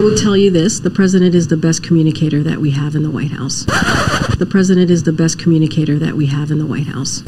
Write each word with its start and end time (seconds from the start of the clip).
I 0.00 0.02
will 0.02 0.16
tell 0.16 0.36
you 0.36 0.50
this 0.50 0.80
the 0.80 0.90
president 0.90 1.36
is 1.36 1.46
the 1.46 1.56
best 1.56 1.84
communicator 1.84 2.42
that 2.42 2.58
we 2.58 2.72
have 2.72 2.96
in 2.96 3.04
the 3.04 3.10
White 3.10 3.30
House. 3.30 3.64
The 4.36 4.46
president 4.50 4.90
is 4.90 5.04
the 5.04 5.12
best 5.12 5.38
communicator 5.38 6.00
that 6.00 6.14
we 6.14 6.26
have 6.26 6.50
in 6.50 6.58
the 6.58 6.66
White 6.66 6.88
House. 6.88 7.20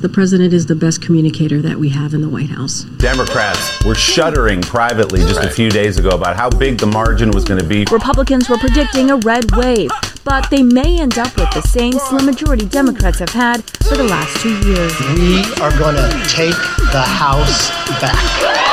The 0.00 0.08
president 0.12 0.52
is 0.54 0.64
the 0.66 0.76
best 0.76 1.02
communicator 1.02 1.60
that 1.62 1.76
we 1.78 1.88
have 1.88 2.14
in 2.14 2.20
the 2.20 2.28
White 2.28 2.50
House. 2.50 2.82
Democrats 2.98 3.84
were 3.84 3.96
shuddering 3.96 4.62
privately 4.62 5.18
just 5.22 5.42
a 5.42 5.50
few 5.50 5.70
days 5.70 5.98
ago 5.98 6.10
about 6.10 6.36
how 6.36 6.48
big 6.48 6.78
the 6.78 6.86
margin 6.86 7.32
was 7.32 7.44
going 7.44 7.60
to 7.60 7.66
be. 7.66 7.84
Republicans 7.90 8.48
were 8.48 8.58
predicting 8.58 9.10
a 9.10 9.16
red 9.16 9.50
wave, 9.56 9.90
but 10.22 10.48
they 10.50 10.62
may 10.62 11.00
end 11.00 11.18
up 11.18 11.34
with 11.36 11.50
the 11.52 11.62
same 11.62 11.92
slim 11.94 12.26
majority 12.26 12.64
Democrats 12.66 13.18
have 13.18 13.30
had 13.30 13.56
for 13.88 13.96
the 13.96 14.04
last 14.04 14.40
two 14.40 14.56
years. 14.60 14.92
We 15.16 15.40
are 15.60 15.76
going 15.76 15.96
to 15.96 16.22
take 16.30 16.54
the 16.92 17.02
House 17.04 17.70
back 18.00 18.67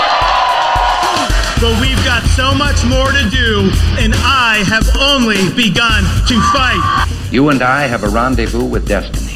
but 1.62 1.80
we've 1.80 1.98
got 2.04 2.22
so 2.36 2.54
much 2.54 2.84
more 2.86 3.12
to 3.12 3.30
do, 3.30 3.70
and 3.98 4.14
I 4.18 4.64
have 4.68 4.88
only 5.00 5.38
begun 5.56 6.04
to 6.28 6.42
fight. 6.52 7.32
You 7.32 7.50
and 7.50 7.62
I 7.62 7.88
have 7.88 8.04
a 8.04 8.10
rendezvous 8.10 8.66
with 8.66 8.88
destiny. 8.88 9.32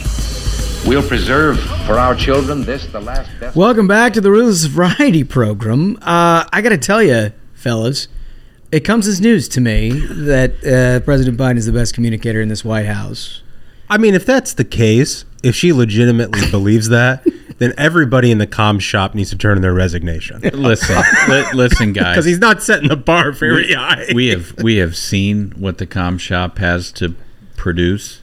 We'll 0.87 1.07
preserve 1.07 1.59
for 1.85 1.93
our 1.97 2.15
children 2.15 2.63
this, 2.63 2.85
the 2.87 2.99
last. 2.99 3.29
Best- 3.39 3.55
Welcome 3.55 3.87
back 3.87 4.13
to 4.13 4.21
the 4.21 4.31
of 4.33 4.55
Variety 4.71 5.23
Program. 5.23 5.97
Uh, 6.01 6.43
I 6.51 6.61
got 6.61 6.69
to 6.69 6.77
tell 6.77 7.01
you, 7.01 7.31
fellas, 7.53 8.07
it 8.71 8.81
comes 8.81 9.07
as 9.07 9.21
news 9.21 9.47
to 9.49 9.61
me 9.61 9.91
that 9.91 10.53
uh, 10.63 10.99
President 11.05 11.37
Biden 11.37 11.57
is 11.57 11.65
the 11.67 11.71
best 11.73 11.93
communicator 11.93 12.41
in 12.41 12.49
this 12.49 12.65
White 12.65 12.85
House. 12.85 13.41
I 13.89 13.97
mean, 13.97 14.13
if 14.13 14.25
that's 14.25 14.53
the 14.53 14.65
case, 14.65 15.23
if 15.41 15.55
she 15.55 15.71
legitimately 15.73 16.51
believes 16.51 16.89
that, 16.89 17.25
then 17.59 17.73
everybody 17.77 18.31
in 18.31 18.37
the 18.37 18.47
com 18.47 18.79
shop 18.79 19.13
needs 19.13 19.29
to 19.29 19.37
turn 19.37 19.57
in 19.57 19.61
their 19.61 19.73
resignation. 19.73 20.39
listen, 20.53 21.01
li- 21.27 21.45
listen, 21.53 21.93
guys, 21.93 22.15
because 22.15 22.25
he's 22.25 22.39
not 22.39 22.63
setting 22.63 22.89
the 22.89 22.95
bar 22.97 23.31
very 23.31 23.67
we, 23.67 23.73
high. 23.73 24.05
we 24.13 24.27
have 24.29 24.53
we 24.63 24.77
have 24.77 24.95
seen 24.97 25.51
what 25.51 25.77
the 25.77 25.85
com 25.85 26.17
shop 26.17 26.57
has 26.57 26.91
to 26.93 27.15
produce. 27.55 28.21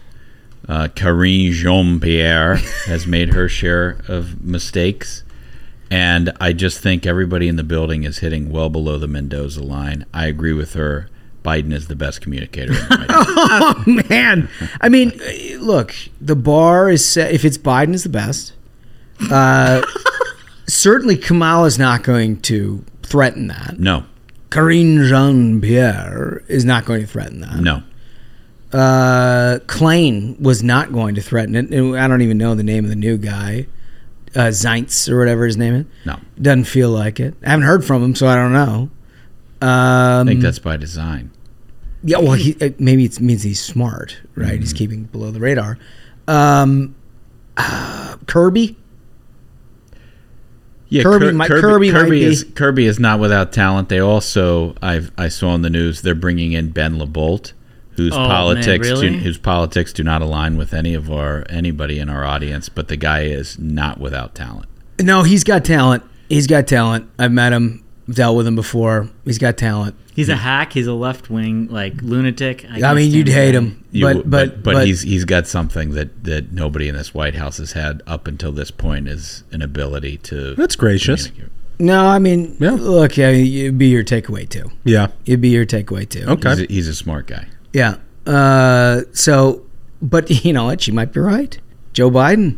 Uh, 0.68 0.88
Karine 0.88 1.52
Jean 1.52 2.00
Pierre 2.00 2.56
has 2.86 3.06
made 3.06 3.34
her 3.34 3.48
share 3.48 4.00
of 4.08 4.42
mistakes. 4.42 5.22
And 5.92 6.32
I 6.40 6.52
just 6.52 6.80
think 6.80 7.06
everybody 7.06 7.46
in 7.46 7.54
the 7.54 7.62
building 7.62 8.02
is 8.02 8.18
hitting 8.18 8.50
well 8.50 8.68
below 8.68 8.98
the 8.98 9.06
Mendoza 9.06 9.62
line. 9.62 10.04
I 10.12 10.26
agree 10.26 10.52
with 10.52 10.72
her. 10.74 11.08
Biden 11.44 11.72
is 11.72 11.86
the 11.86 11.94
best 11.94 12.20
communicator. 12.22 12.72
The 12.72 13.06
oh 13.08 13.84
man! 14.08 14.48
I 14.80 14.88
mean, 14.88 15.12
look, 15.64 15.94
the 16.20 16.34
bar 16.34 16.90
is 16.90 17.06
set. 17.06 17.30
If 17.30 17.44
it's 17.44 17.56
Biden 17.56 17.94
is 17.94 18.02
the 18.02 18.08
best, 18.08 18.55
uh, 19.30 19.80
certainly, 19.94 20.34
certainly, 20.66 21.16
Kamala's 21.16 21.78
not 21.78 22.02
going 22.02 22.40
to 22.42 22.84
threaten 23.02 23.46
that. 23.48 23.78
No. 23.78 24.04
Karine 24.50 25.04
Jean 25.06 25.60
Pierre 25.60 26.42
is 26.48 26.64
not 26.64 26.84
going 26.84 27.00
to 27.00 27.06
threaten 27.06 27.40
that. 27.40 27.56
No. 27.56 27.82
Uh, 28.72 29.58
Klain 29.66 30.40
was 30.40 30.62
not 30.62 30.92
going 30.92 31.14
to 31.16 31.20
threaten 31.22 31.54
it. 31.56 31.64
I 31.68 32.08
don't 32.08 32.20
even 32.22 32.38
know 32.38 32.54
the 32.54 32.62
name 32.62 32.84
of 32.84 32.90
the 32.90 32.96
new 32.96 33.16
guy, 33.16 33.66
uh, 34.34 34.48
Zeitz 34.50 35.08
or 35.08 35.18
whatever 35.18 35.46
his 35.46 35.56
name 35.56 35.74
is. 35.74 35.86
No. 36.04 36.18
Doesn't 36.40 36.64
feel 36.64 36.90
like 36.90 37.20
it. 37.20 37.34
I 37.44 37.50
haven't 37.50 37.64
heard 37.64 37.84
from 37.84 38.02
him, 38.02 38.14
so 38.14 38.26
I 38.26 38.34
don't 38.36 38.52
know. 38.52 38.90
Um, 39.60 39.60
I 39.68 40.24
think 40.26 40.38
um, 40.38 40.42
that's 40.42 40.58
by 40.58 40.76
design. 40.76 41.30
Yeah, 42.02 42.18
well, 42.18 42.32
he, 42.32 42.56
uh, 42.60 42.70
maybe 42.78 43.04
it 43.04 43.18
means 43.20 43.42
he's 43.42 43.62
smart, 43.62 44.16
right? 44.36 44.48
Mm-hmm. 44.52 44.60
He's 44.60 44.72
keeping 44.72 45.04
below 45.04 45.30
the 45.32 45.40
radar. 45.40 45.76
Um, 46.28 46.94
uh, 47.56 48.16
Kirby 48.26 48.76
yeah, 50.88 51.02
Kirby, 51.02 51.24
Kirby, 51.26 51.32
might, 51.36 51.48
Kirby, 51.92 52.22
is 52.22 52.44
Kirby 52.54 52.86
is 52.86 52.98
not 52.98 53.18
without 53.18 53.52
talent. 53.52 53.88
They 53.88 53.98
also 54.00 54.74
i 54.82 55.00
I 55.18 55.28
saw 55.28 55.54
in 55.54 55.62
the 55.62 55.70
news 55.70 56.02
they're 56.02 56.14
bringing 56.14 56.52
in 56.52 56.70
Ben 56.70 56.98
LaBolt, 56.98 57.52
whose 57.92 58.14
oh, 58.14 58.16
politics 58.16 58.86
man, 58.88 58.94
really? 58.98 59.10
do, 59.16 59.18
whose 59.18 59.38
politics 59.38 59.92
do 59.92 60.04
not 60.04 60.22
align 60.22 60.56
with 60.56 60.72
any 60.72 60.94
of 60.94 61.10
our 61.10 61.44
anybody 61.48 61.98
in 61.98 62.08
our 62.08 62.24
audience. 62.24 62.68
But 62.68 62.88
the 62.88 62.96
guy 62.96 63.22
is 63.22 63.58
not 63.58 63.98
without 63.98 64.34
talent. 64.34 64.68
No, 65.00 65.22
he's 65.24 65.42
got 65.44 65.64
talent. 65.64 66.04
He's 66.28 66.46
got 66.46 66.66
talent. 66.66 67.08
I've 67.18 67.32
met 67.32 67.52
him 67.52 67.84
dealt 68.08 68.36
with 68.36 68.46
him 68.46 68.56
before. 68.56 69.08
He's 69.24 69.38
got 69.38 69.56
talent. 69.56 69.96
He's 70.14 70.28
a 70.30 70.36
hack. 70.36 70.72
He's 70.72 70.86
a 70.86 70.92
left 70.94 71.28
wing 71.30 71.68
like 71.68 71.94
lunatic. 72.00 72.64
I, 72.68 72.82
I 72.82 72.94
mean, 72.94 73.10
you'd 73.12 73.28
hate 73.28 73.54
him, 73.54 73.84
you, 73.92 74.04
but, 74.04 74.14
but, 74.14 74.30
but, 74.30 74.62
but 74.62 74.72
but 74.74 74.86
he's 74.86 75.02
he's 75.02 75.24
got 75.24 75.46
something 75.46 75.90
that 75.90 76.24
that 76.24 76.52
nobody 76.52 76.88
in 76.88 76.96
this 76.96 77.12
White 77.12 77.34
House 77.34 77.58
has 77.58 77.72
had 77.72 78.02
up 78.06 78.26
until 78.26 78.52
this 78.52 78.70
point 78.70 79.08
is 79.08 79.44
an 79.52 79.60
ability 79.62 80.16
to. 80.18 80.54
That's 80.54 80.76
gracious. 80.76 81.30
No, 81.78 82.06
I 82.06 82.18
mean, 82.18 82.56
yeah. 82.58 82.70
look, 82.70 83.18
yeah, 83.18 83.28
it'd 83.28 83.76
be 83.76 83.88
your 83.88 84.04
takeaway 84.04 84.48
too. 84.48 84.70
Yeah, 84.84 85.08
it'd 85.26 85.42
be 85.42 85.50
your 85.50 85.66
takeaway 85.66 86.08
too. 86.08 86.24
Okay, 86.26 86.48
he's 86.52 86.60
a, 86.62 86.66
he's 86.72 86.88
a 86.88 86.94
smart 86.94 87.26
guy. 87.26 87.48
Yeah. 87.74 87.96
Uh, 88.24 89.02
so, 89.12 89.66
but 90.00 90.44
you 90.46 90.54
know 90.54 90.64
what? 90.64 90.80
She 90.80 90.92
might 90.92 91.12
be 91.12 91.20
right. 91.20 91.58
Joe 91.92 92.10
Biden 92.10 92.56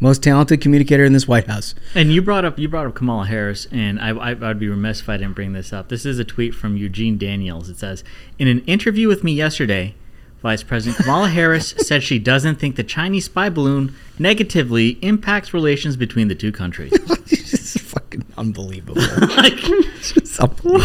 most 0.00 0.22
talented 0.22 0.60
communicator 0.60 1.04
in 1.04 1.12
this 1.12 1.26
White 1.26 1.46
House. 1.46 1.74
And 1.94 2.12
you 2.12 2.20
brought 2.22 2.44
up 2.44 2.58
you 2.58 2.68
brought 2.68 2.86
up 2.86 2.94
Kamala 2.94 3.26
Harris, 3.26 3.66
and 3.70 3.98
I, 4.00 4.10
I, 4.10 4.32
would 4.34 4.58
be 4.58 4.68
remiss 4.68 5.00
if 5.00 5.08
I 5.08 5.16
didn't 5.16 5.34
bring 5.34 5.52
this 5.52 5.72
up. 5.72 5.88
This 5.88 6.04
is 6.04 6.18
a 6.18 6.24
tweet 6.24 6.54
from 6.54 6.76
Eugene 6.76 7.18
Daniels. 7.18 7.68
It 7.70 7.78
says, 7.78 8.04
"In 8.38 8.48
an 8.48 8.60
interview 8.66 9.08
with 9.08 9.24
me 9.24 9.32
yesterday, 9.32 9.94
Vice 10.42 10.62
President 10.62 11.02
Kamala 11.02 11.28
Harris 11.28 11.70
said 11.78 12.02
she 12.02 12.18
doesn't 12.18 12.56
think 12.58 12.76
the 12.76 12.84
Chinese 12.84 13.24
spy 13.26 13.48
balloon 13.48 13.94
negatively 14.18 14.98
impacts 15.02 15.54
relations 15.54 15.96
between 15.96 16.28
the 16.28 16.34
two 16.34 16.52
countries." 16.52 16.92
This 17.46 17.54
is 17.76 17.82
fucking 17.82 18.24
unbelievable. 18.36 19.00
like, 19.20 19.52
it's 19.62 20.38
unbelievable. 20.38 20.84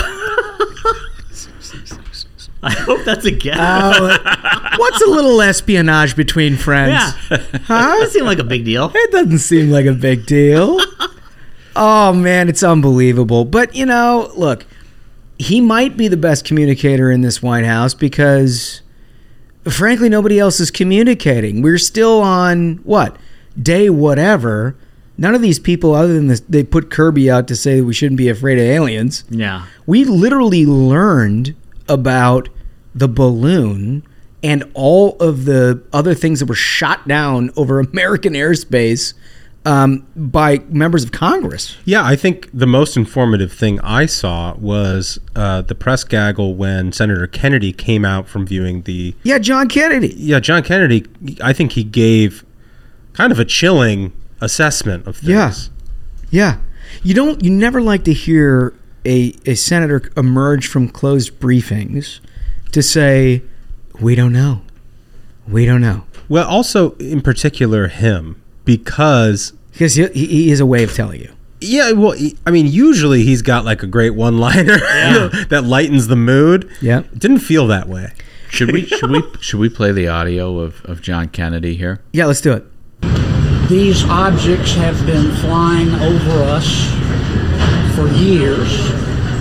I 2.64 2.72
hope 2.72 3.04
that's 3.06 3.26
a 3.26 3.32
guess. 3.32 3.58
Uh, 3.60 4.68
what's 4.78 5.02
a 5.02 5.10
little 5.10 5.42
espionage 5.42 6.16
between 6.16 6.58
friends? 6.58 6.92
Yeah. 7.30 7.38
Huh? 7.66 7.98
Doesn't 8.00 8.12
seem 8.12 8.26
like 8.26 8.40
a 8.40 8.44
big 8.44 8.66
deal. 8.66 8.92
It 8.94 9.12
doesn't 9.12 9.40
seem 9.40 9.72
like 9.72 9.86
a 9.86 9.94
big 9.94 10.26
deal. 10.26 10.80
oh 11.76 12.14
man, 12.14 12.50
it's 12.50 12.64
unbelievable. 12.64 13.46
But 13.46 13.74
you 13.76 13.86
know, 13.86 14.32
look, 14.36 14.66
he 15.40 15.60
might 15.60 15.98
be 15.98 16.08
the 16.08 16.18
best 16.18 16.46
communicator 16.46 17.10
in 17.10 17.22
this 17.22 17.42
White 17.42 17.66
House 17.66 17.94
because 17.94 18.82
frankly 19.70 20.10
nobody 20.10 20.38
else 20.40 20.60
is 20.60 20.70
communicating. 20.70 21.62
We're 21.62 21.80
still 21.80 22.22
on 22.22 22.78
what? 22.84 23.16
Day 23.62 23.90
whatever. 23.90 24.76
None 25.18 25.36
of 25.36 25.42
these 25.42 25.60
people, 25.60 25.94
other 25.94 26.14
than 26.14 26.28
this, 26.28 26.40
they 26.42 26.64
put 26.64 26.90
Kirby 26.90 27.30
out 27.30 27.48
to 27.50 27.56
say 27.56 27.82
we 27.82 27.94
shouldn't 27.94 28.18
be 28.18 28.30
afraid 28.30 28.58
of 28.58 28.64
aliens. 28.64 29.24
Yeah. 29.30 29.66
We 29.86 30.04
literally 30.04 30.66
learned 30.66 31.54
about 31.88 32.50
the 32.94 33.08
balloon 33.08 34.04
and 34.44 34.64
all 34.74 35.16
of 35.22 35.46
the 35.46 35.82
other 35.94 36.14
things 36.14 36.40
that 36.40 36.46
were 36.48 36.56
shot 36.56 37.08
down 37.08 37.52
over 37.56 37.80
American 37.80 38.34
airspace 38.34 39.14
um, 39.64 40.08
by 40.16 40.58
members 40.70 41.04
of 41.04 41.12
Congress. 41.12 41.78
Yeah, 41.86 42.04
I 42.04 42.16
think 42.16 42.50
the 42.52 42.66
most 42.66 42.98
informative 42.98 43.54
thing 43.54 43.80
I 43.82 44.08
saw 44.08 44.56
was 44.56 45.20
uh, 45.36 45.62
the 45.62 45.76
press 45.76 46.04
gaggle 46.04 46.56
when 46.56 46.92
Senator 46.92 47.28
Kennedy 47.28 47.72
came 47.72 48.04
out 48.04 48.28
from 48.28 48.48
viewing 48.48 48.82
the. 48.84 49.14
Yeah, 49.22 49.38
John 49.38 49.68
Kennedy. 49.70 50.16
Yeah, 50.18 50.40
John 50.40 50.64
Kennedy. 50.64 51.06
I 51.44 51.54
think 51.54 51.74
he 51.74 51.84
gave 51.84 52.44
kind 53.14 53.32
of 53.32 53.38
a 53.38 53.46
chilling 53.46 54.12
assessment 54.42 55.06
of 55.06 55.18
things. 55.18 55.70
Yeah. 56.32 56.32
Yeah. 56.32 56.58
You 57.04 57.14
don't. 57.14 57.44
You 57.44 57.52
never 57.52 57.82
like 57.82 58.04
to 58.06 58.14
hear 58.14 58.74
a, 59.06 59.34
a 59.46 59.56
senator 59.56 60.12
emerge 60.16 60.68
from 60.68 60.88
closed 60.90 61.40
briefings 61.40 62.20
to 62.72 62.82
say, 62.82 63.42
we 64.00 64.16
don't 64.16 64.34
know. 64.34 64.62
We 65.48 65.66
don't 65.66 65.82
know. 65.82 66.06
Well, 66.30 66.48
also 66.48 66.92
in 66.96 67.22
particular 67.22 67.88
him, 67.88 68.42
because 68.64 69.54
because 69.72 69.96
he, 69.96 70.06
he 70.14 70.52
is 70.52 70.60
a 70.60 70.66
way 70.66 70.84
of 70.84 70.94
telling 70.94 71.20
you. 71.22 71.32
Yeah, 71.62 71.92
well, 71.92 72.16
I 72.46 72.52
mean, 72.52 72.68
usually 72.68 73.24
he's 73.24 73.42
got 73.42 73.66
like 73.66 73.84
a 73.84 73.88
great 73.88 74.12
one-liner 74.12 74.80
yeah. 74.80 75.30
that 75.50 75.64
lightens 75.64 76.08
the 76.08 76.16
mood. 76.16 76.70
Yeah, 76.82 77.04
didn't 77.18 77.40
feel 77.40 77.68
that 77.68 77.88
way. 77.88 78.12
Should 78.50 78.72
we 78.72 78.86
should 78.86 79.12
we 79.12 79.24
should 79.42 79.60
we 79.60 79.70
play 79.70 79.92
the 79.92 80.08
audio 80.08 80.60
of, 80.60 80.84
of 80.86 81.02
John 81.02 81.28
Kennedy 81.30 81.76
here? 81.76 82.02
Yeah, 82.14 82.26
let's 82.26 82.42
do 82.42 82.54
it. 82.54 82.64
These 83.70 84.04
objects 84.06 84.74
have 84.76 85.06
been 85.06 85.32
flying 85.38 85.90
over 85.96 86.42
us 86.52 86.72
for 87.94 88.08
years, 88.10 88.72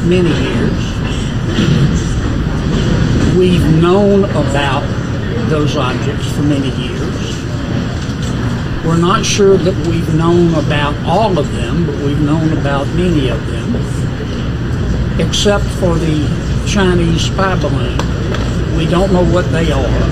many 0.06 0.28
years. 0.28 0.80
We've 3.38 3.64
known 3.80 4.24
about 4.24 4.82
those 5.48 5.76
objects 5.76 6.30
for 6.32 6.42
many 6.42 6.70
years. 6.72 7.36
We're 8.84 8.98
not 8.98 9.24
sure 9.24 9.56
that 9.56 9.74
we've 9.86 10.14
known 10.14 10.52
about 10.54 10.96
all 11.06 11.38
of 11.38 11.50
them, 11.52 11.86
but 11.86 11.94
we've 12.00 12.20
known 12.20 12.56
about 12.58 12.86
many 12.88 13.28
of 13.28 13.40
them, 13.46 13.76
except 15.20 15.64
for 15.78 15.94
the 15.94 16.26
Chinese 16.66 17.20
spy 17.26 17.54
balloon. 17.60 17.98
We 18.76 18.86
don't 18.86 19.12
know 19.12 19.24
what 19.32 19.50
they 19.52 19.70
are. 19.70 20.08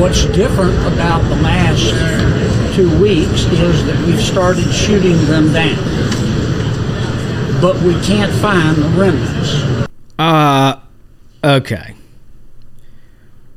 What's 0.00 0.24
different 0.26 0.78
about 0.94 1.20
the 1.28 1.36
last 1.42 2.74
two 2.74 2.88
weeks 3.02 3.44
is 3.52 3.84
that 3.84 3.98
we've 4.06 4.22
started 4.22 4.72
shooting 4.72 5.16
them 5.26 5.52
down 5.52 5.99
but 7.60 7.76
we 7.82 7.92
can't 8.00 8.32
find 8.40 8.76
the 8.76 8.88
remnants. 8.98 9.86
Uh, 10.18 10.80
okay. 11.44 11.94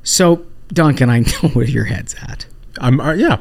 So, 0.03 0.45
Duncan, 0.69 1.09
I 1.09 1.19
know 1.19 1.49
where 1.53 1.65
your 1.67 1.85
head's 1.85 2.13
at. 2.15 2.45
I'm, 2.81 2.99
uh, 2.99 3.13
yeah. 3.13 3.39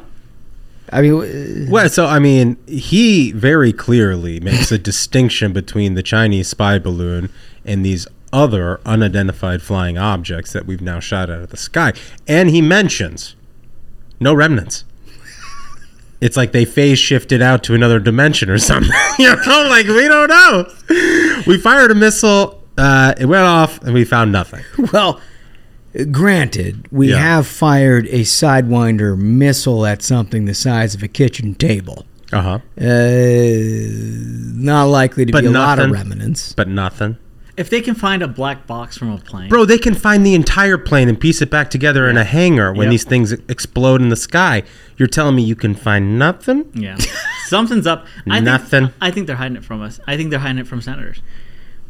I 0.91 1.01
mean, 1.01 1.65
uh, 1.67 1.71
well, 1.71 1.89
so 1.89 2.05
I 2.05 2.19
mean, 2.19 2.55
he 2.67 3.31
very 3.33 3.73
clearly 3.73 4.39
makes 4.39 4.71
a 4.71 4.77
distinction 4.77 5.51
between 5.51 5.95
the 5.95 6.03
Chinese 6.03 6.47
spy 6.49 6.79
balloon 6.79 7.29
and 7.65 7.85
these 7.85 8.07
other 8.31 8.79
unidentified 8.85 9.61
flying 9.61 9.97
objects 9.97 10.53
that 10.53 10.65
we've 10.65 10.81
now 10.81 10.99
shot 10.99 11.29
out 11.29 11.41
of 11.41 11.49
the 11.49 11.57
sky. 11.57 11.93
And 12.27 12.49
he 12.49 12.61
mentions 12.61 13.35
no 14.19 14.33
remnants 14.33 14.85
it's 16.23 16.37
like 16.37 16.53
they 16.53 16.63
phase 16.63 16.97
shifted 16.99 17.41
out 17.41 17.63
to 17.65 17.75
another 17.75 17.99
dimension 17.99 18.49
or 18.49 18.57
something. 18.57 18.91
you 19.19 19.27
know, 19.27 19.67
like 19.69 19.85
we 19.87 20.07
don't 20.07 20.29
know. 20.29 21.43
We 21.45 21.57
fired 21.59 21.91
a 21.91 21.95
missile, 21.95 22.63
uh, 22.77 23.13
it 23.19 23.25
went 23.25 23.43
off, 23.43 23.79
and 23.81 23.93
we 23.93 24.05
found 24.05 24.31
nothing. 24.31 24.63
Well, 24.93 25.19
granted, 26.11 26.87
we 26.91 27.09
yeah. 27.11 27.17
have 27.17 27.45
fired 27.47 28.05
a 28.07 28.21
Sidewinder 28.21 29.17
missile 29.17 29.85
at 29.85 30.01
something 30.01 30.45
the 30.45 30.53
size 30.55 30.95
of 30.95 31.03
a 31.03 31.07
kitchen 31.07 31.53
table. 31.55 32.05
Uh-huh. 32.31 32.57
Uh 32.81 32.87
Not 34.55 34.85
likely 34.85 35.25
to 35.25 35.31
but 35.31 35.41
be 35.41 35.47
a 35.47 35.51
lot 35.51 35.77
of 35.77 35.91
remnants. 35.91 36.53
But 36.53 36.67
nothing. 36.67 37.17
If 37.55 37.69
they 37.69 37.81
can 37.81 37.93
find 37.93 38.23
a 38.23 38.27
black 38.27 38.65
box 38.65 38.97
from 38.97 39.11
a 39.11 39.19
plane, 39.19 39.47
bro, 39.49 39.63
they 39.65 39.77
can 39.77 39.93
find 39.93 40.25
the 40.25 40.33
entire 40.33 40.77
plane 40.77 41.07
and 41.07 41.19
piece 41.19 41.39
it 41.39 41.51
back 41.51 41.69
together 41.69 42.09
in 42.09 42.17
a 42.17 42.23
hangar 42.23 42.73
when 42.73 42.85
Yep. 42.85 42.91
these 42.91 43.03
things 43.03 43.31
explode 43.31 44.01
in 44.01 44.09
the 44.09 44.15
sky. 44.15 44.63
You're 44.97 45.07
telling 45.07 45.35
me 45.35 45.43
you 45.43 45.55
can 45.55 45.75
find 45.75 46.17
nothing? 46.17 46.65
yeah, 46.73 46.97
something's 47.45 47.85
up. 47.85 48.07
I 48.27 48.39
Nothing. 48.39 48.85
Think, 48.87 48.93
I 49.01 49.11
think 49.11 49.27
they're 49.27 49.35
hiding 49.35 49.57
it 49.57 49.63
from 49.63 49.81
us. 49.81 49.99
I 50.07 50.17
think 50.17 50.31
they're 50.31 50.39
hiding 50.39 50.57
it 50.57 50.67
from 50.67 50.81
senators. 50.81 51.21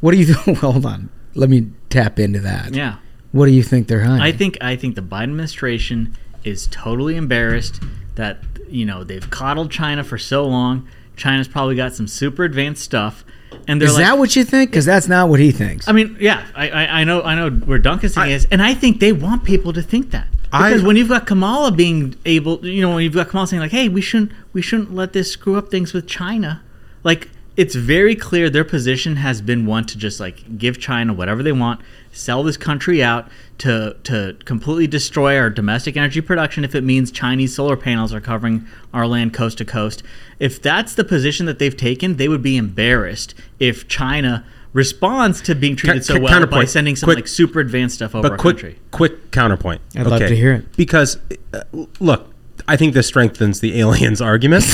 What 0.01 0.11
do 0.11 0.17
you 0.17 0.25
doing? 0.33 0.43
Well, 0.61 0.73
hold 0.73 0.85
on. 0.85 1.09
Let 1.33 1.49
me 1.49 1.67
tap 1.89 2.19
into 2.19 2.39
that. 2.39 2.75
Yeah, 2.75 2.97
What 3.31 3.45
do 3.45 3.51
you 3.53 3.63
think 3.63 3.87
they're 3.87 4.03
hiding? 4.03 4.21
I 4.21 4.33
think 4.33 4.57
I 4.61 4.75
think 4.75 4.95
the 4.95 5.01
Biden 5.01 5.23
administration 5.23 6.17
is 6.43 6.67
totally 6.71 7.15
embarrassed 7.15 7.81
that 8.15 8.39
you 8.67 8.85
know 8.85 9.05
they've 9.05 9.29
coddled 9.29 9.71
China 9.71 10.03
for 10.03 10.17
so 10.17 10.45
long. 10.45 10.85
China's 11.15 11.47
probably 11.47 11.75
got 11.77 11.93
some 11.93 12.07
super 12.09 12.43
advanced 12.43 12.83
stuff. 12.83 13.23
And 13.67 13.81
they're 13.81 13.87
is 13.89 13.95
like, 13.95 14.03
that 14.05 14.17
what 14.17 14.35
you 14.35 14.43
think? 14.43 14.69
Because 14.71 14.85
that's 14.85 15.07
not 15.07 15.29
what 15.29 15.39
he 15.39 15.51
thinks. 15.51 15.87
I 15.87 15.91
mean, 15.91 16.17
yeah, 16.19 16.45
I, 16.55 16.69
I, 16.69 16.83
I 17.01 17.03
know 17.03 17.21
I 17.21 17.35
know 17.35 17.49
where 17.49 17.77
Duncan's 17.77 18.15
thing 18.15 18.23
I, 18.23 18.27
is, 18.29 18.47
and 18.51 18.61
I 18.61 18.73
think 18.73 18.99
they 18.99 19.13
want 19.13 19.43
people 19.43 19.73
to 19.73 19.81
think 19.81 20.11
that 20.11 20.27
because 20.43 20.83
I, 20.83 20.87
when 20.87 20.95
you've 20.95 21.09
got 21.09 21.27
Kamala 21.27 21.71
being 21.71 22.15
able, 22.25 22.65
you 22.65 22.81
know, 22.81 22.93
when 22.95 23.03
you've 23.03 23.13
got 23.13 23.29
Kamala 23.29 23.47
saying 23.47 23.61
like, 23.61 23.71
"Hey, 23.71 23.89
we 23.89 24.01
shouldn't 24.01 24.31
we 24.53 24.61
shouldn't 24.61 24.93
let 24.93 25.13
this 25.13 25.31
screw 25.31 25.55
up 25.57 25.69
things 25.69 25.93
with 25.93 26.07
China," 26.07 26.61
like 27.03 27.29
it's 27.55 27.75
very 27.75 28.15
clear 28.15 28.49
their 28.49 28.63
position 28.63 29.15
has 29.17 29.41
been 29.41 29.65
one 29.65 29.85
to 29.85 29.97
just 29.97 30.19
like 30.19 30.57
give 30.57 30.79
China 30.79 31.13
whatever 31.13 31.43
they 31.43 31.51
want 31.51 31.79
sell 32.13 32.43
this 32.43 32.55
country 32.55 33.03
out 33.03 33.27
to 33.57 33.95
to 34.03 34.37
completely 34.45 34.87
destroy 34.87 35.37
our 35.37 35.49
domestic 35.49 35.97
energy 35.97 36.21
production 36.21 36.63
if 36.63 36.73
it 36.75 36.83
means 36.83 37.11
Chinese 37.11 37.53
solar 37.53 37.75
panels 37.75 38.13
are 38.13 38.21
covering 38.21 38.65
our 38.93 39.05
land 39.07 39.33
coast 39.33 39.57
to 39.57 39.65
coast. 39.65 40.03
If 40.39 40.61
that's 40.61 40.93
the 40.95 41.03
position 41.03 41.45
that 41.47 41.59
they've 41.59 41.75
taken, 41.75 42.15
they 42.15 42.27
would 42.29 42.43
be 42.43 42.55
embarrassed 42.55 43.33
if 43.59 43.87
China 43.87 44.45
responds 44.73 45.41
to 45.41 45.53
being 45.53 45.75
treated 45.75 46.03
so 46.03 46.19
well 46.19 46.45
by 46.47 46.65
sending 46.65 46.95
some 46.95 47.07
quick, 47.07 47.17
like 47.17 47.27
super 47.27 47.59
advanced 47.59 47.95
stuff 47.95 48.15
over 48.15 48.23
but 48.23 48.31
our 48.33 48.37
quick, 48.37 48.55
country. 48.55 48.79
Quick 48.91 49.31
counterpoint. 49.31 49.81
I'd 49.95 50.01
okay. 50.01 50.09
love 50.09 50.19
to 50.29 50.35
hear 50.35 50.53
it 50.53 50.77
because 50.77 51.17
uh, 51.53 51.61
look, 51.99 52.31
I 52.67 52.77
think 52.77 52.93
this 52.93 53.07
strengthens 53.07 53.59
the 53.59 53.79
aliens 53.79 54.21
argument. 54.21 54.65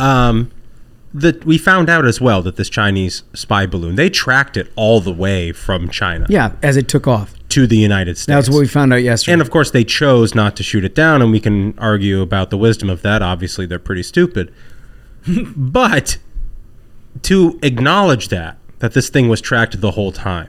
um, 0.00 0.50
that 1.14 1.46
we 1.46 1.56
found 1.56 1.88
out 1.88 2.04
as 2.04 2.20
well 2.20 2.42
that 2.42 2.56
this 2.56 2.68
Chinese 2.68 3.22
spy 3.32 3.66
balloon 3.66 3.94
they 3.94 4.10
tracked 4.10 4.56
it 4.56 4.70
all 4.74 5.00
the 5.00 5.12
way 5.12 5.52
from 5.52 5.88
China. 5.88 6.26
Yeah, 6.28 6.52
as 6.62 6.76
it 6.76 6.88
took 6.88 7.06
off 7.06 7.32
to 7.50 7.68
the 7.68 7.76
United 7.76 8.18
States. 8.18 8.34
That's 8.34 8.50
what 8.50 8.58
we 8.60 8.66
found 8.66 8.92
out 8.92 8.96
yesterday. 8.96 9.34
And 9.34 9.40
of 9.42 9.50
course, 9.50 9.70
they 9.70 9.84
chose 9.84 10.34
not 10.34 10.56
to 10.56 10.64
shoot 10.64 10.84
it 10.84 10.94
down, 10.96 11.22
and 11.22 11.30
we 11.30 11.38
can 11.38 11.72
argue 11.78 12.20
about 12.20 12.50
the 12.50 12.58
wisdom 12.58 12.90
of 12.90 13.02
that. 13.02 13.22
Obviously, 13.22 13.64
they're 13.64 13.78
pretty 13.78 14.02
stupid. 14.02 14.52
but 15.56 16.18
to 17.22 17.60
acknowledge 17.62 18.28
that 18.28 18.58
that 18.80 18.92
this 18.92 19.08
thing 19.08 19.28
was 19.28 19.40
tracked 19.40 19.80
the 19.80 19.92
whole 19.92 20.10
time. 20.10 20.48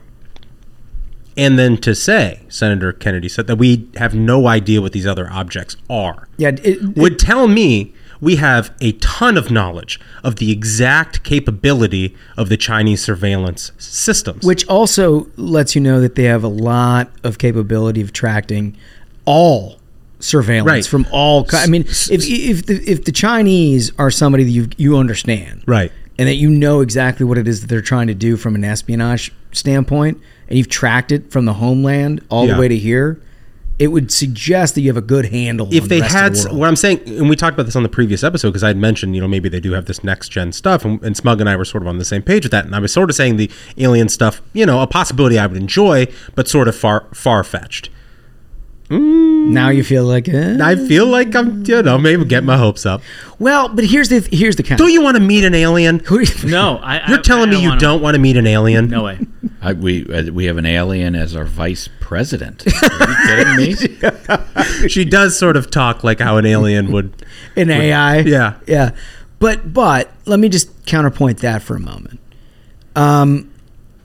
And 1.38 1.58
then 1.58 1.76
to 1.78 1.94
say, 1.94 2.40
Senator 2.48 2.92
Kennedy 2.92 3.28
said 3.28 3.46
that 3.46 3.56
we 3.56 3.88
have 3.96 4.14
no 4.14 4.48
idea 4.48 4.80
what 4.80 4.92
these 4.92 5.06
other 5.06 5.30
objects 5.30 5.76
are. 5.88 6.28
Yeah, 6.38 6.56
it, 6.64 6.96
would 6.96 7.18
tell 7.18 7.46
me 7.46 7.94
we 8.20 8.36
have 8.36 8.74
a 8.80 8.92
ton 8.92 9.36
of 9.36 9.50
knowledge 9.50 10.00
of 10.22 10.36
the 10.36 10.50
exact 10.50 11.22
capability 11.24 12.14
of 12.36 12.48
the 12.48 12.56
Chinese 12.56 13.02
surveillance 13.02 13.72
systems. 13.78 14.44
Which 14.44 14.66
also 14.68 15.26
lets 15.36 15.74
you 15.74 15.80
know 15.80 16.00
that 16.00 16.14
they 16.14 16.24
have 16.24 16.44
a 16.44 16.48
lot 16.48 17.10
of 17.24 17.38
capability 17.38 18.00
of 18.00 18.12
tracking 18.12 18.76
all 19.24 19.78
surveillance 20.20 20.66
right. 20.66 20.86
from 20.86 21.06
all. 21.12 21.46
I 21.52 21.66
mean, 21.66 21.82
if, 21.82 22.10
if, 22.10 22.66
the, 22.66 22.82
if 22.88 23.04
the 23.04 23.12
Chinese 23.12 23.92
are 23.98 24.10
somebody 24.10 24.44
that 24.44 24.50
you, 24.50 24.68
you 24.76 24.96
understand. 24.98 25.62
Right. 25.66 25.92
And 26.18 26.26
that 26.28 26.36
you 26.36 26.48
know 26.48 26.80
exactly 26.80 27.26
what 27.26 27.36
it 27.36 27.46
is 27.46 27.60
that 27.60 27.66
they're 27.66 27.82
trying 27.82 28.06
to 28.06 28.14
do 28.14 28.38
from 28.38 28.54
an 28.54 28.64
espionage 28.64 29.32
standpoint, 29.52 30.18
and 30.48 30.56
you've 30.56 30.68
tracked 30.70 31.12
it 31.12 31.30
from 31.30 31.44
the 31.44 31.52
homeland 31.52 32.24
all 32.30 32.46
yeah. 32.46 32.54
the 32.54 32.60
way 32.60 32.68
to 32.68 32.76
here, 32.78 33.20
it 33.78 33.88
would 33.88 34.10
suggest 34.10 34.74
that 34.74 34.80
you 34.80 34.88
have 34.88 34.96
a 34.96 35.00
good 35.02 35.26
handle. 35.26 35.68
If 35.72 35.84
they 35.88 36.00
the 36.00 36.08
had, 36.08 36.34
the 36.34 36.50
what 36.54 36.68
I'm 36.68 36.76
saying, 36.76 37.00
and 37.06 37.28
we 37.28 37.36
talked 37.36 37.54
about 37.54 37.64
this 37.66 37.76
on 37.76 37.82
the 37.82 37.88
previous 37.88 38.24
episode 38.24 38.48
because 38.50 38.64
I 38.64 38.68
had 38.68 38.76
mentioned, 38.76 39.14
you 39.14 39.20
know, 39.20 39.28
maybe 39.28 39.48
they 39.48 39.60
do 39.60 39.72
have 39.72 39.84
this 39.86 40.02
next 40.02 40.30
gen 40.30 40.52
stuff, 40.52 40.84
and, 40.84 41.02
and, 41.02 41.16
Smug 41.16 41.40
and 41.40 41.48
I 41.48 41.56
were 41.56 41.64
sort 41.64 41.82
of 41.82 41.88
on 41.88 41.98
the 41.98 42.04
same 42.04 42.22
page 42.22 42.44
with 42.44 42.52
that, 42.52 42.64
and 42.64 42.74
I 42.74 42.78
was 42.78 42.92
sort 42.92 43.10
of 43.10 43.16
saying 43.16 43.36
the 43.36 43.50
alien 43.76 44.08
stuff, 44.08 44.40
you 44.52 44.64
know, 44.66 44.80
a 44.80 44.86
possibility 44.86 45.38
I 45.38 45.46
would 45.46 45.56
enjoy, 45.58 46.06
but 46.34 46.48
sort 46.48 46.68
of 46.68 46.76
far 46.76 47.06
far 47.14 47.44
fetched. 47.44 47.90
Mm. 48.88 49.48
Now 49.48 49.70
you 49.70 49.82
feel 49.82 50.04
like 50.04 50.28
eh. 50.28 50.58
I 50.62 50.76
feel 50.76 51.06
like 51.06 51.34
I'm, 51.34 51.64
you 51.66 51.82
know, 51.82 51.98
maybe 51.98 52.24
get 52.24 52.44
my 52.44 52.56
hopes 52.56 52.86
up. 52.86 53.02
Well, 53.40 53.68
but 53.68 53.84
here's 53.84 54.08
the 54.10 54.20
here's 54.30 54.54
the 54.56 54.62
kind. 54.62 54.78
Don't 54.78 54.90
you 54.92 55.02
want 55.02 55.16
to 55.16 55.22
meet 55.22 55.44
an 55.44 55.54
alien? 55.54 56.00
no, 56.44 56.76
I, 56.82 57.06
you're 57.08 57.18
I, 57.18 57.22
telling 57.22 57.44
I 57.44 57.46
me 57.46 57.52
don't 57.54 57.62
you 57.62 57.68
wanna... 57.70 57.80
don't 57.80 58.00
want 58.02 58.14
to 58.14 58.20
meet 58.20 58.36
an 58.36 58.46
alien. 58.46 58.88
No 58.88 59.02
way. 59.04 59.18
I, 59.60 59.72
we 59.72 60.06
uh, 60.06 60.30
we 60.32 60.44
have 60.44 60.56
an 60.56 60.66
alien 60.66 61.16
as 61.16 61.34
our 61.34 61.44
vice 61.44 61.88
president. 62.00 62.64
Are 62.64 63.08
you 63.08 63.16
kidding 63.76 64.00
me? 64.00 64.88
she 64.88 65.04
does 65.04 65.36
sort 65.36 65.56
of 65.56 65.68
talk 65.70 66.04
like 66.04 66.20
how 66.20 66.36
an 66.36 66.46
alien 66.46 66.92
would. 66.92 67.06
an 67.56 67.68
would, 67.68 67.70
AI. 67.70 68.20
Yeah, 68.20 68.54
yeah. 68.68 68.92
But 69.40 69.72
but 69.72 70.12
let 70.26 70.38
me 70.38 70.48
just 70.48 70.86
counterpoint 70.86 71.38
that 71.38 71.60
for 71.60 71.74
a 71.74 71.80
moment. 71.80 72.20
Um, 72.94 73.52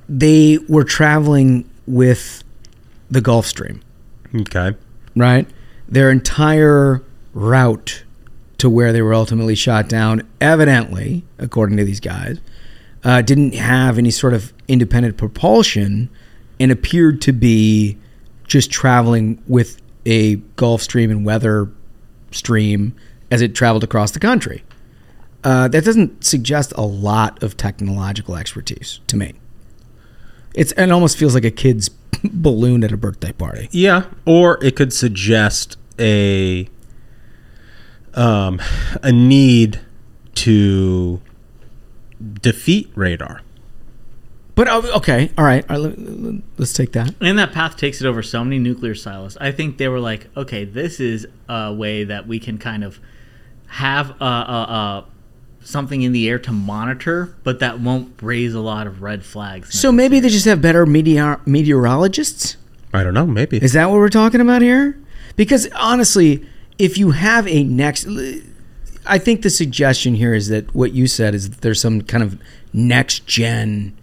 they 0.09 0.57
were 0.67 0.83
traveling 0.83 1.69
with 1.85 2.43
the 3.11 3.21
Gulf 3.21 3.45
Stream 3.45 3.81
Okay. 4.35 4.73
Right? 5.15 5.47
Their 5.87 6.09
entire 6.11 7.03
route 7.33 8.03
to 8.57 8.69
where 8.69 8.93
they 8.93 9.01
were 9.01 9.13
ultimately 9.13 9.55
shot 9.55 9.89
down, 9.89 10.23
evidently, 10.39 11.23
according 11.39 11.77
to 11.77 11.83
these 11.83 11.99
guys, 11.99 12.39
uh, 13.03 13.21
didn't 13.21 13.55
have 13.55 13.97
any 13.97 14.11
sort 14.11 14.33
of 14.33 14.53
independent 14.67 15.17
propulsion 15.17 16.09
and 16.59 16.71
appeared 16.71 17.21
to 17.23 17.33
be 17.33 17.97
just 18.47 18.69
traveling 18.69 19.41
with 19.47 19.81
a 20.05 20.35
Gulf 20.57 20.81
Stream 20.81 21.09
and 21.09 21.25
weather 21.25 21.69
stream 22.31 22.93
as 23.31 23.41
it 23.41 23.55
traveled 23.55 23.83
across 23.83 24.11
the 24.11 24.19
country. 24.19 24.63
Uh, 25.43 25.67
that 25.69 25.83
doesn't 25.83 26.23
suggest 26.23 26.71
a 26.75 26.81
lot 26.85 27.41
of 27.41 27.57
technological 27.57 28.35
expertise 28.35 28.99
to 29.07 29.17
me. 29.17 29.33
It's 30.53 30.71
it 30.73 30.91
almost 30.91 31.17
feels 31.17 31.33
like 31.33 31.45
a 31.45 31.51
kid's 31.51 31.89
balloon 32.23 32.83
at 32.83 32.91
a 32.91 32.97
birthday 32.97 33.31
party. 33.31 33.69
Yeah, 33.71 34.05
or 34.25 34.63
it 34.63 34.75
could 34.75 34.93
suggest 34.93 35.77
a 35.99 36.67
um, 38.13 38.61
a 39.01 39.11
need 39.11 39.79
to 40.35 41.21
defeat 42.41 42.91
radar. 42.95 43.41
But 44.55 44.67
oh, 44.67 44.91
okay, 44.97 45.31
all 45.37 45.45
right, 45.45 45.65
all 45.71 45.87
right 45.87 46.41
let's 46.57 46.73
take 46.73 46.91
that. 46.91 47.15
And 47.21 47.39
that 47.39 47.53
path 47.53 47.77
takes 47.77 48.01
it 48.01 48.05
over 48.05 48.21
so 48.21 48.43
many 48.43 48.59
nuclear 48.59 48.93
silos. 48.93 49.37
I 49.37 49.51
think 49.53 49.77
they 49.77 49.87
were 49.87 50.01
like, 50.01 50.27
okay, 50.35 50.65
this 50.65 50.99
is 50.99 51.25
a 51.47 51.73
way 51.73 52.03
that 52.03 52.27
we 52.27 52.37
can 52.39 52.57
kind 52.57 52.83
of 52.83 52.99
have 53.67 54.09
a, 54.19 54.23
a, 54.25 55.05
something 55.63 56.01
in 56.01 56.11
the 56.11 56.27
air 56.29 56.39
to 56.39 56.51
monitor, 56.51 57.33
but 57.43 57.59
that 57.59 57.79
won't 57.79 58.13
raise 58.21 58.53
a 58.53 58.59
lot 58.59 58.87
of 58.87 59.01
red 59.01 59.23
flags. 59.23 59.79
So 59.79 59.91
maybe 59.91 60.19
they 60.19 60.29
just 60.29 60.45
have 60.45 60.61
better 60.61 60.85
meteor- 60.85 61.39
meteorologists? 61.45 62.57
I 62.93 63.03
don't 63.03 63.13
know, 63.13 63.27
maybe. 63.27 63.57
Is 63.57 63.73
that 63.73 63.89
what 63.89 63.97
we're 63.97 64.09
talking 64.09 64.41
about 64.41 64.61
here? 64.61 64.97
Because 65.35 65.67
honestly, 65.75 66.45
if 66.77 66.97
you 66.97 67.11
have 67.11 67.47
a 67.47 67.63
next 67.63 68.07
I 69.05 69.17
think 69.17 69.41
the 69.41 69.49
suggestion 69.49 70.13
here 70.15 70.33
is 70.35 70.49
that 70.49 70.75
what 70.75 70.91
you 70.91 71.07
said 71.07 71.33
is 71.33 71.49
that 71.49 71.61
there's 71.61 71.81
some 71.81 72.01
kind 72.01 72.23
of 72.23 72.39
next 72.73 73.25
gen 73.25 73.97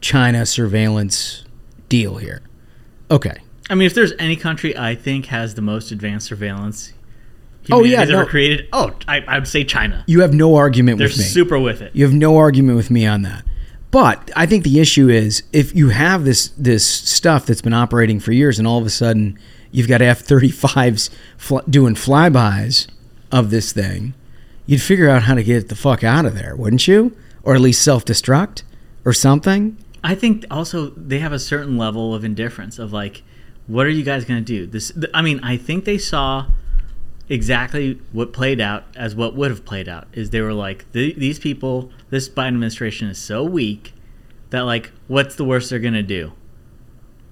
China 0.00 0.46
surveillance 0.46 1.44
deal 1.88 2.18
here. 2.18 2.40
Okay. 3.10 3.36
I 3.68 3.74
mean, 3.74 3.86
if 3.86 3.94
there's 3.94 4.12
any 4.18 4.36
country 4.36 4.76
I 4.76 4.94
think 4.94 5.26
has 5.26 5.54
the 5.56 5.62
most 5.62 5.90
advanced 5.90 6.26
surveillance, 6.26 6.92
oh, 7.70 7.84
yeah, 7.84 8.04
no. 8.04 8.20
ever 8.20 8.26
created. 8.28 8.68
Oh, 8.72 8.92
I, 9.06 9.20
I, 9.20 9.38
would 9.38 9.48
say 9.48 9.64
China. 9.64 10.04
You 10.06 10.20
have 10.22 10.32
no 10.34 10.56
argument 10.56 10.98
They're 10.98 11.08
with 11.08 11.18
me. 11.18 11.24
super 11.24 11.58
with 11.58 11.80
it. 11.80 11.94
You 11.94 12.04
have 12.04 12.14
no 12.14 12.36
argument 12.36 12.76
with 12.76 12.90
me 12.90 13.06
on 13.06 13.22
that. 13.22 13.44
But 13.90 14.30
I 14.36 14.46
think 14.46 14.64
the 14.64 14.80
issue 14.80 15.08
is 15.08 15.42
if 15.52 15.74
you 15.74 15.88
have 15.90 16.24
this 16.24 16.48
this 16.58 16.86
stuff 16.86 17.46
that's 17.46 17.62
been 17.62 17.72
operating 17.72 18.20
for 18.20 18.32
years, 18.32 18.58
and 18.58 18.68
all 18.68 18.78
of 18.78 18.84
a 18.86 18.90
sudden 18.90 19.38
you've 19.70 19.88
got 19.88 20.02
F 20.02 20.20
thirty 20.20 20.50
fives 20.50 21.10
doing 21.68 21.94
flybys 21.94 22.86
of 23.32 23.50
this 23.50 23.72
thing, 23.72 24.12
you'd 24.66 24.82
figure 24.82 25.08
out 25.08 25.22
how 25.22 25.34
to 25.34 25.42
get 25.42 25.68
the 25.70 25.74
fuck 25.76 26.04
out 26.04 26.26
of 26.26 26.34
there, 26.34 26.54
wouldn't 26.54 26.86
you? 26.86 27.16
Or 27.42 27.54
at 27.54 27.60
least 27.62 27.80
self 27.82 28.04
destruct 28.04 28.62
or 29.06 29.12
something. 29.14 29.78
I 30.04 30.14
think 30.14 30.44
also 30.50 30.90
they 30.90 31.18
have 31.20 31.32
a 31.32 31.38
certain 31.38 31.76
level 31.76 32.14
of 32.14 32.24
indifference 32.24 32.78
of 32.78 32.92
like, 32.92 33.22
what 33.66 33.84
are 33.84 33.88
you 33.90 34.02
guys 34.04 34.24
going 34.24 34.38
to 34.44 34.44
do? 34.44 34.64
This, 34.66 34.92
I 35.12 35.22
mean, 35.22 35.40
I 35.40 35.56
think 35.56 35.86
they 35.86 35.98
saw 35.98 36.46
exactly 37.28 37.98
what 38.12 38.32
played 38.32 38.60
out 38.60 38.84
as 38.96 39.14
what 39.14 39.34
would 39.34 39.50
have 39.50 39.64
played 39.64 39.88
out 39.88 40.06
is 40.12 40.30
they 40.30 40.40
were 40.40 40.52
like 40.52 40.90
these 40.92 41.38
people 41.38 41.90
this 42.10 42.28
biden 42.28 42.48
administration 42.48 43.08
is 43.08 43.18
so 43.18 43.44
weak 43.44 43.92
that 44.50 44.62
like 44.62 44.90
what's 45.08 45.34
the 45.36 45.44
worst 45.44 45.68
they're 45.70 45.78
gonna 45.78 46.02
do 46.02 46.32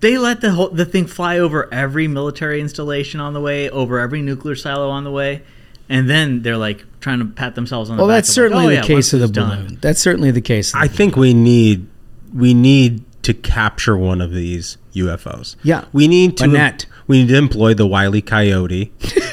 they 0.00 0.18
let 0.18 0.42
the 0.42 0.50
whole 0.50 0.68
the 0.68 0.84
thing 0.84 1.06
fly 1.06 1.38
over 1.38 1.72
every 1.72 2.06
military 2.06 2.60
installation 2.60 3.20
on 3.20 3.32
the 3.32 3.40
way 3.40 3.70
over 3.70 3.98
every 3.98 4.20
nuclear 4.20 4.54
silo 4.54 4.90
on 4.90 5.04
the 5.04 5.10
way 5.10 5.42
and 5.88 6.10
then 6.10 6.42
they're 6.42 6.58
like 6.58 6.84
trying 7.00 7.18
to 7.18 7.24
pat 7.24 7.54
themselves 7.54 7.88
on 7.90 7.96
the 7.96 8.00
back. 8.02 8.06
Well, 8.08 8.16
that's 8.16 8.28
certainly 8.28 8.64
like, 8.64 8.72
oh, 8.72 8.74
yeah, 8.74 8.80
the 8.80 8.86
case 8.88 9.12
of 9.12 9.20
the 9.20 9.28
balloon. 9.28 9.78
That's 9.80 10.00
certainly 10.00 10.32
the 10.32 10.40
case. 10.40 10.74
I 10.74 10.88
think 10.88 11.14
we 11.14 11.32
need 11.32 11.86
we 12.34 12.54
need 12.54 13.04
to 13.22 13.32
capture 13.32 13.96
one 13.96 14.20
of 14.20 14.32
these 14.32 14.78
UFOs. 14.94 15.54
Yeah, 15.62 15.84
we 15.92 16.08
need 16.08 16.38
to. 16.38 16.44
Im- 16.46 16.76
we 17.06 17.20
need 17.20 17.28
to 17.28 17.38
employ 17.38 17.72
the 17.74 17.86
Wiley 17.86 18.20
coyote 18.20 18.90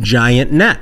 giant 0.00 0.52
net. 0.52 0.80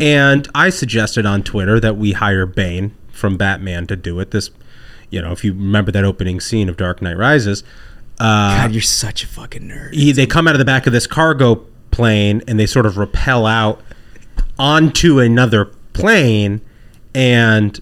and 0.00 0.48
I 0.54 0.70
suggested 0.70 1.26
on 1.26 1.42
Twitter 1.42 1.78
that 1.80 1.96
we 1.96 2.12
hire 2.12 2.46
Bane 2.46 2.94
from 3.10 3.36
Batman 3.36 3.86
to 3.88 3.96
do 3.96 4.18
it. 4.20 4.30
This, 4.30 4.50
you 5.10 5.20
know, 5.20 5.32
if 5.32 5.44
you 5.44 5.52
remember 5.52 5.90
that 5.92 6.04
opening 6.04 6.40
scene 6.40 6.68
of 6.68 6.76
Dark 6.76 7.02
Knight 7.02 7.16
Rises. 7.16 7.62
Uh, 8.20 8.56
God, 8.62 8.72
you're 8.72 8.82
such 8.82 9.24
a 9.24 9.26
fucking 9.26 9.62
nerd. 9.62 9.92
He, 9.92 10.12
they 10.12 10.26
come 10.26 10.46
out 10.46 10.54
of 10.54 10.58
the 10.58 10.64
back 10.64 10.86
of 10.86 10.92
this 10.92 11.06
cargo 11.06 11.66
plane 11.90 12.42
and 12.48 12.58
they 12.58 12.66
sort 12.66 12.86
of 12.86 12.96
repel 12.96 13.46
out 13.46 13.80
onto 14.58 15.18
another 15.18 15.66
plane 15.94 16.60
and 17.14 17.80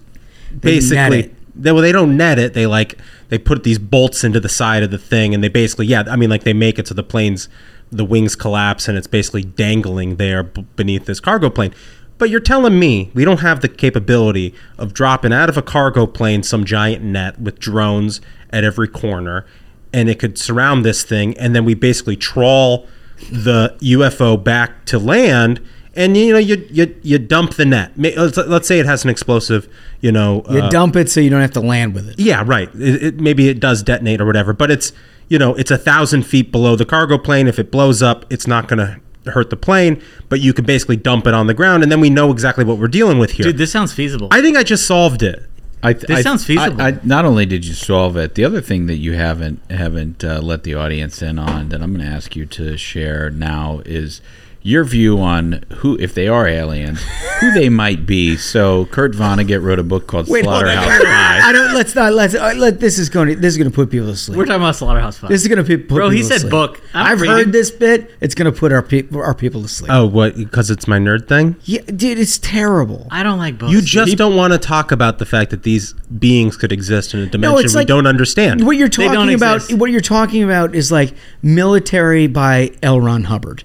basically 0.59 1.33
they, 1.55 1.71
well 1.71 1.81
they 1.81 1.91
don't 1.91 2.15
net 2.15 2.37
it 2.37 2.53
they 2.53 2.67
like 2.67 2.95
they 3.29 3.39
put 3.39 3.63
these 3.63 3.79
bolts 3.79 4.23
into 4.23 4.39
the 4.39 4.49
side 4.49 4.83
of 4.83 4.91
the 4.91 4.97
thing 4.99 5.33
and 5.33 5.43
they 5.43 5.47
basically 5.47 5.87
yeah 5.87 6.03
i 6.09 6.15
mean 6.15 6.29
like 6.29 6.43
they 6.43 6.53
make 6.53 6.77
it 6.77 6.87
so 6.87 6.93
the 6.93 7.01
plane's 7.01 7.49
the 7.91 8.05
wings 8.05 8.35
collapse 8.35 8.87
and 8.87 8.97
it's 8.97 9.07
basically 9.07 9.43
dangling 9.43 10.15
there 10.15 10.43
b- 10.43 10.65
beneath 10.75 11.05
this 11.05 11.19
cargo 11.19 11.49
plane. 11.49 11.73
But 12.17 12.29
you're 12.29 12.39
telling 12.39 12.79
me 12.79 13.11
we 13.13 13.25
don't 13.25 13.39
have 13.41 13.61
the 13.61 13.67
capability 13.67 14.53
of 14.77 14.93
dropping 14.93 15.33
out 15.33 15.49
of 15.49 15.57
a 15.57 15.61
cargo 15.61 16.05
plane 16.07 16.43
some 16.43 16.63
giant 16.63 17.03
net 17.03 17.39
with 17.39 17.59
drones 17.59 18.21
at 18.51 18.63
every 18.63 18.87
corner 18.87 19.45
and 19.91 20.09
it 20.09 20.19
could 20.19 20.37
surround 20.37 20.85
this 20.85 21.03
thing 21.03 21.37
and 21.37 21.55
then 21.55 21.65
we 21.65 21.73
basically 21.73 22.15
trawl 22.15 22.87
the 23.31 23.75
UFO 23.81 24.41
back 24.41 24.85
to 24.85 24.99
land 24.99 25.61
and 25.95 26.17
you 26.17 26.33
know 26.33 26.39
you 26.39 26.65
you 26.71 26.95
you 27.01 27.19
dump 27.19 27.53
the 27.55 27.65
net. 27.65 27.91
Let's 27.97 28.67
say 28.67 28.79
it 28.79 28.85
has 28.85 29.03
an 29.03 29.09
explosive, 29.09 29.71
you 30.01 30.11
know. 30.11 30.43
You 30.49 30.61
uh, 30.63 30.69
dump 30.69 30.95
it 30.95 31.09
so 31.09 31.19
you 31.19 31.29
don't 31.29 31.41
have 31.41 31.51
to 31.53 31.59
land 31.59 31.93
with 31.93 32.09
it. 32.09 32.19
Yeah, 32.19 32.43
right. 32.45 32.69
It, 32.75 33.03
it, 33.03 33.15
maybe 33.19 33.49
it 33.49 33.59
does 33.59 33.83
detonate 33.83 34.19
or 34.21 34.25
whatever, 34.25 34.53
but 34.53 34.71
it's 34.71 34.91
you 35.27 35.37
know 35.37 35.53
it's 35.55 35.71
a 35.71 35.77
thousand 35.77 36.23
feet 36.23 36.51
below 36.51 36.75
the 36.75 36.85
cargo 36.85 37.17
plane. 37.17 37.47
If 37.47 37.59
it 37.59 37.71
blows 37.71 38.01
up, 38.01 38.25
it's 38.31 38.47
not 38.47 38.67
going 38.67 38.79
to 38.79 39.31
hurt 39.31 39.49
the 39.49 39.57
plane, 39.57 40.01
but 40.29 40.39
you 40.41 40.53
can 40.53 40.65
basically 40.65 40.97
dump 40.97 41.27
it 41.27 41.33
on 41.33 41.47
the 41.47 41.53
ground, 41.53 41.83
and 41.83 41.91
then 41.91 41.99
we 42.01 42.09
know 42.09 42.31
exactly 42.31 42.63
what 42.65 42.77
we're 42.77 42.87
dealing 42.89 43.19
with 43.19 43.31
here. 43.31 43.45
Dude, 43.45 43.57
this 43.57 43.71
sounds 43.71 43.93
feasible. 43.93 44.27
I 44.31 44.41
think 44.41 44.57
I 44.57 44.63
just 44.63 44.87
solved 44.87 45.21
it. 45.21 45.43
I 45.85 45.91
th- 45.93 46.05
this 46.07 46.19
I, 46.19 46.21
sounds 46.21 46.45
feasible. 46.45 46.81
I, 46.81 46.87
I, 46.91 46.99
not 47.03 47.25
only 47.25 47.45
did 47.45 47.65
you 47.65 47.73
solve 47.73 48.15
it, 48.15 48.35
the 48.35 48.45
other 48.45 48.61
thing 48.61 48.87
that 48.87 48.95
you 48.97 49.13
haven't 49.13 49.59
haven't 49.69 50.23
uh, 50.23 50.39
let 50.41 50.63
the 50.63 50.73
audience 50.73 51.21
in 51.21 51.37
on 51.37 51.69
that 51.69 51.81
I'm 51.83 51.93
going 51.93 52.05
to 52.05 52.11
ask 52.11 52.35
you 52.35 52.45
to 52.47 52.77
share 52.77 53.29
now 53.29 53.81
is 53.85 54.21
your 54.65 54.85
view 54.85 55.19
on 55.19 55.63
who, 55.77 55.97
if 55.99 56.15
they 56.15 56.27
are 56.29 56.47
aliens, 56.47 57.01
who 57.41 57.51
they 57.53 57.67
might 57.69 58.05
be. 58.05 58.37
So 58.37 58.85
Kurt 58.85 59.11
Vonnegut 59.11 59.61
wrote 59.61 59.77
a 59.77 59.83
book 59.83 60.07
called 60.07 60.29
Wait, 60.29 60.45
hold 60.45 60.63
on. 60.63 60.63
Slaughterhouse 60.63 61.03
Five. 61.03 61.43
I 61.43 61.51
don't. 61.51 61.73
Let's 61.73 61.93
not. 61.93 62.13
Let's. 62.13 62.33
Uh, 62.33 62.53
let 62.55 62.79
this 62.79 62.97
is 62.97 63.09
going. 63.09 63.27
to 63.29 63.35
This 63.35 63.53
is 63.53 63.57
going 63.57 63.69
to 63.69 63.75
put 63.75 63.91
people 63.91 64.07
to 64.07 64.15
sleep. 64.15 64.37
We're 64.37 64.45
talking 64.45 64.61
about 64.63 64.77
Slaughterhouse 64.77 65.17
Five. 65.17 65.29
This 65.29 65.41
is 65.41 65.49
going 65.49 65.63
to 65.63 65.77
put. 65.77 65.87
Bro, 65.89 66.09
he 66.09 66.21
people 66.21 66.37
said 66.39 66.49
book. 66.49 66.81
I'm 66.93 67.07
I've 67.07 67.21
reading. 67.21 67.37
heard 67.37 67.51
this 67.51 67.71
bit. 67.71 68.11
It's 68.21 68.33
going 68.35 68.51
to 68.51 68.57
put 68.57 68.71
our 68.71 68.81
people 68.81 69.21
our 69.21 69.35
people 69.35 69.61
to 69.63 69.67
sleep. 69.67 69.91
Oh, 69.91 70.05
what? 70.07 70.37
Because 70.37 70.71
it's 70.71 70.87
my 70.87 70.97
nerd 70.97 71.27
thing. 71.27 71.57
Yeah, 71.65 71.81
dude, 71.81 72.17
it's 72.17 72.37
terrible. 72.37 73.07
I 73.11 73.21
don't 73.23 73.39
like 73.39 73.57
books. 73.59 73.71
You 73.71 73.81
just 73.81 74.15
don't 74.17 74.37
want 74.37 74.53
to 74.53 74.59
talk 74.59 74.91
about 74.93 75.19
the 75.19 75.25
fact 75.25 75.51
that 75.51 75.63
these 75.63 75.91
beings 75.93 76.55
could 76.55 76.71
exist 76.71 77.13
in 77.13 77.19
a 77.19 77.25
dimension 77.25 77.55
we 77.57 77.63
like- 77.73 77.87
don't 77.87 78.07
understand. 78.07 78.65
What 78.65 78.77
you're 78.77 78.87
talking 78.87 79.33
about. 79.33 79.55
exist. 79.55 79.79
What 79.79 79.91
you're 79.91 79.99
talking 79.99 80.43
about 80.43 80.73
is 80.73 80.89
like 80.91 81.13
military 81.41 82.27
by 82.27 82.71
L. 82.81 83.01
Ron 83.01 83.25
Hubbard. 83.25 83.63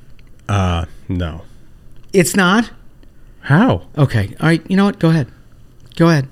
Uh, 0.49 0.87
no. 1.09 1.43
It's 2.13 2.35
not? 2.35 2.71
How? 3.43 3.83
Okay. 3.97 4.35
All 4.41 4.47
right. 4.47 4.63
You 4.71 4.77
know 4.77 4.87
what? 4.87 4.99
Go 4.99 5.11
ahead. 5.11 5.29
Go 5.97 6.09
ahead. 6.09 6.29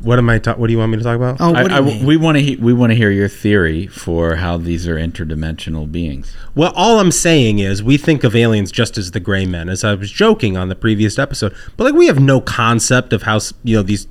What 0.00 0.18
am 0.18 0.30
I? 0.30 0.38
Ta- 0.38 0.54
what 0.54 0.68
do 0.68 0.72
you 0.72 0.78
want 0.78 0.92
me 0.92 0.98
to 0.98 1.04
talk 1.04 1.16
about? 1.16 1.36
Oh, 1.40 1.50
what 1.52 1.70
I, 1.70 1.76
I, 1.78 2.04
we 2.04 2.16
want 2.16 2.38
to 2.38 2.42
he- 2.42 2.56
we 2.56 2.72
want 2.72 2.90
to 2.90 2.96
hear 2.96 3.10
your 3.10 3.28
theory 3.28 3.86
for 3.86 4.36
how 4.36 4.56
these 4.56 4.88
are 4.88 4.96
interdimensional 4.96 5.90
beings. 5.92 6.34
Well, 6.54 6.72
all 6.74 7.00
I'm 7.00 7.10
saying 7.12 7.58
is 7.58 7.82
we 7.82 7.98
think 7.98 8.24
of 8.24 8.34
aliens 8.34 8.72
just 8.72 8.96
as 8.96 9.10
the 9.10 9.20
gray 9.20 9.44
men, 9.44 9.68
as 9.68 9.84
I 9.84 9.94
was 9.94 10.10
joking 10.10 10.56
on 10.56 10.70
the 10.70 10.74
previous 10.74 11.18
episode. 11.18 11.54
But 11.76 11.84
like 11.84 11.94
we 11.94 12.06
have 12.06 12.18
no 12.18 12.40
concept 12.40 13.12
of 13.12 13.24
how 13.24 13.40
you 13.62 13.76
know 13.76 13.82
these 13.82 14.08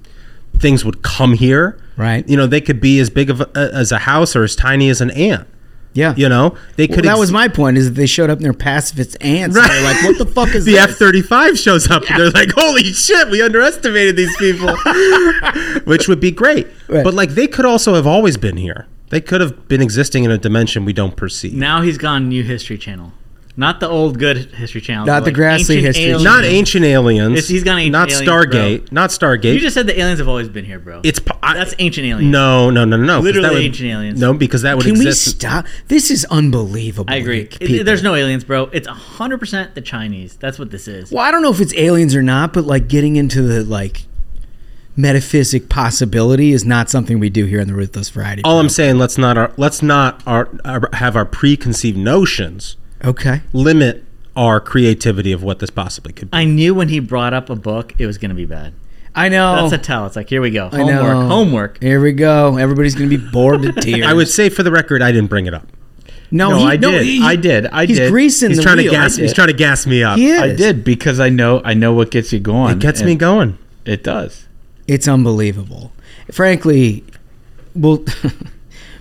things 0.57 0.85
would 0.85 1.01
come 1.01 1.33
here. 1.33 1.81
Right. 1.97 2.27
You 2.29 2.37
know 2.37 2.45
they 2.45 2.61
could 2.61 2.79
be 2.79 2.99
as 2.99 3.09
big 3.09 3.31
of 3.31 3.41
a, 3.41 3.49
as 3.73 3.91
a 3.91 3.97
house 3.99 4.35
or 4.35 4.43
as 4.43 4.55
tiny 4.55 4.91
as 4.91 5.01
an 5.01 5.09
ant. 5.11 5.47
Yeah, 5.93 6.13
you 6.15 6.29
know 6.29 6.55
they 6.75 6.85
could. 6.87 6.97
Well, 6.97 7.03
that 7.05 7.11
ex- 7.13 7.19
was 7.19 7.31
my 7.31 7.47
point. 7.47 7.77
Is 7.77 7.85
that 7.89 7.95
they 7.95 8.05
showed 8.05 8.29
up 8.29 8.37
in 8.37 8.43
their 8.43 8.53
pacifist 8.53 9.17
ants. 9.21 9.55
Right. 9.57 9.67
they're 9.67 9.83
like, 9.83 10.03
what 10.03 10.17
the 10.19 10.25
fuck 10.25 10.53
is 10.53 10.63
the 10.65 10.77
F 10.77 10.91
thirty 10.91 11.21
five 11.23 11.57
shows 11.57 11.89
up 11.89 12.03
yeah. 12.03 12.13
and 12.13 12.21
they're 12.21 12.29
like, 12.31 12.51
holy 12.55 12.83
shit, 12.83 13.29
we 13.29 13.41
underestimated 13.41 14.15
these 14.15 14.35
people, 14.37 14.75
which 15.85 16.07
would 16.07 16.19
be 16.19 16.31
great. 16.31 16.67
Right. 16.87 17.03
But 17.03 17.13
like 17.15 17.31
they 17.31 17.47
could 17.47 17.65
also 17.65 17.95
have 17.95 18.05
always 18.05 18.37
been 18.37 18.57
here. 18.57 18.85
They 19.09 19.21
could 19.21 19.41
have 19.41 19.67
been 19.67 19.81
existing 19.81 20.23
in 20.23 20.29
a 20.29 20.37
dimension 20.37 20.85
we 20.85 20.93
don't 20.93 21.15
perceive. 21.17 21.55
Now 21.55 21.81
he's 21.81 21.97
gone 21.97 22.29
New 22.29 22.43
History 22.43 22.77
Channel. 22.77 23.11
Not 23.59 23.81
the 23.81 23.89
old 23.89 24.17
good 24.19 24.37
History 24.37 24.79
Channel. 24.79 25.05
Not 25.05 25.25
the 25.25 25.25
like 25.25 25.33
grassy 25.33 25.81
history. 25.81 26.05
Aliens. 26.05 26.23
Not 26.23 26.45
ancient 26.45 26.85
aliens. 26.85 27.33
It's- 27.33 27.49
he's 27.49 27.65
got 27.65 27.77
ancient 27.77 27.91
Not 27.91 28.09
aliens, 28.09 28.29
Stargate. 28.29 28.91
Not 28.93 29.09
Stargate. 29.09 29.53
You 29.53 29.59
just 29.59 29.73
said 29.73 29.85
the 29.85 29.99
aliens 29.99 30.19
have 30.19 30.29
always 30.29 30.47
been 30.47 30.63
here, 30.63 30.79
bro. 30.79 31.01
it's 31.03 31.19
I- 31.43 31.55
That's 31.55 31.75
ancient 31.77 32.07
aliens. 32.07 32.31
No, 32.31 32.69
no, 32.69 32.85
no, 32.85 32.95
no, 32.95 33.19
Literally 33.19 33.49
would- 33.55 33.61
ancient 33.63 33.89
aliens. 33.89 34.17
No, 34.17 34.33
because 34.33 34.61
that 34.61 34.77
would 34.77 34.85
Can 34.85 34.93
we 34.93 35.07
exist. 35.07 35.25
stop? 35.31 35.65
This 35.89 36.09
is 36.09 36.23
unbelievable. 36.31 37.13
I 37.13 37.17
agree. 37.17 37.49
It- 37.59 37.83
there's 37.83 38.01
no 38.01 38.15
aliens, 38.15 38.45
bro. 38.45 38.69
It's 38.71 38.87
100% 38.87 39.75
the 39.75 39.81
Chinese. 39.81 40.37
That's 40.39 40.57
what 40.57 40.71
this 40.71 40.87
is. 40.87 41.11
Well, 41.11 41.21
I 41.25 41.29
don't 41.29 41.43
know 41.43 41.51
if 41.51 41.59
it's 41.59 41.73
aliens 41.75 42.15
or 42.15 42.23
not, 42.23 42.53
but 42.53 42.65
like 42.65 42.87
getting 42.87 43.17
into 43.17 43.41
the 43.41 43.65
like 43.65 44.03
metaphysic 44.95 45.67
possibility 45.67 46.53
is 46.53 46.63
not 46.63 46.89
something 46.89 47.19
we 47.19 47.29
do 47.29 47.43
here 47.43 47.59
on 47.59 47.67
the 47.67 47.73
Ruthless 47.73 48.07
Variety. 48.09 48.41
All 48.45 48.61
I'm 48.61 48.69
saying, 48.69 48.97
let's 48.99 49.17
not 49.17 49.37
our, 49.37 49.51
let's 49.57 49.83
not 49.83 50.23
our, 50.25 50.47
our, 50.63 50.89
have 50.93 51.17
our 51.17 51.25
preconceived 51.25 51.97
notions 51.97 52.77
Okay. 53.03 53.41
Limit 53.53 54.03
our 54.35 54.59
creativity 54.59 55.31
of 55.31 55.43
what 55.43 55.59
this 55.59 55.69
possibly 55.69 56.13
could 56.13 56.31
be. 56.31 56.37
I 56.37 56.45
knew 56.45 56.73
when 56.73 56.89
he 56.89 56.99
brought 56.99 57.33
up 57.33 57.49
a 57.49 57.55
book, 57.55 57.93
it 57.97 58.05
was 58.05 58.17
going 58.17 58.29
to 58.29 58.35
be 58.35 58.45
bad. 58.45 58.73
I 59.15 59.29
know. 59.29 59.55
That's 59.67 59.73
a 59.73 59.77
tell. 59.85 60.05
It's 60.05 60.15
like, 60.15 60.29
here 60.29 60.41
we 60.41 60.51
go. 60.51 60.69
I 60.71 60.77
Homework. 60.77 60.89
know. 61.01 61.27
Homework. 61.27 61.81
Here 61.81 62.01
we 62.01 62.11
go. 62.11 62.57
Everybody's 62.57 62.95
going 62.95 63.09
to 63.09 63.17
be 63.17 63.29
bored 63.31 63.61
to 63.63 63.71
tears. 63.81 64.05
I 64.05 64.13
would 64.13 64.27
say 64.27 64.49
for 64.49 64.63
the 64.63 64.71
record, 64.71 65.01
I 65.01 65.11
didn't 65.11 65.29
bring 65.29 65.45
it 65.45 65.53
up. 65.53 65.67
No, 66.31 66.51
No, 66.51 66.57
he- 66.59 66.65
I, 66.65 66.77
no, 66.77 66.91
did. 66.91 67.03
he- 67.03 67.23
I 67.23 67.35
did. 67.35 67.65
I 67.67 67.85
he's 67.85 67.97
did. 67.97 68.11
greasing 68.11 68.49
he's 68.49 68.57
the 68.57 68.63
trying 68.63 68.77
wheel. 68.77 68.91
to 68.91 68.97
gas. 68.97 69.17
I 69.17 69.21
He's 69.23 69.31
did. 69.31 69.35
trying 69.35 69.47
to 69.47 69.53
gas 69.53 69.87
me 69.87 70.03
up. 70.03 70.17
He 70.17 70.27
is. 70.29 70.39
I 70.41 70.55
did 70.55 70.83
because 70.83 71.19
I 71.19 71.29
know 71.29 71.59
I 71.65 71.73
know 71.73 71.93
what 71.93 72.11
gets 72.11 72.31
you 72.31 72.39
going. 72.39 72.73
It 72.73 72.79
gets 72.79 73.01
me 73.01 73.15
going. 73.15 73.57
It 73.83 74.03
does. 74.03 74.45
It's 74.87 75.07
unbelievable. 75.07 75.91
Frankly, 76.31 77.03
well, 77.73 78.03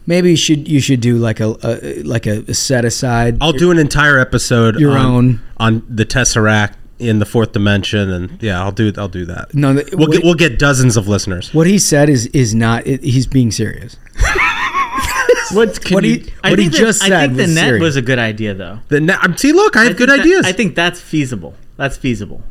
maybe 0.08 0.30
you 0.30 0.36
should 0.36 0.66
you 0.66 0.80
should 0.80 1.00
do 1.00 1.18
like 1.18 1.38
a, 1.38 1.54
a 1.62 2.02
like 2.02 2.26
a 2.26 2.52
set 2.52 2.84
aside. 2.84 3.36
I'll 3.40 3.50
your, 3.52 3.58
do 3.60 3.70
an 3.70 3.78
entire 3.78 4.18
episode 4.18 4.80
your 4.80 4.98
on, 4.98 5.06
own 5.06 5.40
on 5.58 5.86
the 5.88 6.04
Tesseract 6.04 6.74
in 6.98 7.20
the 7.20 7.24
fourth 7.24 7.52
dimension 7.52 8.10
and 8.10 8.42
yeah 8.42 8.60
i'll 8.60 8.72
do 8.72 8.92
i'll 8.98 9.06
do 9.06 9.24
that 9.24 9.54
no 9.54 9.72
the, 9.72 9.96
we'll, 9.96 10.08
what, 10.08 10.16
get, 10.16 10.24
we'll 10.24 10.34
get 10.34 10.58
dozens 10.58 10.96
of 10.96 11.06
listeners 11.06 11.54
what 11.54 11.64
he 11.64 11.78
said 11.78 12.08
is 12.08 12.26
is 12.28 12.56
not 12.56 12.84
it, 12.88 13.00
he's 13.04 13.24
being 13.24 13.52
serious 13.52 13.96
what, 15.52 15.78
what 15.92 16.02
you, 16.02 16.14
he, 16.18 16.32
what 16.42 16.58
he 16.58 16.68
just 16.68 16.98
said 17.00 17.12
I 17.12 17.26
think 17.26 17.36
the 17.36 17.42
was 17.44 17.54
net 17.54 17.64
serious. 17.66 17.80
was 17.82 17.96
a 17.96 18.02
good 18.02 18.18
idea, 18.18 18.52
though. 18.54 18.80
The 18.88 19.00
net. 19.00 19.38
See, 19.38 19.52
look, 19.52 19.76
I 19.76 19.84
have 19.84 19.92
I 19.92 19.96
good 19.98 20.08
that, 20.10 20.20
ideas. 20.20 20.44
I 20.46 20.52
think 20.52 20.74
that's 20.74 21.00
feasible. 21.00 21.54
That's 21.78 21.96
feasible. 21.96 22.42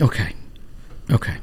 Okay. 0.00 0.32
Okay. 1.10 1.38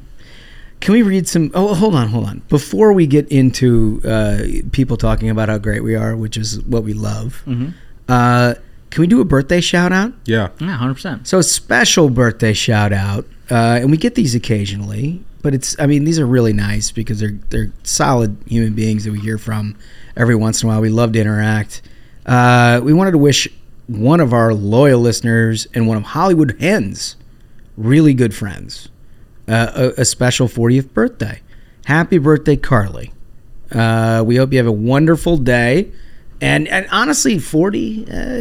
Can 0.82 0.94
we 0.94 1.01
read 1.01 1.27
some? 1.27 1.51
Oh, 1.53 1.74
hold 1.74 1.96
on, 1.96 2.10
hold 2.10 2.25
on. 2.25 2.41
Before 2.50 2.94
we 2.94 3.08
get 3.08 3.27
into 3.29 4.01
uh, 4.05 4.39
people 4.72 4.98
talking 4.98 5.29
about 5.29 5.50
how 5.50 5.58
great 5.58 5.84
we 5.84 5.96
are, 5.96 6.15
which 6.15 6.38
is 6.38 6.62
what 6.63 6.84
we 6.84 6.94
love, 6.94 7.41
mm-hmm. 7.46 7.70
uh, 8.08 8.53
can 8.91 9.01
we 9.01 9.08
do 9.08 9.20
a 9.22 9.25
birthday 9.25 9.62
shout 9.62 9.91
out? 9.91 10.13
Yeah. 10.25 10.50
Yeah, 10.60 10.77
100%. 10.77 11.25
So, 11.25 11.41
special 11.41 12.10
birthday 12.10 12.53
shout 12.53 12.94
out. 12.94 13.25
Uh, 13.50 13.79
and 13.82 13.91
we 13.91 13.98
get 13.98 14.15
these 14.15 14.36
occasionally, 14.36 15.24
but 15.41 15.53
it's, 15.53 15.79
I 15.79 15.86
mean, 15.86 16.03
these 16.03 16.20
are 16.20 16.25
really 16.25 16.53
nice 16.53 16.91
because 16.91 17.20
they're, 17.20 17.38
they're 17.50 17.72
solid 17.84 18.38
human 18.48 18.74
beings 18.74 19.03
that 19.05 19.12
we 19.12 19.20
hear 19.20 19.38
from 19.38 19.75
every 20.17 20.36
once 20.36 20.62
in 20.62 20.70
a 20.70 20.72
while. 20.72 20.82
We 20.82 20.89
love 20.89 21.13
to 21.13 21.20
interact. 21.20 21.84
Uh, 22.25 22.82
we 22.84 22.94
wanted 22.94 23.12
to 23.12 23.17
wish 23.20 23.48
one 23.88 24.20
of 24.20 24.34
our 24.34 24.53
loyal 24.53 25.00
listeners 25.00 25.67
and 25.75 25.88
one 25.88 25.96
of 25.98 26.03
Hollywood 26.03 26.58
Hens 26.60 27.15
really 27.77 28.13
good 28.15 28.34
friends. 28.34 28.89
Uh, 29.48 29.92
a, 29.98 30.02
a, 30.02 30.06
special 30.06 30.48
40th 30.48 30.92
birthday. 30.92 31.40
Happy 31.86 32.18
birthday, 32.18 32.56
Carly. 32.56 33.14
Uh, 33.72 34.24
we 34.25 34.38
hope 34.38 34.52
you 34.52 34.58
have 34.58 34.66
a 34.66 34.72
wonderful 34.72 35.38
day. 35.38 35.92
And 36.42 36.68
and 36.68 36.88
honestly, 36.92 37.38
40, 37.40 38.12
uh, 38.12 38.38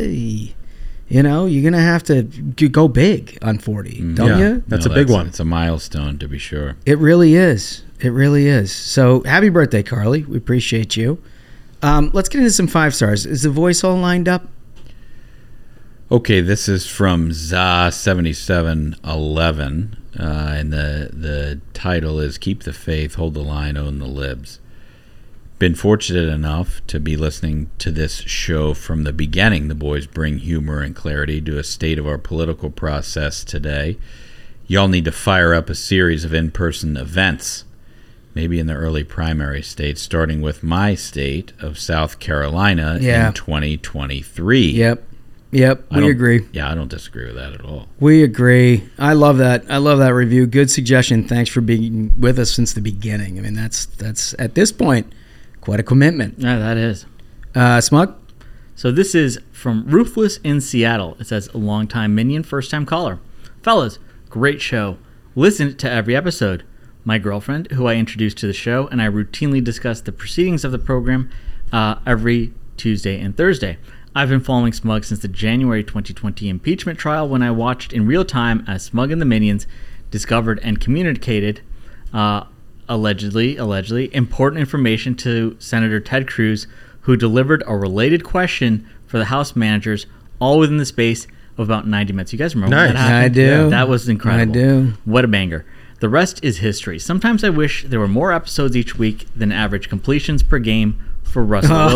you 1.08 1.22
know, 1.22 1.44
you're 1.46 1.62
going 1.62 1.74
to 1.74 1.78
have 1.78 2.02
to 2.04 2.22
go 2.68 2.88
big 2.88 3.38
on 3.42 3.58
40, 3.58 3.90
mm-hmm. 3.90 4.14
don't 4.14 4.28
yeah. 4.30 4.38
you? 4.38 4.64
That's 4.66 4.86
no, 4.86 4.92
a 4.92 4.94
big 4.94 5.10
one. 5.10 5.26
It's 5.26 5.40
a 5.40 5.44
milestone, 5.44 6.18
to 6.20 6.26
be 6.28 6.38
sure. 6.38 6.74
It 6.86 6.96
really 6.98 7.34
is. 7.36 7.82
It 8.00 8.08
really 8.08 8.46
is. 8.46 8.72
So 8.72 9.22
happy 9.24 9.50
birthday, 9.50 9.82
Carly. 9.82 10.22
We 10.24 10.38
appreciate 10.38 10.96
you. 10.96 11.22
Um, 11.82 12.10
let's 12.14 12.30
get 12.30 12.38
into 12.38 12.50
some 12.50 12.66
five 12.68 12.94
stars. 12.94 13.26
Is 13.26 13.42
the 13.42 13.50
voice 13.50 13.84
all 13.84 13.96
lined 13.96 14.26
up? 14.28 14.44
Okay, 16.10 16.40
this 16.40 16.66
is 16.68 16.86
from 16.86 17.28
Za7711 17.30 19.98
uh, 20.18 20.54
and 20.56 20.72
the 20.72 21.10
the 21.12 21.60
title 21.72 22.20
is 22.20 22.38
"Keep 22.38 22.62
the 22.62 22.72
Faith, 22.72 23.14
Hold 23.14 23.34
the 23.34 23.42
Line, 23.42 23.76
Own 23.76 23.98
the 23.98 24.06
Libs." 24.06 24.60
Been 25.58 25.74
fortunate 25.74 26.28
enough 26.28 26.84
to 26.88 27.00
be 27.00 27.16
listening 27.16 27.70
to 27.78 27.90
this 27.90 28.16
show 28.20 28.74
from 28.74 29.04
the 29.04 29.12
beginning. 29.12 29.68
The 29.68 29.74
boys 29.74 30.06
bring 30.06 30.38
humor 30.38 30.80
and 30.80 30.94
clarity 30.94 31.40
to 31.42 31.58
a 31.58 31.64
state 31.64 31.98
of 31.98 32.06
our 32.06 32.18
political 32.18 32.70
process 32.70 33.44
today. 33.44 33.96
Y'all 34.66 34.88
need 34.88 35.04
to 35.04 35.12
fire 35.12 35.54
up 35.54 35.70
a 35.70 35.74
series 35.74 36.24
of 36.24 36.34
in-person 36.34 36.96
events, 36.96 37.64
maybe 38.34 38.58
in 38.58 38.66
the 38.66 38.74
early 38.74 39.04
primary 39.04 39.62
states, 39.62 40.00
starting 40.02 40.40
with 40.42 40.62
my 40.62 40.94
state 40.94 41.52
of 41.60 41.78
South 41.78 42.18
Carolina 42.18 42.98
yeah. 43.00 43.28
in 43.28 43.34
2023. 43.34 44.66
Yep. 44.70 45.02
Yep, 45.54 45.84
I 45.92 45.98
we 46.00 46.10
agree. 46.10 46.44
Yeah, 46.52 46.68
I 46.68 46.74
don't 46.74 46.88
disagree 46.90 47.26
with 47.26 47.36
that 47.36 47.52
at 47.52 47.60
all. 47.64 47.86
We 48.00 48.24
agree. 48.24 48.88
I 48.98 49.12
love 49.12 49.38
that. 49.38 49.64
I 49.70 49.76
love 49.76 49.98
that 50.00 50.12
review. 50.12 50.46
Good 50.48 50.68
suggestion. 50.68 51.28
Thanks 51.28 51.48
for 51.48 51.60
being 51.60 52.12
with 52.18 52.40
us 52.40 52.50
since 52.52 52.72
the 52.72 52.80
beginning. 52.80 53.38
I 53.38 53.42
mean, 53.42 53.54
that's 53.54 53.86
that's 53.86 54.34
at 54.40 54.56
this 54.56 54.72
point 54.72 55.12
quite 55.60 55.78
a 55.78 55.84
commitment. 55.84 56.34
Yeah, 56.40 56.58
that 56.58 56.76
is. 56.76 57.06
Uh, 57.54 57.80
Smug. 57.80 58.16
So 58.74 58.90
this 58.90 59.14
is 59.14 59.38
from 59.52 59.86
Ruthless 59.86 60.38
in 60.38 60.60
Seattle. 60.60 61.16
It 61.20 61.28
says, 61.28 61.54
"Longtime 61.54 62.12
minion, 62.16 62.42
first-time 62.42 62.84
caller, 62.84 63.20
fellas, 63.62 64.00
great 64.28 64.60
show. 64.60 64.98
Listen 65.36 65.76
to 65.76 65.88
every 65.88 66.16
episode. 66.16 66.64
My 67.04 67.18
girlfriend, 67.18 67.70
who 67.70 67.86
I 67.86 67.94
introduced 67.94 68.38
to 68.38 68.48
the 68.48 68.52
show, 68.52 68.88
and 68.88 69.00
I 69.00 69.06
routinely 69.06 69.62
discuss 69.62 70.00
the 70.00 70.10
proceedings 70.10 70.64
of 70.64 70.72
the 70.72 70.78
program 70.80 71.30
uh, 71.72 72.00
every 72.04 72.52
Tuesday 72.76 73.20
and 73.20 73.36
Thursday." 73.36 73.78
I've 74.16 74.28
been 74.28 74.38
following 74.40 74.72
Smug 74.72 75.04
since 75.04 75.20
the 75.22 75.28
January 75.28 75.82
2020 75.82 76.48
impeachment 76.48 76.98
trial 77.00 77.28
when 77.28 77.42
I 77.42 77.50
watched 77.50 77.92
in 77.92 78.06
real 78.06 78.24
time 78.24 78.64
as 78.68 78.84
Smug 78.84 79.10
and 79.10 79.20
the 79.20 79.24
Minions 79.24 79.66
discovered 80.12 80.60
and 80.62 80.80
communicated, 80.80 81.62
uh, 82.12 82.44
allegedly, 82.88 83.56
allegedly, 83.56 84.14
important 84.14 84.60
information 84.60 85.16
to 85.16 85.56
Senator 85.58 85.98
Ted 85.98 86.28
Cruz, 86.28 86.68
who 87.00 87.16
delivered 87.16 87.64
a 87.66 87.76
related 87.76 88.22
question 88.22 88.86
for 89.08 89.18
the 89.18 89.24
House 89.26 89.56
managers 89.56 90.06
all 90.38 90.58
within 90.60 90.76
the 90.76 90.86
space 90.86 91.24
of 91.58 91.66
about 91.68 91.88
90 91.88 92.12
minutes. 92.12 92.32
You 92.32 92.38
guys 92.38 92.54
remember 92.54 92.76
nice. 92.76 92.92
that 92.92 92.98
happened? 92.98 93.16
I 93.24 93.28
do. 93.28 93.40
Yeah, 93.40 93.64
that 93.64 93.88
was 93.88 94.08
incredible. 94.08 94.48
I 94.48 94.52
do. 94.54 94.92
What 95.06 95.24
a 95.24 95.28
banger. 95.28 95.66
The 95.98 96.08
rest 96.08 96.38
is 96.44 96.58
history. 96.58 97.00
Sometimes 97.00 97.42
I 97.42 97.48
wish 97.48 97.82
there 97.84 97.98
were 98.00 98.06
more 98.08 98.32
episodes 98.32 98.76
each 98.76 98.96
week 98.96 99.26
than 99.34 99.50
average 99.50 99.88
completions 99.88 100.42
per 100.44 100.60
game 100.60 101.00
for 101.34 101.44
Russell 101.44 101.76
oh, 101.76 101.86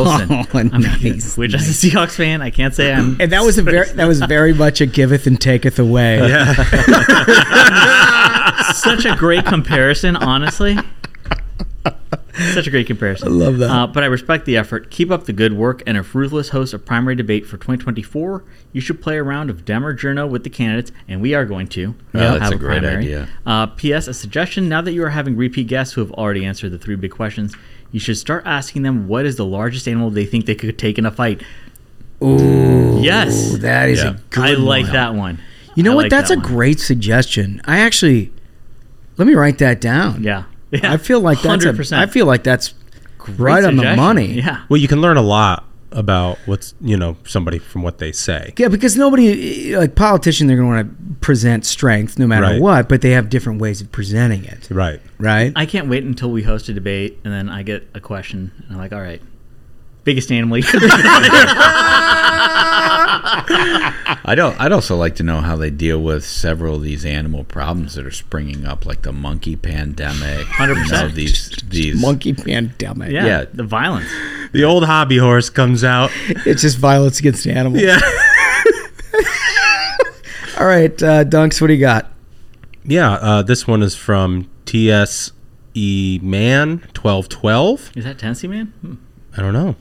Wilson. 0.50 0.72
I 0.74 0.78
mean, 0.98 1.20
which 1.36 1.52
nice. 1.52 1.68
as 1.68 1.82
a 1.84 1.86
Seahawks 1.86 2.16
fan, 2.16 2.42
I 2.42 2.50
can't 2.50 2.74
say 2.74 2.92
I'm. 2.92 3.18
And 3.20 3.32
that 3.32 3.42
was 3.42 3.56
a 3.56 3.62
very 3.62 3.88
that 3.92 4.06
was 4.06 4.20
very 4.20 4.52
much 4.52 4.82
a 4.82 4.86
giveth 4.86 5.26
and 5.26 5.40
taketh 5.40 5.78
away. 5.78 6.18
Yeah. 6.28 6.52
Such 8.74 9.06
a 9.06 9.16
great 9.16 9.46
comparison, 9.46 10.16
honestly. 10.16 10.76
Such 12.54 12.66
a 12.66 12.70
great 12.70 12.86
comparison. 12.86 13.28
I 13.28 13.30
love 13.30 13.58
that. 13.58 13.70
Uh, 13.70 13.86
but 13.86 14.02
I 14.02 14.06
respect 14.06 14.46
the 14.46 14.56
effort. 14.56 14.90
Keep 14.90 15.10
up 15.10 15.24
the 15.24 15.32
good 15.32 15.52
work, 15.52 15.82
and 15.86 15.96
if 15.96 16.14
Ruthless 16.14 16.50
hosts 16.50 16.72
a 16.72 16.78
primary 16.78 17.14
debate 17.14 17.44
for 17.46 17.52
2024, 17.56 18.44
you 18.72 18.80
should 18.80 19.02
play 19.02 19.18
a 19.18 19.22
round 19.22 19.50
of 19.50 19.64
Dem 19.64 19.84
or 19.84 19.96
Journo 19.96 20.28
with 20.28 20.44
the 20.44 20.50
candidates, 20.50 20.92
and 21.08 21.20
we 21.20 21.34
are 21.34 21.44
going 21.44 21.66
to. 21.68 21.94
Oh, 22.14 22.18
yeah, 22.20 22.38
that's 22.38 22.52
a, 22.52 22.54
a 22.54 22.58
great 22.58 22.80
primary. 22.82 23.02
idea. 23.02 23.28
Uh, 23.44 23.66
P.S. 23.66 24.06
A 24.08 24.14
suggestion: 24.14 24.68
Now 24.68 24.80
that 24.82 24.92
you 24.92 25.04
are 25.04 25.10
having 25.10 25.36
repeat 25.36 25.66
guests 25.66 25.94
who 25.94 26.00
have 26.00 26.12
already 26.12 26.44
answered 26.44 26.70
the 26.70 26.78
three 26.78 26.96
big 26.96 27.10
questions, 27.10 27.54
you 27.92 28.00
should 28.00 28.16
start 28.16 28.44
asking 28.46 28.82
them 28.82 29.08
what 29.08 29.26
is 29.26 29.36
the 29.36 29.44
largest 29.46 29.88
animal 29.88 30.10
they 30.10 30.24
think 30.26 30.46
they 30.46 30.54
could 30.54 30.78
take 30.78 30.98
in 30.98 31.06
a 31.06 31.10
fight. 31.10 31.42
Ooh, 32.22 33.00
yes, 33.02 33.58
that 33.58 33.88
is 33.88 34.00
yeah. 34.02 34.10
a 34.10 34.12
good. 34.14 34.44
I 34.44 34.50
like 34.52 34.86
that 34.86 35.14
one. 35.14 35.40
You 35.74 35.82
know 35.82 35.92
I 35.92 35.96
what? 35.96 36.02
Like 36.04 36.10
that's 36.10 36.28
that 36.30 36.38
a 36.38 36.40
great 36.40 36.80
suggestion. 36.80 37.60
I 37.64 37.78
actually 37.80 38.32
let 39.16 39.26
me 39.26 39.34
write 39.34 39.58
that 39.58 39.80
down. 39.80 40.22
Yeah. 40.22 40.44
Yeah, 40.70 40.92
I 40.92 40.96
feel 40.98 41.20
like 41.20 41.40
that's 41.40 41.64
100%. 41.64 41.92
A, 41.92 42.00
I 42.02 42.06
feel 42.06 42.26
like 42.26 42.44
that's 42.44 42.74
Great 43.18 43.38
right 43.38 43.62
suggestion. 43.64 43.78
on 43.88 43.96
the 43.96 44.02
money. 44.02 44.32
Yeah. 44.34 44.64
Well, 44.68 44.78
you 44.78 44.88
can 44.88 45.00
learn 45.00 45.16
a 45.16 45.22
lot 45.22 45.64
about 45.90 46.36
what's 46.44 46.74
you 46.82 46.98
know 46.98 47.16
somebody 47.24 47.58
from 47.58 47.82
what 47.82 47.96
they 47.98 48.12
say. 48.12 48.52
Yeah, 48.58 48.68
because 48.68 48.96
nobody 48.98 49.74
like 49.76 49.94
politician 49.94 50.46
they're 50.46 50.56
going 50.58 50.68
to 50.70 50.74
want 50.82 50.86
to 50.86 50.94
present 51.24 51.64
strength 51.64 52.18
no 52.18 52.26
matter 52.26 52.46
right. 52.46 52.60
what, 52.60 52.88
but 52.90 53.00
they 53.00 53.08
have 53.10 53.30
different 53.30 53.58
ways 53.60 53.80
of 53.80 53.90
presenting 53.90 54.44
it. 54.44 54.68
Right. 54.70 55.00
Right. 55.18 55.50
I 55.56 55.64
can't 55.66 55.88
wait 55.88 56.04
until 56.04 56.30
we 56.30 56.42
host 56.44 56.68
a 56.68 56.74
debate 56.74 57.18
and 57.24 57.32
then 57.32 57.48
I 57.48 57.62
get 57.64 57.88
a 57.94 58.00
question 58.00 58.52
and 58.66 58.72
I'm 58.72 58.78
like, 58.78 58.92
all 58.92 59.00
right, 59.00 59.20
biggest 60.04 60.30
animal. 60.30 60.58
I'd 63.50 64.38
I'd 64.38 64.72
also 64.72 64.94
like 64.96 65.14
to 65.16 65.22
know 65.22 65.40
how 65.40 65.56
they 65.56 65.70
deal 65.70 66.02
with 66.02 66.22
several 66.24 66.76
of 66.76 66.82
these 66.82 67.06
animal 67.06 67.44
problems 67.44 67.94
that 67.94 68.04
are 68.04 68.10
springing 68.10 68.66
up, 68.66 68.84
like 68.84 69.02
the 69.02 69.12
monkey 69.12 69.56
pandemic. 69.56 70.46
Hundred 70.48 70.74
you 70.74 70.78
know, 70.90 71.02
percent. 71.04 71.14
These 71.14 71.62
these 71.68 72.00
monkey 72.00 72.34
pandemic. 72.34 73.10
Yeah, 73.10 73.24
yeah, 73.26 73.44
the 73.52 73.64
violence. 73.64 74.10
The 74.52 74.64
old 74.64 74.84
hobby 74.84 75.16
horse 75.16 75.48
comes 75.48 75.82
out. 75.82 76.10
It's 76.48 76.62
just 76.62 76.78
violence 76.78 77.18
against 77.20 77.46
animals. 77.46 77.82
Yeah. 77.82 77.98
All 80.60 80.66
right, 80.66 80.90
uh, 81.02 81.22
Dunks, 81.24 81.60
what 81.60 81.68
do 81.68 81.74
you 81.74 81.80
got? 81.80 82.10
Yeah, 82.84 83.12
uh, 83.14 83.42
this 83.42 83.66
one 83.66 83.82
is 83.82 83.94
from 83.94 84.48
T 84.66 84.90
S 84.90 85.32
E 85.74 86.20
Man 86.22 86.80
twelve 86.92 87.28
twelve. 87.28 87.90
Is 87.96 88.04
that 88.04 88.18
Tennessee 88.18 88.46
Man? 88.48 88.66
Hmm. 88.82 88.94
I 89.36 89.40
don't 89.42 89.52
know. 89.52 89.74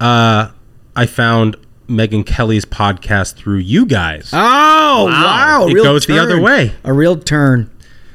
Uh, 0.00 0.50
I 0.96 1.06
found 1.06 1.56
Megyn 1.88 2.24
Kelly's 2.24 2.64
podcast 2.64 3.34
through 3.34 3.58
you 3.58 3.86
guys. 3.86 4.30
Oh 4.32 5.04
wow! 5.08 5.62
wow. 5.66 5.66
It 5.68 5.74
goes 5.74 6.06
turn. 6.06 6.16
the 6.16 6.22
other 6.22 6.40
way. 6.40 6.72
A 6.84 6.92
real 6.92 7.16
turn. 7.18 7.70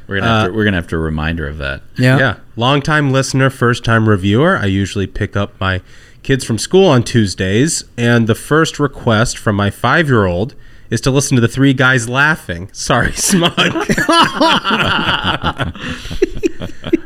We're 0.07 0.19
gonna, 0.21 0.27
have 0.27 0.47
to, 0.47 0.51
uh, 0.51 0.55
we're 0.55 0.63
gonna 0.63 0.77
have 0.77 0.87
to 0.87 0.97
remind 0.97 1.39
her 1.39 1.47
of 1.47 1.57
that. 1.57 1.81
Yeah, 1.97 2.17
yeah. 2.17 2.35
Long 2.55 2.81
time 2.81 3.11
listener, 3.11 3.49
first 3.49 3.83
time 3.83 4.07
reviewer. 4.07 4.55
I 4.57 4.65
usually 4.65 5.07
pick 5.07 5.35
up 5.35 5.59
my 5.59 5.81
kids 6.23 6.43
from 6.45 6.57
school 6.57 6.87
on 6.87 7.03
Tuesdays, 7.03 7.83
and 7.97 8.25
the 8.27 8.35
first 8.35 8.79
request 8.79 9.37
from 9.37 9.55
my 9.57 9.69
five 9.69 10.07
year 10.07 10.25
old 10.25 10.55
is 10.89 11.01
to 11.01 11.11
listen 11.11 11.35
to 11.35 11.41
the 11.41 11.47
three 11.47 11.73
guys 11.73 12.07
laughing. 12.07 12.69
Sorry, 12.71 13.13
smug. 13.13 13.53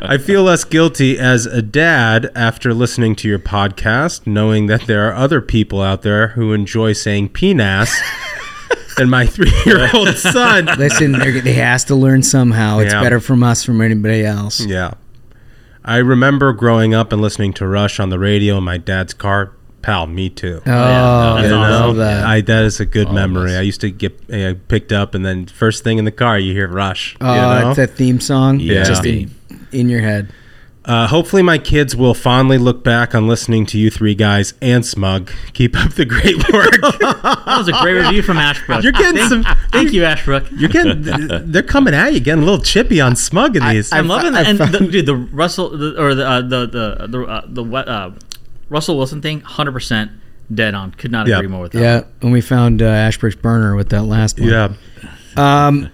I 0.04 0.18
feel 0.24 0.44
less 0.44 0.64
guilty 0.64 1.18
as 1.18 1.46
a 1.46 1.62
dad 1.62 2.30
after 2.36 2.74
listening 2.74 3.16
to 3.18 3.28
your 3.28 3.40
podcast, 3.40 4.28
knowing 4.28 4.68
that 4.68 4.82
there 4.88 5.08
are 5.10 5.14
other 5.14 5.42
people 5.42 5.82
out 5.82 6.02
there 6.04 6.30
who 6.30 6.54
enjoy 6.54 6.94
saying 6.94 7.30
penis 7.30 7.96
than 8.98 9.10
my 9.10 9.26
three 9.26 9.52
year 9.66 9.90
old 9.94 10.10
son. 10.18 10.66
Listen, 10.78 11.14
they 11.14 11.54
has 11.54 11.84
to 11.86 11.96
learn 11.96 12.24
somehow. 12.24 12.80
It's 12.80 12.94
Yeah. 12.94 13.02
better 13.02 13.20
from 13.20 13.44
us 13.44 13.64
from 13.64 13.82
anybody 13.82 14.26
else. 14.26 14.64
Yeah. 14.66 14.92
I 15.84 15.98
remember 15.98 16.54
growing 16.54 16.94
up 16.94 17.12
and 17.12 17.20
listening 17.24 17.54
to 17.54 17.68
Rush 17.68 18.00
on 18.00 18.10
the 18.10 18.20
radio 18.20 18.60
in 18.60 18.64
my 18.64 18.78
dad's 18.78 19.16
car 19.16 19.54
pal, 19.82 20.08
me 20.08 20.30
too. 20.30 20.62
Oh, 20.66 20.70
yeah, 20.72 21.54
awesome. 21.54 21.98
that. 21.98 22.26
I, 22.26 22.42
that 22.42 22.64
is 22.66 22.80
a 22.80 22.86
good 22.86 23.08
oh, 23.10 23.14
memory. 23.14 23.52
Nice. 23.52 23.60
I 23.60 23.62
used 23.62 23.82
to 23.82 23.92
get 23.92 24.14
uh, 24.32 24.54
picked 24.68 24.92
up, 24.92 25.16
and 25.16 25.26
then 25.26 25.46
first 25.48 25.84
thing 25.84 25.98
in 25.98 26.06
the 26.06 26.12
car, 26.12 26.40
you 26.40 26.54
hear 26.54 26.68
Rush. 26.68 27.16
Oh, 27.22 27.34
you 27.34 27.64
know? 27.64 27.70
it's 27.70 27.78
that 27.78 27.92
theme 27.92 28.20
song. 28.20 28.60
Yeah, 28.60 28.84
just 28.84 29.06
in, 29.06 29.34
in 29.72 29.90
your 29.90 30.02
head. 30.02 30.30
Uh, 30.84 31.06
hopefully, 31.08 31.44
my 31.44 31.60
kids 31.60 31.96
will 31.96 32.16
fondly 32.16 32.58
look 32.58 32.84
back 32.84 33.14
on 33.14 33.28
listening 33.28 33.68
to 33.68 33.78
you 33.78 33.92
three 33.92 34.16
guys 34.16 34.56
and 34.64 34.84
Smug. 34.84 35.30
Keep 35.54 35.78
up 35.78 35.92
the 35.94 36.06
great 36.06 36.36
work. 36.52 36.72
that 36.82 37.44
was 37.56 37.68
a 37.68 37.72
great 37.84 37.94
review 37.94 38.24
from 38.24 38.38
Ashbrook. 38.38 38.82
You're 38.82 38.92
getting 38.92 39.18
thank, 39.18 39.46
some. 39.46 39.58
Thank 39.72 39.94
you, 39.94 40.04
Ashbrook. 40.04 40.48
You're 40.52 40.70
getting. 40.72 41.04
They're 41.52 41.62
coming 41.62 41.94
at 41.94 42.14
you, 42.14 42.20
getting 42.20 42.42
a 42.42 42.46
little 42.48 42.64
chippy 42.66 43.00
on 43.00 43.16
Smug 43.16 43.56
in 43.56 43.68
these. 43.70 43.92
I, 43.92 44.00
am 44.00 44.08
loving 44.08 44.34
that. 44.34 44.48
and 44.48 44.58
the, 44.58 44.90
dude, 44.92 45.06
the 45.06 45.16
Russell 45.16 45.70
the, 45.70 46.02
or 46.02 46.16
the 46.16 46.28
uh, 46.28 46.42
the 46.42 46.66
the 46.66 46.84
uh, 47.04 47.08
the, 47.08 47.22
uh, 47.26 47.42
the 47.48 47.64
uh, 47.92 48.14
Russell 48.72 48.96
Wilson 48.98 49.22
thing, 49.22 49.42
hundred 49.42 49.74
percent 49.74 50.12
dead 50.52 50.74
on. 50.74 50.92
Could 50.94 51.12
not 51.12 51.28
agree 51.28 51.48
more 51.48 51.62
with 51.62 51.74
that. 51.74 51.80
Yeah, 51.80 52.04
and 52.22 52.32
we 52.32 52.42
found 52.42 52.82
uh, 52.82 52.86
Ashbridge 52.86 53.40
Burner 53.42 53.76
with 53.76 53.90
that 53.90 54.04
last 54.04 54.40
one. 54.40 54.50
Yeah. 54.50 54.74
Um, 55.38 55.92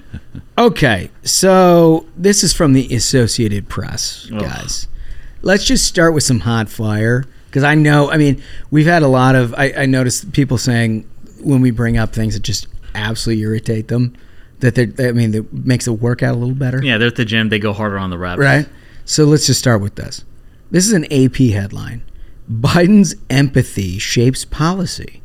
okay, 0.58 1.10
so 1.24 2.06
this 2.16 2.44
is 2.44 2.54
from 2.54 2.74
the 2.74 2.94
Associated 2.96 3.68
Press, 3.68 4.28
guys. 4.28 4.88
Ugh. 4.90 4.98
Let's 5.42 5.66
just 5.66 5.86
start 5.88 6.14
with 6.14 6.24
some 6.24 6.40
hot 6.40 6.70
fire 6.70 7.26
because 7.48 7.64
I 7.64 7.74
know. 7.74 8.12
I 8.12 8.18
mean, 8.18 8.44
we've 8.70 8.86
had 8.88 9.02
a 9.02 9.08
lot 9.08 9.36
of. 9.36 9.54
I, 9.56 9.74
I 9.76 9.86
noticed 9.88 10.32
people 10.32 10.60
saying 10.60 11.02
when 11.42 11.62
we 11.62 11.72
bring 11.72 11.98
up 11.98 12.14
things 12.14 12.36
that 12.36 12.44
just 12.44 12.68
absolutely 12.96 13.44
irritate 13.44 13.90
them. 13.90 14.16
That 14.60 14.74
they, 14.76 15.08
I 15.08 15.12
mean, 15.12 15.32
that 15.32 15.52
makes 15.52 15.86
the 15.86 15.94
workout 15.94 16.34
a 16.34 16.38
little 16.38 16.56
better. 16.56 16.84
Yeah, 16.84 16.98
they're 17.00 17.08
at 17.10 17.16
the 17.16 17.26
gym. 17.26 17.50
They 17.50 17.60
go 17.60 17.74
harder 17.74 17.98
on 18.00 18.10
the 18.12 18.18
rep. 18.20 18.38
Right. 18.40 18.68
So 19.06 19.24
let's 19.26 19.46
just 19.48 19.60
start 19.60 19.82
with 19.82 19.96
this. 19.96 20.26
This 20.72 20.86
is 20.88 20.94
an 20.94 21.06
AP 21.14 21.36
headline. 21.54 22.02
Biden's 22.52 23.16
empathy 23.30 24.00
shapes 24.00 24.46
policy, 24.46 25.22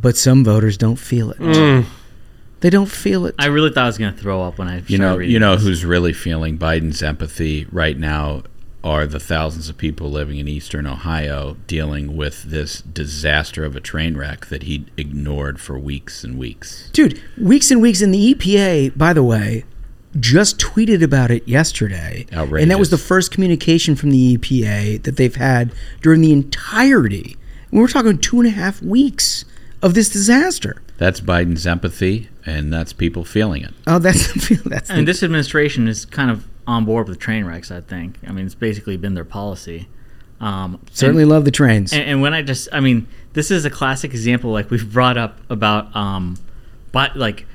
but 0.00 0.16
some 0.16 0.44
voters 0.44 0.76
don't 0.78 0.96
feel 0.96 1.30
it. 1.30 1.38
Mm. 1.38 1.84
They 2.60 2.70
don't 2.70 2.88
feel 2.90 3.26
it. 3.26 3.34
I 3.38 3.46
really 3.46 3.70
thought 3.70 3.84
I 3.84 3.86
was 3.86 3.98
going 3.98 4.14
to 4.14 4.20
throw 4.20 4.42
up 4.42 4.58
when 4.58 4.66
I 4.68 4.82
you 4.86 4.96
know 4.98 5.18
you 5.18 5.38
know 5.38 5.56
this. 5.56 5.64
who's 5.64 5.84
really 5.84 6.12
feeling 6.12 6.56
Biden's 6.58 7.02
empathy 7.02 7.66
right 7.70 7.96
now 7.98 8.42
are 8.82 9.06
the 9.06 9.20
thousands 9.20 9.68
of 9.68 9.76
people 9.76 10.10
living 10.10 10.38
in 10.38 10.48
eastern 10.48 10.86
Ohio 10.86 11.56
dealing 11.66 12.16
with 12.16 12.44
this 12.44 12.80
disaster 12.80 13.64
of 13.64 13.76
a 13.76 13.80
train 13.80 14.16
wreck 14.16 14.46
that 14.46 14.62
he 14.62 14.86
ignored 14.96 15.60
for 15.60 15.78
weeks 15.78 16.24
and 16.24 16.38
weeks. 16.38 16.88
Dude, 16.92 17.20
weeks 17.36 17.70
and 17.70 17.82
weeks 17.82 18.00
in 18.00 18.12
the 18.12 18.34
EPA, 18.34 18.96
by 18.96 19.12
the 19.12 19.22
way, 19.24 19.64
just 20.18 20.58
tweeted 20.58 21.02
about 21.02 21.30
it 21.30 21.46
yesterday. 21.46 22.26
Outrageous. 22.32 22.62
And 22.62 22.70
that 22.70 22.78
was 22.78 22.90
the 22.90 22.98
first 22.98 23.30
communication 23.30 23.94
from 23.94 24.10
the 24.10 24.36
EPA 24.38 25.02
that 25.02 25.16
they've 25.16 25.34
had 25.34 25.72
during 26.02 26.20
the 26.22 26.32
entirety. 26.32 27.36
We 27.70 27.80
were 27.80 27.88
talking 27.88 28.18
two 28.18 28.38
and 28.40 28.46
a 28.46 28.50
half 28.50 28.80
weeks 28.80 29.44
of 29.82 29.94
this 29.94 30.08
disaster. 30.08 30.82
That's 30.96 31.20
Biden's 31.20 31.66
empathy, 31.66 32.28
and 32.44 32.72
that's 32.72 32.92
people 32.92 33.24
feeling 33.24 33.62
it. 33.62 33.72
Oh, 33.86 33.98
that's 33.98 34.32
that's. 34.64 34.90
and 34.90 35.00
the, 35.00 35.04
this 35.04 35.22
administration 35.22 35.86
is 35.86 36.04
kind 36.04 36.30
of 36.30 36.46
on 36.66 36.84
board 36.86 37.08
with 37.08 37.18
train 37.20 37.44
wrecks. 37.44 37.70
I 37.70 37.82
think. 37.82 38.18
I 38.26 38.32
mean, 38.32 38.46
it's 38.46 38.56
basically 38.56 38.96
been 38.96 39.14
their 39.14 39.24
policy. 39.24 39.86
Um, 40.40 40.80
Certainly 40.90 41.22
and, 41.24 41.30
love 41.30 41.44
the 41.44 41.50
trains. 41.50 41.92
And, 41.92 42.02
and, 42.02 42.22
when 42.22 42.32
I 42.32 42.42
just, 42.42 42.68
I 42.72 42.78
mean, 42.80 43.08
this 43.32 43.50
is 43.50 43.64
a 43.64 43.70
classic 43.70 44.12
example. 44.12 44.50
Like 44.50 44.70
we've 44.70 44.92
brought 44.92 45.18
up 45.18 45.36
about, 45.50 45.94
um, 45.96 46.36
but 46.92 47.16
like 47.16 47.46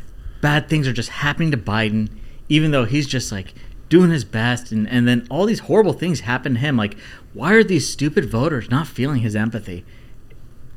bad 0.42 0.70
things 0.70 0.86
are 0.88 0.92
just 0.94 1.08
happening 1.10 1.52
to 1.52 1.58
Biden 1.58 2.10
even 2.50 2.72
though 2.72 2.86
he's 2.86 3.08
just 3.08 3.32
like 3.32 3.54
doing 3.90 4.10
his 4.10 4.26
best 4.26 4.72
and, 4.72 4.88
and 4.90 5.08
then 5.08 5.26
all 5.30 5.46
these 5.46 5.60
horrible 5.60 5.94
things 5.94 6.22
happen 6.22 6.54
to 6.56 6.60
him 6.60 6.76
like 6.76 6.96
why 7.34 7.54
are 7.54 7.64
these 7.64 7.88
stupid 7.88 8.26
voters 8.30 8.70
not 8.72 8.88
feeling 8.88 9.22
his 9.22 9.36
empathy 9.36 9.86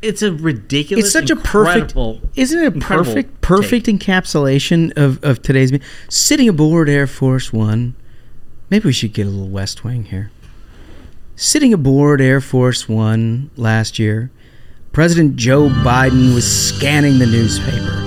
it's 0.02 0.20
a 0.20 0.33
ridiculous 0.33 1.07
it's 1.07 1.12
such 1.12 1.31
a 1.31 1.37
perfect 1.37 1.94
isn't 2.37 2.62
it 2.62 2.76
a 2.76 2.79
perfect 2.81 3.40
perfect 3.40 3.87
take. 3.87 3.98
encapsulation 3.98 4.94
of, 4.96 5.22
of 5.24 5.40
today's 5.40 5.72
sitting 6.11 6.48
aboard 6.48 6.88
air 6.88 7.07
force 7.07 7.52
one 7.52 7.94
maybe 8.68 8.85
we 8.87 8.92
should 8.92 9.12
get 9.14 9.26
a 9.26 9.31
little 9.31 9.48
west 9.48 9.83
wing 9.83 10.05
here 10.05 10.31
sitting 11.37 11.72
aboard 11.72 12.20
air 12.20 12.40
force 12.42 12.87
one 12.87 13.50
last 13.57 13.98
year 13.98 14.31
president 14.92 15.37
joe 15.37 15.68
biden 15.68 16.35
was 16.35 16.70
scanning 16.76 17.18
the 17.18 17.26
newspaper 17.26 18.06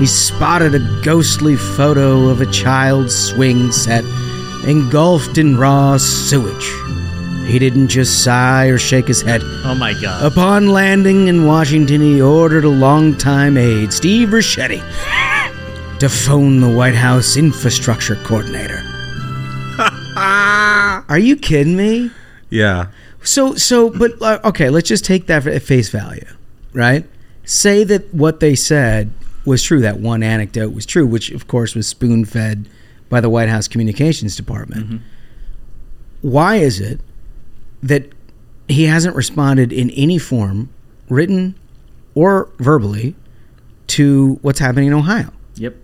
he 0.00 0.06
spotted 0.06 0.74
a 0.74 0.78
ghostly 1.04 1.56
photo 1.56 2.26
of 2.30 2.40
a 2.40 2.46
child's 2.50 3.14
swing 3.14 3.70
set 3.70 4.02
engulfed 4.66 5.36
in 5.36 5.58
raw 5.58 5.98
sewage. 5.98 6.72
He 7.46 7.58
didn't 7.58 7.88
just 7.88 8.24
sigh 8.24 8.68
or 8.68 8.78
shake 8.78 9.06
his 9.08 9.20
head. 9.20 9.42
Oh 9.44 9.74
my 9.74 9.92
God. 10.00 10.24
Upon 10.32 10.68
landing 10.70 11.28
in 11.28 11.44
Washington, 11.44 12.00
he 12.00 12.18
ordered 12.22 12.64
a 12.64 12.70
longtime 12.70 13.58
aide, 13.58 13.92
Steve 13.92 14.30
Ricchetti, 14.30 14.78
to 15.98 16.08
phone 16.08 16.60
the 16.60 16.70
White 16.74 16.94
House 16.94 17.36
infrastructure 17.36 18.16
coordinator. 18.24 18.82
Are 20.16 21.18
you 21.18 21.36
kidding 21.36 21.76
me? 21.76 22.10
Yeah. 22.48 22.86
So, 23.22 23.54
so, 23.56 23.90
but 23.90 24.12
uh, 24.22 24.38
okay, 24.46 24.70
let's 24.70 24.88
just 24.88 25.04
take 25.04 25.26
that 25.26 25.46
at 25.46 25.60
face 25.62 25.90
value, 25.90 26.24
right? 26.72 27.04
Say 27.44 27.84
that 27.84 28.14
what 28.14 28.40
they 28.40 28.54
said 28.54 29.10
was 29.44 29.62
true. 29.62 29.80
That 29.80 30.00
one 30.00 30.22
anecdote 30.22 30.74
was 30.74 30.86
true, 30.86 31.06
which 31.06 31.30
of 31.30 31.46
course 31.48 31.74
was 31.74 31.86
spoon 31.86 32.24
fed 32.24 32.68
by 33.08 33.20
the 33.20 33.30
White 33.30 33.48
House 33.48 33.68
Communications 33.68 34.36
Department. 34.36 34.86
Mm-hmm. 34.86 34.96
Why 36.22 36.56
is 36.56 36.80
it 36.80 37.00
that 37.82 38.12
he 38.68 38.84
hasn't 38.84 39.16
responded 39.16 39.72
in 39.72 39.90
any 39.90 40.18
form, 40.18 40.68
written 41.08 41.54
or 42.14 42.50
verbally, 42.58 43.16
to 43.88 44.38
what's 44.42 44.58
happening 44.60 44.88
in 44.88 44.94
Ohio? 44.94 45.32
Yep. 45.56 45.74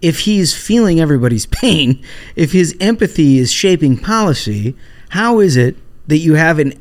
If 0.00 0.20
he's 0.20 0.54
feeling 0.54 1.00
everybody's 1.00 1.46
pain, 1.46 2.02
if 2.34 2.52
his 2.52 2.74
empathy 2.80 3.38
is 3.38 3.52
shaping 3.52 3.98
policy, 3.98 4.74
how 5.10 5.40
is 5.40 5.56
it 5.56 5.76
that 6.08 6.18
you 6.18 6.34
have 6.34 6.58
an 6.58 6.72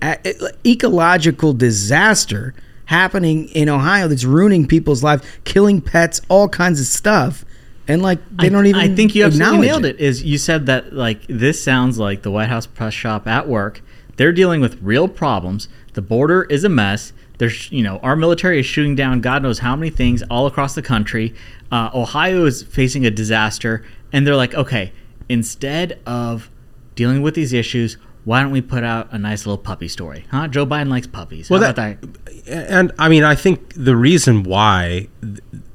ecological 0.66 1.54
disaster 1.54 2.56
happening 2.88 3.50
in 3.50 3.68
Ohio 3.70 4.08
that's 4.08 4.24
ruining 4.24 4.66
people's 4.66 5.04
lives, 5.04 5.24
killing 5.44 5.80
pets, 5.82 6.22
all 6.30 6.50
kinds 6.50 6.80
of 6.82 6.88
stuff. 6.88 7.46
And 7.88 8.02
like 8.02 8.20
they 8.38 8.48
I, 8.48 8.50
don't 8.50 8.66
even. 8.66 8.82
I 8.82 8.94
think 8.96 9.14
you 9.16 9.26
absolutely 9.26 9.68
nailed 9.68 9.86
it. 9.86 9.96
it. 9.96 10.02
Is 10.02 10.22
you 10.24 10.38
said 10.38 10.66
that 10.66 10.92
like 10.94 11.24
this 11.30 11.62
sounds 11.64 11.98
like 11.98 12.22
the 12.24 12.32
White 12.32 12.50
House 12.50 12.66
press 12.66 12.94
shop 12.94 13.28
at 13.28 13.48
work. 13.48 13.82
They're 14.18 14.34
dealing 14.34 14.60
with 14.62 14.82
real 14.82 15.08
problems. 15.08 15.70
The 15.94 16.02
border 16.02 16.44
is 16.44 16.64
a 16.66 16.70
mess. 16.70 17.14
There's 17.38 17.72
you 17.72 17.84
know 17.84 18.00
our 18.00 18.16
military 18.18 18.60
is 18.60 18.66
shooting 18.66 18.96
down 18.96 19.22
God 19.22 19.42
knows 19.44 19.60
how 19.60 19.76
many 19.76 19.90
things 19.90 20.22
all 20.24 20.48
across 20.48 20.76
the 20.76 20.82
country. 20.82 21.34
Uh, 21.72 21.90
Ohio 21.94 22.46
is 22.46 22.64
facing 22.64 23.06
a 23.06 23.12
disaster, 23.12 23.86
and 24.12 24.26
they're 24.28 24.36
like, 24.36 24.54
okay, 24.54 24.92
instead 25.30 25.98
of 26.06 26.50
dealing 26.96 27.22
with 27.22 27.36
these 27.36 27.54
issues, 27.54 27.98
why 28.28 28.42
don't 28.44 28.52
we 28.52 28.60
put 28.60 28.84
out 28.84 29.08
a 29.14 29.18
nice 29.18 29.46
little 29.46 29.58
puppy 29.58 29.88
story? 29.88 30.26
Huh? 30.30 30.50
Joe 30.50 30.66
Biden 30.66 30.90
likes 30.90 31.08
puppies. 31.08 31.50
Well, 31.50 31.62
that, 31.62 31.78
that, 31.78 31.98
And 32.46 32.92
I 33.00 33.08
mean, 33.08 33.24
I 33.24 33.36
think 33.36 33.74
the 33.74 33.96
reason 33.96 34.44
why, 34.44 35.08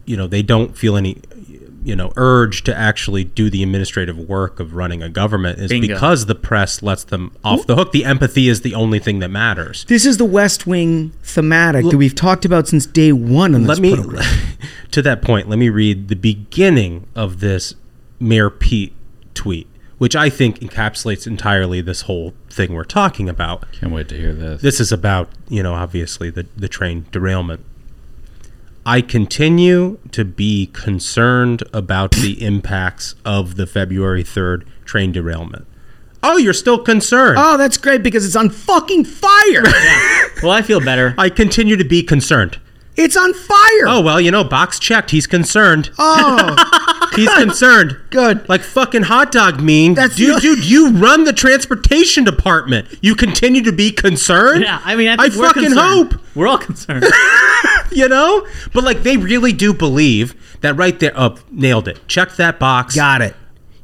you 0.04 0.18
know, 0.18 0.26
they 0.26 0.42
don't 0.42 0.76
feel 0.76 0.98
any, 0.98 1.18
you 1.82 1.96
know, 1.96 2.12
urge 2.16 2.62
to 2.64 2.76
actually 2.76 3.24
do 3.24 3.48
the 3.48 3.62
administrative 3.62 4.18
work 4.18 4.60
of 4.60 4.74
running 4.76 5.02
a 5.02 5.08
government 5.08 5.60
is 5.60 5.70
Bingo. 5.70 5.94
because 5.94 6.26
the 6.26 6.34
press 6.34 6.82
lets 6.82 7.04
them 7.04 7.34
off 7.42 7.66
the 7.66 7.74
hook. 7.74 7.90
The 7.92 8.04
empathy 8.04 8.50
is 8.50 8.60
the 8.60 8.74
only 8.74 8.98
thing 8.98 9.20
that 9.20 9.30
matters. 9.30 9.86
This 9.86 10.04
is 10.04 10.18
the 10.18 10.26
West 10.26 10.66
Wing 10.66 11.08
thematic 11.22 11.84
L- 11.86 11.92
that 11.92 11.96
we've 11.96 12.14
talked 12.14 12.44
about 12.44 12.68
since 12.68 12.84
day 12.84 13.12
one 13.12 13.54
on 13.54 13.62
this 13.62 13.68
let 13.80 13.80
me, 13.80 13.94
program. 13.96 14.24
to 14.90 15.00
that 15.00 15.22
point, 15.22 15.48
let 15.48 15.58
me 15.58 15.70
read 15.70 16.08
the 16.08 16.16
beginning 16.16 17.06
of 17.14 17.40
this 17.40 17.76
Mayor 18.20 18.50
Pete 18.50 18.92
tweet 19.32 19.68
which 20.02 20.16
I 20.16 20.30
think 20.30 20.58
encapsulates 20.58 21.28
entirely 21.28 21.80
this 21.80 22.00
whole 22.02 22.34
thing 22.50 22.72
we're 22.74 22.82
talking 22.82 23.28
about. 23.28 23.70
Can't 23.70 23.92
wait 23.92 24.08
to 24.08 24.16
hear 24.16 24.32
this. 24.34 24.60
This 24.60 24.80
is 24.80 24.90
about, 24.90 25.28
you 25.48 25.62
know, 25.62 25.74
obviously 25.74 26.28
the, 26.28 26.42
the 26.56 26.66
train 26.68 27.06
derailment. 27.12 27.64
I 28.84 29.00
continue 29.00 29.98
to 30.10 30.24
be 30.24 30.66
concerned 30.72 31.62
about 31.72 32.10
the 32.10 32.32
impacts 32.44 33.14
of 33.24 33.54
the 33.54 33.64
February 33.64 34.24
3rd 34.24 34.66
train 34.84 35.12
derailment. 35.12 35.68
Oh, 36.20 36.36
you're 36.36 36.52
still 36.52 36.80
concerned. 36.82 37.36
Oh, 37.38 37.56
that's 37.56 37.76
great 37.78 38.02
because 38.02 38.26
it's 38.26 38.34
on 38.34 38.50
fucking 38.50 39.04
fire. 39.04 39.64
yeah. 39.68 40.22
Well, 40.42 40.50
I 40.50 40.62
feel 40.62 40.80
better. 40.80 41.14
I 41.16 41.28
continue 41.28 41.76
to 41.76 41.84
be 41.84 42.02
concerned. 42.02 42.60
It's 42.96 43.16
on 43.16 43.32
fire. 43.32 43.86
Oh, 43.86 44.00
well, 44.04 44.20
you 44.20 44.32
know, 44.32 44.42
box 44.42 44.80
checked. 44.80 45.12
He's 45.12 45.28
concerned. 45.28 45.90
Oh. 45.96 46.98
He's 47.14 47.32
concerned. 47.34 47.98
Good. 48.10 48.48
Like 48.48 48.62
fucking 48.62 49.02
hot 49.02 49.32
dog 49.32 49.60
mean. 49.62 49.94
That's 49.94 50.16
dude, 50.16 50.36
the- 50.36 50.40
dude, 50.40 50.64
you 50.64 50.90
run 50.90 51.24
the 51.24 51.32
transportation 51.32 52.24
department. 52.24 52.88
You 53.02 53.14
continue 53.14 53.62
to 53.62 53.72
be 53.72 53.90
concerned? 53.92 54.62
Yeah, 54.62 54.80
I 54.84 54.96
mean, 54.96 55.08
I, 55.08 55.16
I 55.24 55.30
fucking 55.30 55.62
concerned. 55.64 56.10
hope. 56.12 56.20
We're 56.34 56.46
all 56.46 56.58
concerned. 56.58 57.04
you 57.92 58.08
know? 58.08 58.46
But 58.72 58.84
like 58.84 59.02
they 59.02 59.16
really 59.16 59.52
do 59.52 59.74
believe 59.74 60.34
that 60.60 60.74
right 60.76 60.98
there. 60.98 61.12
Oh, 61.16 61.36
nailed 61.50 61.88
it. 61.88 62.00
Check 62.08 62.32
that 62.36 62.58
box. 62.58 62.94
Got 62.94 63.20
it. 63.22 63.36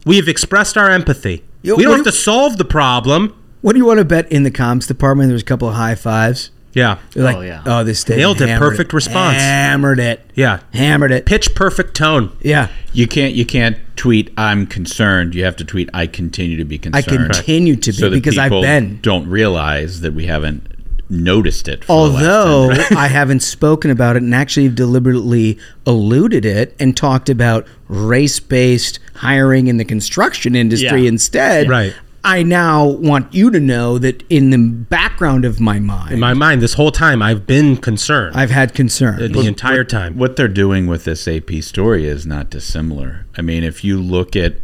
We 0.05 0.17
have 0.17 0.29
expressed 0.29 0.77
our 0.77 0.89
empathy. 0.91 1.45
Yo, 1.63 1.75
we 1.77 1.83
don't 1.83 1.97
have 1.97 2.05
do- 2.05 2.11
to 2.11 2.17
solve 2.17 2.57
the 2.57 2.65
problem. 2.65 3.35
What 3.61 3.73
do 3.73 3.79
you 3.79 3.87
want 3.87 3.99
to 3.99 4.05
bet 4.05 4.31
in 4.31 4.45
the 4.45 4.51
comms 4.51 4.87
department? 4.87 5.29
There's 5.29 5.43
a 5.43 5.45
couple 5.45 5.69
of 5.69 5.75
high 5.75 5.97
fives. 5.97 6.51
Yeah. 6.79 6.99
Like, 7.17 7.37
oh, 7.37 7.41
yeah. 7.41 7.63
Oh, 7.67 7.85
this 7.85 8.05
day. 8.05 8.17
nailed 8.17 8.41
it. 8.41 8.59
Perfect 8.59 8.93
it. 8.93 8.97
response. 8.97 9.37
Hammered 9.37 9.99
it. 9.99 10.25
Yeah. 10.35 10.61
Hammered 10.73 11.11
it. 11.11 11.27
Pitch 11.27 11.55
perfect 11.55 11.95
tone. 11.95 12.37
Yeah. 12.41 12.69
You 12.93 13.07
can't. 13.09 13.35
You 13.35 13.45
can't 13.45 13.77
tweet. 13.97 14.33
I'm 14.37 14.67
concerned. 14.67 15.35
You 15.35 15.45
have 15.45 15.57
to 15.57 15.65
tweet. 15.65 15.89
I 15.93 16.07
continue 16.07 16.57
to 16.57 16.65
be 16.65 16.79
concerned. 16.79 17.05
I 17.05 17.33
continue 17.37 17.77
to 17.77 17.91
be 17.93 17.97
so 17.97 18.11
because 18.11 18.39
I've 18.39 18.51
been. 18.51 19.01
Don't 19.03 19.29
realize 19.29 20.01
that 20.03 20.15
we 20.15 20.27
haven't 20.27 20.65
noticed 21.11 21.67
it. 21.69 21.89
Although 21.89 22.71
I 22.97 23.09
haven't 23.09 23.41
spoken 23.41 23.91
about 23.91 24.17
it 24.17 24.23
and 24.23 24.35
actually 24.35 24.69
deliberately 24.69 25.59
alluded 25.87 26.45
it 26.45 26.77
and 26.79 26.97
talked 26.97 27.29
about 27.29 27.67
race 27.89 28.39
based 28.39 29.01
hiring 29.15 29.67
in 29.67 29.79
the 29.79 29.85
construction 29.85 30.55
industry 30.55 31.03
yeah. 31.03 31.09
instead. 31.09 31.69
Right. 31.69 31.95
I 32.25 32.43
now 32.43 32.85
want 32.85 33.33
you 33.35 33.51
to 33.51 33.61
know 33.61 33.99
that 33.99 34.23
in 34.29 34.51
the 34.51 34.59
background 34.59 35.45
of 35.45 35.61
my 35.61 35.79
mind, 35.79 36.13
in 36.13 36.21
my 36.21 36.35
mind, 36.35 36.61
this 36.61 36.75
whole 36.75 36.91
time, 36.91 37.23
I've 37.23 37.47
been 37.47 37.77
concerned. 37.77 38.35
I've 38.37 38.51
had 38.51 38.75
concern 38.75 39.19
the, 39.19 39.29
the 39.29 39.47
entire 39.47 39.81
what, 39.81 39.89
time. 39.89 40.19
What 40.19 40.37
they're 40.37 40.49
doing 40.49 40.87
with 40.89 41.05
this 41.05 41.29
AP 41.29 41.51
story 41.61 42.07
is 42.07 42.27
not 42.27 42.51
dissimilar. 42.51 43.27
I 43.37 43.43
mean, 43.43 43.63
if 43.63 43.85
you 43.85 44.01
look 44.01 44.35
at 44.35 44.57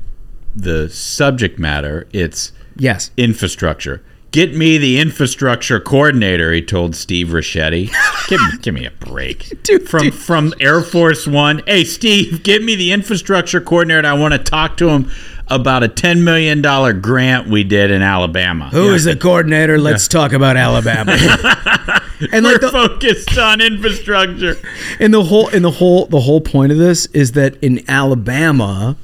the 0.57 0.89
subject 0.91 1.59
matter, 1.59 2.09
it's 2.13 2.53
yes, 2.77 3.13
infrastructure. 3.17 4.03
Get 4.33 4.53
me 4.57 4.79
the 4.79 4.99
infrastructure 4.99 5.79
coordinator, 5.79 6.53
he 6.53 6.61
told 6.61 6.97
Steve 6.97 7.29
Ricchetti. 7.29 7.89
give, 8.29 8.41
me, 8.41 8.49
give 8.63 8.75
me 8.75 8.85
a 8.85 8.91
break. 8.91 9.63
dude, 9.63 9.89
from 9.89 10.03
dude. 10.05 10.15
from 10.15 10.53
Air 10.59 10.81
Force 10.83 11.29
One. 11.29 11.63
Hey 11.69 11.85
Steve, 11.85 12.43
give 12.43 12.65
me 12.65 12.75
the 12.75 12.93
infrastructure 12.93 13.61
coordinator. 13.61 14.09
I 14.09 14.15
want 14.15 14.33
to 14.33 14.41
talk 14.41 14.77
to 14.79 14.89
him 14.89 15.09
about 15.49 15.83
a 15.83 15.89
$10 15.89 16.23
million 16.23 16.63
grant 17.01 17.49
we 17.49 17.65
did 17.65 17.91
in 17.91 18.03
Alabama. 18.03 18.69
Who 18.71 18.87
yeah. 18.89 18.95
is 18.95 19.05
the 19.05 19.17
coordinator? 19.17 19.79
Let's 19.79 20.07
yeah. 20.07 20.19
talk 20.21 20.33
about 20.33 20.57
Alabama. 20.57 21.13
and 22.33 22.45
like 22.45 22.55
We're 22.63 22.71
the, 22.71 22.71
focused 22.73 23.37
on 23.39 23.61
infrastructure. 23.61 24.55
And 25.01 25.13
the 25.13 25.23
whole 25.23 25.49
and 25.49 25.65
the 25.65 25.71
whole 25.71 26.07
the 26.07 26.21
whole 26.21 26.41
point 26.41 26.73
of 26.73 26.79
this 26.79 27.07
is 27.07 27.33
that 27.33 27.63
in 27.63 27.83
Alabama, 27.91 28.97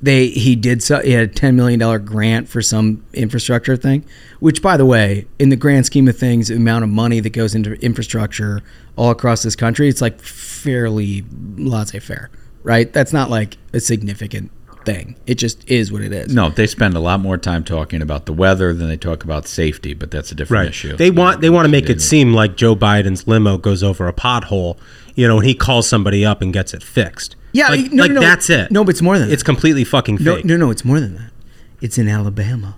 they 0.00 0.28
he 0.28 0.56
did 0.56 0.82
so 0.82 1.00
he 1.02 1.10
had 1.12 1.24
a 1.24 1.32
ten 1.32 1.54
million 1.54 1.80
dollar 1.80 1.98
grant 1.98 2.48
for 2.48 2.62
some 2.62 3.04
infrastructure 3.12 3.76
thing, 3.76 4.04
which 4.40 4.62
by 4.62 4.78
the 4.78 4.86
way, 4.86 5.26
in 5.38 5.50
the 5.50 5.56
grand 5.56 5.84
scheme 5.84 6.08
of 6.08 6.16
things, 6.16 6.48
the 6.48 6.56
amount 6.56 6.84
of 6.84 6.90
money 6.90 7.20
that 7.20 7.30
goes 7.30 7.54
into 7.54 7.74
infrastructure 7.84 8.62
all 8.96 9.10
across 9.10 9.42
this 9.42 9.56
country, 9.56 9.88
it's 9.88 10.00
like 10.00 10.18
fairly 10.22 11.24
laissez 11.58 11.98
faire, 11.98 12.30
right? 12.62 12.90
That's 12.94 13.12
not 13.12 13.28
like 13.28 13.58
a 13.74 13.80
significant 13.80 14.50
thing. 14.84 15.16
It 15.26 15.36
just 15.36 15.68
is 15.68 15.90
what 15.92 16.02
it 16.02 16.12
is. 16.12 16.32
No, 16.34 16.50
they 16.50 16.66
spend 16.66 16.96
a 16.96 17.00
lot 17.00 17.20
more 17.20 17.36
time 17.36 17.64
talking 17.64 18.02
about 18.02 18.26
the 18.26 18.32
weather 18.32 18.72
than 18.72 18.88
they 18.88 18.96
talk 18.96 19.24
about 19.24 19.46
safety, 19.46 19.94
but 19.94 20.10
that's 20.10 20.30
a 20.30 20.34
different 20.34 20.62
right. 20.66 20.68
issue. 20.70 20.96
They 20.96 21.10
want 21.10 21.40
they 21.40 21.50
want 21.50 21.64
to 21.64 21.70
make 21.70 21.88
it 21.90 22.00
seem 22.00 22.32
like 22.32 22.56
Joe 22.56 22.76
Biden's 22.76 23.26
limo 23.26 23.58
goes 23.58 23.82
over 23.82 24.06
a 24.06 24.12
pothole, 24.12 24.76
you 25.14 25.26
know, 25.26 25.38
and 25.38 25.46
he 25.46 25.54
calls 25.54 25.88
somebody 25.88 26.24
up 26.24 26.42
and 26.42 26.52
gets 26.52 26.74
it 26.74 26.82
fixed. 26.82 27.36
Yeah, 27.52 27.68
like, 27.68 27.92
no, 27.92 28.02
like 28.04 28.12
no, 28.12 28.20
no, 28.20 28.26
that's 28.26 28.50
it. 28.50 28.70
No, 28.70 28.84
but 28.84 28.90
it's 28.90 29.02
more 29.02 29.18
than 29.18 29.28
that. 29.28 29.34
It's 29.34 29.42
completely 29.44 29.84
fucking 29.84 30.18
fake. 30.18 30.44
No, 30.44 30.56
no, 30.56 30.66
no, 30.66 30.70
it's 30.70 30.84
more 30.84 31.00
than 31.00 31.14
that. 31.14 31.30
It's 31.80 31.98
in 31.98 32.08
Alabama 32.08 32.76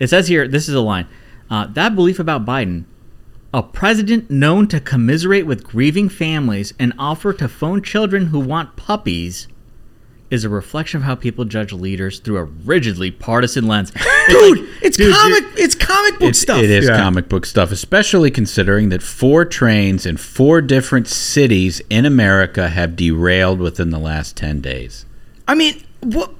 it 0.01 0.09
says 0.09 0.27
here 0.27 0.49
this 0.49 0.71
is 0.71 0.75
a 0.75 0.81
line 0.81 1.07
uh, 1.51 1.67
that 1.67 1.95
belief 1.95 2.19
about 2.19 2.47
Biden 2.47 2.85
a 3.53 3.63
president 3.63 4.31
known 4.31 4.67
to 4.69 4.79
commiserate 4.79 5.47
with 5.47 5.65
grieving 5.65 6.11
families 6.11 6.75
and 6.79 6.93
offer 6.99 7.33
to 7.33 7.49
phone 7.49 7.83
children 7.83 8.27
who 8.27 8.39
want 8.39 8.77
puppies 8.77 9.49
is 10.31 10.45
a 10.45 10.51
reflection 10.51 10.99
of 10.99 11.05
how 11.05 11.15
people 11.15 11.47
judge 11.47 11.73
leaders 11.73 12.19
through 12.21 12.37
a 12.37 12.45
rigidly 12.45 13.11
partisan 13.11 13.67
lens. 13.67 13.91
dude, 14.29 14.69
it's 14.83 14.99
dude, 14.99 15.15
comic 15.15 15.45
dude. 15.45 15.59
it's 15.61 15.75
comic 15.75 16.19
book 16.19 16.35
stuff. 16.35 16.59
It 16.63 16.69
is 16.69 16.87
yeah. 16.89 16.97
comic 16.99 17.31
book 17.31 17.47
stuff, 17.47 17.73
especially 17.73 18.31
considering 18.31 18.91
that 18.91 19.03
four 19.03 19.47
trains 19.47 20.05
in 20.05 20.19
four 20.19 20.61
different 20.61 21.09
cities 21.09 21.81
in 21.89 22.05
America 22.05 22.69
have 22.69 22.97
derailed 22.97 23.61
within 23.61 23.89
the 23.89 23.99
last 23.99 24.37
10 24.37 24.61
days. 24.61 25.07
I 25.47 25.55
mean, 25.55 25.83
what 26.03 26.33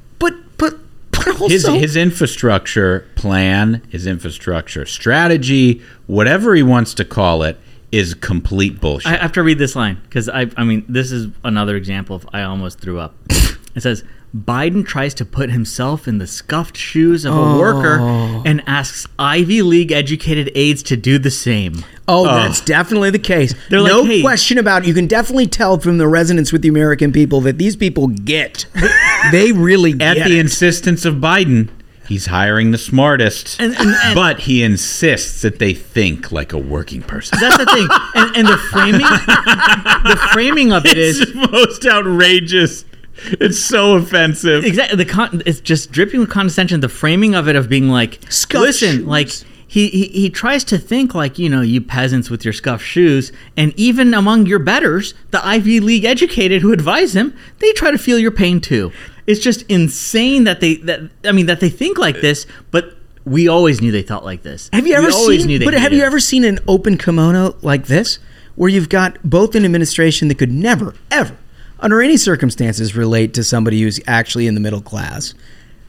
also, 1.41 1.49
his 1.49 1.67
his 1.67 1.97
infrastructure 1.97 3.01
plan, 3.15 3.83
his 3.89 4.07
infrastructure 4.07 4.87
strategy, 4.87 5.83
whatever 6.07 6.55
he 6.55 6.63
wants 6.63 6.95
to 6.95 7.05
call 7.05 7.43
it, 7.43 7.59
is 7.93 8.15
complete 8.15 8.81
bullshit. 8.81 9.13
I 9.13 9.17
have 9.17 9.33
to 9.33 9.43
read 9.43 9.59
this 9.59 9.75
line 9.77 9.99
because 10.05 10.29
I 10.29 10.47
I 10.57 10.65
mean 10.65 10.85
this 10.89 11.11
is 11.13 11.33
another 11.45 11.77
example 11.77 12.17
of 12.17 12.29
I 12.33 12.43
almost 12.43 12.81
threw 12.81 12.99
up. 12.99 13.15
it 13.31 13.81
says 13.81 14.05
Biden 14.37 14.85
tries 14.85 15.15
to 15.15 15.25
put 15.25 15.51
himself 15.51 16.07
in 16.07 16.19
the 16.19 16.27
scuffed 16.27 16.77
shoes 16.77 17.25
of 17.25 17.33
a 17.35 17.37
oh. 17.37 17.59
worker 17.59 17.99
and 18.47 18.63
asks 18.67 19.07
Ivy 19.19 19.63
League 19.63 19.91
educated 19.91 20.51
aides 20.55 20.83
to 20.85 20.97
do 20.99 21.19
the 21.19 21.31
same. 21.31 21.83
Oh, 22.09 22.23
oh. 22.23 22.25
that's 22.27 22.61
definitely 22.61 23.11
the 23.11 23.19
case. 23.19 23.55
They're 23.71 23.83
no 23.83 24.01
like, 24.01 24.11
hey. 24.11 24.21
question 24.23 24.59
about 24.59 24.83
it. 24.85 24.89
You 24.89 24.95
can 24.95 25.07
definitely 25.07 25.47
tell 25.47 25.79
from 25.79 25.97
the 25.97 26.07
resonance 26.07 26.53
with 26.53 26.61
the 26.61 26.69
American 26.69 27.11
people 27.11 27.41
that 27.43 27.57
these 27.57 27.75
people 27.75 28.09
get. 28.09 28.67
they 29.33 29.53
really 29.53 29.95
get 29.95 30.19
At 30.19 30.29
the 30.29 30.35
it. 30.37 30.41
insistence 30.41 31.07
of 31.07 31.15
Biden, 31.15 31.71
he's 32.07 32.27
hiring 32.27 32.71
the 32.71 32.79
smartest. 32.79 33.59
And, 33.59 33.75
and, 33.77 33.89
and, 34.05 34.15
but 34.15 34.41
he 34.41 34.63
insists 34.63 35.41
that 35.41 35.59
they 35.59 35.73
think 35.73 36.31
like 36.31 36.53
a 36.53 36.59
working 36.59 37.01
person. 37.01 37.39
That's 37.41 37.57
the 37.57 37.65
thing. 37.65 37.89
And, 38.37 38.47
the 38.47 38.59
framing 38.59 38.99
the 39.01 40.29
framing 40.35 40.73
of 40.75 40.85
it 40.85 40.99
it's 40.99 41.19
is 41.21 41.35
most 41.35 41.87
outrageous 41.87 42.85
It's 43.41 43.59
so 43.59 43.97
offensive. 43.97 44.65
Exactly. 44.65 44.97
The 44.97 45.05
con- 45.05 45.43
it's 45.47 45.61
just 45.61 45.91
dripping 45.93 46.21
with 46.21 46.31
condescension. 46.31 46.81
The 46.81 46.89
framing 46.89 47.35
of 47.35 47.49
it 47.49 47.57
of 47.57 47.69
being 47.69 47.89
like, 47.89 48.21
Scuff 48.29 48.61
listen, 48.61 48.97
shoes. 48.99 49.05
like 49.07 49.29
he, 49.67 49.89
he 49.89 50.07
he 50.07 50.31
tries 50.31 50.65
to 50.65 50.79
think 50.79 51.15
like 51.15 51.39
you 51.39 51.49
know 51.49 51.61
you 51.61 51.81
peasants 51.81 52.31
with 52.31 52.45
your 52.45 52.53
scuffed 52.55 52.85
shoes, 52.85 53.33
and 53.57 53.73
even 53.77 54.15
among 54.15 54.47
your 54.47 54.59
betters, 54.61 55.15
the 55.31 55.45
Ivy 55.45 55.81
League 55.81 56.05
educated 56.05 56.63
who 56.63 56.73
advise 56.73 57.15
him, 57.15 57.37
they 57.59 57.73
try 57.73 57.91
to 57.91 57.99
feel 57.99 58.19
your 58.19 58.31
pain 58.31 58.61
too. 58.61 58.93
It's 59.27 59.41
just 59.41 59.63
insane 59.63 60.45
that 60.45 60.61
they 60.61 60.77
that 60.77 61.01
I 61.25 61.33
mean 61.33 61.47
that 61.47 61.61
they 61.61 61.71
think 61.71 61.99
like 61.99 62.21
this, 62.21 62.47
but 62.71 62.95
we 63.27 63.47
always 63.49 63.81
knew 63.83 63.91
they 63.93 64.03
thought 64.03 64.25
like 64.25 64.43
this. 64.43 64.71
Have 64.73 64.87
you 64.87 64.95
ever 64.95 65.11
seen? 65.13 65.63
but 65.65 65.75
have 65.75 65.93
you 65.93 66.03
it. 66.03 66.07
ever 66.07 66.19
seen 66.21 66.45
an 66.45 66.61
open 66.69 66.97
kimono 66.97 67.55
like 67.63 67.87
this, 67.89 68.21
where 68.55 68.71
you've 68.71 68.89
got 68.89 69.19
both 69.29 69.55
an 69.57 69.65
administration 69.67 70.29
that 70.29 70.37
could 70.39 70.51
never 70.53 70.95
ever 71.11 71.37
under 71.81 72.03
any 72.03 72.17
circumstances 72.17 72.97
relate 72.97 73.35
to 73.35 73.45
somebody 73.45 73.83
who's 73.83 74.01
actually 74.07 74.47
in 74.47 74.55
the 74.55 74.61
middle 74.61 74.81
class 74.81 75.35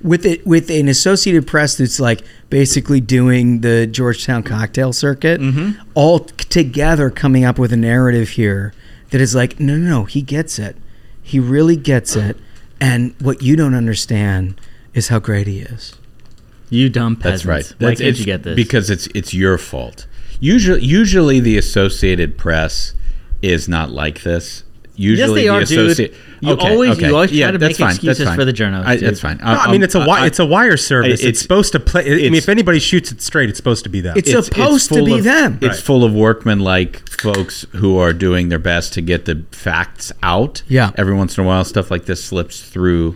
with 0.02 0.26
it 0.26 0.46
with 0.48 0.70
an 0.70 0.88
Associated 0.88 1.46
Press 1.46 1.76
that's 1.76 2.00
like 2.00 2.22
basically 2.50 3.02
doing 3.02 3.60
the 3.62 3.86
Georgetown 3.86 4.44
cocktail 4.44 4.94
circuit, 4.94 5.42
mm-hmm. 5.42 5.72
all 5.94 6.20
together 6.20 7.10
coming 7.10 7.44
up 7.44 7.60
with 7.60 7.74
a 7.74 7.78
narrative 7.78 8.30
here 8.30 8.74
that 9.10 9.20
is 9.20 9.36
like, 9.36 9.60
no, 9.60 9.76
no, 9.76 9.90
no, 10.00 10.04
he 10.06 10.22
gets 10.22 10.58
it, 10.58 10.78
he 11.22 11.38
really 11.40 11.76
gets 11.76 12.16
it, 12.16 12.38
and 12.80 13.14
what 13.20 13.42
you 13.42 13.58
don't 13.58 13.76
understand 13.76 14.60
is 14.94 15.10
how 15.10 15.20
great 15.20 15.48
he 15.48 15.60
is. 15.60 15.96
You 16.70 16.88
dumb 16.90 17.16
peasants. 17.18 17.44
That's 17.44 17.46
right. 17.46 17.80
Why 17.82 17.88
that's, 17.90 18.02
can't 18.02 18.20
you 18.20 18.26
get 18.26 18.44
this? 18.44 18.56
Because 18.56 18.90
it's 18.90 19.08
it's 19.08 19.34
your 19.34 19.58
fault. 19.58 20.06
Usually, 20.40 20.82
usually 20.84 21.40
the 21.42 21.58
Associated 21.58 22.38
Press 22.38 22.94
is 23.42 23.68
not 23.68 23.90
like 23.90 24.22
this 24.24 24.64
usually 25.00 25.28
yes, 25.28 25.36
they 25.36 25.42
the 25.44 25.50
are, 25.50 25.62
associate. 25.88 26.12
Dude. 26.14 26.24
You 26.42 26.52
okay, 26.54 26.72
always 26.72 26.90
okay. 26.98 27.08
you 27.08 27.16
always 27.16 27.30
try 27.32 27.38
yeah, 27.40 27.52
to 27.52 27.60
make 27.60 27.78
fine, 27.78 27.90
excuses 27.92 28.30
for 28.36 28.46
the 28.46 28.54
journalists. 28.54 29.02
I, 29.04 29.06
that's 29.06 29.22
fine. 29.22 29.40
I, 29.42 29.54
no, 29.56 29.60
I 29.62 29.72
mean 29.72 29.82
it's 29.82 29.96
a 29.96 30.00
wi- 30.00 30.26
it's 30.26 30.40
a 30.40 30.46
wire 30.46 30.78
service. 30.78 31.16
it's, 31.20 31.24
it's 31.24 31.40
supposed 31.40 31.72
to 31.72 31.80
play. 31.80 32.04
I 32.06 32.16
mean, 32.18 32.36
if 32.36 32.50
anybody 32.50 32.80
shoots 32.80 33.12
it 33.12 33.22
straight, 33.22 33.50
it's 33.50 33.58
supposed 33.58 33.84
to 33.86 33.90
be 33.90 34.02
them. 34.02 34.18
It's, 34.18 34.30
it's 34.30 34.48
supposed 34.48 34.92
it's 34.92 35.00
to 35.00 35.06
be 35.06 35.20
of, 35.20 35.24
them. 35.24 35.56
It's 35.62 35.76
right. 35.76 35.78
full 35.84 36.04
of 36.04 36.14
workmen 36.14 36.60
like 36.60 37.10
folks 37.10 37.66
who 37.74 37.98
are 37.98 38.14
doing 38.14 38.50
their 38.50 38.60
best 38.60 38.94
to 38.94 39.02
get 39.02 39.26
the 39.26 39.44
facts 39.52 40.12
out. 40.22 40.62
Yeah. 40.68 40.92
Every 40.96 41.14
once 41.16 41.38
in 41.38 41.44
a 41.44 41.48
while, 41.48 41.64
stuff 41.64 41.90
like 41.90 42.06
this 42.06 42.24
slips 42.24 42.62
through. 42.62 43.16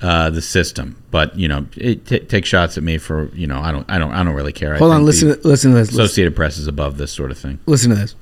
Uh, 0.00 0.30
the 0.30 0.42
system. 0.42 1.00
But 1.12 1.38
you 1.38 1.46
know, 1.46 1.64
it 1.76 2.04
t- 2.04 2.18
take 2.18 2.44
shots 2.44 2.76
at 2.76 2.82
me 2.82 2.98
for 2.98 3.26
you 3.36 3.46
know. 3.46 3.60
I 3.60 3.70
don't. 3.70 3.88
I 3.88 3.98
don't. 3.98 4.10
I 4.10 4.24
don't 4.24 4.34
really 4.34 4.52
care. 4.52 4.74
Hold 4.74 4.90
on. 4.90 5.04
Listen. 5.04 5.40
Listen 5.44 5.70
to 5.70 5.76
this. 5.76 5.90
Associated 5.90 6.32
listen. 6.32 6.34
Press 6.34 6.58
is 6.58 6.66
above 6.66 6.96
this 6.96 7.12
sort 7.12 7.30
of 7.30 7.38
thing. 7.38 7.60
Listen 7.68 7.90
to 7.90 7.94
this. 7.94 8.16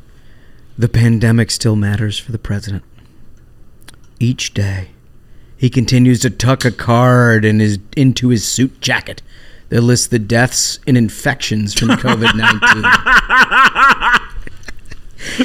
The 0.80 0.88
pandemic 0.88 1.48
still 1.50 1.76
matters 1.76 2.18
for 2.18 2.32
the 2.32 2.38
president. 2.38 2.82
Each 4.18 4.54
day, 4.54 4.88
he 5.58 5.68
continues 5.68 6.20
to 6.20 6.30
tuck 6.30 6.64
a 6.64 6.70
card 6.70 7.44
in 7.44 7.58
his, 7.60 7.78
into 7.98 8.28
his 8.30 8.48
suit 8.48 8.80
jacket 8.80 9.20
that 9.68 9.82
lists 9.82 10.06
the 10.06 10.18
deaths 10.18 10.78
and 10.86 10.96
infections 10.96 11.74
from 11.74 11.88
COVID 11.90 12.34
19. 12.34 12.60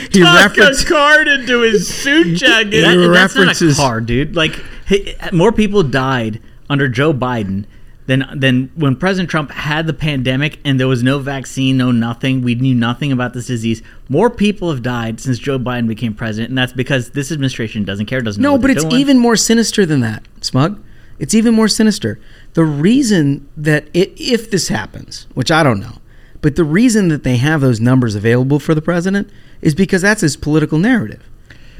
he 0.13 0.21
tuck 0.23 0.57
a 0.57 0.71
card 0.87 1.27
into 1.27 1.59
his 1.63 1.93
suit 1.93 2.37
jacket. 2.37 2.69
That, 2.79 3.09
that's 3.13 3.35
not 3.35 3.61
a 3.61 3.75
card, 3.75 4.05
dude. 4.05 4.37
Like, 4.37 4.53
hey, 4.87 5.17
more 5.33 5.51
people 5.51 5.83
died 5.83 6.41
under 6.69 6.87
Joe 6.87 7.11
Biden 7.13 7.65
than 8.07 8.23
than 8.37 8.71
when 8.75 8.95
President 8.95 9.29
Trump 9.29 9.51
had 9.51 9.87
the 9.87 9.93
pandemic 9.93 10.59
and 10.63 10.79
there 10.79 10.87
was 10.87 11.01
no 11.03 11.19
vaccine, 11.19 11.77
no 11.77 11.91
nothing. 11.91 12.41
We 12.41 12.55
knew 12.55 12.75
nothing 12.75 13.11
about 13.11 13.33
this 13.33 13.47
disease. 13.47 13.81
More 14.09 14.29
people 14.29 14.69
have 14.69 14.83
died 14.83 15.19
since 15.19 15.39
Joe 15.39 15.57
Biden 15.57 15.87
became 15.87 16.13
president, 16.13 16.49
and 16.49 16.57
that's 16.57 16.73
because 16.73 17.11
this 17.11 17.31
administration 17.31 17.83
doesn't 17.83 18.05
care, 18.05 18.21
doesn't 18.21 18.41
no, 18.41 18.57
but 18.57 18.69
it's 18.69 18.83
doing. 18.83 18.95
even 19.01 19.17
more 19.17 19.35
sinister 19.35 19.85
than 19.85 20.01
that, 20.01 20.23
Smug. 20.41 20.81
It's 21.17 21.33
even 21.33 21.53
more 21.53 21.67
sinister. 21.69 22.19
The 22.53 22.65
reason 22.65 23.47
that 23.57 23.87
it, 23.93 24.11
if 24.19 24.51
this 24.51 24.67
happens, 24.67 25.27
which 25.33 25.49
I 25.49 25.63
don't 25.63 25.79
know, 25.79 25.97
but 26.41 26.57
the 26.57 26.65
reason 26.65 27.07
that 27.07 27.23
they 27.23 27.37
have 27.37 27.61
those 27.61 27.79
numbers 27.79 28.15
available 28.15 28.59
for 28.59 28.75
the 28.75 28.81
president 28.81 29.29
is 29.61 29.73
because 29.73 30.01
that's 30.01 30.21
his 30.21 30.35
political 30.35 30.77
narrative. 30.77 31.23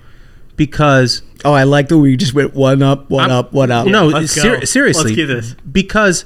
because 0.56 1.20
oh, 1.44 1.52
I 1.52 1.62
like 1.64 1.88
the 1.88 1.96
way 1.98 2.04
we 2.10 2.16
just 2.16 2.34
went 2.34 2.54
one 2.54 2.82
up, 2.82 3.08
one 3.10 3.26
I'm, 3.26 3.30
up, 3.30 3.52
one 3.52 3.70
up. 3.70 3.86
no, 3.86 4.24
ser- 4.26 4.66
seriously, 4.66 5.16
because 5.70 6.24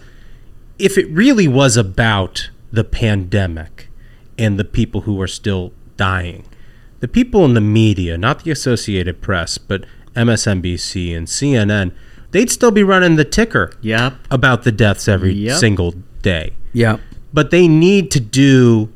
if 0.78 0.96
it 0.96 1.10
really 1.10 1.46
was 1.48 1.76
about 1.76 2.48
the 2.72 2.82
pandemic 2.84 3.90
and 4.38 4.58
the 4.58 4.64
people 4.64 5.02
who 5.02 5.20
are 5.20 5.28
still 5.28 5.72
dying, 5.98 6.46
the 7.00 7.08
people 7.08 7.44
in 7.44 7.52
the 7.54 7.60
media, 7.60 8.16
not 8.16 8.42
the 8.44 8.50
Associated 8.52 9.20
Press, 9.20 9.58
but 9.58 9.84
MSNBC 10.16 11.14
and 11.14 11.26
CNN 11.26 11.92
they'd 12.34 12.50
still 12.50 12.72
be 12.72 12.82
running 12.82 13.14
the 13.16 13.24
ticker 13.24 13.72
yep. 13.80 14.14
about 14.30 14.64
the 14.64 14.72
deaths 14.72 15.06
every 15.06 15.32
yep. 15.32 15.56
single 15.58 15.92
day. 16.20 16.52
Yeah. 16.72 16.98
But 17.32 17.52
they 17.52 17.68
need 17.68 18.10
to 18.10 18.20
do 18.20 18.92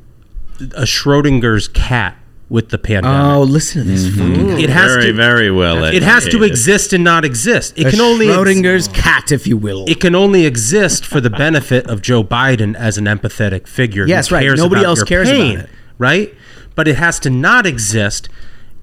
a 0.58 0.82
Schrodinger's 0.82 1.68
cat 1.68 2.16
with 2.48 2.70
the 2.70 2.78
pandemic. 2.78 3.36
Oh, 3.36 3.42
listen 3.42 3.82
to 3.82 3.88
this! 3.88 4.06
Mm-hmm. 4.06 4.58
It 4.58 4.70
has 4.70 4.90
very, 4.94 5.06
to, 5.08 5.12
very 5.12 5.50
well. 5.50 5.84
It 5.84 6.02
has 6.02 6.24
to 6.30 6.42
exist 6.44 6.92
and 6.94 7.04
not 7.04 7.24
exist. 7.24 7.74
It 7.78 7.88
a 7.88 7.90
can 7.90 8.00
only 8.00 8.26
Schrodinger's 8.26 8.88
ex- 8.88 8.98
cat, 9.00 9.30
if 9.32 9.46
you 9.46 9.56
will. 9.58 9.84
It 9.88 10.00
can 10.00 10.14
only 10.14 10.44
exist 10.46 11.04
for 11.06 11.20
the 11.20 11.28
benefit 11.30 11.88
of 11.90 12.00
Joe 12.02 12.24
Biden 12.24 12.74
as 12.74 12.96
an 12.98 13.04
empathetic 13.04 13.68
figure. 13.68 14.06
Yes, 14.06 14.32
right. 14.32 14.46
Nobody 14.56 14.82
else 14.84 15.02
cares 15.02 15.30
pain, 15.30 15.56
about 15.58 15.64
it, 15.68 15.74
right? 15.98 16.34
But 16.74 16.88
it 16.88 16.96
has 16.96 17.20
to 17.20 17.30
not 17.30 17.66
exist 17.66 18.28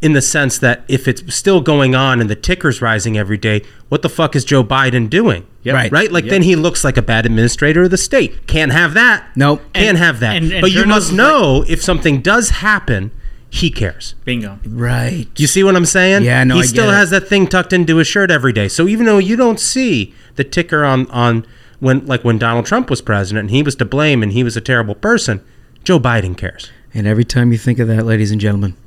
in 0.06 0.14
the 0.14 0.22
sense 0.22 0.60
that 0.60 0.84
if 0.88 1.08
it's 1.08 1.34
still 1.34 1.62
going 1.62 1.96
on 1.96 2.22
and 2.22 2.30
the 2.30 2.36
ticker's 2.36 2.80
rising 2.80 3.18
every 3.18 3.40
day, 3.40 3.64
what 3.90 4.04
the 4.04 4.10
fuck 4.10 4.36
is 4.36 4.46
Joe 4.46 4.64
Biden 4.64 5.10
doing? 5.10 5.48
Yep. 5.64 5.74
Right. 5.74 5.92
Right? 5.92 6.12
Like, 6.12 6.26
yep. 6.26 6.32
then 6.32 6.42
he 6.44 6.56
looks 6.56 6.84
like 6.84 6.96
a 6.96 7.02
bad 7.02 7.26
administrator 7.26 7.82
of 7.84 7.90
the 7.92 7.98
state. 7.98 8.46
Can't 8.46 8.72
have 8.72 8.94
that. 8.94 9.26
No. 9.36 9.58
Can't 9.74 9.98
have 9.98 10.20
that. 10.20 10.36
And, 10.38 10.52
and 10.52 10.62
but 10.62 10.72
you 10.72 10.86
must 10.86 11.12
know 11.12 11.56
like- 11.56 11.72
if 11.72 11.82
something 11.82 12.22
does 12.22 12.52
happen, 12.52 13.10
he 13.50 13.72
cares. 13.72 14.14
Bingo. 14.26 14.60
Right. 14.64 15.26
You 15.38 15.48
see 15.48 15.64
what 15.64 15.76
I'm 15.76 15.86
saying? 15.88 16.22
Yeah, 16.24 16.44
no, 16.44 16.54
He 16.54 16.60
I 16.62 16.66
still 16.66 16.92
has 16.92 17.10
that 17.10 17.28
thing 17.28 17.48
tucked 17.48 17.74
into 17.74 17.96
his 17.98 18.06
shirt 18.06 18.30
every 18.30 18.54
day. 18.54 18.68
So 18.68 18.88
even 18.88 19.08
though 19.08 19.18
you 19.18 19.36
don't 19.36 19.60
see 19.60 20.14
the 20.36 20.44
ticker 20.44 20.86
on, 20.86 21.10
on 21.10 21.48
when, 21.80 22.06
like, 22.06 22.24
when 22.24 22.38
Donald 22.38 22.68
Trump 22.68 22.92
was 22.92 23.02
president 23.02 23.46
and 23.46 23.50
he 23.50 23.64
was 23.64 23.76
to 23.78 23.86
blame 23.86 24.22
and 24.22 24.34
he 24.34 24.44
was 24.44 24.56
a 24.56 24.62
terrible 24.62 24.94
person, 24.94 25.44
Joe 25.84 26.00
Biden 26.00 26.38
cares. 26.38 26.70
And 26.94 27.08
every 27.08 27.26
time 27.26 27.52
you 27.52 27.58
think 27.58 27.80
of 27.80 27.88
that, 27.88 28.06
ladies 28.06 28.30
and 28.30 28.40
gentlemen, 28.40 28.78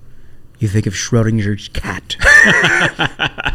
you 0.58 0.68
think 0.68 0.86
of 0.86 0.92
Schrodinger's 0.94 1.68
cat. 1.68 2.16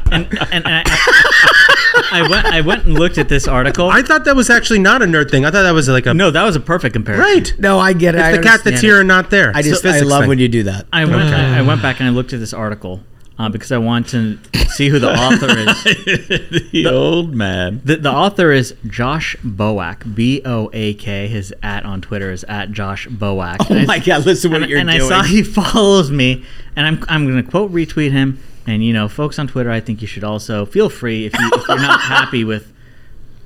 and, 0.12 0.26
and, 0.26 0.54
and 0.54 0.66
I, 0.66 2.10
I, 2.13 2.28
went, 2.30 2.46
I 2.46 2.62
went 2.62 2.86
and 2.86 2.94
looked 2.94 3.18
at 3.18 3.28
this 3.30 3.46
article. 3.48 3.89
I 3.89 4.02
thought 4.02 4.24
that 4.26 4.36
was 4.38 4.50
actually 4.50 4.80
not 4.80 5.02
a 5.02 5.06
nerd 5.06 5.30
thing. 5.30 5.46
I 5.46 5.52
thought 5.52 5.63
that 5.63 5.74
was 5.74 5.89
like 5.89 6.06
a 6.06 6.13
no. 6.13 6.32
That 6.32 6.44
was 6.44 6.56
a 6.56 6.60
perfect 6.62 6.94
comparison. 6.94 7.24
Right? 7.26 7.54
No, 7.60 7.78
I 7.80 7.92
get 7.94 8.16
it. 8.16 8.20
It's 8.20 8.28
I 8.28 8.32
the 8.38 8.44
cat 8.44 8.62
that's 8.63 8.78
it. 8.78 8.86
here 8.86 9.00
and 9.00 9.08
not 9.08 9.30
there. 9.30 9.52
I 9.54 9.62
just 9.62 9.82
so, 9.82 9.89
I 9.89 10.00
love 10.00 10.22
thing. 10.22 10.30
when 10.30 10.39
you 10.39 10.48
do 10.48 10.63
that. 10.63 10.88
I 10.94 11.04
went, 11.06 11.22
okay. 11.24 11.36
I, 11.36 11.60
I 11.60 11.62
went 11.62 11.82
back 11.82 12.00
and 12.00 12.08
I 12.08 12.12
looked 12.12 12.32
at 12.34 12.39
this 12.39 12.54
article 12.54 13.02
uh, 13.39 13.50
because 13.50 13.72
I 13.72 13.78
want 13.80 14.08
to 14.10 14.38
see 14.69 14.89
who 14.89 15.00
the 15.00 15.12
author 15.12 15.48
is. 15.58 15.84
the, 16.50 16.69
the, 16.72 16.86
old 16.88 17.34
man. 17.34 17.82
The, 17.84 17.96
the, 17.96 18.12
author 18.12 18.52
is 18.52 18.76
Josh 18.88 19.36
Boak, 19.43 20.04
B 20.15 20.41
O 20.46 20.69
A 20.72 20.93
K. 20.96 21.28
His 21.28 21.54
at 21.63 21.84
on 21.84 22.02
Twitter 22.02 22.32
is 22.32 22.43
at 22.43 22.72
Josh 22.72 23.08
Boak. 23.08 23.34
Oh 23.60 23.65
and 23.76 23.88
my 23.88 23.96
I, 23.96 24.00
God, 24.00 24.26
listen 24.26 24.52
what 24.52 24.62
and, 24.62 24.69
you're 24.69 24.80
and 24.80 24.89
doing. 24.89 25.02
And 25.02 25.12
I 25.13 25.22
saw 25.24 25.24
he 25.24 25.41
follows 25.43 26.12
me, 26.12 26.46
and 26.76 26.86
I'm, 26.86 27.04
I'm 27.10 27.26
going 27.28 27.43
to 27.43 27.50
quote 27.50 27.72
retweet 27.72 28.12
him. 28.12 28.41
And, 28.67 28.82
you 28.84 28.93
know, 28.93 29.08
folks 29.10 29.39
on 29.39 29.48
Twitter, 29.48 29.72
I 29.72 29.80
think 29.82 30.02
you 30.02 30.08
should 30.08 30.24
also 30.24 30.65
feel 30.65 30.89
free 30.89 31.26
if, 31.26 31.34
you, 31.38 31.50
if 31.54 31.67
you're 31.67 31.78
not 31.82 32.00
happy 32.02 32.43
with 32.46 32.72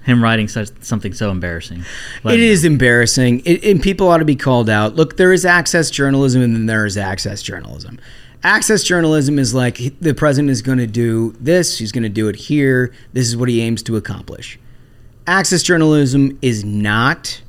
him 0.06 0.21
writing 0.23 0.47
such 0.47 0.69
something 0.82 1.12
so 1.13 1.32
embarrassing. 1.32 1.84
Let 2.23 2.36
it 2.36 2.41
is 2.41 2.63
embarrassing, 2.65 3.41
it, 3.45 3.63
and 3.63 3.82
people 3.82 4.10
ought 4.10 4.17
to 4.19 4.26
be 4.26 4.36
called 4.36 4.69
out. 4.69 4.95
Look, 4.95 5.17
there 5.17 5.34
is 5.34 5.45
access 5.45 5.89
journalism, 5.89 6.41
and 6.41 6.54
then 6.56 6.65
there 6.65 6.86
is 6.86 6.97
access 6.97 7.41
journalism 7.41 8.00
access 8.43 8.84
journalism 8.84 9.39
is 9.39 9.54
like 9.54 9.76
the 10.00 10.13
president 10.13 10.50
is 10.52 10.62
going 10.62 10.78
to 10.78 10.88
do 10.88 11.32
this, 11.39 11.78
he's 11.80 11.91
going 11.91 12.04
to 12.04 12.10
do 12.10 12.28
it 12.28 12.36
here, 12.36 12.93
this 13.13 13.28
is 13.28 13.36
what 13.38 13.50
he 13.50 13.62
aims 13.62 13.82
to 13.84 13.95
accomplish. 13.95 14.60
Access 15.26 15.63
journalism 15.63 16.38
is 16.41 16.63
not, 16.63 17.41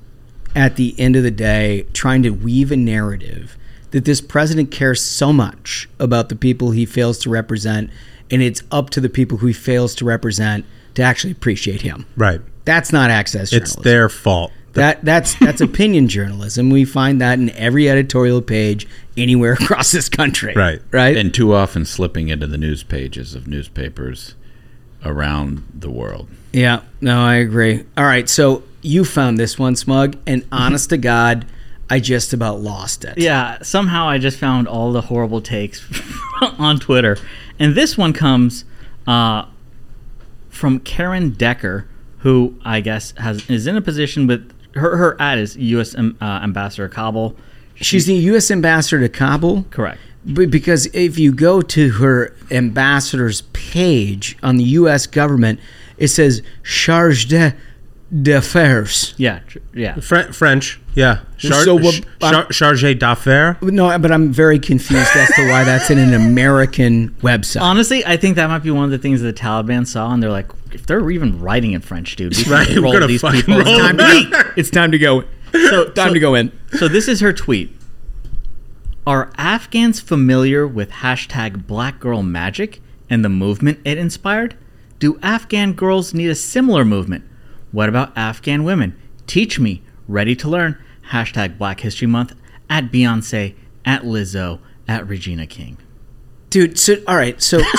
at 0.56 0.76
the 0.76 0.94
end 0.98 1.14
of 1.16 1.22
the 1.22 1.30
day, 1.30 1.82
trying 1.92 2.22
to 2.22 2.30
weave 2.30 2.72
a 2.72 2.76
narrative 2.76 3.56
that 3.90 4.04
this 4.04 4.20
president 4.20 4.70
cares 4.70 5.02
so 5.02 5.32
much 5.32 5.88
about 5.98 6.28
the 6.28 6.36
people 6.36 6.72
he 6.72 6.84
fails 6.84 7.18
to 7.18 7.30
represent, 7.30 7.90
and 8.30 8.42
it's 8.42 8.62
up 8.72 8.90
to 8.90 9.00
the 9.00 9.08
people 9.08 9.38
who 9.38 9.46
he 9.48 9.52
fails 9.52 9.94
to 9.96 10.04
represent 10.04 10.64
to 10.94 11.02
actually 11.02 11.30
appreciate 11.32 11.82
him. 11.82 12.04
Right. 12.16 12.40
That's 12.64 12.92
not 12.92 13.10
access 13.10 13.50
journalism. 13.50 13.78
It's 13.80 13.84
their 13.84 14.08
fault. 14.08 14.52
That 14.78 15.04
that's 15.04 15.34
that's 15.40 15.60
opinion 15.60 16.06
journalism. 16.08 16.70
We 16.70 16.84
find 16.84 17.20
that 17.20 17.38
in 17.40 17.50
every 17.50 17.88
editorial 17.90 18.40
page 18.40 18.86
anywhere 19.16 19.52
across 19.60 19.90
this 19.92 20.08
country. 20.08 20.54
Right. 20.54 20.80
Right. 20.92 21.16
And 21.16 21.34
too 21.34 21.52
often 21.52 21.84
slipping 21.84 22.28
into 22.28 22.46
the 22.46 22.56
news 22.58 22.82
pages 22.84 23.34
of 23.34 23.46
newspapers 23.48 24.34
around 25.04 25.64
the 25.74 25.90
world. 25.90 26.28
Yeah, 26.52 26.80
no, 27.00 27.20
I 27.20 27.34
agree. 27.36 27.84
All 27.96 28.04
right, 28.04 28.26
so 28.28 28.62
you 28.80 29.04
found 29.04 29.36
this 29.38 29.58
one 29.58 29.76
smug 29.76 30.16
and 30.26 30.44
honest 30.52 30.88
to 30.90 30.96
God, 30.96 31.46
I 31.90 32.00
just 32.00 32.32
about 32.32 32.60
lost 32.60 33.04
it. 33.04 33.18
Yeah, 33.18 33.58
somehow 33.62 34.08
I 34.08 34.16
just 34.18 34.38
found 34.38 34.66
all 34.66 34.90
the 34.92 35.02
horrible 35.02 35.40
takes 35.42 35.86
on 36.58 36.78
Twitter. 36.80 37.16
And 37.60 37.74
this 37.76 37.96
one 37.98 38.12
comes 38.14 38.64
uh, 39.06 39.44
from 40.48 40.80
Karen 40.80 41.30
Decker, 41.30 41.86
who 42.18 42.58
I 42.64 42.80
guess 42.80 43.12
has 43.18 43.48
is 43.50 43.66
in 43.66 43.76
a 43.76 43.82
position 43.82 44.26
with 44.26 44.52
her 44.74 44.96
her 44.96 45.16
ad 45.20 45.38
is 45.38 45.56
U.S. 45.56 45.94
Um, 45.96 46.16
uh, 46.20 46.40
ambassador 46.42 46.88
Kabul. 46.88 47.36
She's 47.74 48.06
the 48.06 48.14
U.S. 48.14 48.50
ambassador 48.50 49.00
to 49.00 49.08
Kabul. 49.08 49.64
Correct. 49.70 50.00
But 50.24 50.50
because 50.50 50.86
if 50.86 51.18
you 51.18 51.32
go 51.32 51.62
to 51.62 51.90
her 51.92 52.34
ambassador's 52.50 53.42
page 53.52 54.36
on 54.42 54.56
the 54.56 54.64
U.S. 54.64 55.06
government, 55.06 55.60
it 55.96 56.08
says 56.08 56.42
charge 56.64 57.26
de 57.26 57.54
d'affaires. 58.22 59.14
Yeah, 59.16 59.40
yeah. 59.74 59.98
Fr- 60.00 60.32
French, 60.32 60.80
yeah. 60.94 61.20
Char- 61.36 61.64
so 61.64 61.74
what, 61.74 62.02
char- 62.20 62.46
chargé 62.46 62.98
d'affaires. 62.98 63.56
No, 63.62 63.96
but 63.98 64.10
I'm 64.12 64.32
very 64.32 64.58
confused 64.58 65.14
as 65.14 65.28
to 65.34 65.48
why 65.48 65.64
that's 65.64 65.90
in 65.90 65.98
an 65.98 66.14
American 66.14 67.10
website. 67.20 67.60
Honestly, 67.60 68.04
I 68.04 68.16
think 68.16 68.36
that 68.36 68.48
might 68.48 68.62
be 68.62 68.70
one 68.70 68.84
of 68.84 68.90
the 68.90 68.98
things 68.98 69.20
the 69.20 69.32
Taliban 69.32 69.86
saw, 69.86 70.12
and 70.12 70.22
they're 70.22 70.30
like, 70.30 70.50
if 70.72 70.86
they're 70.86 71.10
even 71.10 71.40
writing 71.40 71.72
in 71.72 71.80
French, 71.80 72.16
dude, 72.16 72.36
we 72.36 72.42
right, 72.52 72.68
roll 72.76 72.92
gonna 72.92 73.06
these 73.06 73.22
people. 73.22 73.56
Roll 73.58 73.64
it's, 73.66 73.78
time 73.82 73.96
to, 73.98 74.52
it's, 74.56 74.70
time 74.70 74.90
to, 74.92 74.98
go. 74.98 75.24
So 75.52 75.90
time 75.90 76.08
so, 76.08 76.14
to 76.14 76.20
go 76.20 76.34
in. 76.34 76.52
So 76.78 76.88
this 76.88 77.08
is 77.08 77.20
her 77.20 77.32
tweet. 77.32 77.72
Are 79.06 79.32
Afghans 79.36 80.00
familiar 80.00 80.66
with 80.66 80.90
hashtag 80.90 81.66
Black 81.66 81.98
Girl 81.98 82.22
Magic 82.22 82.82
and 83.08 83.24
the 83.24 83.30
movement 83.30 83.78
it 83.84 83.96
inspired? 83.96 84.56
Do 84.98 85.18
Afghan 85.22 85.72
girls 85.74 86.12
need 86.12 86.28
a 86.28 86.34
similar 86.34 86.84
movement? 86.84 87.24
What 87.72 87.88
about 87.88 88.16
Afghan 88.16 88.64
women? 88.64 88.96
Teach 89.26 89.58
me. 89.58 89.82
Ready 90.06 90.34
to 90.36 90.48
learn. 90.48 90.78
Hashtag 91.10 91.58
Black 91.58 91.80
History 91.80 92.06
Month 92.06 92.34
at 92.70 92.90
Beyonce, 92.90 93.54
at 93.84 94.02
Lizzo, 94.02 94.60
at 94.86 95.06
Regina 95.06 95.46
King. 95.46 95.78
Dude, 96.50 96.78
so 96.78 96.96
all 97.06 97.16
right, 97.16 97.40
so, 97.42 97.58
so 97.60 97.64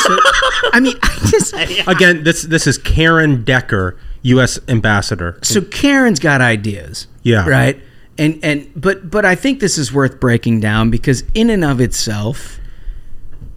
I 0.74 0.80
mean, 0.80 0.96
I 1.02 1.28
just 1.32 1.54
again, 1.88 2.24
this 2.24 2.44
this 2.44 2.68
is 2.68 2.78
Karen 2.78 3.44
Decker, 3.44 3.98
U.S. 4.24 4.60
ambassador. 4.68 5.40
So 5.42 5.62
Karen's 5.62 6.20
got 6.20 6.40
ideas, 6.42 7.08
yeah, 7.24 7.48
right, 7.50 7.82
and 8.20 8.40
and 8.44 8.70
but 8.76 9.10
but 9.10 9.26
I 9.26 9.34
think 9.34 9.60
this 9.60 9.80
is 9.80 9.92
worth 9.92 10.20
breaking 10.20 10.60
down 10.60 10.92
because 10.92 11.24
in 11.34 11.50
and 11.50 11.64
of 11.66 11.82
itself, 11.82 12.59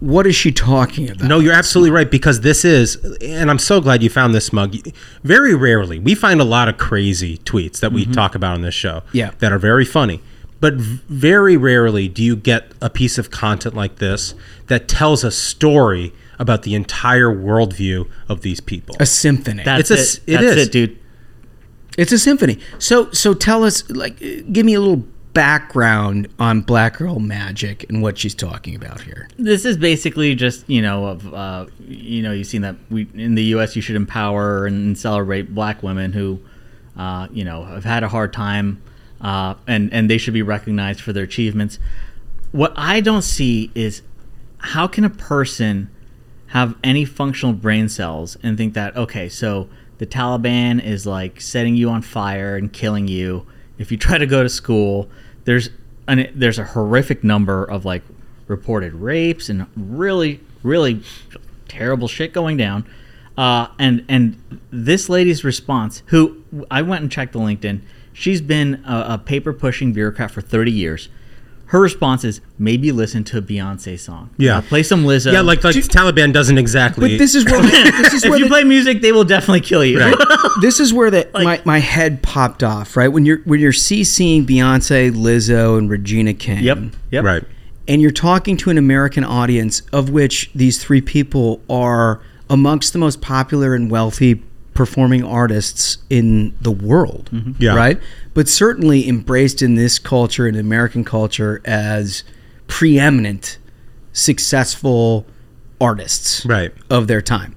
what 0.03 0.27
is 0.27 0.35
she 0.35 0.51
talking 0.51 1.09
about? 1.09 1.29
No, 1.29 1.39
you're 1.39 1.53
absolutely 1.53 1.89
right 1.91 2.11
because 2.11 2.41
this 2.41 2.65
is, 2.65 2.97
and 3.21 3.49
I'm 3.49 3.57
so 3.57 3.79
glad 3.79 4.03
you 4.03 4.09
found 4.09 4.35
this 4.35 4.51
mug. 4.51 4.75
Very 5.23 5.55
rarely, 5.55 5.97
we 5.97 6.13
find 6.13 6.41
a 6.41 6.43
lot 6.43 6.67
of 6.67 6.77
crazy 6.77 7.37
tweets 7.37 7.79
that 7.79 7.93
we 7.93 8.03
mm-hmm. 8.03 8.11
talk 8.11 8.35
about 8.35 8.55
on 8.55 8.61
this 8.61 8.73
show 8.75 9.03
yeah. 9.13 9.31
that 9.39 9.53
are 9.53 9.57
very 9.57 9.85
funny. 9.85 10.19
But 10.59 10.73
very 10.75 11.55
rarely 11.55 12.09
do 12.09 12.21
you 12.21 12.35
get 12.35 12.71
a 12.81 12.89
piece 12.89 13.17
of 13.17 13.31
content 13.31 13.75
like 13.75 13.97
this 13.97 14.33
that 14.67 14.87
tells 14.89 15.23
a 15.23 15.31
story 15.31 16.13
about 16.37 16.63
the 16.63 16.75
entire 16.75 17.27
worldview 17.29 18.09
of 18.27 18.41
these 18.41 18.59
people. 18.59 18.95
A 18.99 19.05
symphony. 19.05 19.63
That's 19.63 19.89
it's 19.91 20.17
a, 20.19 20.21
it. 20.21 20.23
it 20.27 20.31
That's 20.33 20.57
is. 20.57 20.67
it, 20.67 20.71
dude. 20.71 20.99
It's 21.97 22.11
a 22.11 22.19
symphony. 22.19 22.59
So, 22.79 23.09
so 23.11 23.33
tell 23.33 23.63
us, 23.63 23.89
like, 23.89 24.17
give 24.19 24.65
me 24.65 24.73
a 24.73 24.79
little 24.81 25.03
background 25.33 26.27
on 26.37 26.61
black 26.61 26.97
girl 26.97 27.19
magic 27.19 27.87
and 27.89 28.01
what 28.01 28.17
she's 28.17 28.35
talking 28.35 28.75
about 28.75 29.01
here. 29.01 29.27
This 29.37 29.65
is 29.65 29.77
basically 29.77 30.35
just 30.35 30.67
you 30.69 30.81
know 30.81 31.05
of 31.05 31.33
uh, 31.33 31.65
you 31.87 32.21
know 32.21 32.31
you've 32.31 32.47
seen 32.47 32.61
that 32.61 32.75
we 32.89 33.07
in 33.15 33.35
the 33.35 33.43
U.S. 33.45 33.75
you 33.75 33.81
should 33.81 33.95
empower 33.95 34.65
and 34.65 34.97
celebrate 34.97 35.53
black 35.53 35.81
women 35.83 36.13
who 36.13 36.39
uh, 36.97 37.27
you 37.31 37.43
know 37.43 37.63
have 37.65 37.83
had 37.85 38.03
a 38.03 38.07
hard 38.09 38.31
time 38.31 38.81
uh, 39.21 39.55
and 39.67 39.91
and 39.91 40.09
they 40.09 40.17
should 40.17 40.33
be 40.33 40.43
recognized 40.43 41.01
for 41.01 41.13
their 41.13 41.23
achievements. 41.23 41.79
What 42.51 42.73
I 42.75 43.01
don't 43.01 43.23
see 43.23 43.71
is 43.73 44.03
how 44.59 44.87
can 44.87 45.03
a 45.03 45.09
person 45.09 45.89
have 46.47 46.75
any 46.83 47.03
functional 47.05 47.53
brain 47.53 47.89
cells 47.89 48.37
and 48.43 48.57
think 48.57 48.75
that 48.75 48.95
okay 48.95 49.27
so 49.27 49.67
the 49.97 50.05
Taliban 50.05 50.83
is 50.83 51.05
like 51.07 51.41
setting 51.41 51.75
you 51.75 51.89
on 51.89 52.03
fire 52.03 52.55
and 52.55 52.71
killing 52.71 53.07
you 53.07 53.47
if 53.79 53.91
you 53.91 53.97
try 53.97 54.19
to 54.19 54.27
go 54.27 54.43
to 54.43 54.49
school 54.49 55.09
there's 55.45 55.69
an 56.07 56.29
there's 56.35 56.59
a 56.59 56.63
horrific 56.63 57.23
number 57.23 57.63
of 57.63 57.85
like 57.85 58.03
reported 58.47 58.93
rapes 58.93 59.49
and 59.49 59.65
really 59.75 60.39
really 60.63 61.01
terrible 61.67 62.07
shit 62.07 62.33
going 62.33 62.57
down. 62.57 62.85
Uh, 63.37 63.67
and 63.79 64.05
and 64.09 64.59
this 64.71 65.09
lady's 65.09 65.43
response, 65.43 66.03
who 66.07 66.43
I 66.69 66.81
went 66.83 67.01
and 67.01 67.11
checked 67.11 67.33
the 67.33 67.39
LinkedIn, 67.39 67.81
she's 68.13 68.41
been 68.41 68.83
a, 68.87 69.05
a 69.09 69.17
paper 69.17 69.53
pushing 69.53 69.91
bureaucrat 69.91 70.29
for 70.31 70.41
30 70.41 70.71
years 70.71 71.09
her 71.73 71.79
response 71.81 72.23
is 72.23 72.39
maybe 72.59 72.91
listen 72.91 73.23
to 73.23 73.39
a 73.39 73.41
Beyonce 73.41 73.99
song. 73.99 74.29
Yeah, 74.37 74.61
play 74.61 74.83
some 74.83 75.05
Lizzo. 75.05 75.33
Yeah, 75.33 75.41
like 75.41 75.63
like 75.63 75.73
Do, 75.73 75.81
Taliban 75.81 76.31
doesn't 76.31 76.59
exactly. 76.59 77.09
But 77.09 77.17
this 77.17 77.33
is 77.33 77.45
where 77.45 77.63
this 77.63 78.13
is 78.13 78.23
where 78.25 78.33
if 78.35 78.39
you 78.39 78.45
the, 78.45 78.49
play 78.49 78.63
music, 78.63 79.01
they 79.01 79.11
will 79.11 79.23
definitely 79.23 79.61
kill 79.61 79.83
you. 79.83 79.99
Right. 79.99 80.15
this 80.61 80.79
is 80.79 80.93
where 80.93 81.09
that 81.09 81.33
like, 81.33 81.65
my, 81.65 81.73
my 81.77 81.79
head 81.79 82.21
popped 82.21 82.61
off. 82.63 82.95
Right 82.95 83.07
when 83.07 83.25
you're 83.25 83.39
when 83.45 83.59
you're 83.59 83.71
CCing 83.71 84.45
Beyonce, 84.45 85.09
Lizzo, 85.13 85.79
and 85.79 85.89
Regina 85.89 86.35
King. 86.35 86.63
Yep. 86.63 86.77
Yep. 87.09 87.23
Right. 87.23 87.43
And 87.87 88.03
you're 88.03 88.11
talking 88.11 88.55
to 88.57 88.69
an 88.69 88.77
American 88.77 89.23
audience 89.23 89.81
of 89.91 90.11
which 90.11 90.51
these 90.53 90.81
three 90.81 91.01
people 91.01 91.59
are 91.71 92.21
amongst 92.51 92.93
the 92.93 92.99
most 92.99 93.19
popular 93.19 93.73
and 93.73 93.89
wealthy 93.89 94.43
performing 94.73 95.23
artists 95.23 95.97
in 96.09 96.55
the 96.61 96.71
world, 96.71 97.29
mm-hmm. 97.31 97.53
yeah. 97.59 97.75
right? 97.75 97.99
But 98.33 98.49
certainly 98.49 99.07
embraced 99.07 99.61
in 99.61 99.75
this 99.75 99.99
culture, 99.99 100.47
in 100.47 100.55
American 100.55 101.03
culture, 101.03 101.61
as 101.65 102.23
preeminent, 102.67 103.59
successful 104.13 105.25
artists 105.79 106.45
right. 106.45 106.73
of 106.89 107.07
their 107.07 107.21
time. 107.21 107.55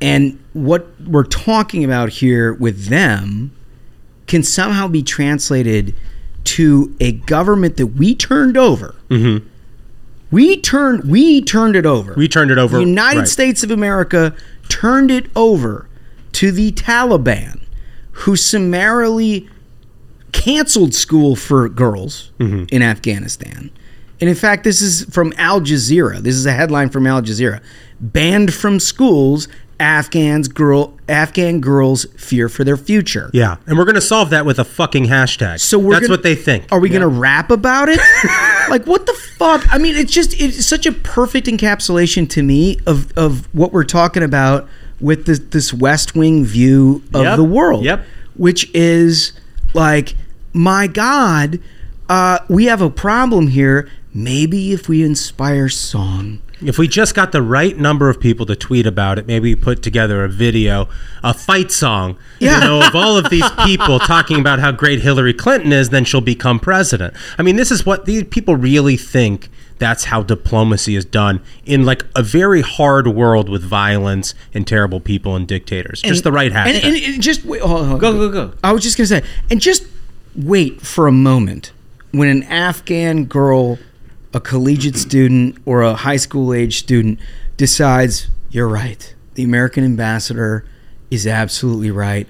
And 0.00 0.42
what 0.52 0.86
we're 1.06 1.24
talking 1.24 1.84
about 1.84 2.10
here 2.10 2.54
with 2.54 2.86
them 2.86 3.56
can 4.26 4.42
somehow 4.42 4.88
be 4.88 5.02
translated 5.02 5.94
to 6.44 6.94
a 7.00 7.12
government 7.12 7.76
that 7.78 7.88
we 7.88 8.14
turned 8.14 8.56
over. 8.56 8.94
Mm-hmm. 9.08 9.46
We 10.32 10.60
turned 10.60 11.04
we 11.08 11.40
turned 11.42 11.76
it 11.76 11.86
over. 11.86 12.12
We 12.14 12.28
turned 12.28 12.50
it 12.50 12.58
over. 12.58 12.76
The 12.78 12.84
United 12.84 13.20
right. 13.20 13.28
States 13.28 13.62
of 13.62 13.70
America 13.70 14.34
turned 14.68 15.10
it 15.10 15.26
over 15.36 15.88
to 16.36 16.52
the 16.52 16.70
Taliban, 16.72 17.60
who 18.10 18.36
summarily 18.36 19.48
canceled 20.32 20.94
school 20.94 21.34
for 21.34 21.66
girls 21.70 22.30
mm-hmm. 22.38 22.64
in 22.70 22.82
Afghanistan. 22.82 23.70
And 24.20 24.28
in 24.28 24.36
fact, 24.36 24.62
this 24.62 24.82
is 24.82 25.06
from 25.06 25.32
Al 25.38 25.62
Jazeera. 25.62 26.18
This 26.18 26.34
is 26.34 26.44
a 26.44 26.52
headline 26.52 26.90
from 26.90 27.06
Al 27.06 27.22
Jazeera. 27.22 27.62
Banned 28.00 28.52
from 28.52 28.80
schools, 28.80 29.48
Afghans 29.80 30.48
girl 30.48 30.94
Afghan 31.08 31.60
girls 31.60 32.04
fear 32.18 32.50
for 32.50 32.64
their 32.64 32.76
future. 32.78 33.30
Yeah, 33.32 33.56
and 33.66 33.78
we're 33.78 33.84
gonna 33.86 34.00
solve 34.02 34.28
that 34.30 34.44
with 34.44 34.58
a 34.58 34.64
fucking 34.64 35.04
hashtag. 35.04 35.60
So 35.60 35.78
we're 35.78 35.94
that's 35.94 36.06
gonna, 36.06 36.12
what 36.18 36.22
they 36.22 36.34
think. 36.34 36.66
Are 36.70 36.80
we 36.80 36.90
yeah. 36.90 36.94
gonna 36.98 37.08
rap 37.08 37.50
about 37.50 37.88
it? 37.88 37.98
like 38.68 38.86
what 38.86 39.06
the 39.06 39.14
fuck? 39.38 39.64
I 39.74 39.78
mean, 39.78 39.96
it's 39.96 40.12
just 40.12 40.38
it's 40.38 40.66
such 40.66 40.84
a 40.84 40.92
perfect 40.92 41.46
encapsulation 41.46 42.28
to 42.30 42.42
me 42.42 42.78
of 42.86 43.16
of 43.16 43.54
what 43.54 43.72
we're 43.72 43.84
talking 43.84 44.22
about 44.22 44.68
with 45.00 45.26
this, 45.26 45.38
this 45.38 45.72
West 45.72 46.14
Wing 46.14 46.44
view 46.44 47.02
of 47.14 47.22
yep. 47.22 47.36
the 47.36 47.44
world. 47.44 47.84
Yep. 47.84 48.04
Which 48.36 48.70
is 48.74 49.32
like, 49.74 50.14
my 50.52 50.86
God, 50.86 51.60
uh, 52.08 52.38
we 52.48 52.66
have 52.66 52.80
a 52.82 52.90
problem 52.90 53.48
here. 53.48 53.88
Maybe 54.14 54.72
if 54.72 54.88
we 54.88 55.02
inspire 55.02 55.68
song. 55.68 56.40
If 56.62 56.78
we 56.78 56.88
just 56.88 57.14
got 57.14 57.32
the 57.32 57.42
right 57.42 57.76
number 57.76 58.08
of 58.08 58.18
people 58.18 58.46
to 58.46 58.56
tweet 58.56 58.86
about 58.86 59.18
it, 59.18 59.26
maybe 59.26 59.54
put 59.54 59.82
together 59.82 60.24
a 60.24 60.28
video, 60.30 60.88
a 61.22 61.34
fight 61.34 61.70
song, 61.70 62.16
yeah. 62.40 62.54
you 62.58 62.64
know, 62.64 62.86
of 62.86 62.94
all 62.94 63.18
of 63.18 63.28
these 63.28 63.44
people 63.66 63.98
talking 63.98 64.40
about 64.40 64.58
how 64.58 64.72
great 64.72 65.00
Hillary 65.02 65.34
Clinton 65.34 65.70
is, 65.70 65.90
then 65.90 66.06
she'll 66.06 66.22
become 66.22 66.58
president. 66.58 67.12
I 67.36 67.42
mean, 67.42 67.56
this 67.56 67.70
is 67.70 67.84
what 67.84 68.06
these 68.06 68.24
people 68.24 68.56
really 68.56 68.96
think 68.96 69.50
that's 69.78 70.04
how 70.04 70.22
diplomacy 70.22 70.96
is 70.96 71.04
done 71.04 71.40
in 71.64 71.84
like 71.84 72.04
a 72.14 72.22
very 72.22 72.62
hard 72.62 73.06
world 73.08 73.48
with 73.48 73.62
violence 73.62 74.34
and 74.54 74.66
terrible 74.66 75.00
people 75.00 75.36
and 75.36 75.46
dictators. 75.46 76.00
And, 76.02 76.12
just 76.12 76.24
the 76.24 76.32
right 76.32 76.50
hashtag. 76.52 76.82
And, 76.84 76.96
and, 76.96 77.14
and 77.14 77.22
just 77.22 77.44
wait, 77.44 77.60
hold, 77.60 78.00
go, 78.00 78.12
go, 78.12 78.18
go, 78.30 78.48
go. 78.48 78.56
I 78.64 78.72
was 78.72 78.82
just 78.82 78.96
gonna 78.96 79.06
say, 79.06 79.22
and 79.50 79.60
just 79.60 79.86
wait 80.34 80.80
for 80.80 81.06
a 81.06 81.12
moment 81.12 81.72
when 82.12 82.28
an 82.28 82.42
Afghan 82.44 83.24
girl, 83.26 83.78
a 84.32 84.40
collegiate 84.40 84.96
student, 84.96 85.58
or 85.66 85.82
a 85.82 85.94
high 85.94 86.16
school 86.16 86.54
age 86.54 86.78
student 86.78 87.18
decides 87.58 88.28
you're 88.50 88.68
right. 88.68 89.14
The 89.34 89.44
American 89.44 89.84
ambassador 89.84 90.64
is 91.10 91.26
absolutely 91.26 91.90
right. 91.90 92.26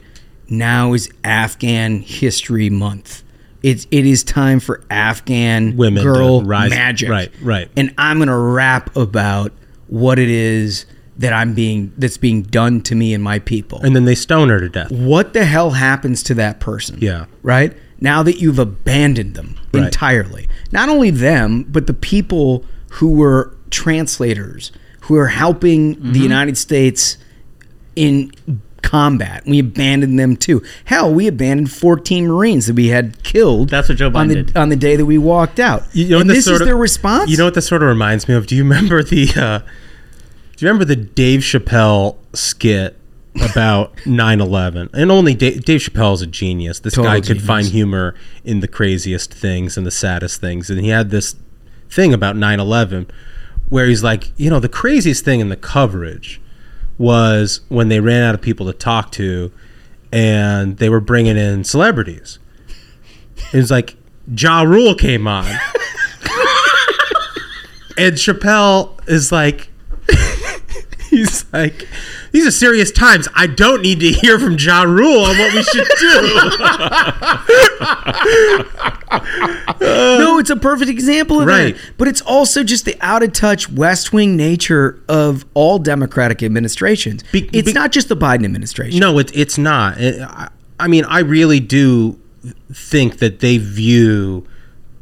Now 0.49 0.93
is 0.95 1.11
Afghan 1.25 2.01
History 2.01 2.71
Month. 2.71 3.23
It's 3.67 3.85
it 3.91 4.07
is 4.07 4.23
time 4.23 4.61
for 4.61 4.85
Afghan 4.91 5.77
women 5.77 6.05
girl 6.05 6.41
rise, 6.45 6.71
magic. 6.71 7.11
Right, 7.11 7.33
right. 7.43 7.69
And 7.77 7.93
I'm 7.99 8.21
gonna 8.21 8.39
rap 8.39 8.95
about 8.97 9.51
what 9.89 10.21
it 10.21 10.31
is 10.31 10.87
that 11.17 11.33
I'm 11.33 11.53
being 11.53 11.93
that's 11.99 12.17
being 12.17 12.43
done 12.43 12.81
to 12.83 12.95
me 12.95 13.13
and 13.13 13.25
my 13.25 13.41
people. 13.41 13.81
And 13.83 13.97
then 13.97 14.05
they 14.05 14.15
stone 14.15 14.51
her 14.51 14.61
to 14.61 14.69
death. 14.69 14.93
What 14.93 15.33
the 15.33 15.45
hell 15.45 15.73
happens 15.73 16.23
to 16.25 16.35
that 16.35 16.61
person? 16.61 16.99
Yeah. 17.01 17.25
Right? 17.43 17.77
Now 18.01 18.23
that 18.23 18.39
you've 18.41 18.61
abandoned 18.61 19.35
them 19.35 19.57
right. 19.75 19.87
entirely. 19.87 20.49
Not 20.71 20.89
only 20.89 21.11
them, 21.11 21.65
but 21.65 21.89
the 21.89 21.95
people 21.95 22.65
who 22.91 23.11
were 23.17 23.53
translators, 23.71 24.71
who 25.01 25.17
are 25.17 25.27
helping 25.27 25.97
mm-hmm. 25.97 26.13
the 26.13 26.21
United 26.21 26.57
States 26.57 27.19
in 27.97 28.31
combat. 28.87 29.43
We 29.45 29.59
abandoned 29.59 30.19
them 30.19 30.37
too. 30.37 30.63
Hell, 30.85 31.13
we 31.13 31.27
abandoned 31.27 31.73
14 31.73 32.27
Marines 32.29 32.67
that 32.67 32.75
we 32.77 32.89
had 32.89 33.23
killed. 33.25 33.69
That's 33.71 33.89
what 33.89 33.99
Joe 33.99 34.11
Biden 34.11 34.17
on 34.17 34.29
the, 34.29 34.35
did. 34.37 34.57
on 34.57 34.69
the 34.71 34.77
day 34.77 34.97
that 34.97 35.05
we 35.07 35.19
walked 35.19 35.59
out. 35.59 35.83
You 35.93 36.11
know, 36.11 36.21
and 36.21 36.31
this, 36.31 36.45
this 36.45 36.55
is 36.55 36.61
of, 36.61 36.67
their 36.67 36.77
response. 36.77 37.29
You 37.31 37.37
know 37.37 37.45
what 37.45 37.55
this 37.55 37.67
sort 37.67 37.83
of 37.83 37.89
reminds 37.89 38.29
me 38.29 38.35
of? 38.35 38.47
Do 38.47 38.55
you 38.55 38.63
remember 38.63 39.03
the? 39.03 39.29
Uh, 39.37 39.59
do 40.57 40.65
you 40.65 40.69
remember 40.71 40.85
the 40.87 40.97
Dave 40.97 41.41
Chappelle 41.41 42.17
skit 42.33 42.97
about 43.53 43.95
9-11 43.99 44.89
and 44.95 45.13
only 45.13 45.35
dave, 45.35 45.63
dave 45.67 45.83
chappelle 45.83 46.15
is 46.15 46.23
a 46.23 46.27
genius 46.27 46.81
this 46.81 46.95
Total 46.95 47.11
guy 47.13 47.17
could 47.19 47.25
genius. 47.27 47.47
find 47.47 47.67
humor 47.67 48.15
in 48.45 48.61
the 48.61 48.67
craziest 48.69 49.35
things 49.35 49.77
and 49.77 49.87
the 49.87 49.91
saddest 49.91 50.41
things 50.41 50.71
and 50.71 50.81
he 50.81 50.89
had 50.89 51.11
this 51.11 51.37
thing 51.91 52.15
about 52.15 52.35
9-11 52.35 53.07
where 53.69 53.85
he's 53.85 54.03
like 54.03 54.33
you 54.39 54.49
know 54.49 54.59
the 54.59 54.71
craziest 54.71 55.23
thing 55.23 55.41
in 55.41 55.51
the 55.51 55.57
coverage 55.57 56.41
was 56.99 57.61
when 57.69 57.89
they 57.89 58.01
ran 58.01 58.23
out 58.23 58.35
of 58.35 58.41
people 58.43 58.67
to 58.67 58.73
talk 58.73 59.11
to 59.13 59.53
and 60.13 60.79
they 60.79 60.89
were 60.89 61.01
bringing 61.01 61.37
in 61.37 61.65
celebrities. 61.65 62.39
It 63.53 63.57
was 63.59 63.71
like 63.71 63.97
Ja 64.35 64.63
Rule 64.63 64.95
came 64.95 65.27
on. 65.27 65.45
and 67.99 68.15
Chappelle 68.15 68.93
is 69.09 69.31
like, 69.31 69.69
he's 71.17 71.47
like, 71.53 71.89
these 72.33 72.47
are 72.47 72.51
serious 72.51 72.91
times. 72.91 73.27
I 73.35 73.47
don't 73.47 73.81
need 73.83 74.01
to 74.01 74.09
hear 74.11 74.39
from 74.39 74.59
Ja 74.59 74.83
Rule 74.83 75.25
on 75.25 75.39
what 75.39 75.55
we 75.55 75.63
should 75.63 75.89
do. 75.99 76.15
no, 79.81 80.39
it's 80.39 80.51
a 80.51 80.57
perfect 80.57 80.91
example 80.91 81.41
of 81.41 81.47
right. 81.47 81.75
that. 81.75 81.97
But 81.99 82.09
it's 82.09 82.21
also 82.21 82.63
just 82.63 82.85
the 82.85 82.97
out 83.01 83.23
of 83.23 83.33
touch 83.33 83.69
West 83.71 84.13
Wing 84.13 84.37
nature 84.37 85.01
of 85.09 85.45
all 85.55 85.79
Democratic 85.79 86.43
administrations. 86.43 87.25
Be- 87.33 87.49
it's 87.53 87.67
be- 87.67 87.73
not 87.73 87.93
just 87.93 88.09
the 88.09 88.17
Biden 88.17 88.45
administration. 88.45 89.01
No, 89.01 89.19
it, 89.19 89.31
it's 89.35 89.57
not. 89.59 89.97
I 90.79 90.89
mean, 90.89 91.05
I 91.07 91.21
really 91.21 91.61
do 91.61 92.21
think 92.73 93.19
that 93.19 93.41
they 93.41 93.57
view 93.59 94.47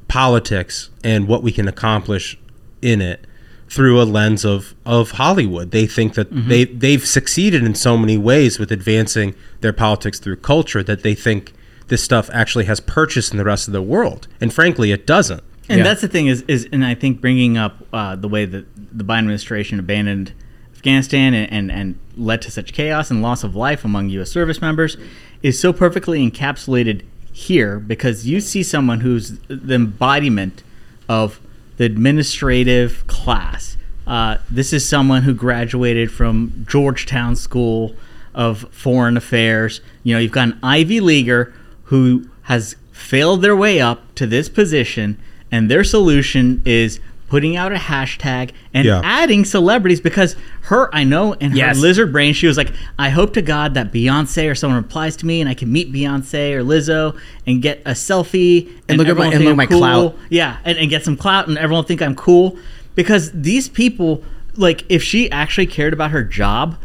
politics 0.09 0.91
and 1.03 1.27
what 1.27 1.43
we 1.43 1.51
can 1.51 1.67
accomplish 1.67 2.39
in 2.81 3.01
it 3.03 3.27
through 3.75 4.01
a 4.01 4.05
lens 4.05 4.45
of 4.45 4.75
of 4.87 5.13
Hollywood. 5.13 5.73
They 5.73 5.87
think 5.87 6.15
that 6.15 6.33
mm-hmm. 6.33 6.49
they 6.49 6.65
they've 6.65 7.05
succeeded 7.05 7.65
in 7.65 7.75
so 7.75 7.99
many 7.99 8.17
ways 8.17 8.59
with 8.59 8.71
advancing 8.71 9.35
their 9.61 9.73
politics 9.73 10.19
through 10.19 10.37
culture 10.37 10.83
that 10.83 11.03
they 11.03 11.15
think 11.15 11.53
this 11.89 12.03
stuff 12.03 12.31
actually 12.33 12.65
has 12.67 12.81
purchase 12.81 13.31
in 13.31 13.37
the 13.37 13.45
rest 13.45 13.67
of 13.69 13.73
the 13.73 13.83
world. 13.83 14.29
And 14.41 14.53
frankly, 14.55 14.93
it 14.93 15.07
doesn't. 15.07 15.43
And 15.69 15.79
yeah. 15.79 15.85
that's 15.85 16.01
the 16.01 16.09
thing 16.09 16.29
is 16.29 16.43
is 16.43 16.69
and 16.73 16.85
I 16.85 16.95
think 16.95 17.21
bringing 17.21 17.59
up 17.59 17.85
uh, 17.93 18.15
the 18.17 18.29
way 18.29 18.45
that 18.45 18.65
the 18.97 19.05
Biden 19.05 19.19
administration 19.21 19.79
abandoned 19.81 20.33
Afghanistan 20.77 21.35
and, 21.35 21.51
and, 21.53 21.73
and 21.73 21.99
led 22.17 22.43
to 22.43 22.51
such 22.51 22.73
chaos 22.73 23.11
and 23.11 23.23
loss 23.23 23.43
of 23.43 23.57
life 23.57 23.85
among 23.85 24.09
U.S. 24.11 24.31
service 24.31 24.61
members 24.61 24.97
is 25.43 25.59
so 25.59 25.73
perfectly 25.73 26.31
encapsulated 26.31 27.03
here 27.33 27.81
because 27.81 28.27
you 28.29 28.41
see 28.41 28.63
someone 28.63 29.01
who's 29.01 29.39
the 29.49 29.75
embodiment 29.75 30.63
of 31.09 31.41
the 31.77 31.85
administrative 31.85 33.07
class. 33.07 33.77
Uh, 34.07 34.37
this 34.51 34.73
is 34.73 34.87
someone 34.87 35.23
who 35.23 35.35
graduated 35.35 36.11
from 36.13 36.65
Georgetown 36.69 37.37
School 37.37 37.95
of 38.35 38.61
Foreign 38.71 39.17
Affairs. 39.17 39.81
You 40.03 40.15
know, 40.15 40.21
you've 40.21 40.33
got 40.33 40.49
an 40.49 40.59
Ivy 40.63 41.01
Leaguer 41.01 41.53
who 41.85 42.29
has 42.43 42.77
failed 42.93 43.43
their 43.43 43.57
way 43.57 43.81
up 43.81 44.15
to 44.17 44.27
this 44.27 44.49
position, 44.49 45.19
and 45.51 45.71
their 45.71 45.85
solution 45.85 46.61
is 46.65 47.01
putting 47.35 47.57
out 47.57 47.73
a 47.73 47.75
hashtag 47.75 48.53
and 48.75 48.85
yeah. 48.87 49.01
adding 49.03 49.45
celebrities 49.45 50.01
because 50.01 50.37
her, 50.63 50.89
I 50.95 51.03
know, 51.03 51.33
and 51.35 51.51
her 51.51 51.59
yes. 51.59 51.77
lizard 51.81 52.13
brain, 52.13 52.33
she 52.33 52.47
was 52.47 52.57
like, 52.57 52.73
I 52.97 53.09
hope 53.09 53.33
to 53.33 53.43
God 53.43 53.75
that 53.75 53.93
Beyonce 53.93 54.49
or 54.49 54.55
someone 54.55 54.81
replies 54.81 55.17
to 55.17 55.27
me 55.27 55.41
and 55.41 55.51
I 55.51 55.55
can 55.55 55.73
meet 55.73 55.91
Beyonce 55.93 56.53
or 56.53 56.63
Lizzo 56.63 57.21
and 57.45 57.61
get 57.61 57.81
a 57.87 57.91
selfie 57.91 58.69
and, 58.69 58.81
and 58.91 58.99
look 58.99 59.09
at 59.09 59.17
my, 59.17 59.33
and 59.35 59.45
look 59.45 59.57
my 59.57 59.67
cool. 59.67 59.79
clout. 59.81 60.17
Yeah, 60.31 60.59
and, 60.65 60.79
and 60.79 60.89
get 60.89 61.05
some 61.05 61.17
clout 61.17 61.49
and 61.49 61.59
everyone 61.59 61.85
think 61.87 62.01
I'm 62.03 62.15
cool 62.15 62.57
because 62.95 63.33
these 63.33 63.69
people, 63.69 64.23
like, 64.55 64.85
if 64.89 65.03
she 65.03 65.29
actually 65.33 65.67
cared 65.67 65.93
about 65.93 66.13
her 66.13 66.23
job, 66.23 66.77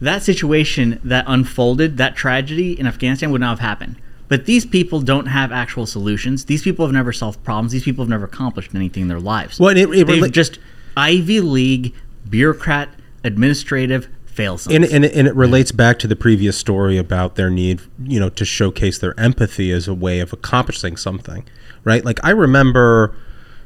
that 0.00 0.22
situation 0.22 0.98
that 1.04 1.26
unfolded, 1.28 1.98
that 1.98 2.16
tragedy 2.16 2.80
in 2.80 2.86
Afghanistan 2.86 3.30
would 3.30 3.42
not 3.42 3.58
have 3.58 3.60
happened 3.60 3.96
but 4.30 4.44
these 4.46 4.64
people 4.64 5.00
don't 5.00 5.26
have 5.26 5.50
actual 5.50 5.86
solutions. 5.86 6.44
These 6.44 6.62
people 6.62 6.86
have 6.86 6.92
never 6.92 7.12
solved 7.12 7.42
problems. 7.42 7.72
These 7.72 7.82
people 7.82 8.04
have 8.04 8.08
never 8.08 8.26
accomplished 8.26 8.72
anything 8.76 9.02
in 9.02 9.08
their 9.08 9.18
lives. 9.18 9.58
Well, 9.58 9.70
it, 9.76 9.90
it, 9.92 10.06
They've 10.06 10.22
it, 10.22 10.30
just 10.30 10.60
Ivy 10.96 11.40
League 11.40 11.92
bureaucrat 12.28 12.90
administrative 13.24 14.08
fails. 14.26 14.68
And, 14.68 14.84
and, 14.84 15.04
and 15.04 15.26
it 15.26 15.34
relates 15.34 15.72
back 15.72 15.98
to 15.98 16.06
the 16.06 16.14
previous 16.14 16.56
story 16.56 16.96
about 16.96 17.34
their 17.34 17.50
need, 17.50 17.80
you 18.04 18.20
know, 18.20 18.28
to 18.28 18.44
showcase 18.44 18.98
their 19.00 19.18
empathy 19.18 19.72
as 19.72 19.88
a 19.88 19.94
way 19.94 20.20
of 20.20 20.32
accomplishing 20.32 20.96
something, 20.96 21.44
right? 21.82 22.04
Like 22.04 22.20
I 22.24 22.30
remember 22.30 23.16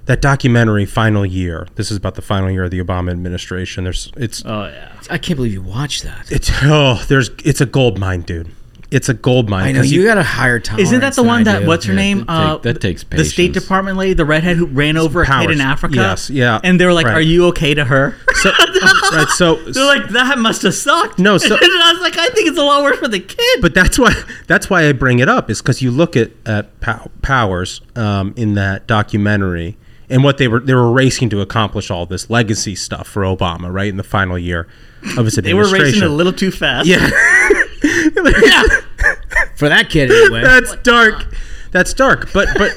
that 0.07 0.23
documentary 0.23 0.85
final 0.87 1.25
year 1.27 1.67
this 1.77 1.91
is 1.91 1.97
about 1.97 2.15
the 2.15 2.21
final 2.21 2.51
year 2.51 2.65
of 2.65 2.71
the 2.71 2.79
obama 2.79 3.11
administration 3.11 3.85
there's 3.85 4.13
it's 4.19 4.43
oh 4.45 4.65
yeah 4.67 4.93
i 5.09 5.17
can't 5.17 5.39
believe 5.39 5.55
you 5.55 5.63
watched 5.63 6.03
that 6.03 6.31
it's 6.31 6.51
oh 6.65 7.03
there's 7.09 7.31
it's 7.43 7.63
a 7.63 7.65
gold 7.65 7.99
mine 7.99 8.21
dude 8.21 8.51
it's 8.91 9.09
a 9.09 9.15
gold 9.15 9.49
mine. 9.49 9.65
I 9.67 9.73
know 9.73 9.83
you, 9.83 10.01
you 10.01 10.07
got 10.07 10.19
a 10.19 10.23
higher 10.23 10.59
time. 10.61 10.79
Isn't 10.79 11.01
that 11.01 11.15
the 11.15 11.23
one 11.23 11.45
that 11.45 11.67
what's 11.67 11.87
her 11.87 11.93
yeah, 11.93 11.99
name? 11.99 12.25
Uh, 12.29 12.59
that, 12.59 12.77
uh, 12.77 12.79
take, 12.79 12.81
that 12.81 12.81
takes 12.81 13.05
patience. 13.05 13.29
The 13.29 13.33
State 13.33 13.53
Department 13.53 13.97
lady, 13.97 14.15
the 14.15 14.25
redhead 14.25 14.57
who 14.57 14.67
ran 14.67 14.97
over 14.97 15.23
a 15.23 15.27
kid 15.27 15.51
in 15.51 15.61
Africa. 15.61 15.97
Yes, 15.97 16.31
yeah. 16.31 16.61
And 16.63 16.79
they 16.81 16.85
were 16.85 16.93
like, 16.93 17.07
right. 17.07 17.15
"Are 17.15 17.21
you 17.21 17.47
okay 17.47 17.75
to 17.75 17.85
her?" 17.85 18.17
So, 18.35 18.51
right, 19.13 19.27
so 19.31 19.55
they're 19.73 19.87
like, 19.87 20.09
"That 20.11 20.39
must 20.39 20.63
have 20.63 20.75
sucked." 20.75 21.19
No, 21.19 21.39
so 21.39 21.55
and 21.61 21.63
I 21.65 21.93
was 21.95 22.03
like, 22.03 22.17
"I 22.17 22.29
think 22.31 22.49
it's 22.49 22.59
a 22.59 22.63
lot 22.63 22.83
worse 22.83 22.99
for 22.99 23.09
the 23.09 23.21
kid." 23.21 23.61
But 23.63 23.75
that's 23.75 23.99
why 23.99 24.13
that's 24.47 24.69
why 24.69 24.89
I 24.89 24.93
bring 24.93 25.19
it 25.19 25.29
up 25.29 25.51
is 25.51 25.61
because 25.63 25.83
you 25.83 25.91
look 25.91 26.17
at 26.17 26.33
at 26.47 26.79
Pow- 26.81 27.11
Powers 27.23 27.81
um, 27.97 28.35
in 28.37 28.55
that 28.55 28.87
documentary 28.87 29.77
and 30.11 30.23
what 30.23 30.39
they 30.39 30.49
were 30.49 30.61
they 30.61 30.75
were 30.75 30.93
racing 30.93 31.31
to 31.31 31.41
accomplish 31.41 31.91
all 31.91 32.07
this 32.07 32.29
legacy 32.29 32.75
stuff 32.75 33.09
for 33.09 33.23
Obama, 33.23 33.73
right 33.73 33.89
in 33.89 33.97
the 33.97 34.03
final 34.05 34.39
year 34.39 34.69
of 35.19 35.25
his 35.27 35.37
administration. 35.39 35.43
they 35.45 35.55
were 35.55 35.69
racing 35.91 36.03
a 36.03 36.09
little 36.09 36.33
too 36.33 36.51
fast. 36.51 36.87
Yeah. 36.87 37.11
yeah. 38.43 38.63
For 39.57 39.69
that 39.69 39.89
kid, 39.91 40.11
anyway. 40.11 40.43
That's 40.43 40.71
what 40.71 40.85
dark. 40.85 41.25
That's 41.73 41.93
dark. 41.93 42.33
But 42.33 42.49
but 42.57 42.73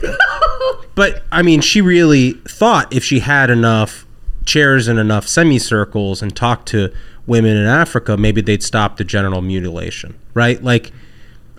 but 0.95 1.23
I 1.31 1.41
mean, 1.41 1.61
she 1.61 1.81
really 1.81 2.33
thought 2.47 2.93
if 2.93 3.03
she 3.03 3.19
had 3.19 3.49
enough 3.49 4.05
chairs 4.45 4.87
and 4.87 4.99
enough 4.99 5.27
semicircles 5.27 6.21
and 6.21 6.35
talked 6.35 6.67
to 6.69 6.93
women 7.25 7.55
in 7.57 7.65
Africa, 7.65 8.17
maybe 8.17 8.41
they'd 8.41 8.63
stop 8.63 8.97
the 8.97 9.03
genital 9.03 9.41
mutilation, 9.41 10.17
right? 10.33 10.61
Like, 10.63 10.91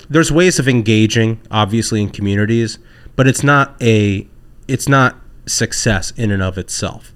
there's 0.08 0.32
ways 0.32 0.58
of 0.58 0.68
engaging, 0.68 1.40
obviously, 1.50 2.00
in 2.02 2.10
communities, 2.10 2.78
but 3.16 3.26
it's 3.26 3.42
not 3.42 3.80
a 3.82 4.26
it's 4.66 4.88
not 4.88 5.16
success 5.46 6.10
in 6.10 6.30
and 6.30 6.42
of 6.42 6.58
itself 6.58 7.12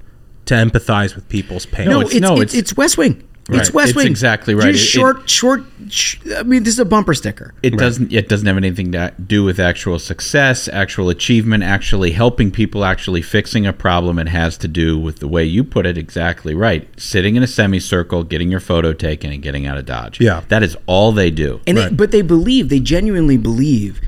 to 0.47 0.55
empathize 0.55 1.15
with 1.15 1.29
people's 1.29 1.67
pain. 1.67 1.89
No, 1.89 2.01
it's 2.01 2.15
no, 2.15 2.41
it's, 2.41 2.55
it's, 2.55 2.55
it's 2.71 2.77
West 2.77 2.97
Wing. 2.97 3.27
Right. 3.49 3.61
It's 3.61 3.73
West 3.73 3.97
Wing. 3.97 4.05
It's 4.07 4.11
exactly 4.13 4.55
right. 4.55 4.69
It, 4.73 4.77
short, 4.79 5.23
it, 5.23 5.31
short. 5.31 5.65
Sh- 5.89 6.17
I 6.37 6.45
mean, 6.45 6.63
this 6.63 6.75
is 6.75 6.79
a 6.79 6.85
bumper 6.85 7.13
sticker. 7.13 7.55
It 7.65 7.73
right. 7.73 7.79
doesn't. 7.79 8.13
It 8.13 8.29
doesn't 8.29 8.47
have 8.47 8.57
anything 8.57 8.93
to 8.93 9.13
do 9.27 9.43
with 9.43 9.59
actual 9.59 9.99
success, 9.99 10.69
actual 10.69 11.09
achievement, 11.11 11.65
actually 11.65 12.13
helping 12.13 12.53
people, 12.53 12.85
actually 12.85 13.21
fixing 13.21 13.67
a 13.67 13.73
problem. 13.73 14.21
It 14.21 14.29
has 14.29 14.57
to 14.59 14.69
do 14.69 14.97
with 14.97 15.19
the 15.19 15.27
way 15.27 15.43
you 15.45 15.65
put 15.65 15.87
it. 15.87 15.99
Exactly 15.99 16.55
right. 16.55 16.89
Sitting 17.01 17.35
in 17.35 17.43
a 17.43 17.49
semicircle, 17.49 18.25
getting 18.25 18.49
your 18.49 18.61
photo 18.61 18.93
taken, 18.93 19.33
and 19.33 19.43
getting 19.43 19.67
out 19.67 19.77
of 19.77 19.87
dodge. 19.87 20.21
Yeah, 20.21 20.43
that 20.49 20.63
is 20.63 20.77
all 20.87 21.11
they 21.11 21.33
do. 21.33 21.61
And 21.67 21.77
right. 21.79 21.91
they, 21.91 21.97
but 21.97 22.11
they 22.13 22.23
believe. 22.23 22.69
They 22.69 22.79
genuinely 22.81 23.39
believe 23.39 24.01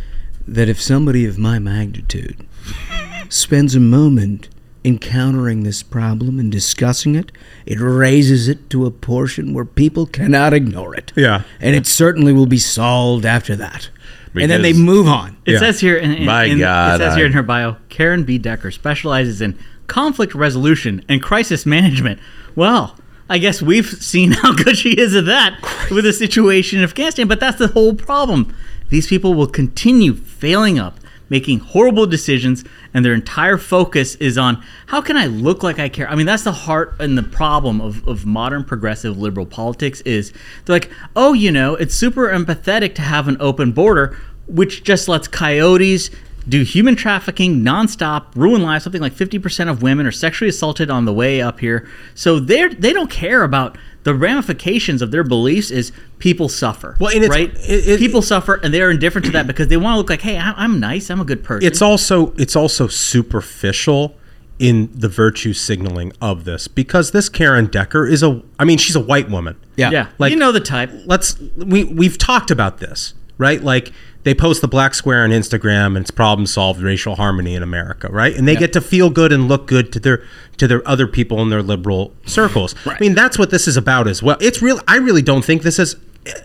that 0.47 0.69
if 0.69 0.81
somebody 0.81 1.27
of 1.27 1.39
my 1.39 1.59
magnitude 1.59 2.47
spends 3.31 3.75
a 3.75 3.81
moment 3.81 4.49
encountering 4.85 5.63
this 5.63 5.83
problem 5.83 6.39
and 6.39 6.53
discussing 6.53 7.15
it, 7.17 7.33
it 7.67 7.79
raises 7.81 8.47
it 8.49 8.69
to 8.71 8.85
a 8.85 8.91
portion 8.91 9.55
where 9.55 9.65
people 9.65 10.05
cannot 10.07 10.53
ignore 10.53 10.95
it. 10.95 11.13
Yeah. 11.17 11.43
And 11.61 11.75
it 11.75 11.87
certainly 11.87 12.33
will 12.35 12.45
be 12.47 12.59
solved 12.59 13.25
after 13.25 13.57
that. 13.57 13.89
Because 14.35 14.43
and 14.43 14.51
then 14.51 14.63
they 14.63 14.73
move 14.73 15.07
on. 15.07 15.37
It 15.47 15.53
yeah. 15.53 15.59
says 15.59 15.81
here 15.81 15.97
in, 15.97 16.11
in, 16.13 16.25
My 16.27 16.45
in, 16.45 16.59
God, 16.59 17.01
it 17.01 17.05
says 17.05 17.15
here 17.17 17.25
in 17.25 17.33
her 17.33 17.43
bio, 17.43 17.77
Karen 17.89 18.25
B. 18.25 18.37
Decker 18.37 18.71
specializes 18.73 19.41
in 19.41 19.57
conflict 19.87 20.35
resolution 20.35 21.05
and 21.09 21.23
crisis 21.23 21.65
management. 21.65 22.19
Well, 22.57 22.97
I 23.31 23.39
guess 23.39 23.63
we've 23.63 23.87
seen 23.87 24.33
how 24.33 24.53
good 24.65 24.77
she 24.77 24.91
is 24.91 25.15
at 25.15 25.25
that 25.27 25.63
Christ. 25.63 25.93
with 25.93 26.05
the 26.05 26.13
situation 26.13 26.79
in 26.81 26.85
Afghanistan, 26.85 27.27
but 27.29 27.39
that's 27.41 27.59
the 27.59 27.69
whole 27.69 27.95
problem. 27.95 28.55
These 28.91 29.07
people 29.07 29.35
will 29.35 29.47
continue 29.47 30.15
failing 30.15 30.79
up 30.81 30.99
making 31.29 31.59
horrible 31.61 32.07
decisions, 32.07 32.65
and 32.93 33.05
their 33.05 33.15
entire 33.15 33.57
focus 33.59 34.15
is 34.17 34.37
on 34.37 34.63
how 34.87 35.01
can 35.01 35.17
I 35.17 35.27
look 35.27 35.63
like 35.63 35.79
I 35.79 35.89
care. 35.89 36.09
I 36.09 36.15
mean, 36.15 36.27
that's 36.27 36.45
the 36.45 36.53
heart 36.53 36.95
and 36.99 37.17
the 37.17 37.23
problem 37.23 37.81
of, 37.81 38.07
of 38.07 38.27
modern 38.27 38.65
progressive 38.65 39.19
liberal 39.19 39.47
politics 39.47 40.01
is 40.03 40.33
they're 40.65 40.77
like, 40.77 40.91
oh, 41.17 41.33
you 41.33 41.51
know, 41.51 41.75
it's 41.75 41.95
super 41.95 42.29
empathetic 42.29 42.95
to 42.97 43.03
have 43.03 43.29
an 43.29 43.37
open 43.41 43.73
border, 43.73 44.17
which 44.47 44.83
just 44.85 45.09
lets 45.09 45.27
coyotes 45.29 46.11
do 46.47 46.63
human 46.63 46.95
trafficking 46.95 47.63
nonstop, 47.63 48.27
ruin 48.35 48.63
lives. 48.63 48.85
Something 48.85 49.01
like 49.01 49.15
50% 49.15 49.71
of 49.71 49.81
women 49.83 50.05
are 50.07 50.13
sexually 50.13 50.51
assaulted 50.51 50.91
on 50.91 51.07
the 51.07 51.13
way 51.13 51.41
up 51.41 51.59
here. 51.59 51.89
So 52.15 52.39
they 52.39 52.69
they 52.69 52.93
don't 52.93 53.11
care 53.11 53.45
about 53.45 53.79
the 54.05 54.15
ramifications 54.15 55.03
of 55.03 55.11
their 55.11 55.25
beliefs 55.25 55.71
is 55.71 55.91
people 56.19 56.49
suffer. 56.49 56.97
Well, 57.01 57.13
right, 57.29 57.51
it, 57.55 57.87
it, 57.89 57.99
people 57.99 58.21
it, 58.21 58.25
suffer, 58.25 58.55
and 58.63 58.73
they're 58.73 58.91
indifferent 58.91 59.25
to 59.27 59.33
that 59.33 59.47
because 59.47 59.69
they 59.69 59.77
want 59.79 59.95
to 59.95 59.99
look 59.99 60.11
like, 60.11 60.21
hey, 60.21 60.39
I'm 60.39 60.79
nice, 60.79 61.11
I'm 61.11 61.21
a 61.21 61.25
good 61.25 61.43
person. 61.43 61.67
It's 61.67 61.83
also 61.83 62.33
it's 62.35 62.55
also 62.55 62.87
superficial 62.87 64.15
in 64.59 64.89
the 64.95 65.09
virtue 65.09 65.53
signaling 65.53 66.13
of 66.21 66.45
this 66.45 66.69
because 66.69 67.11
this 67.11 67.29
Karen 67.29 67.67
Decker 67.67 68.07
is 68.07 68.23
a 68.23 68.43
I 68.59 68.65
mean 68.65 68.79
she's 68.79 68.95
a 68.95 69.01
white 69.01 69.29
woman. 69.31 69.57
Yeah. 69.77 69.91
yeah. 69.91 70.09
Like 70.19 70.31
you 70.31 70.37
know 70.39 70.53
the 70.53 70.61
type. 70.61 70.91
Let's 71.07 71.39
we 71.41 71.85
we've 71.85 72.19
talked 72.19 72.51
about 72.51 72.79
this, 72.79 73.15
right? 73.39 73.61
Like 73.63 73.91
they 74.25 74.35
post 74.35 74.63
the 74.63 74.69
black 74.69 74.95
square 74.95 75.23
on 75.23 75.31
Instagram 75.31 75.89
and 75.89 75.99
it's 75.99 76.11
problem 76.11 76.47
solved 76.47 76.81
racial 76.83 77.15
harmony 77.15 77.55
in 77.55 77.63
America, 77.63 78.09
right? 78.11 78.35
And 78.35 78.49
they 78.49 78.57
get 78.57 78.73
to 78.73 78.81
feel 78.81 79.11
good 79.11 79.33
and 79.33 79.49
look 79.49 79.67
good 79.67 79.93
to 79.93 80.01
their 80.01 80.25
to 80.57 80.67
their 80.67 80.87
other 80.89 81.07
people 81.07 81.41
in 81.43 81.51
their 81.51 81.63
liberal 81.63 82.13
circles. 82.27 82.75
Right. 82.87 82.97
I 82.97 83.01
mean, 83.01 83.15
that's 83.15 83.39
what 83.39 83.51
this 83.51 83.69
is 83.69 83.77
about 83.77 84.09
as 84.09 84.23
well. 84.23 84.37
It's 84.41 84.61
real 84.63 84.81
I 84.89 84.97
really 84.97 85.23
don't 85.23 85.45
think 85.45 85.63
this 85.63 85.77
has 85.77 85.97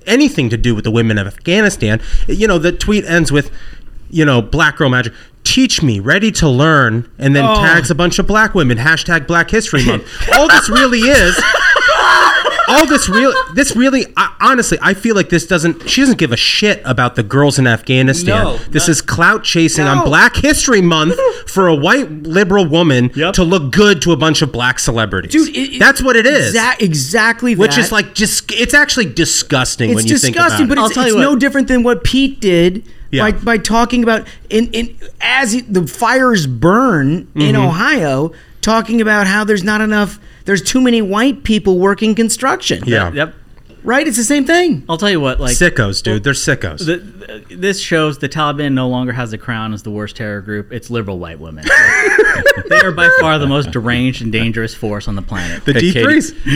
anything 0.06 0.50
to 0.50 0.58
do 0.58 0.76
with 0.76 0.84
the 0.84 0.92
women 0.92 1.18
of 1.18 1.26
Afghanistan. 1.26 2.02
You 2.28 2.48
know, 2.48 2.58
the 2.60 2.74
tweet 2.74 3.06
ends 3.06 3.32
with 3.32 3.50
you 4.12 4.26
know, 4.26 4.42
black 4.42 4.78
girl 4.78 4.90
magic. 4.90 5.14
Teach 5.44 5.84
me, 5.84 6.00
ready 6.00 6.32
to 6.34 6.50
learn, 6.50 7.10
and 7.18 7.36
then 7.36 7.46
oh. 7.46 7.56
tags 7.56 7.90
a 7.92 7.96
bunch 7.96 8.18
of 8.20 8.26
black 8.28 8.54
women. 8.56 8.78
Hashtag 8.78 9.26
Black 9.28 9.50
History 9.52 9.86
Month. 9.86 10.06
All 10.34 10.48
this 10.48 10.68
really 10.70 11.00
is 11.00 11.42
all 12.70 12.86
this 12.88 13.10
real 13.10 13.34
this 13.54 13.76
really 13.76 14.06
I, 14.16 14.36
honestly 14.40 14.78
I 14.82 14.94
feel 14.94 15.16
like 15.16 15.30
this 15.30 15.46
doesn't 15.48 15.90
she 15.90 16.02
doesn't 16.02 16.18
give 16.18 16.32
a 16.32 16.38
shit 16.38 16.82
about 16.86 17.16
the 17.16 17.24
girls 17.24 17.58
in 17.60 17.68
Afghanistan. 17.68 18.44
No, 18.44 18.58
this 18.70 18.84
not, 18.84 18.90
is 18.90 19.02
clout 19.02 19.44
chasing 19.44 19.86
no. 19.86 19.96
on 19.98 20.06
Black 20.06 20.36
History 20.36 20.82
Month 20.82 21.20
for 21.50 21.68
a 21.68 21.76
white 21.76 22.10
liberal 22.12 22.68
woman 22.68 23.12
yep. 23.16 23.34
to 23.36 23.44
look 23.44 23.72
good 23.72 24.02
to 24.04 24.12
a 24.12 24.18
bunch 24.18 24.42
of 24.42 24.52
black 24.52 24.80
celebrities. 24.80 25.32
Dude, 25.32 25.56
it, 25.56 25.80
that's 25.80 26.02
what 26.02 26.16
it 26.16 26.26
is. 26.26 26.56
Exa- 26.56 26.82
exactly 26.82 27.56
Which 27.56 27.78
is 27.78 27.92
like 27.92 28.14
just 28.14 28.52
it's 28.52 28.74
actually 28.74 29.12
disgusting 29.14 29.90
it's 29.90 29.96
when 29.96 30.06
you 30.06 30.12
disgusting, 30.12 30.32
think 30.34 30.38
about 30.38 30.48
it. 30.48 30.54
It's 30.54 30.60
disgusting, 30.60 30.68
but 30.68 30.78
it's, 30.78 30.84
I'll 30.84 30.90
tell 30.90 31.04
it's 31.04 31.14
you 31.14 31.18
what, 31.18 31.34
no 31.34 31.36
different 31.38 31.68
than 31.68 31.84
what 31.84 32.04
Pete 32.04 32.40
did 32.40 32.86
yeah. 33.12 33.32
by, 33.32 33.38
by 33.40 33.58
talking 33.58 34.04
about 34.04 34.28
in, 34.50 34.72
in 34.74 34.96
as 35.22 35.52
the 35.64 35.88
fires 35.88 36.46
burn 36.46 37.24
mm-hmm. 37.26 37.42
in 37.42 37.56
Ohio, 37.56 38.32
talking 38.62 39.02
about 39.02 39.28
how 39.28 39.44
there's 39.44 39.64
not 39.64 39.82
enough 39.82 40.20
there's 40.50 40.64
too 40.64 40.82
many 40.82 41.00
white 41.00 41.44
people 41.44 41.78
working 41.78 42.16
construction. 42.16 42.82
Yeah. 42.88 43.12
Yep. 43.14 43.36
Right? 43.84 44.08
It's 44.08 44.18
the 44.18 44.24
same 44.24 44.46
thing. 44.46 44.84
I'll 44.90 44.98
tell 44.98 45.12
you 45.12 45.20
what, 45.20 45.40
like 45.40 45.56
sickos, 45.56 46.02
dude. 46.02 46.24
They're 46.24 46.34
sickos. 46.34 46.80
The, 46.88 46.96
the, 46.96 47.56
this 47.56 47.80
shows 47.80 48.18
the 48.18 48.28
Taliban 48.28 48.74
no 48.74 48.90
longer 48.90 49.12
has 49.14 49.30
the 49.30 49.38
crown 49.38 49.74
as 49.74 49.84
the 49.84 49.92
worst 49.92 50.16
terror 50.16 50.42
group. 50.42 50.74
It's 50.74 50.90
liberal 50.90 51.20
white 51.20 51.40
women. 51.40 51.66
they 52.68 52.80
are 52.82 52.92
by 52.92 53.08
far 53.22 53.38
the 53.38 53.46
most 53.46 53.70
deranged 53.70 54.24
and 54.24 54.32
dangerous 54.32 54.74
force 54.74 55.08
on 55.08 55.14
the 55.16 55.22
planet. 55.22 55.66
The 55.66 55.74
deep 55.76 55.94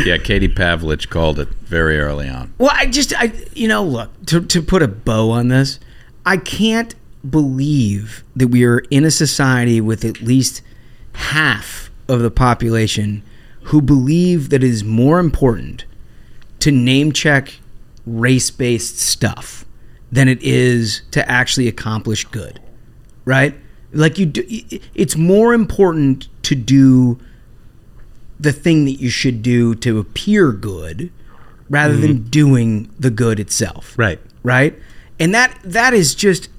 Yeah, 0.08 0.18
Katie 0.18 0.48
Pavlich 0.50 1.08
called 1.12 1.39
it 1.39 1.50
very 1.50 2.00
early 2.00 2.28
on. 2.28 2.52
Well, 2.58 2.72
I 2.74 2.88
just, 2.88 3.14
I, 3.16 3.32
you 3.54 3.68
know, 3.68 3.84
look 3.86 4.26
to 4.26 4.41
to 4.41 4.64
put 4.64 4.82
a 4.82 4.88
bow 4.88 5.30
on 5.30 5.50
this, 5.50 5.80
I 6.26 6.38
can't 6.38 6.96
believe 7.30 8.24
that 8.38 8.48
we 8.48 8.66
are 8.66 8.80
in 8.89 9.04
a 9.06 9.12
society 9.12 9.82
with 9.82 10.04
at 10.04 10.20
least 10.22 10.64
half 11.14 11.91
of 12.08 12.22
the 12.22 12.32
population 12.32 13.22
who 13.66 13.82
believe 13.82 14.49
that 14.49 14.64
it 14.64 14.68
is 14.70 14.84
more 14.84 15.20
important 15.20 15.86
to 16.59 16.72
name 16.72 17.11
check 17.11 17.53
race 18.05 18.49
based 18.51 18.99
stuff 18.99 19.66
than 20.11 20.28
it 20.28 20.41
is 20.43 21.01
to 21.11 21.30
actually 21.32 21.68
accomplish 21.68 22.26
good, 22.26 22.61
right? 23.26 23.55
Like 23.93 24.18
you 24.18 24.26
do, 24.26 24.43
it's 24.93 25.16
more 25.16 25.53
important 25.53 26.28
to 26.43 26.55
do 26.55 27.20
the 28.39 28.51
thing 28.51 28.86
that 28.86 28.93
you 28.99 29.09
should 29.09 29.41
do 29.41 29.76
to 29.76 29.99
appear 29.99 30.51
good 30.51 31.11
rather 31.70 31.93
mm-hmm. 31.93 32.01
than 32.01 32.24
doing 32.24 32.89
the 32.99 33.09
good 33.09 33.39
itself. 33.39 33.97
Right. 33.97 34.20
Right. 34.43 34.78
And 35.20 35.34
that 35.34 35.57
that 35.64 35.93
is 35.93 36.16
just 36.16 36.49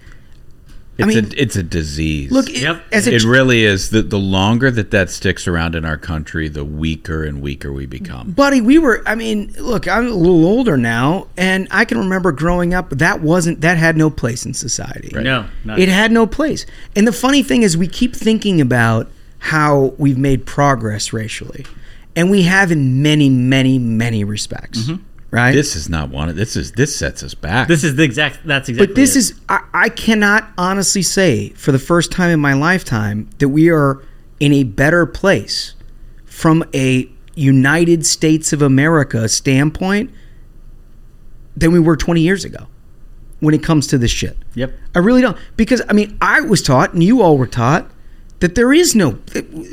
it's 0.96 1.04
I 1.04 1.20
mean, 1.22 1.32
a, 1.32 1.42
it's 1.42 1.56
a 1.56 1.62
disease. 1.64 2.30
Look, 2.30 2.48
it, 2.50 2.58
yep. 2.60 2.84
as 2.92 3.08
it, 3.08 3.14
it 3.14 3.24
really 3.24 3.64
is. 3.64 3.90
The, 3.90 4.02
the 4.02 4.18
longer 4.18 4.70
that 4.70 4.92
that 4.92 5.10
sticks 5.10 5.48
around 5.48 5.74
in 5.74 5.84
our 5.84 5.96
country, 5.96 6.46
the 6.48 6.64
weaker 6.64 7.24
and 7.24 7.42
weaker 7.42 7.72
we 7.72 7.84
become. 7.86 8.30
Buddy, 8.30 8.60
we 8.60 8.78
were. 8.78 9.02
I 9.04 9.16
mean, 9.16 9.52
look, 9.58 9.88
I'm 9.88 10.06
a 10.06 10.10
little 10.10 10.46
older 10.46 10.76
now, 10.76 11.26
and 11.36 11.66
I 11.72 11.84
can 11.84 11.98
remember 11.98 12.30
growing 12.30 12.74
up. 12.74 12.90
That 12.90 13.22
wasn't 13.22 13.60
that 13.62 13.76
had 13.76 13.96
no 13.96 14.08
place 14.08 14.46
in 14.46 14.54
society. 14.54 15.10
Right. 15.12 15.24
No, 15.24 15.48
it 15.76 15.88
had 15.88 16.12
no 16.12 16.28
place. 16.28 16.64
And 16.94 17.08
the 17.08 17.12
funny 17.12 17.42
thing 17.42 17.62
is, 17.64 17.76
we 17.76 17.88
keep 17.88 18.14
thinking 18.14 18.60
about 18.60 19.10
how 19.38 19.94
we've 19.98 20.18
made 20.18 20.46
progress 20.46 21.12
racially, 21.12 21.66
and 22.14 22.30
we 22.30 22.44
have 22.44 22.70
in 22.70 23.02
many, 23.02 23.28
many, 23.28 23.80
many 23.80 24.22
respects. 24.22 24.78
Mm-hmm 24.82 25.02
right? 25.34 25.52
This 25.52 25.74
is 25.74 25.88
not 25.88 26.10
one. 26.10 26.28
Of, 26.28 26.36
this 26.36 26.56
is 26.56 26.72
this 26.72 26.94
sets 26.96 27.24
us 27.24 27.34
back. 27.34 27.66
This 27.66 27.82
is 27.82 27.96
the 27.96 28.04
exact. 28.04 28.44
That's 28.46 28.68
exactly. 28.68 28.86
But 28.86 28.94
this 28.96 29.16
it. 29.16 29.18
is. 29.20 29.40
I, 29.48 29.60
I 29.74 29.88
cannot 29.88 30.48
honestly 30.56 31.02
say 31.02 31.48
for 31.50 31.72
the 31.72 31.78
first 31.80 32.12
time 32.12 32.30
in 32.30 32.38
my 32.40 32.52
lifetime 32.54 33.28
that 33.38 33.48
we 33.48 33.68
are 33.70 34.00
in 34.38 34.52
a 34.52 34.62
better 34.62 35.04
place 35.06 35.74
from 36.24 36.64
a 36.72 37.10
United 37.34 38.06
States 38.06 38.52
of 38.52 38.62
America 38.62 39.28
standpoint 39.28 40.12
than 41.56 41.72
we 41.72 41.80
were 41.80 41.96
20 41.96 42.20
years 42.20 42.44
ago 42.44 42.66
when 43.40 43.54
it 43.54 43.62
comes 43.62 43.88
to 43.88 43.98
this 43.98 44.10
shit. 44.12 44.36
Yep. 44.54 44.72
I 44.94 45.00
really 45.00 45.20
don't 45.20 45.36
because 45.56 45.82
I 45.88 45.92
mean 45.94 46.16
I 46.22 46.40
was 46.42 46.62
taught 46.62 46.94
and 46.94 47.02
you 47.02 47.20
all 47.22 47.36
were 47.38 47.46
taught 47.48 47.90
that 48.44 48.56
there 48.56 48.74
is 48.74 48.94
no 48.94 49.12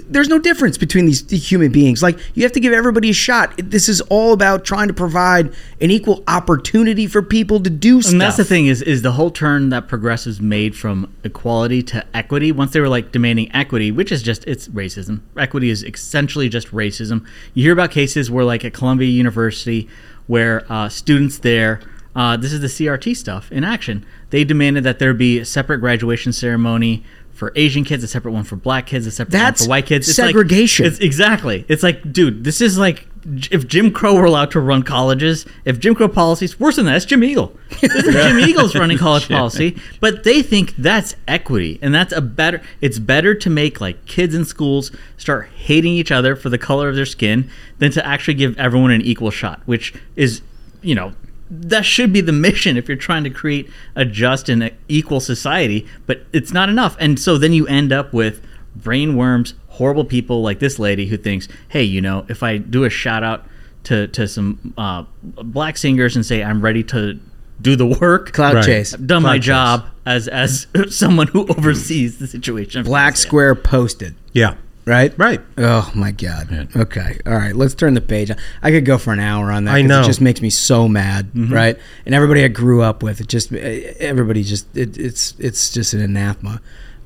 there's 0.07 0.30
no 0.30 0.39
difference 0.39 0.78
between 0.78 1.05
these 1.05 1.28
human 1.30 1.69
beings 1.74 2.01
like 2.01 2.17
you 2.36 2.43
have 2.43 2.53
to 2.53 2.59
give 2.61 2.72
everybody 2.72 3.09
a 3.09 3.13
shot 3.13 3.53
this 3.57 3.89
is 3.89 3.99
all 4.03 4.32
about 4.32 4.63
trying 4.63 4.88
to 4.88 4.93
provide 4.93 5.47
an 5.82 5.91
equal 5.91 6.24
opportunity 6.30 7.05
for 7.05 7.22
people 7.22 7.59
to 7.59 7.69
do 7.69 7.95
and 7.95 8.03
stuff 8.03 8.11
and 8.13 8.22
that's 8.22 8.38
the 8.38 8.45
thing 8.45 8.67
is 8.67 8.82
is 8.84 9.01
the 9.01 9.11
whole 9.11 9.30
turn 9.30 9.67
that 9.72 9.89
progressives 9.89 10.39
made 10.39 10.74
from 10.74 11.13
equality 11.26 11.84
to 11.84 12.01
equity 12.15 12.49
once 12.49 12.72
they 12.72 12.80
were 12.80 12.88
like 12.88 13.11
demanding 13.11 13.53
equity 13.53 13.91
which 13.91 14.09
is 14.09 14.24
just 14.24 14.45
it's 14.45 14.69
racism 14.69 15.19
equity 15.36 15.69
is 15.69 15.84
essentially 15.84 16.47
just 16.47 16.69
racism 16.69 17.28
you 17.53 17.63
hear 17.63 17.74
about 17.74 17.91
cases 17.91 18.32
where 18.32 18.45
like 18.45 18.63
at 18.63 18.74
columbia 18.74 19.09
university 19.09 19.89
where 20.28 20.63
uh, 20.72 20.88
students 20.88 21.39
there 21.39 21.82
uh, 22.13 22.36
this 22.38 22.53
is 22.53 22.61
the 22.61 22.67
crt 22.67 23.13
stuff 23.17 23.51
in 23.51 23.65
action 23.65 24.05
they 24.30 24.45
demanded 24.45 24.86
that 24.86 24.97
there 24.99 25.13
be 25.13 25.39
a 25.39 25.45
separate 25.45 25.80
graduation 25.80 26.32
ceremony 26.32 27.03
for 27.42 27.52
Asian 27.56 27.84
kids, 27.84 28.04
a 28.04 28.08
separate 28.08 28.34
one 28.34 28.44
for 28.44 28.56
black 28.56 28.86
kids, 28.86 29.08
a 29.08 29.10
separate 29.12 29.32
That's 29.32 29.62
one 29.62 29.66
for 29.66 29.70
white 29.72 29.86
kids. 29.88 30.08
It's 30.08 30.16
segregation. 30.16 30.84
Like, 30.86 30.92
it's, 30.92 31.02
exactly. 31.04 31.66
It's 31.68 31.82
like, 31.82 32.14
dude, 32.14 32.44
this 32.44 32.62
is 32.62 32.78
like 32.78 33.08
if 33.50 33.66
Jim 33.68 33.92
Crow 33.92 34.14
were 34.14 34.26
allowed 34.26 34.52
to 34.52 34.60
run 34.60 34.84
colleges, 34.84 35.48
if 35.66 35.80
Jim 35.80 35.96
Crow 35.96 36.08
policies 36.08 36.60
worse 36.60 36.76
than 36.76 36.86
that, 36.86 36.98
it's 36.98 37.06
Jim 37.06 37.24
Eagle. 37.24 37.52
Jim 37.82 38.38
Eagle's 38.42 38.76
running 38.76 38.96
college 39.00 39.28
policy, 39.28 39.76
but 40.00 40.24
they 40.24 40.44
think 40.44 40.76
that's 40.76 41.16
equity 41.28 41.80
and 41.82 41.96
that's 41.96 42.14
a 42.14 42.22
better. 42.22 42.62
It's 42.80 43.00
better 43.00 43.34
to 43.34 43.50
make 43.50 43.82
like 43.82 44.06
kids 44.06 44.36
in 44.36 44.46
schools 44.46 44.92
start 45.18 45.50
hating 45.56 45.94
each 45.94 46.12
other 46.12 46.36
for 46.36 46.50
the 46.52 46.60
color 46.60 46.89
of 46.89 46.96
their 46.96 47.08
skin 47.08 47.50
than 47.80 47.92
to 47.94 48.06
actually 48.06 48.36
give 48.36 48.56
everyone 48.60 48.92
an 48.92 49.02
equal 49.02 49.32
shot, 49.32 49.64
which 49.66 49.96
is 50.16 50.44
you 50.84 50.94
know 50.94 51.12
that 51.52 51.84
should 51.86 52.14
be 52.14 52.22
the 52.22 52.32
mission 52.32 52.78
if 52.78 52.88
you're 52.88 52.95
trying 52.97 53.26
to 53.26 53.30
create 53.30 53.70
a 53.95 54.06
just 54.06 54.47
and 54.47 54.72
equal 54.88 55.20
society, 55.20 55.86
but 56.06 56.22
it's 56.32 56.54
not 56.54 56.70
enough. 56.70 56.95
And 56.99 57.20
so 57.20 57.38
then 57.38 57.52
you 57.52 57.68
end 57.68 57.91
up 57.91 58.14
with 58.14 58.41
brainworms, 58.80 59.54
horrible 59.68 60.06
people 60.06 60.41
like 60.41 60.60
this 60.60 60.80
lady 60.80 61.08
who 61.08 61.18
thinks, 61.18 61.49
hey, 61.68 61.84
you 61.84 61.99
know, 61.99 62.26
if 62.30 62.41
I 62.41 62.58
do 62.58 62.86
a 62.86 62.89
shout 62.89 63.22
out 63.22 63.45
to, 63.84 64.08
to 64.08 64.30
some 64.30 64.74
uh, 64.78 65.04
black 65.22 65.76
singers 65.76 66.16
and 66.16 66.26
say, 66.26 66.41
I'm 66.41 66.62
ready 66.62 66.84
to 66.86 67.20
do 67.62 67.76
the 67.76 67.86
work, 67.99 68.32
cloud 68.32 68.56
right. 68.56 68.66
chase, 68.66 68.93
I've 68.93 69.06
done 69.06 69.22
cloud 69.24 69.30
my 69.32 69.38
chase. 69.38 69.45
job 69.45 69.86
as, 70.06 70.30
as 70.30 70.68
someone 70.89 71.28
who 71.28 71.47
oversees 71.47 72.18
the 72.18 72.28
situation. 72.28 72.86
Black 72.86 73.18
Square 73.18 73.56
posted. 73.56 74.16
Yeah. 74.32 74.56
Right? 74.86 75.13
Right. 75.17 75.39
Oh 75.59 75.91
my 75.93 76.11
god. 76.11 76.47
Yeah. 76.51 76.82
Okay. 76.82 77.19
All 77.27 77.34
right. 77.34 77.55
Let's 77.55 77.75
turn 77.75 77.93
the 77.93 78.01
page. 78.01 78.32
I 78.63 78.71
could 78.71 78.84
go 78.86 78.97
for 78.97 79.13
an 79.13 79.19
hour 79.19 79.51
on 79.51 79.65
that. 79.65 79.75
I 79.75 79.82
know. 79.84 80.01
It 80.01 80.05
just 80.05 80.21
makes 80.21 80.41
me 80.41 80.49
so 80.49 80.88
mad. 80.88 81.32
Mm-hmm. 81.34 81.53
Right. 81.53 81.77
And 82.05 82.15
everybody 82.15 82.43
I 82.43 82.47
grew 82.47 82.82
up 82.82 83.03
with. 83.03 83.21
It 83.21 83.27
just 83.27 83.53
eh, 83.53 83.93
everybody 83.99 84.43
just 84.43 84.75
it, 84.75 84.97
it's 84.97 85.36
it's 85.38 85.71
just 85.71 85.93
an 85.93 86.01
anathema. 86.01 86.61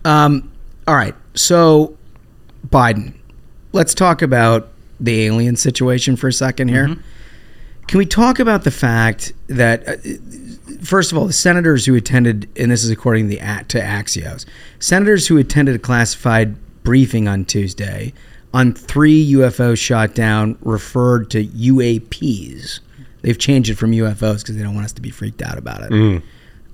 Um, 0.05 0.49
all 0.87 0.95
right. 0.95 1.15
So 1.33 1.97
Biden. 2.67 3.13
Let's 3.73 3.93
talk 3.93 4.21
about 4.21 4.69
the 5.01 5.23
alien 5.25 5.57
situation 5.57 6.15
for 6.15 6.29
a 6.29 6.33
second 6.33 6.69
here. 6.69 6.87
Mm-hmm. 6.87 7.01
Can 7.87 7.97
we 7.97 8.05
talk 8.05 8.39
about 8.39 8.63
the 8.63 8.71
fact 8.71 9.33
that, 9.47 9.87
uh, 9.87 10.81
first 10.83 11.11
of 11.11 11.17
all, 11.17 11.27
the 11.27 11.33
senators 11.33 11.85
who 11.85 11.93
attended, 11.93 12.49
and 12.57 12.71
this 12.71 12.83
is 12.85 12.89
according 12.89 13.25
to, 13.29 13.35
the, 13.35 13.63
to 13.65 13.79
Axios, 13.79 14.45
senators 14.79 15.27
who 15.27 15.37
attended 15.37 15.75
a 15.75 15.79
classified 15.79 16.55
briefing 16.85 17.27
on 17.27 17.43
Tuesday 17.43 18.13
on 18.53 18.71
three 18.73 19.33
UFOs 19.33 19.77
shot 19.77 20.15
down 20.15 20.57
referred 20.61 21.29
to 21.31 21.43
UAPs. 21.45 22.79
They've 23.21 23.37
changed 23.37 23.69
it 23.69 23.75
from 23.75 23.91
UFOs 23.91 24.37
because 24.39 24.55
they 24.55 24.63
don't 24.63 24.75
want 24.75 24.85
us 24.85 24.93
to 24.93 25.01
be 25.01 25.09
freaked 25.09 25.41
out 25.41 25.57
about 25.57 25.81
it. 25.81 25.89
Mm. 25.91 26.23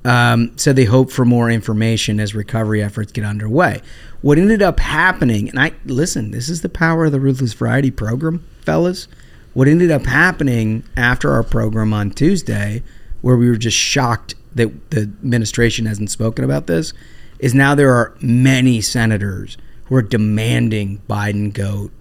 Um, 0.04 0.58
so 0.60 0.74
they 0.74 0.84
hope 0.84 1.12
for 1.12 1.26
more 1.26 1.50
information 1.50 2.20
as 2.20 2.36
recovery 2.36 2.84
efforts 2.84 3.12
get 3.12 3.24
underway. 3.24 3.82
What 4.22 4.38
ended 4.38 4.62
up 4.62 4.80
happening, 4.80 5.50
and 5.50 5.60
I 5.60 5.72
listen, 5.86 6.32
this 6.32 6.50
is 6.50 6.62
the 6.62 6.70
power 6.70 7.06
of 7.06 7.12
the 7.14 7.20
Ruthless 7.20 7.54
Variety 7.54 7.90
program, 7.90 8.46
fellas. 8.64 9.08
What 9.54 9.68
ended 9.68 9.90
up 9.92 10.06
happening 10.06 10.84
after 10.98 11.32
our 11.32 11.44
program 11.44 11.94
on 11.94 12.12
Tuesday, 12.12 12.84
where 13.22 13.38
we 13.38 13.48
were 13.50 13.58
just 13.58 13.78
shocked 13.78 14.36
that 14.56 14.92
the 14.92 15.02
administration 15.02 15.86
hasn't 15.86 16.12
spoken 16.12 16.46
about 16.46 16.68
this, 16.68 16.94
is 17.40 17.54
now 17.54 17.74
there 17.76 17.94
are 17.94 18.16
many 18.22 18.82
senators 18.82 19.58
we're 19.92 20.02
demanding 20.02 21.02
Biden 21.10 21.52
go 21.52 21.92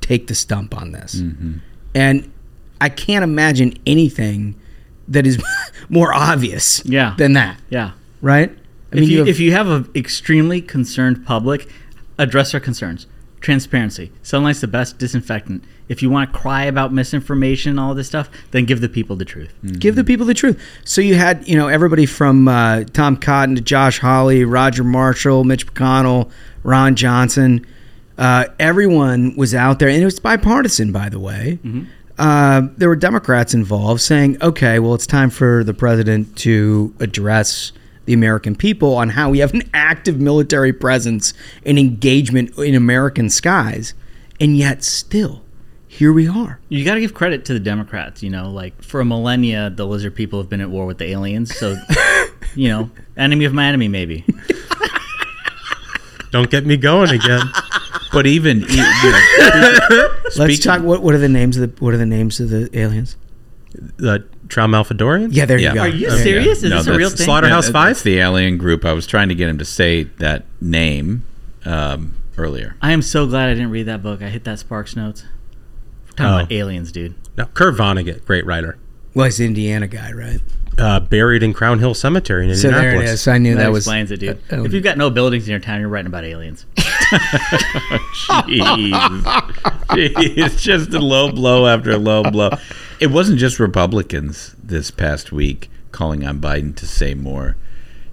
take 0.00 0.28
the 0.28 0.36
stump 0.36 0.72
on 0.80 0.92
this. 0.92 1.16
Mm-hmm. 1.16 1.54
And 1.92 2.32
I 2.80 2.88
can't 2.88 3.24
imagine 3.24 3.74
anything 3.88 4.54
that 5.08 5.26
is 5.26 5.42
more 5.88 6.14
obvious 6.14 6.80
yeah. 6.86 7.16
than 7.18 7.32
that. 7.32 7.58
Yeah. 7.70 7.90
Right? 8.22 8.50
I 8.50 8.52
if 8.92 9.00
mean, 9.00 9.02
you, 9.02 9.08
you 9.10 9.18
have, 9.18 9.28
if 9.28 9.40
you 9.40 9.50
have 9.50 9.68
an 9.68 9.90
extremely 9.96 10.62
concerned 10.62 11.26
public, 11.26 11.68
address 12.20 12.52
their 12.52 12.60
concerns 12.60 13.08
transparency. 13.44 14.10
Sunlight's 14.22 14.60
the 14.62 14.66
best 14.66 14.98
disinfectant. 14.98 15.62
If 15.88 16.02
you 16.02 16.08
want 16.10 16.32
to 16.32 16.38
cry 16.38 16.64
about 16.64 16.92
misinformation 16.92 17.70
and 17.70 17.78
all 17.80 17.94
this 17.94 18.08
stuff, 18.08 18.28
then 18.50 18.64
give 18.64 18.80
the 18.80 18.88
people 18.88 19.14
the 19.16 19.26
truth. 19.26 19.52
Mm-hmm. 19.62 19.76
Give 19.78 19.94
the 19.94 20.02
people 20.02 20.26
the 20.26 20.34
truth. 20.34 20.60
So 20.84 21.02
you 21.02 21.14
had, 21.14 21.46
you 21.46 21.54
know, 21.56 21.68
everybody 21.68 22.06
from 22.06 22.48
uh, 22.48 22.84
Tom 22.94 23.16
Cotton 23.18 23.54
to 23.54 23.60
Josh 23.60 23.98
Hawley, 24.00 24.44
Roger 24.44 24.82
Marshall, 24.82 25.44
Mitch 25.44 25.66
McConnell, 25.66 26.30
Ron 26.62 26.96
Johnson. 26.96 27.64
Uh, 28.16 28.46
everyone 28.58 29.36
was 29.36 29.54
out 29.54 29.78
there, 29.78 29.90
and 29.90 30.00
it 30.00 30.04
was 30.04 30.18
bipartisan, 30.18 30.90
by 30.90 31.10
the 31.10 31.20
way. 31.20 31.58
Mm-hmm. 31.62 31.84
Uh, 32.18 32.62
there 32.78 32.88
were 32.88 32.96
Democrats 32.96 33.52
involved 33.52 34.00
saying, 34.00 34.42
okay, 34.42 34.78
well, 34.78 34.94
it's 34.94 35.06
time 35.06 35.28
for 35.28 35.64
the 35.64 35.74
president 35.74 36.36
to 36.38 36.94
address– 36.98 37.72
the 38.06 38.12
American 38.12 38.54
people 38.56 38.94
on 38.96 39.08
how 39.10 39.30
we 39.30 39.38
have 39.40 39.52
an 39.54 39.62
active 39.72 40.20
military 40.20 40.72
presence 40.72 41.32
and 41.64 41.78
engagement 41.78 42.56
in 42.58 42.74
American 42.74 43.30
skies, 43.30 43.94
and 44.40 44.56
yet 44.56 44.82
still 44.84 45.42
here 45.88 46.12
we 46.12 46.28
are. 46.28 46.60
You 46.68 46.84
got 46.84 46.94
to 46.94 47.00
give 47.00 47.14
credit 47.14 47.44
to 47.46 47.52
the 47.52 47.58
Democrats. 47.60 48.22
You 48.22 48.30
know, 48.30 48.48
like 48.50 48.80
for 48.82 49.00
a 49.00 49.04
millennia, 49.04 49.70
the 49.70 49.86
lizard 49.86 50.14
people 50.14 50.38
have 50.38 50.48
been 50.48 50.60
at 50.60 50.70
war 50.70 50.86
with 50.86 50.98
the 50.98 51.06
aliens. 51.06 51.54
So, 51.56 51.76
you 52.56 52.68
know, 52.68 52.88
enemy 53.16 53.44
of 53.44 53.52
my 53.54 53.66
enemy, 53.66 53.88
maybe. 53.88 54.24
Don't 56.30 56.50
get 56.50 56.64
me 56.66 56.76
going 56.76 57.10
again. 57.10 57.42
But 58.12 58.26
even 58.26 58.60
you 58.68 58.76
know, 58.76 60.14
let's 60.38 60.58
talk. 60.60 60.82
What, 60.82 61.02
what 61.02 61.14
are 61.14 61.18
the 61.18 61.28
names 61.28 61.56
of 61.56 61.76
the 61.76 61.84
What 61.84 61.94
are 61.94 61.98
the 61.98 62.06
names 62.06 62.38
of 62.40 62.50
the 62.50 62.68
aliens? 62.78 63.16
The 63.96 64.24
Tron 64.48 64.70
Malfadorian? 64.70 65.28
Yeah, 65.32 65.46
there 65.46 65.58
yeah. 65.58 65.70
you 65.70 65.74
go. 65.74 65.80
Are 65.82 65.88
you 65.88 66.06
okay. 66.08 66.22
serious? 66.22 66.62
Is 66.62 66.70
no, 66.70 66.78
this 66.78 66.86
a 66.88 66.94
real 66.96 67.10
thing? 67.10 67.24
Slaughterhouse 67.24 67.66
yeah, 67.68 67.72
Five? 67.72 68.02
the 68.02 68.18
alien 68.18 68.58
group. 68.58 68.84
I 68.84 68.92
was 68.92 69.06
trying 69.06 69.28
to 69.28 69.34
get 69.34 69.48
him 69.48 69.58
to 69.58 69.64
say 69.64 70.04
that 70.18 70.44
name 70.60 71.24
um, 71.64 72.16
earlier. 72.36 72.76
I 72.82 72.92
am 72.92 73.02
so 73.02 73.26
glad 73.26 73.48
I 73.48 73.54
didn't 73.54 73.70
read 73.70 73.84
that 73.84 74.02
book. 74.02 74.22
I 74.22 74.28
hit 74.28 74.44
that 74.44 74.58
Sparks 74.58 74.96
notes. 74.96 75.24
talking 76.10 76.26
oh. 76.26 76.38
about 76.38 76.52
aliens, 76.52 76.92
dude. 76.92 77.14
No, 77.36 77.46
Kurt 77.46 77.74
Vonnegut, 77.76 78.24
great 78.26 78.46
writer. 78.46 78.78
Well, 79.14 79.26
he's 79.26 79.40
Indiana 79.40 79.86
guy, 79.86 80.12
right? 80.12 80.40
Uh, 80.76 80.98
buried 80.98 81.42
in 81.44 81.52
Crown 81.54 81.78
Hill 81.78 81.94
Cemetery 81.94 82.44
in 82.44 82.50
Indianapolis. 82.50 82.82
there 82.92 83.02
it 83.02 83.08
is. 83.08 83.28
I 83.28 83.38
knew 83.38 83.54
that, 83.54 83.70
that 83.70 83.76
explains 83.76 84.10
was, 84.10 84.20
it, 84.20 84.26
dude. 84.42 84.52
Uh, 84.52 84.56
um, 84.60 84.66
if 84.66 84.72
you've 84.72 84.82
got 84.82 84.98
no 84.98 85.08
buildings 85.08 85.46
in 85.46 85.52
your 85.52 85.60
town, 85.60 85.78
you're 85.80 85.88
writing 85.88 86.08
about 86.08 86.24
aliens. 86.24 86.66
Jeez. 88.44 88.90
Jeez, 89.90 90.58
just 90.58 90.92
a 90.92 90.98
low 90.98 91.30
blow 91.30 91.66
after 91.68 91.92
a 91.92 91.96
low 91.96 92.24
blow. 92.24 92.50
It 93.00 93.08
wasn't 93.08 93.38
just 93.38 93.58
Republicans 93.58 94.54
this 94.62 94.90
past 94.90 95.32
week 95.32 95.70
calling 95.92 96.24
on 96.24 96.40
Biden 96.40 96.74
to 96.76 96.86
say 96.86 97.14
more. 97.14 97.56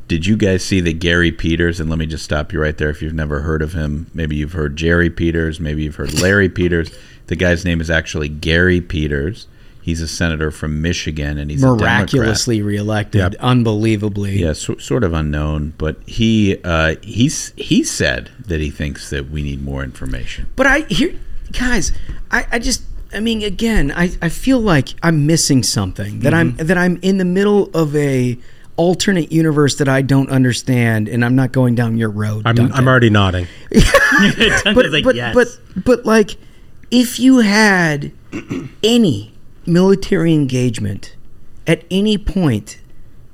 Did 0.08 0.26
you 0.26 0.36
guys 0.36 0.64
see 0.66 0.82
that 0.82 1.00
Gary 1.00 1.32
Peters? 1.32 1.80
And 1.80 1.90
let 1.90 1.98
me 2.00 2.06
just 2.06 2.26
stop 2.26 2.52
you 2.52 2.60
right 2.62 2.78
there. 2.78 2.90
If 2.90 3.02
you've 3.02 3.14
never 3.14 3.42
heard 3.42 3.62
of 3.62 3.74
him, 3.74 4.08
maybe 4.14 4.36
you've 4.36 4.52
heard 4.52 4.76
Jerry 4.76 5.10
Peters, 5.10 5.60
maybe 5.60 5.84
you've 5.84 5.96
heard 5.96 6.14
Larry 6.20 6.50
Peters. 6.50 6.92
The 7.28 7.36
guy's 7.36 7.64
name 7.64 7.80
is 7.80 7.90
actually 7.90 8.28
Gary 8.28 8.82
Peters. 8.82 9.48
He's 9.84 10.02
a 10.02 10.08
senator 10.08 10.52
from 10.52 10.82
Michigan, 10.82 11.40
and 11.40 11.50
he's 11.50 11.64
miraculously 11.64 12.62
reelected, 12.62 13.18
yep. 13.18 13.34
unbelievably. 13.40 14.38
Yeah, 14.38 14.54
so, 14.54 14.76
sort 14.78 15.04
of 15.04 15.14
unknown, 15.14 15.74
but 15.80 15.98
he 16.06 16.58
uh, 16.64 16.98
he's 17.02 17.50
he 17.56 17.84
said 17.84 18.30
that 18.46 18.60
he 18.62 18.70
thinks 18.70 19.10
that 19.10 19.32
we 19.32 19.42
need 19.42 19.64
more 19.64 19.84
information. 19.84 20.52
But 20.56 20.68
I 20.68 20.80
here, 20.82 21.16
guys, 21.54 21.94
I, 22.30 22.46
I 22.52 22.60
just 22.60 22.84
I 23.14 23.20
mean, 23.20 23.42
again, 23.44 23.92
I, 23.92 24.12
I 24.22 24.30
feel 24.30 24.60
like 24.60 24.90
I'm 25.04 25.26
missing 25.26 25.64
something 25.64 26.20
that 26.22 26.34
mm-hmm. 26.34 26.60
I'm 26.60 26.68
that 26.68 26.78
I'm 26.78 26.98
in 27.02 27.18
the 27.18 27.26
middle 27.26 27.66
of 27.74 27.96
a 27.96 28.38
alternate 28.78 29.32
universe 29.32 29.76
that 29.78 29.90
I 29.90 30.02
don't 30.02 30.30
understand, 30.30 31.08
and 31.10 31.26
I'm 31.26 31.36
not 31.36 31.52
going 31.52 31.76
down 31.76 31.98
your 31.98 32.10
road. 32.10 32.44
I'm, 32.46 32.60
I'm 32.72 32.88
already 32.88 33.10
nodding. 33.10 33.48
but, 34.64 34.90
like, 34.92 35.04
but, 35.04 35.16
yes. 35.16 35.36
but 35.36 35.48
but 35.84 36.06
like, 36.06 36.32
if 36.90 37.20
you 37.20 37.40
had 37.40 38.12
any 38.84 39.34
military 39.66 40.34
engagement 40.34 41.16
at 41.68 41.84
any 41.92 42.18
point 42.18 42.80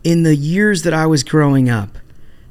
in 0.03 0.23
the 0.23 0.35
years 0.35 0.83
that 0.83 0.93
I 0.93 1.05
was 1.05 1.23
growing 1.23 1.69
up, 1.69 1.97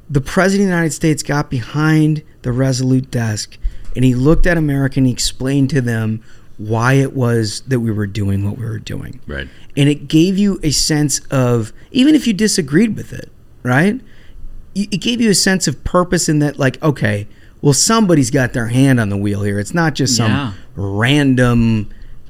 the 0.09 0.21
president 0.21 0.67
of 0.69 0.71
the 0.71 0.75
United 0.75 0.91
States 0.93 1.23
got 1.23 1.49
behind 1.49 2.23
the 2.43 2.51
Resolute 2.53 3.11
desk 3.11 3.57
and 3.95 4.05
he 4.05 4.13
looked 4.15 4.45
at 4.47 4.57
America 4.57 4.99
and 4.99 5.07
he 5.07 5.11
explained 5.11 5.69
to 5.71 5.81
them 5.81 6.23
why 6.57 6.93
it 6.93 7.15
was 7.15 7.61
that 7.67 7.79
we 7.79 7.91
were 7.91 8.07
doing 8.07 8.43
what 8.43 8.57
we 8.57 8.65
were 8.65 8.79
doing. 8.79 9.21
Right. 9.27 9.47
And 9.75 9.87
it 9.89 10.07
gave 10.07 10.37
you 10.37 10.59
a 10.63 10.71
sense 10.71 11.19
of, 11.29 11.71
even 11.91 12.15
if 12.15 12.25
you 12.25 12.33
disagreed 12.33 12.95
with 12.95 13.13
it, 13.13 13.31
right? 13.63 14.01
It 14.73 15.01
gave 15.01 15.21
you 15.21 15.29
a 15.29 15.35
sense 15.35 15.67
of 15.67 15.83
purpose 15.83 16.27
in 16.27 16.39
that, 16.39 16.57
like, 16.59 16.81
okay, 16.83 17.27
well, 17.61 17.73
somebody's 17.73 18.31
got 18.31 18.53
their 18.53 18.67
hand 18.67 18.99
on 18.99 19.09
the 19.09 19.17
wheel 19.17 19.41
here. 19.43 19.59
It's 19.59 19.73
not 19.73 19.95
just 19.95 20.15
some 20.15 20.31
yeah. 20.31 20.53
random 20.75 21.89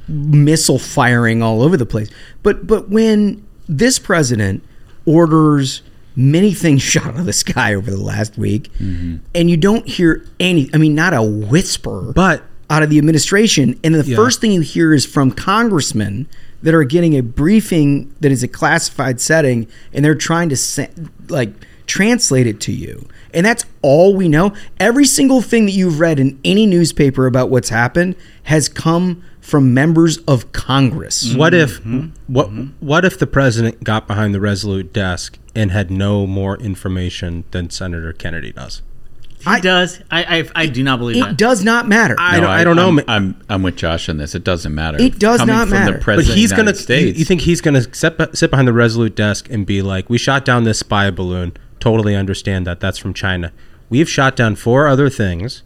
missile 0.10 0.80
firing 0.80 1.42
all 1.42 1.62
over 1.62 1.76
the 1.76 1.86
place. 1.86 2.10
But 2.44 2.66
but 2.66 2.88
when 2.88 3.46
this 3.68 4.00
president 4.00 4.64
orders 5.06 5.82
many 6.16 6.54
things 6.54 6.82
shot 6.82 7.08
out 7.08 7.20
of 7.20 7.26
the 7.26 7.34
sky 7.34 7.76
over 7.76 7.92
the 7.92 8.02
last 8.02 8.38
week, 8.38 8.72
mm-hmm. 8.76 9.18
and 9.36 9.50
you 9.50 9.58
don't 9.58 9.86
hear 9.88 10.26
any, 10.40 10.70
I 10.74 10.78
mean, 10.78 10.96
not 10.96 11.14
a 11.14 11.22
whisper, 11.24 12.14
but 12.16 12.44
out 12.70 12.84
of 12.84 12.89
the 12.89 12.97
administration. 12.97 13.80
And 13.84 13.95
the 13.95 14.05
yeah. 14.05 14.15
first 14.15 14.41
thing 14.41 14.51
you 14.51 14.61
hear 14.61 14.93
is 14.93 15.05
from 15.05 15.32
congressmen 15.32 16.28
that 16.63 16.74
are 16.74 16.84
getting 16.84 17.15
a 17.18 17.22
briefing 17.22 18.13
that 18.20 18.32
is 18.32 18.43
a 18.43 18.47
classified 18.47 19.22
setting 19.22 19.68
and 19.93 20.03
they're 20.03 20.15
trying 20.15 20.49
to 20.49 20.57
like 21.30 21.49
translate 21.86 22.47
it 22.47 22.59
to 22.61 22.72
you. 22.72 23.07
And 23.34 23.45
that's 23.45 23.65
all 23.82 24.15
we 24.15 24.28
know. 24.28 24.53
Every 24.80 25.05
single 25.05 25.41
thing 25.41 25.65
that 25.65 25.74
you've 25.74 25.99
read 25.99 26.20
in 26.20 26.39
any 26.43 26.65
newspaper 26.65 27.28
about 27.28 27.49
what's 27.49 27.70
happened 27.70 28.15
has 28.43 28.68
come 28.68 29.24
from 29.41 29.74
members 29.74 30.18
of 30.20 30.51
Congress. 30.53 31.28
Mm-hmm. 31.28 31.38
What 31.38 31.53
if 31.53 31.80
mm-hmm. 31.82 32.34
what 32.34 32.47
mm-hmm. 32.47 32.86
what 32.86 33.05
if 33.05 33.18
the 33.20 33.28
president 33.28 33.84
got 33.84 34.07
behind 34.07 34.34
the 34.34 34.39
resolute 34.41 34.91
desk 34.91 35.38
and 35.55 35.72
had 35.72 35.89
no 35.91 36.26
more 36.28 36.57
information 36.57 37.43
than 37.51 37.70
Senator 37.70 38.11
Kennedy 38.11 38.51
does? 38.51 38.82
He 39.40 39.46
I, 39.46 39.60
does. 39.60 40.00
I, 40.10 40.40
I, 40.40 40.50
I 40.64 40.66
do 40.66 40.84
not 40.84 40.98
believe 40.98 41.18
it 41.18 41.20
that. 41.20 41.38
does 41.38 41.64
not 41.64 41.88
matter. 41.88 42.16
I, 42.18 42.40
don't, 42.40 42.50
I, 42.50 42.64
don't 42.64 42.76
know. 42.76 42.88
I'm, 42.88 43.00
I'm 43.08 43.42
I'm 43.50 43.64
with 43.64 43.76
Josh 43.76 44.10
on 44.10 44.18
this. 44.18 44.34
It 44.34 44.44
doesn't 44.44 44.74
matter. 44.74 45.00
It 45.00 45.20
does 45.20 45.40
Coming 45.42 45.56
not 45.56 45.68
from 45.68 45.78
matter. 45.78 45.94
The 45.94 46.00
president 46.00 46.32
but 46.32 46.40
he's 46.40 46.54
going 46.54 46.74
to. 46.74 47.00
You, 47.00 47.14
you 47.14 47.26
think 47.26 47.42
he's 47.42 47.62
going 47.62 47.76
to 47.82 47.94
sit, 47.94 48.18
sit 48.36 48.50
behind 48.50 48.68
the 48.68 48.74
resolute 48.74 49.16
desk 49.16 49.50
and 49.52 49.66
be 49.66 49.84
like, 49.84 50.10
"We 50.10 50.18
shot 50.18 50.44
down 50.44 50.64
this 50.64 50.80
spy 50.80 51.12
balloon. 51.12 51.56
Totally 51.80 52.16
understand 52.16 52.66
that. 52.66 52.80
That's 52.80 52.98
from 52.98 53.14
China. 53.14 53.52
We've 53.90 54.10
shot 54.10 54.36
down 54.36 54.56
four 54.56 54.88
other 54.88 55.08
things. 55.08 55.62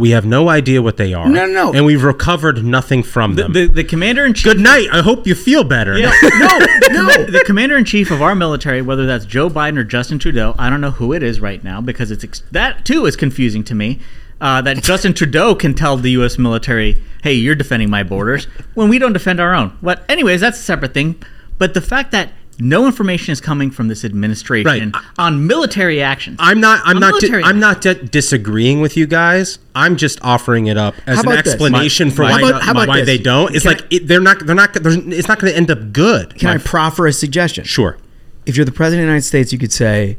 We 0.00 0.10
have 0.12 0.24
no 0.24 0.48
idea 0.48 0.80
what 0.80 0.96
they 0.96 1.12
are. 1.12 1.28
No, 1.28 1.44
no, 1.44 1.74
and 1.74 1.84
we've 1.84 2.02
recovered 2.02 2.64
nothing 2.64 3.02
from 3.02 3.34
them. 3.34 3.52
The, 3.52 3.66
the, 3.66 3.72
the 3.74 3.84
commander 3.84 4.24
in 4.24 4.32
chief. 4.32 4.44
Good 4.44 4.58
night. 4.58 4.88
I 4.90 5.02
hope 5.02 5.26
you 5.26 5.34
feel 5.34 5.62
better. 5.62 5.98
Yeah. 5.98 6.10
no, 6.22 6.58
no. 6.88 7.24
the 7.26 7.42
commander 7.44 7.76
in 7.76 7.84
chief 7.84 8.10
of 8.10 8.22
our 8.22 8.34
military, 8.34 8.80
whether 8.80 9.04
that's 9.04 9.26
Joe 9.26 9.50
Biden 9.50 9.76
or 9.76 9.84
Justin 9.84 10.18
Trudeau, 10.18 10.54
I 10.58 10.70
don't 10.70 10.80
know 10.80 10.92
who 10.92 11.12
it 11.12 11.22
is 11.22 11.38
right 11.38 11.62
now 11.62 11.82
because 11.82 12.10
it's 12.10 12.24
ex- 12.24 12.42
that 12.50 12.86
too 12.86 13.04
is 13.04 13.14
confusing 13.14 13.62
to 13.64 13.74
me. 13.74 14.00
Uh, 14.40 14.62
that 14.62 14.82
Justin 14.82 15.12
Trudeau 15.12 15.54
can 15.54 15.74
tell 15.74 15.98
the 15.98 16.12
U.S. 16.12 16.38
military, 16.38 16.98
"Hey, 17.22 17.34
you're 17.34 17.54
defending 17.54 17.90
my 17.90 18.02
borders," 18.02 18.46
when 18.72 18.88
we 18.88 18.98
don't 18.98 19.12
defend 19.12 19.38
our 19.38 19.52
own. 19.54 19.76
But 19.82 20.10
anyways, 20.10 20.40
that's 20.40 20.58
a 20.58 20.62
separate 20.62 20.94
thing. 20.94 21.22
But 21.58 21.74
the 21.74 21.82
fact 21.82 22.10
that 22.12 22.30
no 22.60 22.86
information 22.86 23.32
is 23.32 23.40
coming 23.40 23.70
from 23.70 23.88
this 23.88 24.04
administration 24.04 24.90
right. 24.90 25.02
on 25.18 25.46
military 25.46 26.02
actions. 26.02 26.36
I'm 26.40 26.60
not. 26.60 26.82
I'm 26.84 26.98
not. 26.98 27.20
Di- 27.20 27.42
I'm 27.42 27.58
not 27.58 27.80
di- 27.80 27.94
disagreeing 27.94 28.80
with 28.80 28.96
you 28.96 29.06
guys. 29.06 29.58
I'm 29.74 29.96
just 29.96 30.18
offering 30.22 30.66
it 30.66 30.76
up 30.76 30.94
as 31.06 31.20
an 31.22 31.30
explanation 31.32 32.08
my, 32.08 32.14
for 32.14 32.22
why, 32.22 32.38
about, 32.40 32.86
why 32.88 33.02
they 33.04 33.18
don't. 33.18 33.54
It's 33.54 33.64
Can 33.64 33.72
like 33.72 33.82
I, 33.82 33.86
it, 33.92 34.06
they're 34.08 34.20
not. 34.20 34.44
They're 34.44 34.54
not. 34.54 34.70
It's 34.76 35.28
not 35.28 35.38
going 35.38 35.52
to 35.52 35.56
end 35.56 35.70
up 35.70 35.92
good. 35.92 36.34
Can 36.38 36.48
my 36.48 36.54
I 36.54 36.58
proffer 36.58 37.06
a 37.06 37.12
suggestion? 37.12 37.64
Sure. 37.64 37.98
If 38.46 38.56
you're 38.56 38.66
the 38.66 38.72
president 38.72 39.00
of 39.02 39.06
the 39.08 39.12
United 39.12 39.26
States, 39.26 39.52
you 39.52 39.58
could 39.58 39.72
say, 39.72 40.16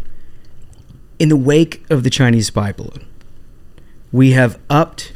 in 1.20 1.30
the 1.30 1.38
wake 1.38 1.84
of 1.90 2.04
the 2.04 2.10
Chinese 2.10 2.48
spy 2.48 2.72
balloon, 2.72 3.06
we 4.12 4.32
have 4.32 4.60
upped 4.70 5.14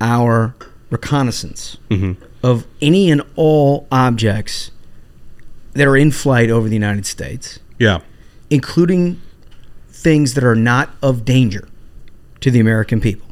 our 0.00 0.54
reconnaissance 0.90 1.76
mm-hmm. 1.90 2.20
of 2.42 2.66
any 2.80 3.10
and 3.10 3.22
all 3.34 3.88
objects 3.90 4.70
that 5.76 5.86
are 5.86 5.96
in 5.96 6.10
flight 6.10 6.50
over 6.50 6.68
the 6.68 6.74
United 6.74 7.04
States. 7.04 7.58
Yeah. 7.78 8.00
Including 8.50 9.20
things 9.90 10.34
that 10.34 10.42
are 10.42 10.54
not 10.56 10.90
of 11.02 11.24
danger 11.24 11.68
to 12.40 12.50
the 12.50 12.58
American 12.60 13.00
people. 13.00 13.28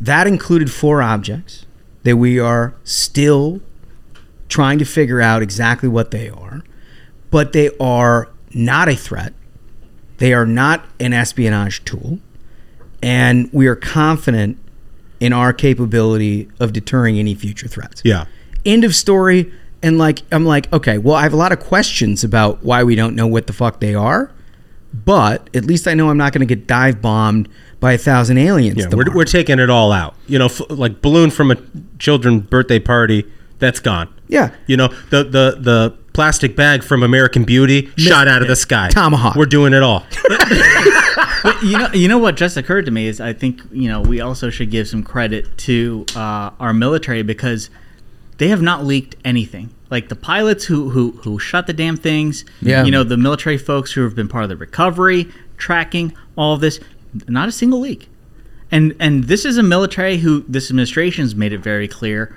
That 0.00 0.26
included 0.26 0.70
four 0.70 1.02
objects 1.02 1.64
that 2.04 2.16
we 2.18 2.38
are 2.38 2.74
still 2.84 3.60
trying 4.48 4.78
to 4.78 4.84
figure 4.84 5.20
out 5.20 5.42
exactly 5.42 5.88
what 5.88 6.10
they 6.10 6.28
are, 6.28 6.62
but 7.30 7.52
they 7.52 7.70
are 7.80 8.28
not 8.52 8.88
a 8.88 8.96
threat. 8.96 9.32
They 10.18 10.34
are 10.34 10.46
not 10.46 10.84
an 10.98 11.12
espionage 11.14 11.84
tool. 11.84 12.18
And 13.02 13.48
we 13.52 13.66
are 13.66 13.76
confident 13.76 14.58
in 15.20 15.32
our 15.32 15.54
capability 15.54 16.48
of 16.58 16.74
deterring 16.74 17.18
any 17.18 17.34
future 17.34 17.68
threats. 17.68 18.02
Yeah. 18.04 18.26
End 18.66 18.84
of 18.84 18.94
story 18.94 19.50
and 19.82 19.98
like 19.98 20.22
I'm 20.32 20.44
like, 20.44 20.72
okay, 20.72 20.98
well, 20.98 21.14
I 21.16 21.22
have 21.22 21.32
a 21.32 21.36
lot 21.36 21.52
of 21.52 21.60
questions 21.60 22.22
about 22.24 22.62
why 22.64 22.82
we 22.84 22.94
don't 22.94 23.14
know 23.14 23.26
what 23.26 23.46
the 23.46 23.52
fuck 23.52 23.80
they 23.80 23.94
are, 23.94 24.30
but 24.92 25.48
at 25.54 25.64
least 25.64 25.88
I 25.88 25.94
know 25.94 26.10
I'm 26.10 26.18
not 26.18 26.32
going 26.32 26.46
to 26.46 26.54
get 26.54 26.66
dive 26.66 27.00
bombed 27.00 27.48
by 27.80 27.92
a 27.92 27.98
thousand 27.98 28.38
aliens. 28.38 28.78
Yeah, 28.78 28.90
we're, 28.94 29.12
we're, 29.14 29.24
taking 29.24 29.58
it 29.58 29.70
all 29.70 29.92
out. 29.92 30.14
You 30.26 30.38
know, 30.38 30.46
f- 30.46 30.60
like 30.68 31.00
balloon 31.00 31.30
from 31.30 31.50
a 31.50 31.56
children 31.98 32.40
birthday 32.40 32.78
party, 32.78 33.30
that's 33.58 33.80
gone. 33.80 34.12
Yeah, 34.28 34.52
you 34.66 34.76
know 34.76 34.88
the 35.10 35.24
the 35.24 35.56
the 35.58 35.96
plastic 36.12 36.56
bag 36.56 36.82
from 36.82 37.02
American 37.02 37.44
Beauty 37.44 37.88
shot 37.96 38.28
out 38.28 38.42
of 38.42 38.48
the 38.48 38.56
sky. 38.56 38.88
Tomahawk. 38.90 39.36
We're 39.36 39.46
doing 39.46 39.72
it 39.72 39.82
all. 39.82 40.04
but 41.42 41.62
you 41.62 41.78
know, 41.78 41.88
you 41.94 42.08
know 42.08 42.18
what 42.18 42.36
just 42.36 42.56
occurred 42.58 42.84
to 42.86 42.90
me 42.90 43.06
is 43.06 43.18
I 43.20 43.32
think 43.32 43.62
you 43.72 43.88
know 43.88 44.02
we 44.02 44.20
also 44.20 44.50
should 44.50 44.70
give 44.70 44.88
some 44.88 45.02
credit 45.02 45.56
to 45.58 46.04
uh, 46.14 46.50
our 46.60 46.72
military 46.74 47.22
because 47.22 47.70
they 48.40 48.48
have 48.48 48.62
not 48.62 48.84
leaked 48.86 49.16
anything. 49.22 49.68
Like 49.90 50.08
the 50.08 50.16
pilots 50.16 50.64
who 50.64 50.88
who 50.88 51.10
who 51.22 51.38
shot 51.38 51.66
the 51.66 51.74
damn 51.74 51.98
things, 51.98 52.46
yeah. 52.62 52.84
you 52.86 52.90
know, 52.90 53.04
the 53.04 53.18
military 53.18 53.58
folks 53.58 53.92
who 53.92 54.02
have 54.02 54.16
been 54.16 54.28
part 54.28 54.44
of 54.44 54.48
the 54.48 54.56
recovery, 54.56 55.30
tracking, 55.58 56.16
all 56.36 56.54
of 56.54 56.60
this, 56.62 56.80
not 57.28 57.50
a 57.50 57.52
single 57.52 57.80
leak. 57.80 58.08
And 58.72 58.96
and 58.98 59.24
this 59.24 59.44
is 59.44 59.58
a 59.58 59.62
military 59.62 60.16
who 60.16 60.40
this 60.48 60.70
administration's 60.70 61.34
made 61.36 61.52
it 61.52 61.58
very 61.58 61.86
clear 61.86 62.34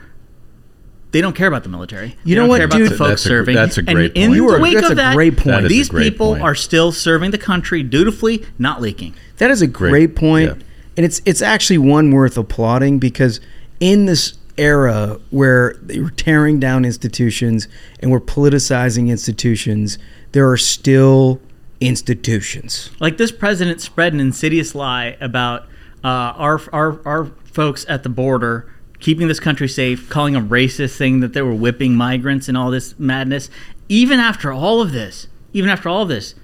they 1.11 1.21
don't 1.21 1.35
care 1.37 1.47
about 1.47 1.61
the 1.63 1.69
military. 1.69 2.15
You 2.25 2.35
they 2.35 2.41
know 2.41 2.47
what, 2.47 2.57
care 2.57 2.67
dude? 2.67 2.87
About 2.87 2.91
the 2.91 2.97
folks 2.97 3.09
that's 3.11 3.25
a, 3.25 3.29
serving. 3.29 3.55
That's 3.55 3.77
a 3.77 3.83
great 3.83 4.11
and 4.17 4.33
point. 4.33 4.37
In 4.39 4.45
the 4.45 4.59
wake 4.59 4.73
that's 4.73 4.89
of 4.89 4.95
that, 4.97 5.13
a 5.13 5.15
great 5.15 5.37
point. 5.37 5.69
these 5.69 5.87
great 5.87 6.03
people 6.11 6.29
point. 6.33 6.41
are 6.43 6.55
still 6.55 6.91
serving 6.91 7.31
the 7.31 7.37
country 7.37 7.81
dutifully, 7.83 8.45
not 8.59 8.81
leaking. 8.81 9.13
That 9.37 9.51
is 9.51 9.61
a 9.61 9.67
great, 9.67 9.91
great 9.91 10.15
point, 10.17 10.47
yeah. 10.49 10.63
and 10.97 11.05
it's 11.05 11.21
it's 11.23 11.41
actually 11.41 11.77
one 11.77 12.11
worth 12.11 12.37
applauding 12.37 12.99
because 12.99 13.39
in 13.79 14.05
this 14.07 14.37
era 14.57 15.19
where 15.31 15.75
they 15.81 15.99
were 15.99 16.11
tearing 16.11 16.59
down 16.59 16.85
institutions 16.85 17.67
and 17.99 18.11
we're 18.11 18.19
politicizing 18.19 19.09
institutions, 19.09 19.97
there 20.31 20.49
are 20.49 20.57
still 20.57 21.39
institutions. 21.81 22.89
Like 22.99 23.17
this 23.17 23.31
president 23.31 23.81
spread 23.81 24.13
an 24.13 24.19
insidious 24.19 24.75
lie 24.75 25.17
about 25.19 25.63
uh, 26.03 26.35
our, 26.37 26.59
our, 26.71 26.99
our 27.07 27.25
folks 27.45 27.85
at 27.87 28.03
the 28.03 28.09
border 28.09 28.69
keeping 28.99 29.27
this 29.27 29.39
country 29.39 29.67
safe, 29.67 30.09
calling 30.09 30.33
a 30.35 30.39
racist 30.41 30.97
thing 30.97 31.19
that 31.19 31.33
they 31.33 31.41
were 31.41 31.53
whipping 31.53 31.93
migrants 31.95 32.47
and 32.47 32.57
all 32.57 32.71
this 32.71 32.97
madness. 32.97 33.49
Even 33.89 34.17
after 34.19 34.53
all 34.53 34.79
of 34.81 34.93
this, 34.93 35.27
even 35.51 35.69
after 35.69 35.89
all 35.89 36.03
of 36.03 36.07
this, 36.07 36.35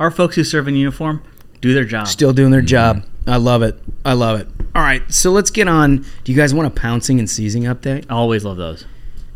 our 0.00 0.10
folks 0.10 0.36
who 0.36 0.42
serve 0.44 0.66
in 0.68 0.74
uniform 0.74 1.22
do 1.60 1.74
their 1.74 1.84
job. 1.84 2.06
Still 2.08 2.32
doing 2.32 2.50
their 2.50 2.60
mm-hmm. 2.60 2.66
job. 2.68 3.04
I 3.26 3.36
love 3.36 3.62
it. 3.62 3.78
I 4.06 4.14
love 4.14 4.40
it. 4.40 4.48
All 4.74 4.82
right, 4.82 5.02
so 5.12 5.30
let's 5.30 5.50
get 5.50 5.68
on. 5.68 6.04
Do 6.24 6.32
you 6.32 6.36
guys 6.36 6.52
want 6.54 6.66
a 6.68 6.70
pouncing 6.70 7.18
and 7.18 7.28
seizing 7.28 7.64
update? 7.64 8.04
I 8.10 8.14
always 8.14 8.44
love 8.44 8.56
those. 8.56 8.84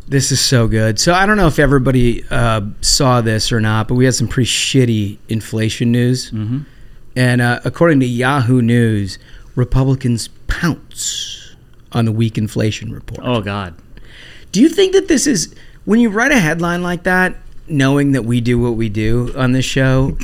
This 0.07 0.31
is 0.31 0.41
so 0.41 0.69
good. 0.69 0.99
So 0.99 1.15
I 1.15 1.27
don't 1.27 1.37
know 1.37 1.47
if 1.47 1.59
everybody 1.59 2.25
uh, 2.31 2.61
saw 2.81 3.21
this 3.21 3.51
or 3.53 3.61
not, 3.61 3.89
but 3.89 3.95
we 3.95 4.05
had 4.05 4.15
some 4.15 4.29
pretty 4.29 4.51
shitty 4.51 5.19
inflation 5.29 5.91
news. 5.91 6.31
Mm-hmm. 6.31 6.61
And 7.17 7.41
uh, 7.41 7.61
according 7.65 8.01
to 8.01 8.07
Yahoo 8.07 8.61
News, 8.63 9.19
Republicans 9.55 10.29
pounce 10.49 11.57
on 11.93 12.05
the 12.05 12.13
weak 12.13 12.39
inflation 12.39 12.91
report. 12.91 13.21
Oh 13.23 13.41
God! 13.43 13.75
Do 14.51 14.61
you 14.63 14.69
think 14.71 14.93
that 14.95 15.09
this 15.09 15.27
is 15.27 15.55
when 15.85 16.01
you 16.01 16.09
write 16.09 16.33
a 16.33 16.39
headline 16.39 16.83
like 16.83 17.03
that, 17.03 17.37
knowing 17.69 18.13
that 18.13 18.25
we 18.25 18.41
do 18.41 18.59
what 18.59 18.75
we 18.77 18.89
do 18.89 19.31
on 19.37 19.53
this 19.53 19.65
show? 19.67 20.17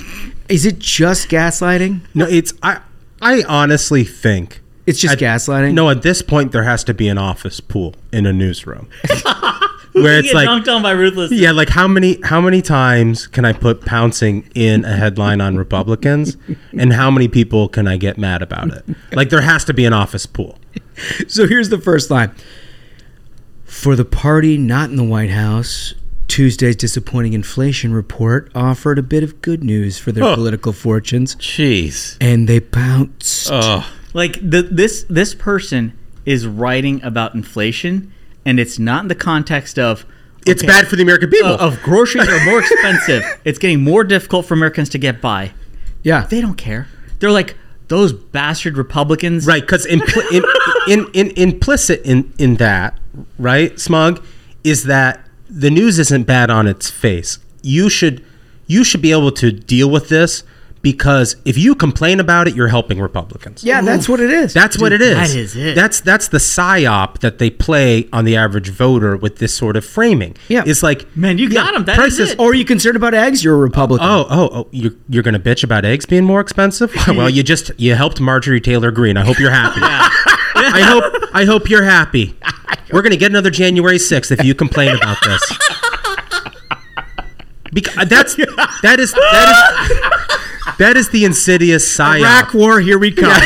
Is 0.48 0.64
it 0.64 0.78
just 0.78 1.28
gaslighting? 1.28 2.00
No, 2.14 2.26
it's 2.26 2.52
I. 2.62 2.80
I 3.20 3.42
honestly 3.48 4.04
think 4.04 4.62
it's 4.88 4.98
just 4.98 5.20
at, 5.20 5.20
gaslighting. 5.20 5.74
No, 5.74 5.90
at 5.90 6.00
this 6.00 6.22
point 6.22 6.50
there 6.52 6.62
has 6.62 6.82
to 6.84 6.94
be 6.94 7.08
an 7.08 7.18
office 7.18 7.60
pool 7.60 7.92
in 8.10 8.24
a 8.24 8.32
newsroom. 8.32 8.88
Where 9.92 10.18
it's 10.18 10.32
like 10.32 10.48
dunked 10.48 10.74
on 10.74 10.82
by 10.82 10.92
ruthless. 10.92 11.30
Yeah, 11.30 11.50
like 11.50 11.68
how 11.68 11.86
many 11.86 12.18
how 12.24 12.40
many 12.40 12.62
times 12.62 13.26
can 13.26 13.44
I 13.44 13.52
put 13.52 13.82
pouncing 13.82 14.48
in 14.54 14.86
a 14.86 14.92
headline 14.96 15.40
on 15.42 15.56
Republicans, 15.56 16.36
and 16.78 16.92
how 16.92 17.10
many 17.10 17.28
people 17.28 17.68
can 17.68 17.86
I 17.88 17.96
get 17.96 18.16
mad 18.16 18.40
about 18.40 18.70
it? 18.72 18.84
Like 19.12 19.28
there 19.28 19.40
has 19.42 19.64
to 19.66 19.74
be 19.74 19.84
an 19.84 19.92
office 19.92 20.24
pool. 20.24 20.58
So 21.26 21.46
here's 21.46 21.68
the 21.68 21.78
first 21.80 22.10
line: 22.10 22.30
For 23.64 23.94
the 23.96 24.04
party 24.06 24.56
not 24.56 24.88
in 24.88 24.96
the 24.96 25.04
White 25.04 25.30
House, 25.30 25.94
Tuesday's 26.28 26.76
disappointing 26.76 27.32
inflation 27.34 27.92
report 27.92 28.50
offered 28.54 28.98
a 28.98 29.02
bit 29.02 29.22
of 29.22 29.42
good 29.42 29.64
news 29.64 29.98
for 29.98 30.12
their 30.12 30.24
oh, 30.24 30.34
political 30.34 30.72
fortunes. 30.72 31.34
Jeez. 31.36 32.16
And 32.20 32.48
they 32.48 32.60
bounced. 32.60 33.48
Oh. 33.52 33.86
Like 34.18 34.32
the, 34.42 34.62
this 34.62 35.04
this 35.08 35.32
person 35.32 35.96
is 36.26 36.44
writing 36.44 37.00
about 37.04 37.36
inflation, 37.36 38.12
and 38.44 38.58
it's 38.58 38.76
not 38.76 39.02
in 39.02 39.08
the 39.08 39.14
context 39.14 39.78
of 39.78 40.02
okay, 40.40 40.50
it's 40.50 40.62
bad 40.64 40.88
for 40.88 40.96
the 40.96 41.02
American 41.04 41.30
people. 41.30 41.52
Uh, 41.52 41.56
of 41.58 41.80
groceries 41.84 42.28
are 42.28 42.44
more 42.44 42.58
expensive. 42.58 43.22
It's 43.44 43.60
getting 43.60 43.80
more 43.84 44.02
difficult 44.02 44.44
for 44.46 44.54
Americans 44.54 44.88
to 44.88 44.98
get 44.98 45.20
by. 45.20 45.52
Yeah, 46.02 46.26
they 46.26 46.40
don't 46.40 46.56
care. 46.58 46.88
They're 47.20 47.30
like 47.30 47.56
those 47.86 48.12
bastard 48.12 48.76
Republicans. 48.76 49.46
Right, 49.46 49.62
because 49.62 49.86
impl- 49.86 50.32
in, 50.32 50.42
in, 50.92 51.06
in, 51.12 51.30
implicit 51.38 52.02
in 52.04 52.32
in 52.40 52.56
that 52.56 52.98
right 53.38 53.78
smug 53.78 54.20
is 54.64 54.82
that 54.84 55.20
the 55.48 55.70
news 55.70 56.00
isn't 56.00 56.24
bad 56.24 56.50
on 56.50 56.66
its 56.66 56.90
face. 56.90 57.38
You 57.62 57.88
should 57.88 58.24
you 58.66 58.82
should 58.82 59.00
be 59.00 59.12
able 59.12 59.30
to 59.30 59.52
deal 59.52 59.88
with 59.88 60.08
this 60.08 60.42
because 60.82 61.36
if 61.44 61.58
you 61.58 61.74
complain 61.74 62.20
about 62.20 62.46
it, 62.48 62.54
you're 62.54 62.68
helping 62.68 63.00
Republicans. 63.00 63.64
Yeah, 63.64 63.80
that's 63.80 64.08
what 64.08 64.20
it 64.20 64.30
is. 64.30 64.52
That's 64.52 64.74
Dude, 64.76 64.82
what 64.82 64.92
it 64.92 65.00
is. 65.02 65.16
That 65.16 65.34
is 65.38 65.56
it. 65.56 65.74
That's 65.74 66.00
that's 66.00 66.28
the 66.28 66.38
psyop 66.38 67.18
that 67.20 67.38
they 67.38 67.50
play 67.50 68.08
on 68.12 68.24
the 68.24 68.36
average 68.36 68.68
voter 68.70 69.16
with 69.16 69.36
this 69.38 69.54
sort 69.54 69.76
of 69.76 69.84
framing. 69.84 70.36
Yeah, 70.48 70.62
it's 70.66 70.82
like 70.82 71.14
man, 71.16 71.38
you 71.38 71.50
got 71.50 71.66
yeah, 71.72 71.72
them. 71.72 71.84
That 71.84 71.98
it. 71.98 72.38
or 72.38 72.50
are 72.50 72.54
you 72.54 72.64
concerned 72.64 72.96
about 72.96 73.14
eggs? 73.14 73.42
You're 73.42 73.54
a 73.54 73.58
Republican. 73.58 74.06
Oh, 74.06 74.26
oh, 74.30 74.48
oh 74.52 74.68
you're 74.70 74.92
you're 75.08 75.22
gonna 75.22 75.40
bitch 75.40 75.64
about 75.64 75.84
eggs 75.84 76.06
being 76.06 76.24
more 76.24 76.40
expensive? 76.40 76.94
well, 77.08 77.30
you 77.30 77.42
just 77.42 77.70
you 77.78 77.94
helped 77.94 78.20
Marjorie 78.20 78.60
Taylor 78.60 78.90
Greene. 78.90 79.16
I 79.16 79.24
hope 79.24 79.38
you're 79.38 79.50
happy. 79.50 79.80
yeah. 79.80 80.08
I 80.54 80.80
hope 80.82 81.30
I 81.34 81.44
hope 81.44 81.68
you're 81.68 81.84
happy. 81.84 82.36
We're 82.92 83.02
gonna 83.02 83.16
get 83.16 83.30
another 83.30 83.50
January 83.50 83.98
6th 83.98 84.30
if 84.30 84.42
you 84.44 84.54
complain 84.54 84.96
about 84.96 85.18
this. 85.22 85.58
Because 87.70 87.96
uh, 87.98 88.04
that's 88.06 88.34
that 88.36 88.96
is 88.98 89.12
that 89.12 89.78
is 90.30 90.37
that 90.78 90.96
is 90.98 91.08
the 91.08 91.24
insidious 91.24 91.96
psyop. 91.96 92.20
Iraq 92.20 92.52
War, 92.54 92.78
here 92.80 92.98
we 92.98 93.10
come. 93.12 93.30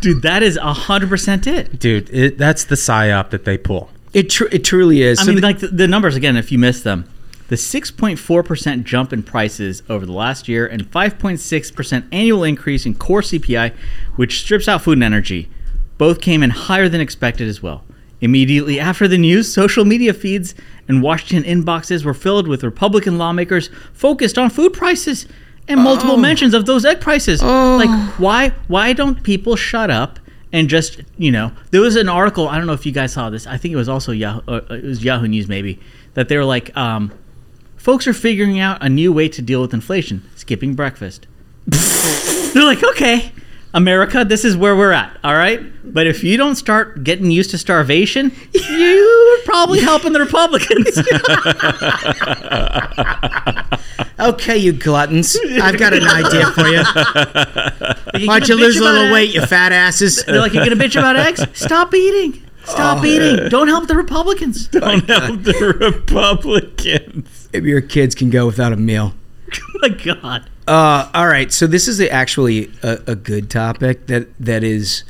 Dude, 0.00 0.22
that 0.22 0.42
is 0.42 0.58
100% 0.58 1.46
it. 1.46 1.78
Dude, 1.78 2.10
it, 2.10 2.36
that's 2.38 2.64
the 2.64 2.74
psyop 2.74 3.30
that 3.30 3.44
they 3.44 3.56
pull. 3.58 3.90
It, 4.12 4.28
tr- 4.30 4.46
it 4.50 4.64
truly 4.64 5.02
is. 5.02 5.18
I 5.20 5.24
so 5.24 5.28
mean, 5.28 5.36
the, 5.40 5.46
like 5.46 5.58
the, 5.60 5.68
the, 5.68 5.86
numbers, 5.86 6.16
again, 6.16 6.36
if 6.36 6.50
you 6.50 6.58
miss 6.58 6.82
them, 6.82 7.08
the 7.48 7.54
6.4% 7.56 8.84
jump 8.84 9.12
in 9.12 9.22
prices 9.22 9.82
over 9.90 10.04
the 10.06 10.12
last 10.12 10.48
year 10.48 10.66
and 10.66 10.82
5.6% 10.82 12.08
annual 12.12 12.42
increase 12.44 12.86
in 12.86 12.94
core 12.94 13.20
CPI, 13.20 13.74
which 14.16 14.40
strips 14.40 14.68
out 14.68 14.80
food 14.82 14.94
and 14.94 15.04
energy, 15.04 15.50
both 15.98 16.22
came 16.22 16.42
in 16.42 16.48
higher 16.50 16.88
than 16.88 17.00
expected 17.00 17.46
as 17.46 17.62
well. 17.62 17.84
Immediately 18.22 18.78
after 18.78 19.08
the 19.08 19.16
news, 19.16 19.50
social 19.52 19.84
media 19.86 20.12
feeds 20.12 20.54
and 20.88 21.02
Washington 21.02 21.62
inboxes 21.64 22.04
were 22.04 22.12
filled 22.14 22.48
with 22.48 22.62
Republican 22.62 23.16
lawmakers 23.18 23.70
focused 23.94 24.36
on 24.36 24.50
food 24.50 24.72
prices 24.74 25.24
and 25.68 25.80
multiple 25.80 26.14
oh. 26.14 26.18
mentions 26.18 26.52
of 26.52 26.66
those 26.66 26.84
egg 26.84 27.00
prices. 27.00 27.40
Oh. 27.42 27.76
Like 27.82 27.90
why 28.18 28.50
why 28.68 28.92
don't 28.92 29.22
people 29.22 29.56
shut 29.56 29.90
up 29.90 30.18
and 30.52 30.68
just, 30.68 31.00
you 31.16 31.30
know, 31.32 31.50
there 31.70 31.80
was 31.80 31.96
an 31.96 32.08
article, 32.10 32.46
I 32.48 32.58
don't 32.58 32.66
know 32.66 32.72
if 32.74 32.84
you 32.84 32.92
guys 32.92 33.12
saw 33.14 33.30
this. 33.30 33.46
I 33.46 33.56
think 33.56 33.72
it 33.72 33.76
was 33.76 33.88
also 33.88 34.12
Yahoo 34.12 34.40
uh, 34.48 34.60
uh, 34.70 34.74
it 34.74 34.84
was 34.84 35.02
Yahoo 35.02 35.26
News 35.28 35.48
maybe 35.48 35.80
that 36.12 36.28
they 36.28 36.36
were 36.36 36.44
like 36.44 36.76
um, 36.76 37.12
folks 37.78 38.06
are 38.06 38.12
figuring 38.12 38.60
out 38.60 38.82
a 38.82 38.88
new 38.90 39.14
way 39.14 39.30
to 39.30 39.40
deal 39.40 39.62
with 39.62 39.72
inflation, 39.72 40.28
skipping 40.36 40.74
breakfast. 40.74 41.26
They're 42.52 42.64
like, 42.64 42.82
"Okay, 42.82 43.32
America, 43.72 44.24
this 44.24 44.44
is 44.44 44.56
where 44.56 44.74
we're 44.74 44.90
at, 44.90 45.16
all 45.22 45.34
right? 45.34 45.60
But 45.84 46.06
if 46.08 46.24
you 46.24 46.36
don't 46.36 46.56
start 46.56 47.04
getting 47.04 47.30
used 47.30 47.50
to 47.52 47.58
starvation, 47.58 48.32
you're 48.52 49.42
probably 49.44 49.80
helping 49.80 50.12
the 50.12 50.18
Republicans. 50.18 50.98
okay, 54.20 54.56
you 54.58 54.72
gluttons. 54.72 55.38
I've 55.62 55.78
got 55.78 55.92
an 55.92 56.02
idea 56.02 56.46
for 56.46 56.66
you. 56.66 58.26
Why 58.26 58.40
don't 58.40 58.48
you 58.48 58.56
lose 58.56 58.76
a 58.76 58.82
little 58.82 59.12
weight, 59.12 59.32
you 59.32 59.46
fat 59.46 59.70
asses? 59.70 60.24
They're 60.24 60.40
like, 60.40 60.52
you're 60.52 60.64
going 60.64 60.76
to 60.76 60.84
bitch 60.84 60.96
about 60.98 61.14
eggs? 61.16 61.44
Stop 61.60 61.94
eating. 61.94 62.42
Stop 62.64 63.02
oh, 63.02 63.06
eating. 63.06 63.48
Don't 63.50 63.68
help 63.68 63.86
the 63.88 63.94
Republicans. 63.96 64.66
Don't 64.68 65.08
help 65.08 65.42
the 65.42 66.02
Republicans. 66.04 67.48
Maybe 67.52 67.70
your 67.70 67.80
kids 67.80 68.14
can 68.16 68.30
go 68.30 68.46
without 68.46 68.72
a 68.72 68.76
meal. 68.76 69.14
Oh 69.54 69.60
my 69.80 69.88
God. 69.90 70.49
Uh, 70.70 71.10
all 71.14 71.26
right, 71.26 71.52
so 71.52 71.66
this 71.66 71.88
is 71.88 72.00
actually 72.00 72.70
a, 72.84 72.92
a 73.08 73.14
good 73.16 73.50
topic 73.50 74.06
that 74.06 74.28
that 74.38 74.62
is, 74.62 75.02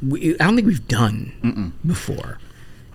I 0.00 0.36
don't 0.38 0.54
think 0.54 0.68
we've 0.68 0.86
done 0.86 1.32
Mm-mm. 1.42 1.72
before, 1.88 2.38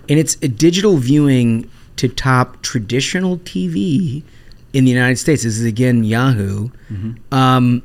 and 0.07 0.17
it's 0.17 0.35
a 0.41 0.47
digital 0.47 0.95
viewing 0.99 1.69
to 1.97 2.07
top 2.07 2.61
traditional 2.61 3.39
TV 3.39 4.23
in 4.71 4.85
the 4.85 4.89
United 4.91 5.17
States. 5.17 5.43
This 5.43 5.57
is 5.57 5.65
again 5.65 6.05
Yahoo. 6.05 6.69
Mm-hmm. 6.89 7.33
Um, 7.35 7.83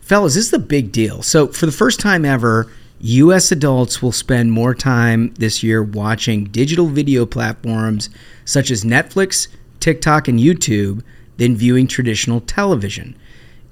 fellas, 0.00 0.34
this 0.34 0.46
is 0.46 0.50
the 0.50 0.58
big 0.58 0.90
deal. 0.90 1.22
So 1.22 1.46
for 1.46 1.64
the 1.66 1.70
first 1.72 2.00
time 2.00 2.24
ever, 2.24 2.68
U.S. 2.98 3.52
adults 3.52 4.02
will 4.02 4.10
spend 4.10 4.50
more 4.50 4.74
time 4.74 5.32
this 5.34 5.62
year 5.62 5.84
watching 5.84 6.46
digital 6.46 6.86
video 6.88 7.24
platforms 7.26 8.10
such 8.44 8.72
as 8.72 8.82
Netflix, 8.82 9.46
TikTok, 9.78 10.26
and 10.26 10.40
YouTube 10.40 11.04
than 11.36 11.56
viewing 11.56 11.86
traditional 11.86 12.40
television. 12.40 13.14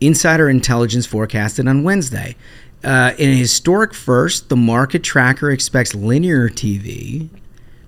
Insider 0.01 0.49
intelligence 0.49 1.05
forecasted 1.07 1.69
on 1.69 1.83
Wednesday. 1.83 2.35
Uh, 2.83 3.13
in 3.19 3.31
a 3.31 3.35
historic 3.35 3.93
first, 3.93 4.49
the 4.49 4.57
market 4.57 5.03
tracker 5.03 5.51
expects 5.51 5.95
linear 5.95 6.49
TV 6.49 7.29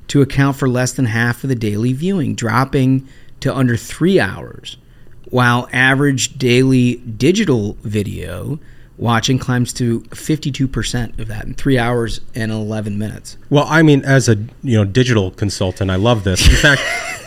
to 0.08 0.20
account 0.20 0.56
for 0.58 0.68
less 0.68 0.92
than 0.92 1.06
half 1.06 1.42
of 1.42 1.48
the 1.48 1.54
daily 1.54 1.94
viewing, 1.94 2.34
dropping 2.34 3.08
to 3.40 3.54
under 3.54 3.76
three 3.78 4.20
hours, 4.20 4.76
while 5.30 5.66
average 5.72 6.36
daily 6.36 6.96
digital 6.96 7.78
video 7.80 8.58
watching 8.98 9.38
climbs 9.38 9.72
to 9.72 10.00
52% 10.10 11.18
of 11.18 11.28
that 11.28 11.46
in 11.46 11.54
three 11.54 11.78
hours 11.78 12.20
and 12.36 12.52
11 12.52 12.98
minutes 12.98 13.38
well 13.48 13.64
i 13.66 13.80
mean 13.82 14.02
as 14.04 14.28
a 14.28 14.36
you 14.62 14.76
know 14.76 14.84
digital 14.84 15.30
consultant 15.30 15.90
i 15.90 15.96
love 15.96 16.24
this 16.24 16.46
in 16.46 16.54
fact 16.54 16.82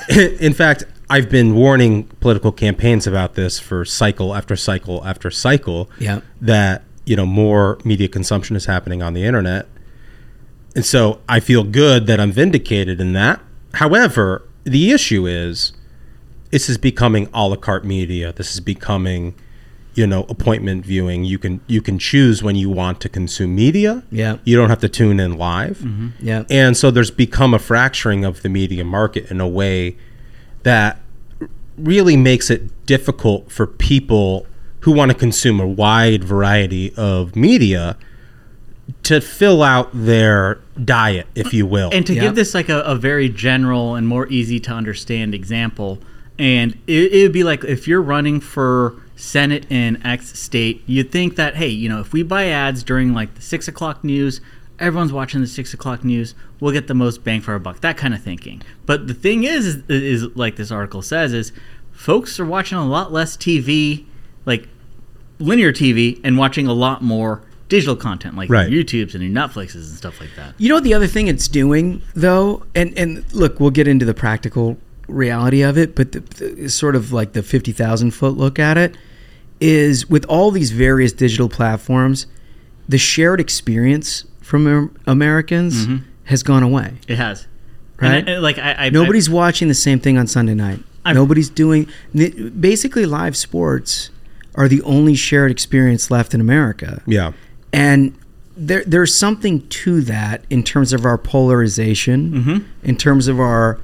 in 0.42 0.54
fact 0.54 0.84
I've 1.10 1.30
been 1.30 1.56
warning 1.56 2.06
political 2.20 2.52
campaigns 2.52 3.06
about 3.06 3.36
this 3.36 3.60
for 3.60 3.86
cycle 3.86 4.34
after 4.36 4.56
cycle 4.56 5.06
after 5.06 5.30
cycle. 5.30 5.90
Yeah. 6.00 6.22
That, 6.42 6.84
you 7.06 7.16
know, 7.16 7.26
more 7.26 7.78
media 7.84 8.08
consumption 8.08 8.56
is 8.56 8.66
happening 8.66 9.02
on 9.04 9.14
the 9.14 9.24
internet. 9.24 9.68
And 10.76 10.86
so 10.86 11.22
I 11.30 11.40
feel 11.40 11.64
good 11.64 12.08
that 12.08 12.20
I'm 12.20 12.32
vindicated 12.32 13.00
in 13.00 13.14
that. 13.14 13.40
However, 13.76 14.48
the 14.64 14.92
issue 14.92 15.28
is 15.28 15.74
this 16.52 16.70
is 16.70 16.78
becoming 16.78 17.30
a 17.34 17.48
la 17.48 17.56
carte 17.56 17.86
media. 17.86 18.34
This 18.34 18.54
is 18.54 18.60
becoming, 18.60 19.36
you 19.94 20.08
know, 20.08 20.24
appointment 20.24 20.86
viewing. 20.86 21.24
You 21.24 21.38
can 21.38 21.62
you 21.68 21.82
can 21.84 22.00
choose 22.00 22.42
when 22.42 22.56
you 22.56 22.70
want 22.72 23.00
to 23.02 23.10
consume 23.10 23.54
media. 23.54 24.04
Yeah. 24.10 24.40
You 24.44 24.58
don't 24.58 24.70
have 24.70 24.82
to 24.82 24.90
tune 24.90 25.20
in 25.20 25.38
live. 25.38 25.78
Mm-hmm. 25.78 26.10
Yeah. 26.20 26.44
And 26.50 26.76
so 26.76 26.90
there's 26.90 27.12
become 27.12 27.54
a 27.54 27.60
fracturing 27.60 28.26
of 28.26 28.42
the 28.42 28.50
media 28.50 28.84
market 28.84 29.30
in 29.30 29.40
a 29.40 29.48
way 29.48 29.98
that 30.66 30.98
really 31.78 32.18
makes 32.18 32.50
it 32.50 32.86
difficult 32.88 33.50
for 33.52 33.66
people 33.68 34.46
who 34.82 34.92
want 34.92 35.12
to 35.12 35.18
consume 35.18 35.60
a 35.60 35.68
wide 35.68 36.24
variety 36.24 36.92
of 36.98 37.36
media 37.36 37.96
to 39.04 39.22
fill 39.22 39.62
out 39.64 39.90
their 39.94 40.60
diet, 40.84 41.28
if 41.36 41.54
you 41.54 41.66
will. 41.68 41.90
And 41.94 42.06
to 42.08 42.14
yep. 42.14 42.22
give 42.22 42.36
this 42.36 42.54
like 42.56 42.68
a, 42.70 42.82
a, 42.82 42.96
very 42.96 43.30
general 43.30 43.94
and 43.96 44.08
more 44.08 44.28
easy 44.30 44.60
to 44.62 44.72
understand 44.72 45.34
example, 45.36 46.00
and 46.40 46.76
it 46.88 47.22
would 47.24 47.32
be 47.32 47.44
like 47.44 47.64
if 47.64 47.88
you're 47.88 48.02
running 48.02 48.40
for 48.42 48.96
Senate 49.16 49.68
in 49.72 50.04
X 50.06 50.38
state, 50.40 50.82
you'd 50.88 51.10
think 51.12 51.36
that, 51.38 51.56
hey, 51.56 51.68
you 51.70 51.88
know, 51.88 52.00
if 52.02 52.12
we 52.12 52.24
buy 52.24 52.46
ads 52.48 52.82
during 52.84 53.14
like 53.14 53.34
the 53.36 53.42
six 53.42 53.68
o'clock 53.70 54.04
news, 54.04 54.42
everyone's 54.80 55.14
watching 55.14 55.42
the 55.42 55.48
six 55.48 55.74
o'clock 55.74 56.04
news. 56.04 56.36
We'll 56.60 56.74
get 56.74 56.88
the 56.88 56.94
most 56.94 57.24
bang 57.24 57.42
for 57.42 57.52
our 57.54 57.60
buck. 57.60 57.82
That 57.82 57.98
kind 57.98 58.14
of 58.14 58.22
thinking. 58.22 58.62
But 58.86 59.08
the 59.08 59.14
thing 59.14 59.44
is, 59.44 59.66
is, 59.68 59.84
is 59.90 60.24
like 60.36 60.56
this 60.56 60.72
article 60.72 61.02
says, 61.02 61.34
is 61.34 61.52
folks 61.92 62.40
are 62.40 62.46
watching 62.46 62.78
a 62.78 62.86
lot 62.86 63.12
less 63.12 63.38
TV, 63.38 64.06
like 64.46 64.68
linear 65.40 65.72
TV, 65.72 66.20
and 66.24 66.38
watching 66.38 66.68
a 66.68 66.74
lot 66.74 67.02
more 67.02 67.42
digital 67.68 67.96
content 67.96 68.36
like 68.38 68.50
right. 68.50 68.70
YouTube's 68.70 69.16
and 69.16 69.24
your 69.24 69.34
Netflixes 69.34 69.88
and 69.90 69.98
stuff 69.98 70.20
like 70.20 70.30
that. 70.36 70.54
You 70.58 70.70
know 70.70 70.80
the 70.80 70.94
other 70.94 71.08
thing 71.08 71.28
it's 71.28 71.48
doing 71.48 72.02
though, 72.14 72.64
and 72.76 72.98
and 72.98 73.32
look, 73.34 73.60
we'll 73.60 73.72
get 73.72 73.88
into 73.88 74.06
the 74.06 74.14
practical 74.14 74.78
reality 75.08 75.62
of 75.62 75.78
it, 75.78 75.96
but 75.96 76.12
the, 76.12 76.20
the 76.20 76.70
sort 76.70 76.96
of 76.96 77.12
like 77.12 77.34
the 77.34 77.44
fifty 77.44 77.72
thousand 77.72 78.12
foot 78.12 78.38
look 78.38 78.60
at 78.60 78.78
it 78.78 78.98
is 79.62 80.10
with 80.10 80.26
all 80.26 80.52
these 80.52 80.72
various 80.72 81.14
digital 81.14 81.48
platforms, 81.48 82.28
the 82.90 82.98
shared 82.98 83.40
experience 83.40 84.26
from 84.46 84.96
Americans 85.08 85.88
mm-hmm. 85.88 86.06
has 86.26 86.44
gone 86.44 86.62
away. 86.62 86.94
It 87.08 87.16
has, 87.16 87.48
right? 88.00 88.30
I, 88.30 88.38
like 88.38 88.60
I, 88.60 88.74
I 88.74 88.90
nobody's 88.92 89.28
I, 89.28 89.34
watching 89.34 89.70
the 89.70 89.74
same 89.74 90.00
thing 90.00 90.20
on 90.20 90.28
Sunday 90.28 90.54
night. 90.54 90.80
i 91.04 91.14
nobody's 91.14 91.50
doing 91.50 91.90
basically 92.58 93.08
live 93.08 93.36
sports 93.36 94.12
are 94.54 94.68
the 94.68 94.84
only 94.84 95.16
shared 95.16 95.50
experience 95.50 96.12
left 96.12 96.36
in 96.36 96.42
America. 96.42 97.02
Yeah, 97.08 97.32
and 97.74 98.16
there 98.56 98.84
there's 98.86 99.16
something 99.16 99.68
to 99.70 100.02
that 100.02 100.46
in 100.52 100.62
terms 100.62 100.94
of 100.94 101.06
our 101.06 101.18
polarization, 101.18 102.32
mm-hmm. 102.32 102.70
in 102.88 102.98
terms 102.98 103.28
of 103.28 103.40
our 103.40 103.82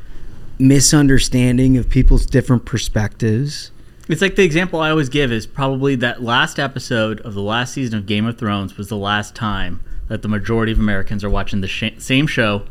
misunderstanding 0.59 1.75
of 1.75 1.89
people's 1.89 2.27
different 2.27 2.65
perspectives. 2.65 3.71
It's 4.07 4.21
like 4.21 4.35
the 4.35 4.43
example 4.43 4.79
I 4.79 4.91
always 4.91 5.09
give 5.09 5.31
is 5.31 5.47
probably 5.47 5.95
that 5.95 6.21
last 6.21 6.59
episode 6.59 7.19
of 7.21 7.33
the 7.33 7.41
last 7.41 7.73
season 7.73 7.97
of 7.97 8.05
Game 8.05 8.27
of 8.27 8.37
Thrones 8.37 8.77
was 8.77 8.89
the 8.89 8.97
last 8.97 9.33
time 9.35 9.81
that 10.11 10.21
the 10.23 10.27
majority 10.27 10.73
of 10.73 10.79
Americans 10.79 11.23
are 11.23 11.29
watching 11.29 11.61
the 11.61 11.69
sh- 11.69 11.93
same 11.97 12.27
show 12.27 12.63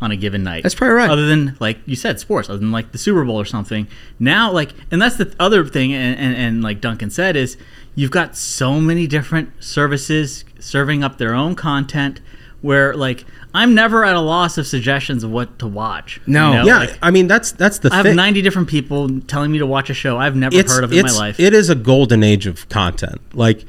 on 0.00 0.10
a 0.10 0.16
given 0.16 0.42
night. 0.42 0.64
That's 0.64 0.74
probably 0.74 0.96
right. 0.96 1.08
Other 1.08 1.26
than 1.28 1.56
like 1.60 1.78
you 1.86 1.94
said, 1.94 2.18
sports. 2.18 2.48
Other 2.50 2.58
than 2.58 2.72
like 2.72 2.90
the 2.90 2.98
Super 2.98 3.24
Bowl 3.24 3.36
or 3.40 3.44
something. 3.44 3.86
Now, 4.18 4.50
like, 4.50 4.70
and 4.90 5.00
that's 5.00 5.14
the 5.16 5.32
other 5.38 5.64
thing. 5.64 5.94
And, 5.94 6.18
and, 6.18 6.34
and 6.36 6.62
like 6.64 6.80
Duncan 6.80 7.10
said, 7.10 7.36
is 7.36 7.56
you've 7.94 8.10
got 8.10 8.36
so 8.36 8.80
many 8.80 9.06
different 9.06 9.62
services 9.62 10.44
serving 10.58 11.04
up 11.04 11.18
their 11.18 11.34
own 11.34 11.54
content. 11.54 12.20
Where 12.62 12.92
like 12.96 13.24
I'm 13.54 13.76
never 13.76 14.04
at 14.04 14.16
a 14.16 14.20
loss 14.20 14.58
of 14.58 14.66
suggestions 14.66 15.22
of 15.22 15.30
what 15.30 15.60
to 15.60 15.68
watch. 15.68 16.20
No, 16.26 16.50
you 16.50 16.56
know? 16.58 16.64
yeah, 16.64 16.78
like, 16.78 16.98
I 17.00 17.12
mean 17.12 17.28
that's 17.28 17.52
that's 17.52 17.78
the. 17.78 17.92
I 17.92 17.98
have 17.98 18.12
90 18.12 18.42
different 18.42 18.66
people 18.66 19.20
telling 19.20 19.52
me 19.52 19.58
to 19.58 19.66
watch 19.66 19.88
a 19.90 19.94
show 19.94 20.18
I've 20.18 20.34
never 20.34 20.56
it's, 20.56 20.72
heard 20.72 20.82
of 20.82 20.92
in 20.92 21.02
my 21.06 21.12
life. 21.12 21.38
It 21.38 21.54
is 21.54 21.70
a 21.70 21.76
golden 21.76 22.24
age 22.24 22.48
of 22.48 22.68
content. 22.68 23.20
Like, 23.32 23.64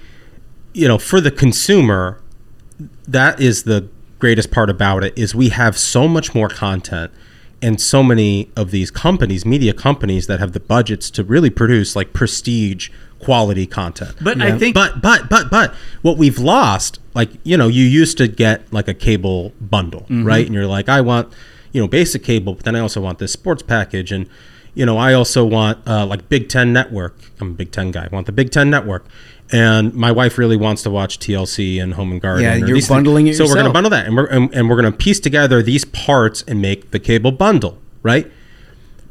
you 0.73 0.87
know, 0.87 0.97
for 0.97 1.21
the 1.21 1.29
consumer, 1.29 2.19
that 3.11 3.39
is 3.41 3.63
the 3.63 3.89
greatest 4.19 4.51
part 4.51 4.69
about 4.69 5.03
it 5.03 5.17
is 5.17 5.33
we 5.33 5.49
have 5.49 5.77
so 5.77 6.07
much 6.07 6.35
more 6.35 6.49
content 6.49 7.11
and 7.61 7.81
so 7.81 8.01
many 8.01 8.49
of 8.55 8.71
these 8.71 8.89
companies, 8.91 9.45
media 9.45 9.73
companies 9.73 10.27
that 10.27 10.39
have 10.39 10.53
the 10.53 10.59
budgets 10.59 11.09
to 11.11 11.23
really 11.23 11.49
produce 11.49 11.95
like 11.95 12.13
prestige 12.13 12.89
quality 13.19 13.65
content. 13.65 14.15
But 14.21 14.37
yeah. 14.37 14.45
I 14.45 14.57
think 14.57 14.75
but 14.75 15.01
but 15.01 15.29
but 15.29 15.49
but 15.49 15.73
what 16.01 16.17
we've 16.17 16.39
lost 16.39 16.99
like 17.15 17.29
you 17.43 17.57
know 17.57 17.67
you 17.67 17.83
used 17.83 18.17
to 18.19 18.27
get 18.27 18.71
like 18.71 18.87
a 18.87 18.93
cable 18.93 19.51
bundle, 19.59 20.01
mm-hmm. 20.01 20.23
right? 20.25 20.45
And 20.45 20.53
you're 20.53 20.67
like 20.67 20.87
I 20.87 21.01
want 21.01 21.33
you 21.73 21.81
know 21.81 21.87
basic 21.87 22.23
cable, 22.23 22.53
but 22.55 22.63
then 22.63 22.75
I 22.75 22.79
also 22.79 23.01
want 23.01 23.19
this 23.19 23.33
sports 23.33 23.63
package 23.63 24.11
and 24.11 24.29
you 24.73 24.85
know 24.85 24.97
I 24.97 25.13
also 25.13 25.43
want 25.45 25.85
uh, 25.87 26.05
like 26.05 26.29
Big 26.29 26.47
10 26.47 26.71
network. 26.71 27.17
I'm 27.41 27.49
a 27.51 27.55
Big 27.55 27.71
10 27.71 27.91
guy. 27.91 28.05
I 28.05 28.09
want 28.09 28.25
the 28.25 28.31
Big 28.31 28.51
10 28.51 28.69
network 28.69 29.05
and 29.51 29.93
my 29.93 30.11
wife 30.11 30.37
really 30.37 30.57
wants 30.57 30.83
to 30.83 30.89
watch 30.89 31.19
TLC 31.19 31.81
and 31.81 31.93
Home 31.95 32.11
and 32.11 32.21
Garden. 32.21 32.43
Yeah, 32.43 32.55
you're 32.55 32.81
bundling 32.87 33.25
things. 33.25 33.39
it. 33.39 33.45
So 33.45 33.49
we're 33.49 33.55
going 33.55 33.65
to 33.67 33.71
bundle 33.73 33.89
that, 33.91 34.05
and 34.05 34.15
we're 34.15 34.25
and, 34.27 34.53
and 34.53 34.69
we're 34.69 34.79
going 34.79 34.91
to 34.91 34.97
piece 34.97 35.19
together 35.19 35.63
these 35.63 35.85
parts 35.85 36.43
and 36.47 36.61
make 36.61 36.91
the 36.91 36.99
cable 36.99 37.31
bundle, 37.31 37.77
right? 38.03 38.29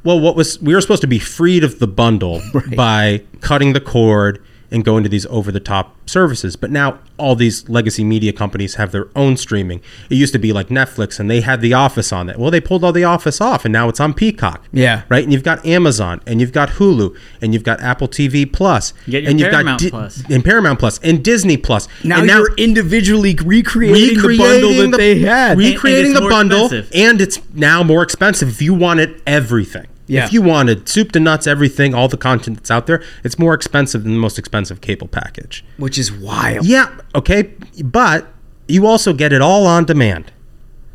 Well, 0.04 0.20
what 0.20 0.36
was 0.36 0.60
we 0.62 0.74
were 0.74 0.80
supposed 0.80 1.00
to 1.02 1.06
be 1.08 1.18
freed 1.18 1.64
of 1.64 1.78
the 1.80 1.88
bundle 1.88 2.40
right. 2.54 2.76
by 2.76 3.22
cutting 3.40 3.72
the 3.72 3.80
cord 3.80 4.42
and 4.70 4.84
go 4.84 4.96
into 4.96 5.08
these 5.08 5.26
over 5.26 5.50
the 5.50 5.60
top 5.60 5.94
services. 6.08 6.56
But 6.56 6.70
now 6.70 6.98
all 7.16 7.34
these 7.34 7.68
legacy 7.68 8.04
media 8.04 8.32
companies 8.32 8.74
have 8.74 8.92
their 8.92 9.08
own 9.16 9.36
streaming. 9.36 9.80
It 10.10 10.16
used 10.16 10.32
to 10.34 10.38
be 10.38 10.52
like 10.52 10.68
Netflix 10.68 11.18
and 11.18 11.30
they 11.30 11.40
had 11.40 11.60
The 11.60 11.72
Office 11.74 12.12
on 12.12 12.26
that. 12.26 12.38
Well, 12.38 12.50
they 12.50 12.60
pulled 12.60 12.84
all 12.84 12.92
The 12.92 13.04
Office 13.04 13.40
off 13.40 13.64
and 13.64 13.72
now 13.72 13.88
it's 13.88 14.00
on 14.00 14.14
Peacock. 14.14 14.64
Yeah. 14.72 15.02
Right? 15.08 15.24
And 15.24 15.32
you've 15.32 15.42
got 15.42 15.64
Amazon 15.66 16.20
and 16.26 16.40
you've 16.40 16.52
got 16.52 16.70
Hulu 16.70 17.16
and 17.40 17.54
you've 17.54 17.64
got 17.64 17.80
Apple 17.82 18.08
TV 18.08 18.50
Plus 18.50 18.92
and 19.06 19.40
you've 19.40 19.50
Paramount 19.50 19.90
got 19.90 20.10
Di- 20.14 20.34
and 20.34 20.44
Paramount 20.44 20.78
Plus 20.78 20.98
and 21.02 21.24
Disney 21.24 21.56
Plus. 21.56 21.88
Now, 22.04 22.20
and 22.20 22.28
you're 22.28 22.54
individually 22.56 23.34
recreating, 23.42 24.18
recreating 24.18 24.18
the 24.18 24.36
bundle 24.76 24.90
that 24.90 24.96
they 24.98 25.18
had. 25.20 25.56
Recreating 25.58 26.06
and, 26.16 26.16
and 26.16 26.24
the 26.26 26.30
bundle 26.30 26.64
expensive. 26.66 26.90
and 26.94 27.20
it's 27.20 27.38
now 27.54 27.82
more 27.82 28.02
expensive 28.02 28.48
if 28.50 28.62
you 28.62 28.74
wanted 28.74 29.22
everything. 29.26 29.86
Yeah. 30.08 30.24
If 30.24 30.32
you 30.32 30.40
wanted 30.40 30.88
soup 30.88 31.12
to 31.12 31.20
nuts, 31.20 31.46
everything, 31.46 31.94
all 31.94 32.08
the 32.08 32.16
content 32.16 32.56
that's 32.56 32.70
out 32.70 32.86
there, 32.86 33.02
it's 33.22 33.38
more 33.38 33.52
expensive 33.52 34.04
than 34.04 34.14
the 34.14 34.18
most 34.18 34.38
expensive 34.38 34.80
cable 34.80 35.06
package. 35.06 35.62
Which 35.76 35.98
is 35.98 36.10
wild. 36.10 36.64
Yeah. 36.66 36.90
Okay. 37.14 37.54
But 37.84 38.26
you 38.66 38.86
also 38.86 39.12
get 39.12 39.32
it 39.32 39.42
all 39.42 39.66
on 39.66 39.84
demand. 39.84 40.32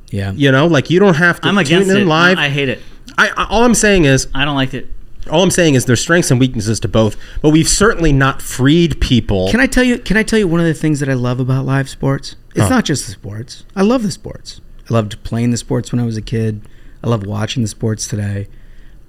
Yeah. 0.09 0.31
You 0.31 0.51
know, 0.51 0.65
like 0.65 0.89
you 0.89 0.99
don't 0.99 1.13
have 1.15 1.39
to 1.41 1.47
I'm 1.47 1.57
against 1.59 1.87
tune 1.89 1.97
in 1.97 2.03
it. 2.03 2.09
live. 2.09 2.39
I 2.39 2.49
hate 2.49 2.69
it. 2.69 2.81
I, 3.17 3.29
I 3.29 3.47
all 3.49 3.63
I'm 3.63 3.75
saying 3.75 4.05
is 4.05 4.27
I 4.33 4.45
don't 4.45 4.55
like 4.55 4.73
it. 4.73 4.89
All 5.29 5.41
I'm 5.43 5.51
saying 5.51 5.75
is 5.75 5.85
there's 5.85 6.01
strengths 6.01 6.29
and 6.31 6.39
weaknesses 6.39 6.81
to 6.81 6.87
both, 6.89 7.15
but 7.41 7.51
we've 7.51 7.67
certainly 7.69 8.11
not 8.11 8.41
freed 8.41 8.99
people. 8.99 9.49
Can 9.51 9.61
I 9.61 9.67
tell 9.67 9.83
you? 9.83 9.97
Can 9.99 10.17
I 10.17 10.23
tell 10.23 10.37
you 10.39 10.47
one 10.49 10.59
of 10.59 10.65
the 10.65 10.73
things 10.73 10.99
that 10.99 11.07
I 11.09 11.13
love 11.13 11.39
about 11.39 11.65
live 11.65 11.87
sports? 11.87 12.35
It's 12.51 12.61
Huh. 12.63 12.69
not 12.69 12.85
just 12.85 13.05
the 13.05 13.11
sports. 13.13 13.63
I 13.75 13.83
love 13.83 14.03
the 14.03 14.11
sports. 14.11 14.59
I 14.89 14.93
loved 14.93 15.23
playing 15.23 15.51
the 15.51 15.57
sports 15.57 15.91
when 15.91 15.99
I 15.99 16.03
was 16.03 16.17
a 16.17 16.21
kid. 16.21 16.63
I 17.03 17.07
love 17.09 17.25
watching 17.25 17.61
the 17.63 17.69
sports 17.69 18.07
today. 18.07 18.47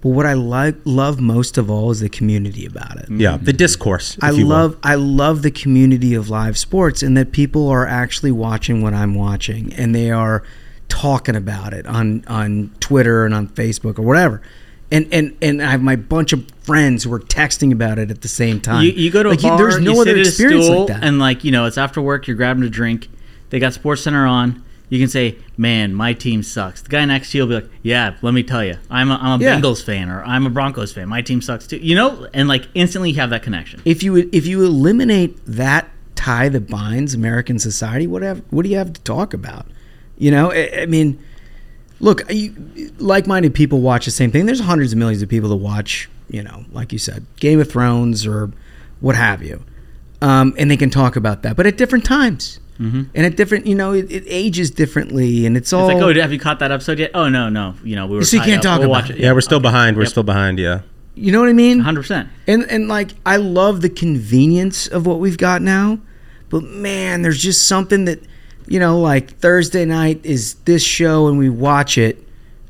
But 0.04 0.10
what 0.10 0.26
I 0.26 0.34
like 0.34 0.76
love 0.84 1.18
most 1.18 1.56
of 1.56 1.70
all 1.70 1.90
is 1.90 2.00
the 2.00 2.10
community 2.10 2.66
about 2.66 2.98
it. 2.98 3.10
Yeah, 3.10 3.38
the 3.38 3.54
discourse. 3.54 4.18
I 4.20 4.32
love 4.32 4.72
will. 4.72 4.78
I 4.82 4.96
love 4.96 5.40
the 5.40 5.50
community 5.50 6.12
of 6.14 6.28
live 6.28 6.58
sports 6.58 7.02
and 7.02 7.16
that 7.16 7.32
people 7.32 7.68
are 7.70 7.86
actually 7.86 8.30
watching 8.30 8.82
what 8.82 8.92
I'm 8.92 9.14
watching 9.14 9.72
and 9.78 9.94
they 9.94 10.10
are 10.10 10.42
talking 10.90 11.34
about 11.34 11.72
it 11.72 11.86
on 11.86 12.22
on 12.26 12.70
Twitter 12.80 13.24
and 13.24 13.32
on 13.34 13.48
Facebook 13.48 13.98
or 13.98 14.02
whatever. 14.02 14.42
And, 14.92 15.08
and 15.10 15.34
and 15.40 15.62
I 15.62 15.70
have 15.70 15.80
my 15.80 15.96
bunch 15.96 16.34
of 16.34 16.46
friends 16.62 17.04
who 17.04 17.12
are 17.14 17.20
texting 17.20 17.72
about 17.72 17.98
it 17.98 18.10
at 18.10 18.20
the 18.20 18.28
same 18.28 18.60
time. 18.60 18.84
You, 18.84 18.90
you 18.90 19.10
go 19.10 19.22
to 19.22 19.30
like 19.30 19.38
a 19.38 19.42
bar, 19.44 19.52
you, 19.52 19.56
there's 19.70 19.80
no 19.82 19.98
other 20.02 20.18
experience 20.18 20.68
like 20.68 20.88
that. 20.88 21.02
And 21.02 21.18
like 21.18 21.44
you 21.44 21.50
know, 21.50 21.64
it's 21.64 21.78
after 21.78 22.02
work. 22.02 22.26
You're 22.28 22.36
grabbing 22.36 22.62
a 22.64 22.68
drink. 22.68 23.08
They 23.48 23.58
got 23.58 23.72
SportsCenter 23.72 24.28
on 24.30 24.63
you 24.88 24.98
can 24.98 25.08
say, 25.08 25.36
"Man, 25.56 25.94
my 25.94 26.12
team 26.12 26.42
sucks." 26.42 26.82
The 26.82 26.88
guy 26.88 27.04
next 27.04 27.32
to 27.32 27.38
you 27.38 27.42
will 27.42 27.48
be 27.48 27.54
like, 27.56 27.70
"Yeah, 27.82 28.14
let 28.22 28.34
me 28.34 28.42
tell 28.42 28.64
you, 28.64 28.76
I'm 28.90 29.10
a, 29.10 29.18
I'm 29.20 29.40
a 29.40 29.44
yeah. 29.44 29.60
Bengals 29.60 29.82
fan 29.82 30.08
or 30.08 30.22
I'm 30.24 30.46
a 30.46 30.50
Broncos 30.50 30.92
fan. 30.92 31.08
My 31.08 31.22
team 31.22 31.40
sucks 31.40 31.66
too." 31.66 31.76
You 31.78 31.94
know, 31.94 32.26
and 32.34 32.48
like 32.48 32.68
instantly 32.74 33.10
you 33.10 33.16
have 33.16 33.30
that 33.30 33.42
connection. 33.42 33.80
If 33.84 34.02
you 34.02 34.28
if 34.32 34.46
you 34.46 34.62
eliminate 34.64 35.38
that 35.46 35.88
tie 36.14 36.48
that 36.50 36.68
binds 36.68 37.14
American 37.14 37.58
society, 37.58 38.06
what 38.06 38.22
have 38.22 38.42
what 38.50 38.62
do 38.62 38.68
you 38.68 38.76
have 38.76 38.92
to 38.92 39.00
talk 39.02 39.32
about? 39.32 39.66
You 40.18 40.30
know, 40.30 40.52
I, 40.52 40.70
I 40.82 40.86
mean, 40.86 41.18
look, 41.98 42.30
you, 42.32 42.52
like-minded 42.98 43.52
people 43.54 43.80
watch 43.80 44.04
the 44.04 44.10
same 44.12 44.30
thing. 44.30 44.46
There's 44.46 44.60
hundreds 44.60 44.92
of 44.92 44.98
millions 44.98 45.22
of 45.22 45.28
people 45.28 45.48
that 45.48 45.56
watch, 45.56 46.08
you 46.30 46.42
know, 46.42 46.64
like 46.70 46.92
you 46.92 47.00
said, 47.00 47.26
Game 47.36 47.58
of 47.60 47.68
Thrones 47.70 48.24
or 48.26 48.52
what 49.00 49.16
have 49.16 49.42
you, 49.42 49.64
um, 50.22 50.54
and 50.58 50.70
they 50.70 50.76
can 50.76 50.90
talk 50.90 51.16
about 51.16 51.42
that, 51.42 51.56
but 51.56 51.66
at 51.66 51.76
different 51.76 52.04
times 52.04 52.60
Mm-hmm. 52.78 53.02
And 53.14 53.26
at 53.26 53.36
different, 53.36 53.66
you 53.66 53.74
know, 53.74 53.92
it, 53.92 54.10
it, 54.10 54.24
ages 54.26 54.70
differently, 54.70 55.46
and 55.46 55.56
it's 55.56 55.72
all. 55.72 55.88
It's 55.88 55.94
like, 56.00 56.16
oh, 56.16 56.20
have 56.20 56.32
you 56.32 56.40
caught 56.40 56.58
that 56.58 56.72
episode 56.72 56.98
yet? 56.98 57.12
Oh 57.14 57.28
no, 57.28 57.48
no, 57.48 57.74
you 57.84 57.94
know, 57.94 58.06
we 58.06 58.16
were. 58.16 58.24
So 58.24 58.36
you 58.36 58.42
can't 58.42 58.58
up. 58.58 58.62
talk 58.64 58.80
we'll 58.80 58.90
about 58.90 59.10
it. 59.10 59.18
it. 59.18 59.22
Yeah, 59.22 59.32
we're 59.32 59.40
still 59.42 59.58
okay. 59.58 59.62
behind. 59.68 59.96
We're 59.96 60.02
yep. 60.02 60.10
still 60.10 60.24
behind. 60.24 60.58
Yeah. 60.58 60.80
You 61.14 61.30
know 61.30 61.38
what 61.38 61.48
I 61.48 61.52
mean? 61.52 61.78
Hundred 61.78 62.00
percent. 62.02 62.28
And 62.48 62.64
and 62.64 62.88
like, 62.88 63.10
I 63.24 63.36
love 63.36 63.80
the 63.80 63.88
convenience 63.88 64.88
of 64.88 65.06
what 65.06 65.20
we've 65.20 65.38
got 65.38 65.62
now, 65.62 66.00
but 66.50 66.64
man, 66.64 67.22
there's 67.22 67.40
just 67.40 67.68
something 67.68 68.06
that, 68.06 68.20
you 68.66 68.80
know, 68.80 68.98
like 68.98 69.30
Thursday 69.38 69.84
night 69.84 70.20
is 70.26 70.54
this 70.64 70.82
show, 70.82 71.28
and 71.28 71.38
we 71.38 71.48
watch 71.48 71.96
it. 71.96 72.26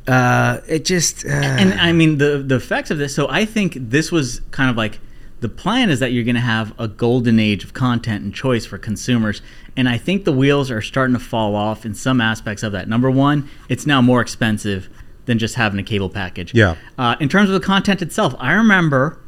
Uh, 0.06 0.60
it 0.68 0.84
just. 0.84 1.24
Uh, 1.24 1.28
and, 1.30 1.70
and 1.72 1.80
I 1.80 1.92
mean 1.92 2.18
the 2.18 2.38
the 2.46 2.56
effects 2.56 2.90
of 2.90 2.98
this. 2.98 3.14
So 3.14 3.26
I 3.30 3.46
think 3.46 3.72
this 3.78 4.12
was 4.12 4.42
kind 4.50 4.68
of 4.68 4.76
like 4.76 5.00
the 5.44 5.48
plan 5.50 5.90
is 5.90 6.00
that 6.00 6.10
you're 6.10 6.24
going 6.24 6.34
to 6.36 6.40
have 6.40 6.72
a 6.80 6.88
golden 6.88 7.38
age 7.38 7.64
of 7.64 7.74
content 7.74 8.24
and 8.24 8.34
choice 8.34 8.64
for 8.64 8.78
consumers. 8.78 9.42
And 9.76 9.90
I 9.90 9.98
think 9.98 10.24
the 10.24 10.32
wheels 10.32 10.70
are 10.70 10.80
starting 10.80 11.12
to 11.12 11.20
fall 11.20 11.54
off 11.54 11.84
in 11.84 11.92
some 11.92 12.18
aspects 12.18 12.62
of 12.62 12.72
that. 12.72 12.88
Number 12.88 13.10
one, 13.10 13.46
it's 13.68 13.86
now 13.86 14.00
more 14.00 14.22
expensive 14.22 14.88
than 15.26 15.38
just 15.38 15.56
having 15.56 15.78
a 15.78 15.82
cable 15.82 16.08
package. 16.08 16.54
Yeah. 16.54 16.76
Uh, 16.96 17.16
in 17.20 17.28
terms 17.28 17.50
of 17.50 17.60
the 17.60 17.60
content 17.66 18.00
itself, 18.00 18.34
I 18.38 18.54
remember 18.54 19.20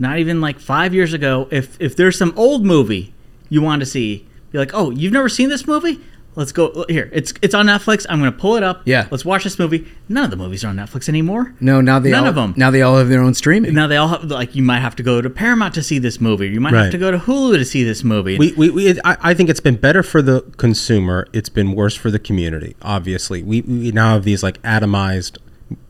not 0.00 0.18
even 0.18 0.40
like 0.40 0.58
five 0.58 0.92
years 0.92 1.12
ago, 1.12 1.46
if 1.52 1.80
if 1.80 1.94
there's 1.94 2.18
some 2.18 2.32
old 2.36 2.64
movie 2.66 3.14
you 3.48 3.62
want 3.62 3.78
to 3.78 3.86
see, 3.86 4.26
you're 4.52 4.60
like, 4.62 4.74
oh, 4.74 4.90
you've 4.90 5.12
never 5.12 5.28
seen 5.28 5.50
this 5.50 5.68
movie? 5.68 6.00
Let's 6.40 6.52
go 6.52 6.86
here. 6.88 7.10
It's 7.12 7.34
it's 7.42 7.54
on 7.54 7.66
Netflix. 7.66 8.06
I'm 8.08 8.18
gonna 8.18 8.32
pull 8.32 8.56
it 8.56 8.62
up. 8.62 8.80
Yeah. 8.86 9.06
Let's 9.10 9.26
watch 9.26 9.44
this 9.44 9.58
movie. 9.58 9.86
None 10.08 10.24
of 10.24 10.30
the 10.30 10.38
movies 10.38 10.64
are 10.64 10.68
on 10.68 10.76
Netflix 10.76 11.06
anymore. 11.06 11.54
No, 11.60 11.82
now 11.82 11.98
they 11.98 12.10
none 12.10 12.22
all, 12.22 12.30
of 12.30 12.34
them. 12.34 12.54
Now 12.56 12.70
they 12.70 12.80
all 12.80 12.96
have 12.96 13.10
their 13.10 13.20
own 13.20 13.34
streaming. 13.34 13.74
Now 13.74 13.86
they 13.86 13.98
all 13.98 14.08
have 14.08 14.24
like 14.24 14.54
you 14.54 14.62
might 14.62 14.80
have 14.80 14.96
to 14.96 15.02
go 15.02 15.20
to 15.20 15.28
Paramount 15.28 15.74
to 15.74 15.82
see 15.82 15.98
this 15.98 16.18
movie. 16.18 16.48
You 16.48 16.58
might 16.58 16.72
right. 16.72 16.84
have 16.84 16.92
to 16.92 16.98
go 16.98 17.10
to 17.10 17.18
Hulu 17.18 17.58
to 17.58 17.64
see 17.66 17.84
this 17.84 18.02
movie. 18.02 18.38
We, 18.38 18.52
we, 18.54 18.70
we 18.70 18.90
I, 19.04 19.16
I, 19.20 19.34
think 19.34 19.50
it's 19.50 19.60
been 19.60 19.76
better 19.76 20.02
for 20.02 20.22
the 20.22 20.40
consumer. 20.56 21.26
It's 21.34 21.50
been 21.50 21.72
worse 21.72 21.94
for 21.94 22.10
the 22.10 22.18
community. 22.18 22.74
Obviously, 22.80 23.42
we, 23.42 23.60
we 23.60 23.92
now 23.92 24.14
have 24.14 24.24
these 24.24 24.42
like 24.42 24.62
atomized 24.62 25.36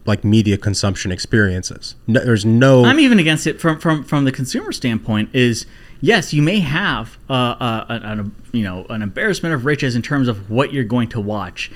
like 0.05 0.25
media 0.25 0.59
consumption 0.59 1.13
experiences. 1.13 1.95
No, 2.09 2.25
there's 2.25 2.45
no. 2.45 2.85
I'm 2.87 2.99
even 2.99 3.21
against 3.21 3.47
it 3.47 3.61
from 3.61 3.79
from 3.79 4.03
from 4.03 4.25
the 4.25 4.33
consumer 4.33 4.73
standpoint. 4.73 5.31
Is 5.33 5.65
yes, 6.01 6.33
you 6.33 6.43
may 6.43 6.61
have 6.61 7.19
uh, 7.29 7.33
uh, 7.33 7.85
an, 7.89 8.21
a, 8.53 8.57
you 8.57 8.63
know 8.65 8.87
an 8.91 9.03
embarrassment 9.03 9.55
of 9.55 9.65
riches 9.65 9.95
in 9.95 10.03
terms 10.03 10.29
of 10.29 10.51
what 10.51 10.73
you're 10.73 10.85
going 10.85 11.09
to 11.11 11.21
watch. 11.21 11.71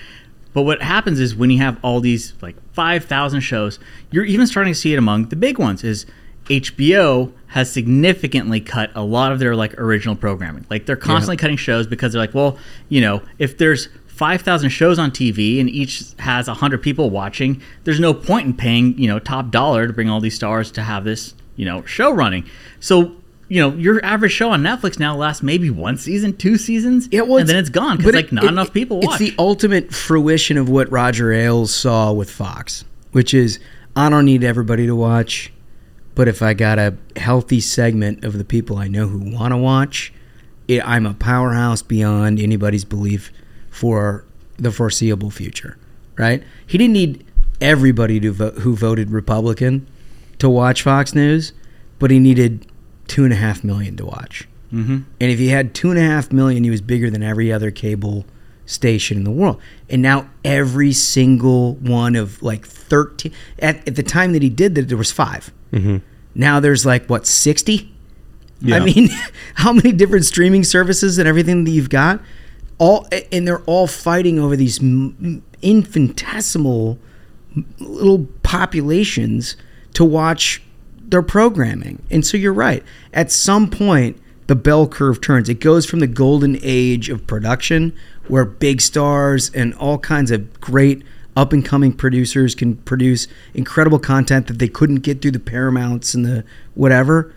But 0.53 0.63
what 0.63 0.81
happens 0.83 1.19
is 1.19 1.35
when 1.35 1.51
you 1.51 1.59
have 1.59 1.79
all 1.83 1.99
these 2.01 2.35
like 2.41 2.55
5,000 2.75 3.41
shows, 3.41 3.81
you're 4.13 4.25
even 4.25 4.47
starting 4.47 4.73
to 4.73 4.79
see 4.79 4.93
it 4.95 4.99
among 4.99 5.29
the 5.29 5.37
big 5.37 5.59
ones 5.59 5.83
is 5.83 6.07
HBO 6.45 7.33
has 7.49 7.73
significantly 7.73 8.61
cut 8.61 8.91
a 8.95 9.03
lot 9.03 9.33
of 9.33 9.41
their 9.41 9.57
like 9.57 9.75
original 9.81 10.15
programming. 10.15 10.65
Like 10.71 10.87
they're 10.87 10.95
constantly 10.97 11.37
yeah. 11.37 11.41
cutting 11.41 11.57
shows 11.57 11.89
because 11.89 12.13
they're 12.13 12.23
like, 12.23 12.35
well, 12.35 12.57
you 12.89 13.01
know, 13.01 13.21
if 13.41 13.59
there's 13.59 13.89
5,000 14.07 14.69
shows 14.71 14.97
on 14.97 15.11
TV 15.11 15.59
and 15.59 15.69
each 15.69 16.05
has 16.21 16.47
100 16.47 16.81
people 16.81 17.11
watching, 17.11 17.61
there's 17.83 17.99
no 17.99 18.15
point 18.15 18.47
in 18.47 18.55
paying, 18.55 18.97
you 18.97 19.09
know, 19.09 19.19
top 19.19 19.51
dollar 19.51 19.89
to 19.89 19.93
bring 19.93 20.09
all 20.09 20.21
these 20.21 20.37
stars 20.37 20.71
to 20.73 20.85
have 20.85 21.03
this, 21.03 21.35
you 21.57 21.65
know, 21.65 21.83
show 21.85 22.13
running. 22.13 22.47
So 22.79 23.13
you 23.49 23.61
know, 23.61 23.75
your 23.77 24.03
average 24.05 24.33
show 24.33 24.51
on 24.51 24.63
Netflix 24.63 24.99
now 24.99 25.15
lasts 25.15 25.43
maybe 25.43 25.71
one 25.71 25.97
season, 25.97 26.37
two 26.37 26.57
seasons, 26.57 27.09
yeah, 27.11 27.21
well, 27.23 27.39
and 27.39 27.49
then 27.49 27.57
it's 27.57 27.69
gone 27.69 27.99
because 27.99 28.15
like 28.15 28.33
not 28.33 28.45
it, 28.45 28.49
enough 28.49 28.73
people. 28.73 28.99
Watch. 29.01 29.21
It's 29.21 29.31
the 29.31 29.35
ultimate 29.43 29.93
fruition 29.95 30.57
of 30.57 30.69
what 30.69 30.91
Roger 30.91 31.33
Ailes 31.33 31.73
saw 31.75 32.13
with 32.13 32.31
Fox, 32.31 32.85
which 33.13 33.35
is 33.35 33.59
I 33.97 34.09
don't 34.09 34.25
need 34.25 34.45
everybody 34.45 34.87
to 34.87 34.97
watch, 34.97 35.53
but 36.15 36.27
if 36.27 36.43
I 36.43 36.55
got 36.55 36.79
a 36.79 36.95
healthy 37.17 37.61
segment 37.61 38.25
of 38.25 38.39
the 38.39 38.45
people 38.45 38.79
I 38.79 38.89
know 38.89 39.07
who 39.09 39.19
want 39.31 39.53
to 39.53 39.59
watch, 39.59 40.13
it, 40.69 40.87
I'm 40.87 41.05
a 41.07 41.15
powerhouse 41.15 41.83
beyond 41.83 42.41
anybody's 42.41 42.85
belief 42.85 43.31
for 43.71 44.25
the 44.57 44.71
foreseeable 44.73 45.31
future. 45.31 45.77
Right? 46.17 46.43
He 46.67 46.79
didn't 46.79 46.93
need 46.95 47.27
everybody 47.61 48.21
to 48.21 48.31
vo- 48.33 48.53
who 48.53 48.75
voted 48.75 49.11
Republican 49.11 49.87
to 50.39 50.49
watch 50.49 50.81
Fox 50.83 51.13
News, 51.15 51.53
but 51.99 52.11
he 52.13 52.19
needed 52.21 52.67
two 53.07 53.25
and 53.25 53.33
a 53.33 53.37
half 53.37 53.65
million 53.65 53.97
to 53.97 54.07
watch. 54.07 54.49
Mm-hmm. 54.73 54.93
And 54.97 55.31
if 55.31 55.39
he 55.39 55.49
had 55.49 55.75
two 55.75 55.91
and 55.91 55.99
a 55.99 56.03
half 56.03 56.33
million, 56.33 56.65
he 56.65 56.71
was 56.71 56.81
bigger 56.81 57.11
than 57.11 57.23
every 57.23 57.53
other 57.53 57.71
cable 57.71 58.25
station 58.67 59.19
in 59.19 59.25
the 59.25 59.31
world. 59.31 59.61
And 59.89 60.03
now 60.03 60.29
every 60.45 60.93
single 60.93 61.75
one 61.77 62.17
of 62.17 62.43
like 62.43 62.67
13 62.67 63.33
at, 63.61 63.87
at 63.87 63.97
the 63.97 64.03
time 64.03 64.33
that 64.33 64.43
he 64.43 64.49
did 64.51 64.75
that 64.75 64.89
there 64.89 64.97
was 64.99 65.13
5. 65.13 65.53
Mm-hmm. 65.73 65.97
Now 66.35 66.61
there's 66.61 66.85
like 66.85 67.07
what 67.07 67.27
60? 67.27 67.93
Yeah. 68.61 68.77
I 68.77 68.79
mean, 68.81 69.09
how 69.57 69.73
many 69.73 69.93
different 69.93 70.25
streaming 70.25 70.65
services 70.65 71.19
and 71.19 71.29
everything 71.29 71.65
that 71.65 71.71
you've 71.71 71.91
got? 71.91 72.21
All 72.79 73.07
and 73.31 73.47
they're 73.47 73.63
all 73.63 73.87
fighting 73.87 74.41
over 74.41 74.57
these 74.57 74.81
infinitesimal 75.63 76.99
little 77.79 78.27
populations 78.43 79.57
to 79.93 80.05
watch 80.05 80.61
their 81.09 81.23
programming. 81.23 82.03
And 82.11 82.27
so 82.27 82.37
you're 82.37 82.53
right. 82.53 82.83
At 83.13 83.31
some 83.31 83.71
point, 83.71 84.21
the 84.47 84.55
bell 84.57 84.87
curve 84.87 85.21
turns. 85.21 85.49
It 85.49 85.61
goes 85.61 85.87
from 85.87 86.01
the 86.01 86.07
golden 86.07 86.59
age 86.63 87.09
of 87.09 87.27
production, 87.27 87.95
where 88.29 88.45
big 88.45 88.81
stars 88.81 89.51
and 89.55 89.75
all 89.75 89.99
kinds 89.99 90.31
of 90.31 90.61
great 90.61 91.03
up 91.37 91.53
and 91.53 91.65
coming 91.65 91.93
producers 91.93 92.55
can 92.55 92.77
produce 92.77 93.27
incredible 93.55 93.99
content 93.99 94.47
that 94.47 94.59
they 94.59 94.69
couldn't 94.69 94.97
get 95.01 95.21
through 95.21 95.33
the 95.33 95.39
Paramounts 95.39 96.15
and 96.15 96.25
the 96.25 96.45
whatever, 96.75 97.35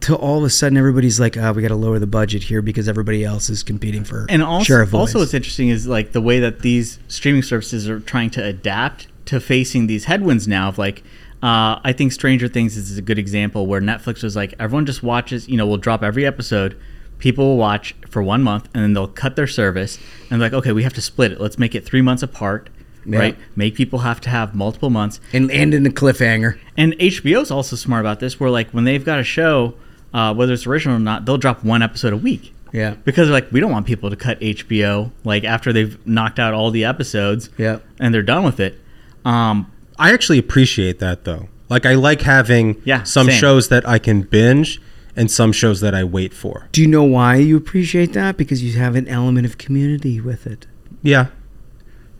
to 0.00 0.14
all 0.16 0.38
of 0.38 0.44
a 0.44 0.50
sudden 0.50 0.76
everybody's 0.76 1.18
like, 1.20 1.36
oh, 1.36 1.52
we 1.52 1.62
got 1.62 1.68
to 1.68 1.76
lower 1.76 1.98
the 1.98 2.06
budget 2.06 2.42
here 2.42 2.60
because 2.60 2.88
everybody 2.88 3.24
else 3.24 3.48
is 3.48 3.62
competing 3.62 4.04
for 4.04 4.26
and 4.28 4.42
also 4.42 4.64
share 4.64 4.86
also 4.92 5.20
what's 5.20 5.32
interesting 5.34 5.68
is 5.68 5.86
like 5.86 6.12
the 6.12 6.20
way 6.20 6.38
that 6.40 6.60
these 6.60 6.98
streaming 7.08 7.42
services 7.42 7.88
are 7.88 7.98
trying 8.00 8.28
to 8.30 8.44
adapt 8.44 9.08
to 9.26 9.40
facing 9.40 9.86
these 9.86 10.04
headwinds 10.04 10.46
now 10.46 10.68
of 10.68 10.76
like 10.78 11.02
uh, 11.42 11.80
I 11.84 11.92
think 11.96 12.12
Stranger 12.12 12.48
Things 12.48 12.76
is 12.76 12.96
a 12.96 13.02
good 13.02 13.18
example 13.18 13.66
where 13.66 13.80
Netflix 13.80 14.22
was 14.22 14.34
like, 14.36 14.54
everyone 14.58 14.86
just 14.86 15.02
watches, 15.02 15.48
you 15.48 15.56
know, 15.56 15.66
we'll 15.66 15.76
drop 15.76 16.02
every 16.02 16.24
episode. 16.24 16.78
People 17.18 17.46
will 17.48 17.56
watch 17.56 17.94
for 18.08 18.22
one 18.22 18.42
month 18.42 18.68
and 18.74 18.82
then 18.82 18.92
they'll 18.94 19.06
cut 19.06 19.36
their 19.36 19.46
service 19.46 19.98
and 20.30 20.40
like, 20.40 20.52
okay, 20.54 20.72
we 20.72 20.82
have 20.82 20.92
to 20.94 21.02
split 21.02 21.32
it. 21.32 21.40
Let's 21.40 21.58
make 21.58 21.74
it 21.74 21.84
three 21.84 22.00
months 22.02 22.22
apart, 22.22 22.70
yeah. 23.04 23.18
right? 23.18 23.38
Make 23.54 23.74
people 23.74 23.98
have 24.00 24.20
to 24.22 24.30
have 24.30 24.54
multiple 24.54 24.88
months 24.90 25.20
and 25.34 25.50
end 25.50 25.74
in 25.74 25.84
a 25.86 25.90
cliffhanger. 25.90 26.58
And 26.76 26.94
HBO's 26.94 27.50
also 27.50 27.76
smart 27.76 28.00
about 28.02 28.20
this, 28.20 28.38
where 28.40 28.50
like 28.50 28.70
when 28.70 28.84
they've 28.84 29.04
got 29.04 29.20
a 29.20 29.24
show, 29.24 29.74
uh, 30.14 30.32
whether 30.34 30.52
it's 30.54 30.66
original 30.66 30.96
or 30.96 31.00
not, 31.00 31.26
they'll 31.26 31.38
drop 31.38 31.64
one 31.64 31.82
episode 31.82 32.12
a 32.14 32.18
week. 32.18 32.54
Yeah. 32.72 32.94
Because 33.04 33.28
like 33.28 33.50
we 33.52 33.60
don't 33.60 33.72
want 33.72 33.86
people 33.86 34.08
to 34.10 34.16
cut 34.16 34.40
HBO 34.40 35.10
like 35.24 35.44
after 35.44 35.72
they've 35.72 36.04
knocked 36.06 36.38
out 36.38 36.52
all 36.54 36.70
the 36.70 36.84
episodes. 36.86 37.50
Yeah. 37.58 37.78
And 38.00 38.12
they're 38.14 38.22
done 38.22 38.42
with 38.44 38.58
it. 38.60 38.78
Um, 39.24 39.70
I 39.98 40.12
actually 40.12 40.38
appreciate 40.38 40.98
that 40.98 41.24
though. 41.24 41.48
Like 41.68 41.86
I 41.86 41.94
like 41.94 42.22
having 42.22 42.80
yeah, 42.84 43.02
some 43.02 43.26
same. 43.28 43.38
shows 43.40 43.68
that 43.68 43.88
I 43.88 43.98
can 43.98 44.22
binge 44.22 44.80
and 45.16 45.30
some 45.30 45.52
shows 45.52 45.80
that 45.80 45.94
I 45.94 46.04
wait 46.04 46.32
for. 46.34 46.68
Do 46.72 46.80
you 46.80 46.86
know 46.86 47.02
why 47.02 47.36
you 47.36 47.56
appreciate 47.56 48.12
that? 48.12 48.36
Because 48.36 48.62
you 48.62 48.78
have 48.78 48.94
an 48.94 49.08
element 49.08 49.46
of 49.46 49.58
community 49.58 50.20
with 50.20 50.46
it. 50.46 50.66
Yeah. 51.02 51.28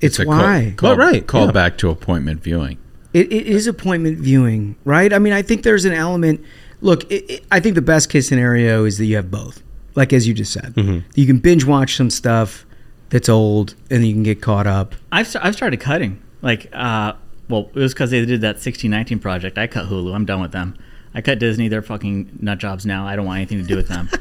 It's, 0.01 0.19
it's 0.19 0.27
why. 0.28 0.74
Call, 0.77 0.90
call, 0.90 0.97
well, 0.98 1.12
right. 1.12 1.27
Call 1.27 1.47
yeah. 1.47 1.53
back 1.53 1.78
to 1.78 1.90
appointment 1.90 2.43
viewing. 2.43 2.78
It, 3.15 3.32
it 3.32 3.47
is 3.47 3.66
appointment 3.66 4.19
viewing, 4.19 4.77
right? 4.85 5.12
I 5.12 5.19
mean, 5.19 5.32
I 5.32 5.43
think 5.43 5.62
there's 5.62 5.85
an 5.85 5.93
element. 5.94 6.43
Look, 6.81 7.05
it, 7.11 7.31
it, 7.31 7.44
I 7.51 7.61
think 7.61 7.74
the 7.74 7.82
best 7.82 8.09
case 8.11 8.28
scenario 8.28 8.85
is 8.85 8.98
that 8.98 9.07
you 9.07 9.16
have 9.16 9.31
both. 9.31 9.62
Like 9.94 10.12
as 10.12 10.27
you 10.27 10.35
just 10.35 10.53
said, 10.53 10.74
mm-hmm. 10.74 11.09
you 11.15 11.27
can 11.27 11.39
binge 11.39 11.65
watch 11.65 11.97
some 11.97 12.11
stuff 12.11 12.66
that's 13.09 13.28
old, 13.31 13.74
and 13.89 14.05
you 14.07 14.12
can 14.12 14.23
get 14.24 14.43
caught 14.43 14.66
up. 14.66 14.94
I've 15.12 15.35
I've 15.40 15.55
started 15.55 15.81
cutting. 15.81 16.20
Like 16.43 16.69
uh, 16.74 17.15
well, 17.48 17.68
it 17.74 17.78
was 17.78 17.94
because 17.94 18.10
they 18.10 18.24
did 18.24 18.40
that 18.40 18.56
1619 18.56 19.18
project. 19.18 19.59
I 19.59 19.66
cut 19.66 19.86
Hulu. 19.86 20.14
I'm 20.14 20.24
done 20.24 20.40
with 20.40 20.52
them. 20.52 20.77
I 21.14 21.23
cut 21.23 21.39
Disney. 21.39 21.68
They're 21.68 21.82
fucking 21.82 22.39
nut 22.40 22.59
jobs 22.59 22.85
now. 22.85 23.06
I 23.06 23.16
don't 23.16 23.24
want 23.27 23.36
anything 23.39 23.59
to 23.59 23.64
do 23.64 23.77
with 23.77 23.89
them. 23.89 24.09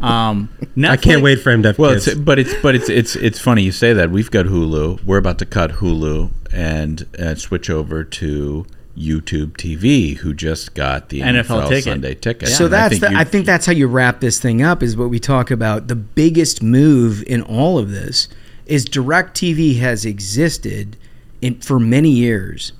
Um, 0.00 0.48
Netflix, 0.76 0.88
I 0.88 0.96
can't 0.96 1.22
wait 1.22 1.40
for 1.40 1.50
him 1.50 1.62
to. 1.62 1.68
Have 1.68 1.78
well, 1.78 1.92
kids. 1.92 2.08
It's, 2.08 2.18
but 2.20 2.38
it's 2.38 2.54
but 2.62 2.74
it's 2.74 2.88
it's 2.88 3.14
it's 3.16 3.38
funny 3.38 3.62
you 3.62 3.70
say 3.72 3.92
that. 3.92 4.10
We've 4.10 4.30
got 4.30 4.46
Hulu. 4.46 5.04
We're 5.04 5.18
about 5.18 5.38
to 5.40 5.46
cut 5.46 5.70
Hulu 5.74 6.30
and 6.52 7.06
uh, 7.18 7.34
switch 7.36 7.70
over 7.70 8.02
to 8.02 8.66
YouTube 8.96 9.52
TV, 9.56 10.16
who 10.16 10.34
just 10.34 10.74
got 10.74 11.10
the 11.10 11.20
NFL, 11.20 11.44
NFL 11.64 11.68
ticket. 11.68 11.84
Sunday 11.84 12.14
ticket. 12.14 12.48
So 12.48 12.68
that's 12.68 12.96
I 12.96 12.98
think, 12.98 13.12
the, 13.12 13.18
I 13.18 13.24
think 13.24 13.46
that's 13.46 13.64
how 13.64 13.72
you 13.72 13.86
wrap 13.86 14.20
this 14.20 14.40
thing 14.40 14.62
up. 14.62 14.82
Is 14.82 14.96
what 14.96 15.08
we 15.10 15.20
talk 15.20 15.50
about. 15.50 15.88
The 15.88 15.94
biggest 15.96 16.62
move 16.62 17.22
in 17.24 17.42
all 17.42 17.78
of 17.78 17.90
this 17.90 18.28
is 18.66 18.86
DirecTV 18.86 19.76
has 19.78 20.04
existed 20.04 20.96
in, 21.40 21.56
for 21.60 21.78
many 21.78 22.10
years 22.10 22.72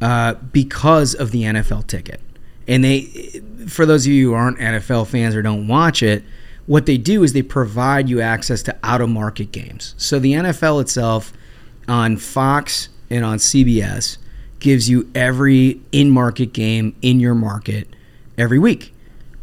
uh, 0.00 0.34
because 0.34 1.14
of 1.14 1.30
the 1.30 1.42
NFL 1.42 1.86
ticket. 1.86 2.20
And 2.68 2.82
they, 2.82 3.02
for 3.68 3.86
those 3.86 4.06
of 4.06 4.12
you 4.12 4.28
who 4.30 4.34
aren't 4.34 4.58
NFL 4.58 5.06
fans 5.08 5.34
or 5.34 5.42
don't 5.42 5.68
watch 5.68 6.02
it, 6.02 6.24
what 6.66 6.86
they 6.86 6.98
do 6.98 7.22
is 7.22 7.32
they 7.32 7.42
provide 7.42 8.08
you 8.08 8.20
access 8.20 8.62
to 8.64 8.76
out 8.82 9.00
of 9.00 9.08
market 9.08 9.52
games. 9.52 9.94
So 9.98 10.18
the 10.18 10.32
NFL 10.32 10.80
itself 10.80 11.32
on 11.86 12.16
Fox 12.16 12.88
and 13.08 13.24
on 13.24 13.38
CBS 13.38 14.18
gives 14.58 14.88
you 14.88 15.08
every 15.14 15.80
in 15.92 16.10
market 16.10 16.52
game 16.52 16.96
in 17.02 17.20
your 17.20 17.34
market 17.34 17.86
every 18.36 18.58
week. 18.58 18.92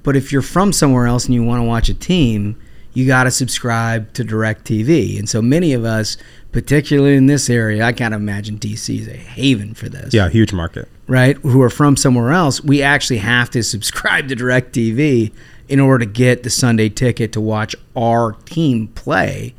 But 0.03 0.17
if 0.17 0.33
you're 0.33 0.41
from 0.41 0.73
somewhere 0.73 1.07
else 1.07 1.25
and 1.25 1.33
you 1.33 1.43
want 1.43 1.61
to 1.61 1.63
watch 1.63 1.87
a 1.87 1.93
team, 1.93 2.57
you 2.93 3.07
got 3.07 3.23
to 3.23 3.31
subscribe 3.31 4.13
to 4.13 4.23
DirecTV, 4.23 5.17
And 5.17 5.27
so 5.27 5.41
many 5.41 5.73
of 5.73 5.83
us, 5.83 6.17
particularly 6.51 7.15
in 7.15 7.25
this 7.25 7.49
area, 7.49 7.83
I 7.83 7.91
kind 7.91 8.13
of 8.13 8.21
imagine 8.21 8.59
DC 8.59 8.99
is 8.99 9.07
a 9.07 9.13
haven 9.17 9.73
for 9.73 9.89
this. 9.89 10.13
Yeah, 10.13 10.29
huge 10.29 10.53
market. 10.53 10.87
Right? 11.07 11.35
Who 11.37 11.61
are 11.63 11.69
from 11.71 11.97
somewhere 11.97 12.31
else, 12.31 12.63
we 12.63 12.81
actually 12.83 13.17
have 13.17 13.49
to 13.51 13.63
subscribe 13.63 14.27
to 14.29 14.35
DirecTV 14.35 15.31
in 15.67 15.79
order 15.79 16.05
to 16.05 16.11
get 16.11 16.43
the 16.43 16.49
Sunday 16.49 16.89
ticket 16.89 17.33
to 17.33 17.41
watch 17.41 17.75
our 17.95 18.33
team 18.33 18.87
play. 18.89 19.55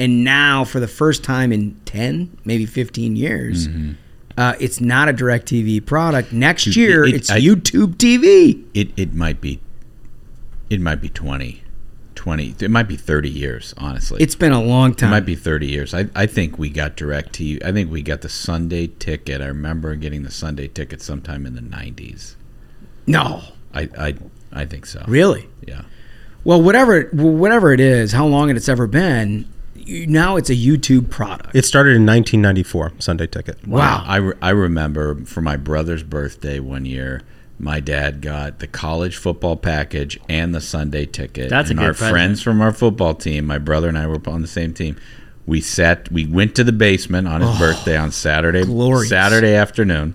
And 0.00 0.24
now, 0.24 0.64
for 0.64 0.80
the 0.80 0.88
first 0.88 1.22
time 1.22 1.52
in 1.52 1.78
10, 1.84 2.38
maybe 2.44 2.66
15 2.66 3.16
years, 3.16 3.68
mm-hmm. 3.68 3.92
Uh, 4.36 4.52
it's 4.58 4.80
not 4.80 5.08
a 5.08 5.12
DirecTV 5.12 5.86
product. 5.86 6.32
Next 6.32 6.74
year, 6.74 7.04
it, 7.04 7.10
it, 7.10 7.14
it's 7.18 7.30
I, 7.30 7.38
YouTube 7.40 7.94
TV. 7.98 8.64
It 8.74 8.88
it 8.98 9.14
might 9.14 9.40
be, 9.40 9.60
it 10.68 10.80
might 10.80 10.96
be 11.00 11.08
twenty. 11.08 11.62
20 12.24 12.54
it 12.60 12.70
might 12.70 12.84
be 12.88 12.96
30 12.96 13.28
years 13.28 13.74
honestly 13.76 14.16
it's 14.18 14.34
been 14.34 14.50
a 14.50 14.62
long 14.62 14.94
time 14.94 15.10
it 15.10 15.10
might 15.10 15.26
be 15.26 15.34
30 15.36 15.66
years 15.66 15.92
i, 15.92 16.06
I 16.16 16.24
think 16.24 16.58
we 16.58 16.70
got 16.70 16.96
direct 16.96 17.34
to 17.34 17.44
you. 17.44 17.58
i 17.62 17.70
think 17.70 17.90
we 17.92 18.00
got 18.00 18.22
the 18.22 18.30
sunday 18.30 18.86
ticket 18.86 19.42
i 19.42 19.46
remember 19.46 19.94
getting 19.94 20.22
the 20.22 20.30
sunday 20.30 20.66
ticket 20.68 21.02
sometime 21.02 21.44
in 21.44 21.54
the 21.54 21.60
90s 21.60 22.36
no 23.06 23.42
i 23.74 23.90
i, 23.98 24.14
I 24.50 24.64
think 24.64 24.86
so 24.86 25.04
really 25.06 25.50
yeah 25.68 25.82
well 26.44 26.62
whatever 26.62 27.10
whatever 27.12 27.74
it 27.74 27.80
is 27.80 28.12
how 28.12 28.24
long 28.26 28.48
it's 28.48 28.70
ever 28.70 28.86
been 28.86 29.46
now 30.06 30.36
it's 30.36 30.48
a 30.48 30.56
YouTube 30.56 31.10
product. 31.10 31.54
It 31.54 31.66
started 31.66 31.90
in 31.90 32.06
1994, 32.06 32.92
Sunday 33.00 33.26
Ticket. 33.26 33.66
Wow. 33.68 33.80
wow. 33.80 34.04
I, 34.06 34.16
re- 34.16 34.34
I 34.40 34.48
remember 34.48 35.22
for 35.26 35.42
my 35.42 35.58
brother's 35.58 36.02
birthday 36.02 36.58
one 36.58 36.86
year, 36.86 37.20
my 37.58 37.80
dad 37.80 38.20
got 38.20 38.58
the 38.58 38.66
college 38.66 39.16
football 39.16 39.56
package 39.56 40.18
and 40.28 40.54
the 40.54 40.60
Sunday 40.60 41.06
ticket. 41.06 41.50
That's 41.50 41.70
and 41.70 41.78
a 41.78 41.82
good 41.82 41.88
our 41.88 41.94
present. 41.94 42.12
friends 42.12 42.42
from 42.42 42.60
our 42.60 42.72
football 42.72 43.14
team. 43.14 43.46
My 43.46 43.58
brother 43.58 43.88
and 43.88 43.96
I 43.98 44.06
were 44.06 44.20
on 44.26 44.42
the 44.42 44.48
same 44.48 44.74
team. 44.74 44.96
We 45.46 45.60
sat. 45.60 46.10
We 46.10 46.26
went 46.26 46.54
to 46.56 46.64
the 46.64 46.72
basement 46.72 47.28
on 47.28 47.42
his 47.42 47.50
oh, 47.52 47.58
birthday 47.58 47.96
on 47.96 48.12
Saturday 48.12 48.64
glorious. 48.64 49.10
Saturday 49.10 49.54
afternoon, 49.54 50.14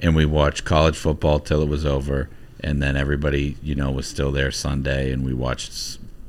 and 0.00 0.16
we 0.16 0.26
watched 0.26 0.64
college 0.64 0.96
football 0.96 1.38
till 1.38 1.62
it 1.62 1.68
was 1.68 1.86
over. 1.86 2.28
And 2.60 2.82
then 2.82 2.96
everybody, 2.96 3.56
you 3.62 3.74
know, 3.74 3.90
was 3.90 4.06
still 4.06 4.32
there 4.32 4.50
Sunday, 4.50 5.12
and 5.12 5.24
we 5.24 5.34
watched 5.34 5.72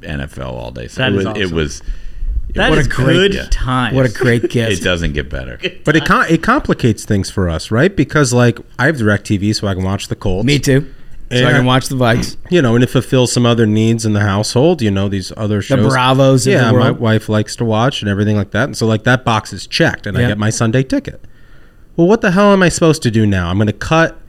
NFL 0.01 0.51
all 0.51 0.71
day. 0.71 0.87
So 0.87 1.01
that 1.01 1.13
was, 1.13 1.25
awesome. 1.25 1.41
it 1.41 1.51
was 1.51 1.81
that 2.53 2.69
what 2.69 2.77
is 2.79 2.87
a 2.87 2.89
great, 2.89 3.31
good 3.31 3.51
time. 3.51 3.93
What 3.95 4.05
a 4.09 4.13
great 4.13 4.49
gift. 4.49 4.71
it 4.71 4.81
doesn't 4.81 5.13
get 5.13 5.29
better. 5.29 5.57
But 5.83 5.95
it 5.95 6.05
com- 6.05 6.25
it 6.29 6.41
complicates 6.43 7.03
things 7.03 7.29
for 7.29 7.49
us, 7.49 7.71
right? 7.71 7.93
Because 7.93 8.31
like 8.33 8.59
I 8.79 8.85
have 8.85 8.97
direct 8.97 9.25
TV 9.25 9.53
so 9.55 9.67
I 9.67 9.73
can 9.73 9.83
watch 9.83 10.07
the 10.07 10.15
Colts. 10.15 10.45
Me 10.45 10.59
too. 10.59 10.93
So 11.31 11.43
I 11.45 11.51
can 11.51 11.65
watch 11.65 11.87
the 11.87 11.95
Vikes. 11.95 12.37
You 12.51 12.61
know, 12.61 12.75
and 12.75 12.83
it 12.83 12.87
fulfills 12.87 13.31
some 13.33 13.45
other 13.45 13.65
needs 13.65 14.05
in 14.05 14.13
the 14.13 14.19
household, 14.21 14.81
you 14.81 14.91
know, 14.91 15.09
these 15.09 15.33
other 15.35 15.61
shows. 15.61 15.83
The 15.83 15.89
Bravos. 15.89 16.45
Yeah, 16.47 16.71
the 16.71 16.77
my 16.77 16.91
wife 16.91 17.27
likes 17.27 17.55
to 17.57 17.65
watch 17.65 18.01
and 18.01 18.09
everything 18.09 18.35
like 18.35 18.51
that. 18.51 18.65
And 18.65 18.77
so 18.77 18.85
like 18.85 19.03
that 19.03 19.25
box 19.25 19.51
is 19.51 19.65
checked 19.67 20.05
and 20.07 20.17
I 20.17 20.27
get 20.27 20.37
my 20.37 20.51
Sunday 20.51 20.83
ticket. 20.83 21.19
Well, 21.97 22.07
what 22.07 22.21
the 22.21 22.31
hell 22.31 22.51
am 22.53 22.61
I 22.61 22.69
supposed 22.69 23.01
to 23.03 23.11
do 23.11 23.25
now? 23.25 23.49
I'm 23.49 23.57
going 23.57 23.67
to 23.67 23.73
cut 23.73 24.19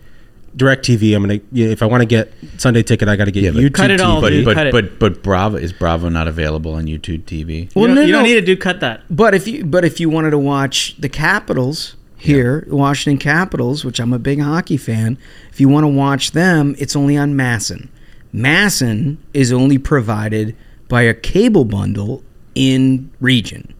DirecTV. 0.57 1.15
I'm 1.15 1.23
gonna 1.23 1.41
if 1.53 1.83
I 1.83 1.87
want 1.87 2.01
to 2.01 2.07
get 2.07 2.33
Sunday 2.57 2.83
Ticket, 2.83 3.09
I 3.09 3.17
got 3.17 3.27
to 3.27 3.31
get 3.31 3.43
yeah, 3.45 3.51
YouTube. 3.51 3.75
Cut 3.75 3.91
it 3.91 4.01
TV. 4.01 4.05
all, 4.05 4.21
but, 4.21 4.31
dude, 4.31 4.45
but, 4.45 4.55
cut 4.55 4.73
but, 4.73 4.85
it. 4.85 4.99
but 4.99 5.13
but 5.15 5.23
Bravo 5.23 5.57
is 5.57 5.73
Bravo 5.73 6.09
not 6.09 6.29
available 6.29 6.73
on 6.75 6.87
YouTube 6.87 7.23
TV? 7.25 7.75
Well, 7.77 7.89
you, 7.89 7.95
no, 7.95 8.01
you 8.01 8.07
no. 8.13 8.19
don't 8.19 8.25
need 8.25 8.35
to 8.35 8.41
do 8.41 8.57
cut 8.57 8.81
that. 8.81 9.03
But 9.11 9.35
if 9.35 9.47
you 9.47 9.65
but 9.65 9.85
if 9.85 10.01
you 10.01 10.09
wanted 10.09 10.31
to 10.31 10.39
watch 10.39 10.97
the 10.99 11.09
Capitals 11.11 11.97
here, 12.17 12.65
yeah. 12.67 12.73
Washington 12.75 13.19
Capitals, 13.19 13.85
which 13.85 14.01
I'm 14.01 14.13
a 14.15 14.19
big 14.19 14.41
hockey 14.41 14.79
fan, 14.79 15.19
if 15.53 15.61
you 15.61 15.69
want 15.69 15.85
to 15.85 15.89
watch 15.89 16.33
them, 16.33 16.75
it's 16.79 16.97
only 16.97 17.17
on 17.19 17.35
MASN. 17.35 17.89
MASN 18.35 19.19
is 19.35 19.53
only 19.53 19.77
provided 19.79 20.57
by 20.89 21.03
a 21.03 21.13
cable 21.15 21.65
bundle 21.67 22.23
in 22.55 23.11
region 23.21 23.75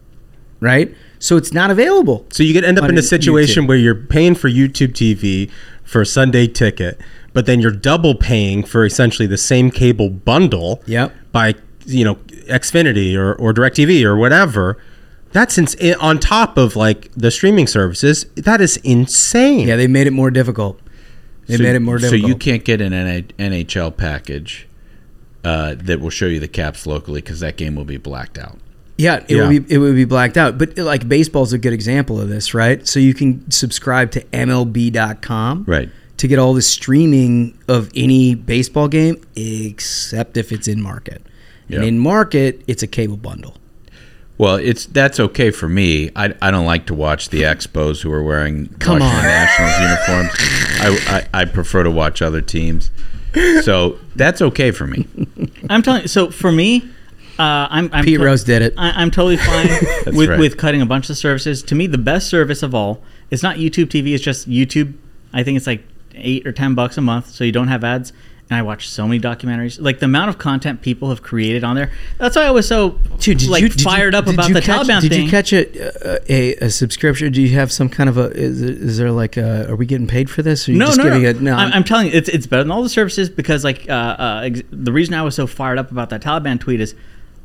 right? 0.59 0.93
So 1.19 1.37
it's 1.37 1.53
not 1.53 1.69
available. 1.71 2.25
So 2.29 2.43
you 2.43 2.53
could 2.53 2.63
end 2.63 2.77
up 2.79 2.87
in 2.89 2.97
a 2.97 3.01
situation 3.01 3.63
YouTube. 3.63 3.67
where 3.69 3.77
you're 3.77 3.95
paying 3.95 4.35
for 4.35 4.49
YouTube 4.49 4.89
TV 4.93 5.49
for 5.83 6.01
a 6.01 6.05
Sunday 6.05 6.47
ticket, 6.47 6.99
but 7.33 7.45
then 7.45 7.59
you're 7.59 7.71
double 7.71 8.15
paying 8.15 8.63
for 8.63 8.85
essentially 8.85 9.27
the 9.27 9.37
same 9.37 9.71
cable 9.71 10.09
bundle. 10.09 10.81
Yep. 10.85 11.13
By 11.31 11.55
you 11.85 12.03
know 12.03 12.15
Xfinity 12.45 13.15
or 13.15 13.33
or 13.33 13.53
Directv 13.53 14.03
or 14.03 14.15
whatever. 14.17 14.77
That's 15.33 15.57
ins- 15.57 15.75
eh, 15.79 15.93
on 15.99 16.19
top 16.19 16.57
of 16.57 16.75
like 16.75 17.11
the 17.13 17.31
streaming 17.31 17.67
services. 17.67 18.25
That 18.35 18.61
is 18.61 18.77
insane. 18.77 19.67
Yeah, 19.67 19.75
they 19.75 19.87
made 19.87 20.07
it 20.07 20.13
more 20.13 20.31
difficult. 20.31 20.79
They 21.47 21.57
so, 21.57 21.63
made 21.63 21.75
it 21.75 21.79
more 21.81 21.97
difficult. 21.97 22.21
So 22.23 22.27
you 22.27 22.35
can't 22.35 22.63
get 22.63 22.81
an 22.81 22.91
NHL 22.93 23.95
package 23.97 24.67
uh, 25.43 25.75
that 25.79 25.99
will 25.99 26.09
show 26.09 26.27
you 26.27 26.39
the 26.39 26.47
Caps 26.47 26.85
locally 26.87 27.21
because 27.21 27.39
that 27.41 27.57
game 27.57 27.75
will 27.75 27.85
be 27.85 27.97
blacked 27.97 28.37
out. 28.37 28.57
Yeah, 28.97 29.17
it 29.17 29.31
yeah. 29.35 29.47
would 29.47 29.67
be 29.67 29.73
it 29.73 29.77
would 29.77 29.93
be 29.95 30.05
blacked 30.05 30.37
out. 30.37 30.57
But 30.57 30.77
like 30.77 31.07
baseball's 31.07 31.53
a 31.53 31.57
good 31.59 31.73
example 31.73 32.19
of 32.19 32.29
this, 32.29 32.53
right? 32.55 32.85
So 32.87 32.99
you 32.99 33.13
can 33.13 33.49
subscribe 33.51 34.09
to 34.11 34.21
MLB.com, 34.25 35.65
right, 35.67 35.89
to 36.17 36.27
get 36.27 36.39
all 36.39 36.53
the 36.53 36.61
streaming 36.63 37.57
of 37.67 37.91
any 37.95 38.33
baseball 38.33 38.87
game 38.87 39.21
except 39.35 40.35
if 40.37 40.51
it's 40.51 40.67
in 40.67 40.81
market. 40.81 41.21
Yep. 41.67 41.79
And 41.79 41.87
in 41.87 41.99
market, 41.99 42.63
it's 42.67 42.81
a 42.81 42.87
cable 42.87 43.17
bundle. 43.17 43.55
Well, 44.39 44.55
it's 44.55 44.87
that's 44.87 45.19
okay 45.19 45.51
for 45.51 45.69
me. 45.69 46.09
I, 46.15 46.33
I 46.41 46.49
don't 46.49 46.65
like 46.65 46.87
to 46.87 46.95
watch 46.95 47.29
the 47.29 47.43
Expos 47.43 48.01
who 48.01 48.11
are 48.11 48.23
wearing 48.23 48.67
Come 48.79 48.99
Washington 48.99 49.19
on. 49.19 49.25
Nationals 49.25 49.79
uniforms. 49.79 50.31
I, 50.79 50.99
I, 51.33 51.41
I 51.41 51.45
prefer 51.45 51.83
to 51.83 51.91
watch 51.91 52.21
other 52.23 52.41
teams. 52.41 52.89
So 53.61 53.99
that's 54.15 54.41
okay 54.41 54.71
for 54.71 54.87
me. 54.87 55.05
I'm 55.69 55.83
telling 55.83 56.03
you. 56.03 56.07
So 56.07 56.31
for 56.31 56.51
me, 56.51 56.81
uh, 57.39 57.67
I'm, 57.69 57.89
I'm 57.93 58.03
Pete 58.03 58.19
Rose 58.19 58.43
did 58.43 58.61
it. 58.63 58.73
I, 58.77 59.01
am 59.01 59.11
totally 59.11 59.37
fine 59.37 60.15
with, 60.15 60.29
right. 60.29 60.39
with 60.39 60.57
cutting 60.57 60.81
a 60.81 60.85
bunch 60.87 61.09
of 61.09 61.17
services. 61.17 61.61
To 61.63 61.75
me, 61.75 61.85
the 61.87 61.97
best 61.99 62.29
service 62.29 62.63
of 62.63 62.73
all 62.73 63.01
is 63.29 63.43
not 63.43 63.57
YouTube 63.57 63.85
TV. 63.85 64.13
It's 64.13 64.23
just 64.23 64.49
YouTube. 64.49 64.93
I 65.33 65.43
think 65.43 65.57
it's 65.57 65.67
like 65.67 65.83
eight 66.15 66.47
or 66.47 66.51
ten 66.51 66.73
bucks 66.73 66.97
a 66.97 67.01
month, 67.01 67.29
so 67.29 67.43
you 67.43 67.51
don't 67.51 67.67
have 67.67 67.83
ads. 67.83 68.11
And 68.49 68.57
I 68.57 68.61
watch 68.61 68.87
so 68.87 69.05
many 69.05 69.19
documentaries. 69.19 69.77
Like 69.79 69.99
the 69.99 70.05
amount 70.05 70.29
of 70.29 70.37
content 70.37 70.81
people 70.81 71.09
have 71.09 71.21
created 71.21 71.65
on 71.65 71.75
there. 71.75 71.91
That's 72.17 72.37
why 72.37 72.43
I 72.43 72.51
was 72.51 72.65
so 72.65 72.91
Dude, 73.19 73.39
did 73.39 73.49
like 73.49 73.61
you, 73.61 73.69
fired 73.69 74.13
you, 74.13 74.19
up 74.19 74.27
about 74.27 74.53
the 74.53 74.61
catch, 74.61 74.87
Taliban 74.87 75.01
did 75.01 75.11
thing. 75.11 75.25
Did 75.25 75.25
you 75.25 75.29
catch 75.29 75.51
a, 75.53 76.33
a, 76.33 76.55
a 76.67 76.69
subscription? 76.69 77.33
Do 77.33 77.41
you 77.41 77.53
have 77.57 77.73
some 77.73 77.89
kind 77.89 78.09
of 78.09 78.17
a? 78.17 78.31
Is, 78.31 78.61
is 78.61 78.97
there 78.97 79.11
like 79.11 79.35
a? 79.37 79.69
Are 79.69 79.75
we 79.75 79.85
getting 79.85 80.07
paid 80.07 80.29
for 80.29 80.43
this? 80.43 80.67
Or 80.67 80.71
no, 80.71 80.93
no, 80.93 81.09
no. 81.17 81.31
no. 81.33 81.53
I'm, 81.55 81.73
I'm, 81.73 81.83
telling 81.83 82.07
you, 82.07 82.13
it's 82.13 82.29
it's 82.29 82.47
better 82.47 82.63
than 82.63 82.71
all 82.71 82.81
the 82.81 82.89
services 82.89 83.29
because 83.29 83.65
like 83.65 83.87
uh, 83.89 83.93
uh, 83.93 84.49
the 84.71 84.93
reason 84.93 85.13
I 85.13 85.21
was 85.23 85.35
so 85.35 85.45
fired 85.45 85.77
up 85.77 85.91
about 85.91 86.09
that 86.11 86.21
Taliban 86.21 86.57
tweet 86.57 86.79
is 86.79 86.95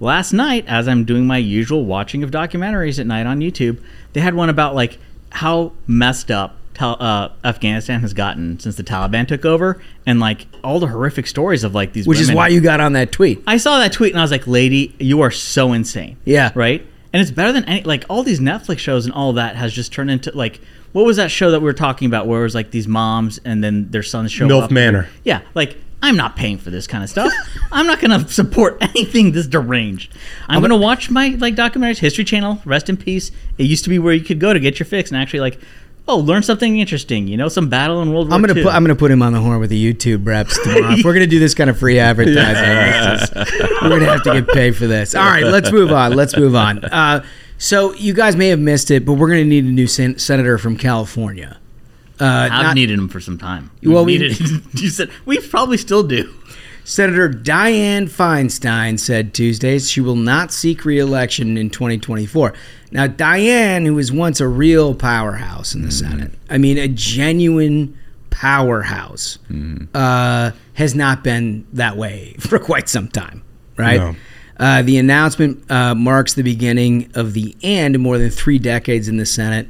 last 0.02 0.32
night, 0.32 0.64
as 0.66 0.88
I'm 0.88 1.04
doing 1.04 1.26
my 1.26 1.38
usual 1.38 1.84
watching 1.86 2.22
of 2.22 2.30
documentaries 2.30 2.98
at 2.98 3.06
night 3.06 3.26
on 3.26 3.38
YouTube, 3.40 3.82
they 4.12 4.20
had 4.20 4.34
one 4.34 4.50
about 4.50 4.74
like 4.74 4.98
how 5.30 5.72
messed 5.86 6.30
up 6.30 6.56
uh, 6.80 7.28
Afghanistan 7.44 8.00
has 8.00 8.12
gotten 8.12 8.58
since 8.58 8.76
the 8.76 8.82
Taliban 8.82 9.26
took 9.26 9.44
over, 9.44 9.80
and 10.06 10.20
like 10.20 10.46
all 10.64 10.80
the 10.80 10.88
horrific 10.88 11.26
stories 11.26 11.64
of 11.64 11.74
like 11.74 11.92
these. 11.92 12.06
Which 12.06 12.18
women. 12.18 12.30
is 12.30 12.36
why 12.36 12.48
you 12.48 12.60
got 12.60 12.80
on 12.80 12.92
that 12.94 13.12
tweet. 13.12 13.42
I 13.46 13.56
saw 13.56 13.78
that 13.78 13.92
tweet 13.92 14.12
and 14.12 14.18
I 14.18 14.22
was 14.22 14.30
like, 14.30 14.46
"Lady, 14.46 14.94
you 14.98 15.20
are 15.22 15.30
so 15.30 15.72
insane." 15.72 16.18
Yeah. 16.24 16.50
Right. 16.54 16.84
And 17.14 17.20
it's 17.20 17.30
better 17.30 17.52
than 17.52 17.64
any 17.66 17.82
like 17.82 18.04
all 18.08 18.22
these 18.22 18.40
Netflix 18.40 18.78
shows 18.78 19.04
and 19.06 19.14
all 19.14 19.34
that 19.34 19.54
has 19.54 19.72
just 19.72 19.92
turned 19.92 20.10
into 20.10 20.34
like 20.34 20.60
what 20.92 21.04
was 21.04 21.18
that 21.18 21.30
show 21.30 21.50
that 21.50 21.60
we 21.60 21.64
were 21.66 21.74
talking 21.74 22.06
about 22.06 22.26
where 22.26 22.40
it 22.40 22.42
was 22.42 22.54
like 22.54 22.70
these 22.70 22.88
moms 22.88 23.38
and 23.44 23.62
then 23.62 23.90
their 23.90 24.02
sons 24.02 24.32
show 24.32 24.48
Milf 24.48 24.62
up. 24.64 24.70
Milf 24.70 24.74
Manor. 24.74 25.08
Yeah, 25.22 25.42
like 25.54 25.76
I'm 26.02 26.16
not 26.16 26.34
paying 26.34 26.58
for 26.58 26.70
this 26.70 26.88
kind 26.88 27.04
of 27.04 27.08
stuff. 27.08 27.32
I'm 27.72 27.86
not 27.86 28.00
going 28.00 28.20
to 28.24 28.28
support 28.30 28.76
anything 28.80 29.30
this 29.32 29.46
deranged. 29.46 30.12
I'm, 30.48 30.60
going 30.60 30.70
to 30.70 30.76
watch 30.76 31.10
my 31.10 31.28
like 31.38 31.54
documentaries. 31.54 31.98
History 31.98 32.24
Channel, 32.24 32.60
rest 32.64 32.90
in 32.90 32.96
peace. 32.96 33.30
It 33.56 33.64
used 33.64 33.84
to 33.84 33.90
be 33.90 34.00
where 34.00 34.12
you 34.12 34.24
could 34.24 34.40
go 34.40 34.52
to 34.52 34.58
get 34.58 34.80
your 34.80 34.86
fix 34.86 35.10
and 35.12 35.20
actually 35.20 35.40
like 35.40 35.60
oh, 36.08 36.16
learn 36.18 36.42
something 36.42 36.80
interesting. 36.80 37.28
You 37.28 37.36
know, 37.36 37.46
some 37.48 37.68
battle 37.68 38.02
in 38.02 38.12
World 38.12 38.26
War 38.28 38.34
I'm 38.34 38.42
gonna 38.42 38.58
II. 38.58 38.64
Put, 38.64 38.74
I'm 38.74 38.82
gonna 38.82 38.96
put 38.96 39.12
him 39.12 39.22
on 39.22 39.32
the 39.32 39.38
horn 39.40 39.60
with 39.60 39.70
the 39.70 39.94
YouTube 39.94 40.26
reps 40.26 40.60
tomorrow. 40.60 40.94
if 40.94 41.04
we're 41.04 41.12
gonna 41.14 41.28
do 41.28 41.38
this 41.38 41.54
kind 41.54 41.70
of 41.70 41.78
free 41.78 42.00
advertising, 42.00 42.36
yeah. 42.42 43.44
we're 43.82 43.88
gonna 44.00 44.06
have 44.06 44.24
to 44.24 44.40
get 44.42 44.48
paid 44.48 44.76
for 44.76 44.88
this. 44.88 45.14
All 45.14 45.24
right, 45.24 45.44
let's 45.44 45.70
move 45.70 45.92
on. 45.92 46.14
Let's 46.14 46.36
move 46.36 46.56
on. 46.56 46.84
Uh, 46.84 47.24
so 47.56 47.94
you 47.94 48.12
guys 48.14 48.34
may 48.34 48.48
have 48.48 48.58
missed 48.58 48.90
it, 48.90 49.06
but 49.06 49.12
we're 49.12 49.28
gonna 49.28 49.44
need 49.44 49.64
a 49.64 49.68
new 49.68 49.86
sen- 49.86 50.18
senator 50.18 50.58
from 50.58 50.76
California. 50.76 51.58
Uh, 52.22 52.48
I've 52.52 52.62
not, 52.62 52.74
needed 52.76 53.00
him 53.00 53.08
for 53.08 53.18
some 53.20 53.36
time. 53.36 53.68
We 53.82 53.92
well, 53.92 54.04
needed, 54.04 54.38
we 54.38 54.82
you 54.82 54.90
said 54.90 55.10
we 55.26 55.40
probably 55.40 55.76
still 55.76 56.04
do. 56.04 56.32
Senator 56.84 57.28
Dianne 57.28 58.08
Feinstein 58.08 58.98
said 59.00 59.34
Tuesday 59.34 59.78
she 59.80 60.00
will 60.00 60.14
not 60.14 60.52
seek 60.52 60.84
reelection 60.84 61.56
in 61.58 61.68
2024. 61.68 62.54
Now, 62.92 63.08
Dianne, 63.08 63.84
who 63.86 63.96
was 63.96 64.12
once 64.12 64.40
a 64.40 64.46
real 64.46 64.94
powerhouse 64.94 65.74
in 65.74 65.82
the 65.82 65.88
mm-hmm. 65.88 66.10
Senate, 66.10 66.30
I 66.48 66.58
mean, 66.58 66.78
a 66.78 66.86
genuine 66.86 67.96
powerhouse, 68.30 69.38
mm-hmm. 69.50 69.86
uh, 69.92 70.52
has 70.74 70.94
not 70.94 71.24
been 71.24 71.66
that 71.72 71.96
way 71.96 72.34
for 72.38 72.60
quite 72.60 72.88
some 72.88 73.08
time, 73.08 73.42
right? 73.76 73.98
No. 73.98 74.14
Uh, 74.60 74.82
the 74.82 74.96
announcement 74.98 75.68
uh, 75.72 75.94
marks 75.96 76.34
the 76.34 76.42
beginning 76.44 77.10
of 77.14 77.32
the 77.32 77.56
end 77.64 77.98
more 77.98 78.16
than 78.16 78.30
three 78.30 78.60
decades 78.60 79.08
in 79.08 79.16
the 79.16 79.26
Senate. 79.26 79.66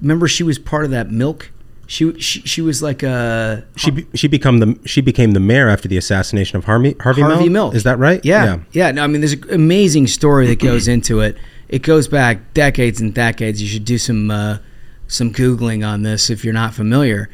Remember, 0.00 0.28
she 0.28 0.44
was 0.44 0.56
part 0.56 0.84
of 0.84 0.92
that 0.92 1.10
milk 1.10 1.50
she, 1.88 2.18
she 2.20 2.60
was 2.62 2.82
like 2.82 3.04
a 3.04 3.64
she 3.76 3.92
be, 3.92 4.06
she 4.14 4.26
became 4.26 4.58
the 4.58 4.76
she 4.86 5.00
became 5.00 5.32
the 5.32 5.40
mayor 5.40 5.68
after 5.68 5.86
the 5.86 5.96
assassination 5.96 6.58
of 6.58 6.64
Harvey 6.64 6.96
Harvey, 7.00 7.22
Harvey 7.22 7.44
Milk. 7.48 7.52
Milk. 7.52 7.74
Is 7.76 7.84
that 7.84 7.98
right? 8.00 8.22
Yeah. 8.24 8.44
yeah, 8.44 8.60
yeah. 8.86 8.90
No, 8.90 9.04
I 9.04 9.06
mean, 9.06 9.20
there's 9.20 9.34
an 9.34 9.50
amazing 9.52 10.08
story 10.08 10.48
that 10.48 10.58
goes 10.58 10.88
into 10.88 11.20
it. 11.20 11.36
It 11.68 11.82
goes 11.82 12.08
back 12.08 12.54
decades 12.54 13.00
and 13.00 13.14
decades. 13.14 13.62
You 13.62 13.68
should 13.68 13.84
do 13.84 13.98
some 13.98 14.32
uh, 14.32 14.58
some 15.06 15.32
googling 15.32 15.86
on 15.86 16.02
this 16.02 16.28
if 16.28 16.44
you're 16.44 16.54
not 16.54 16.74
familiar. 16.74 17.30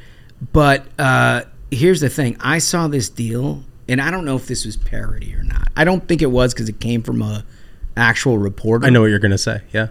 But 0.53 0.85
uh, 0.99 1.43
here's 1.71 2.01
the 2.03 2.11
thing: 2.11 2.37
I 2.39 2.59
saw 2.59 2.89
this 2.89 3.09
deal, 3.09 3.63
and 3.89 4.03
I 4.03 4.11
don't 4.11 4.27
know 4.27 4.37
if 4.37 4.49
this 4.49 4.67
was 4.67 4.77
parody 4.77 5.35
or 5.35 5.43
not. 5.45 5.73
I 5.79 5.85
don't 5.85 6.07
think 6.07 6.21
it 6.21 6.31
was 6.31 6.53
because 6.53 6.69
it 6.69 6.79
came 6.79 7.03
from 7.03 7.23
a 7.23 7.43
actual 7.97 8.37
reporter. 8.37 8.87
I 8.87 8.91
know 8.91 9.01
what 9.01 9.07
you're 9.09 9.19
gonna 9.19 9.39
say. 9.39 9.63
Yeah, 9.73 9.87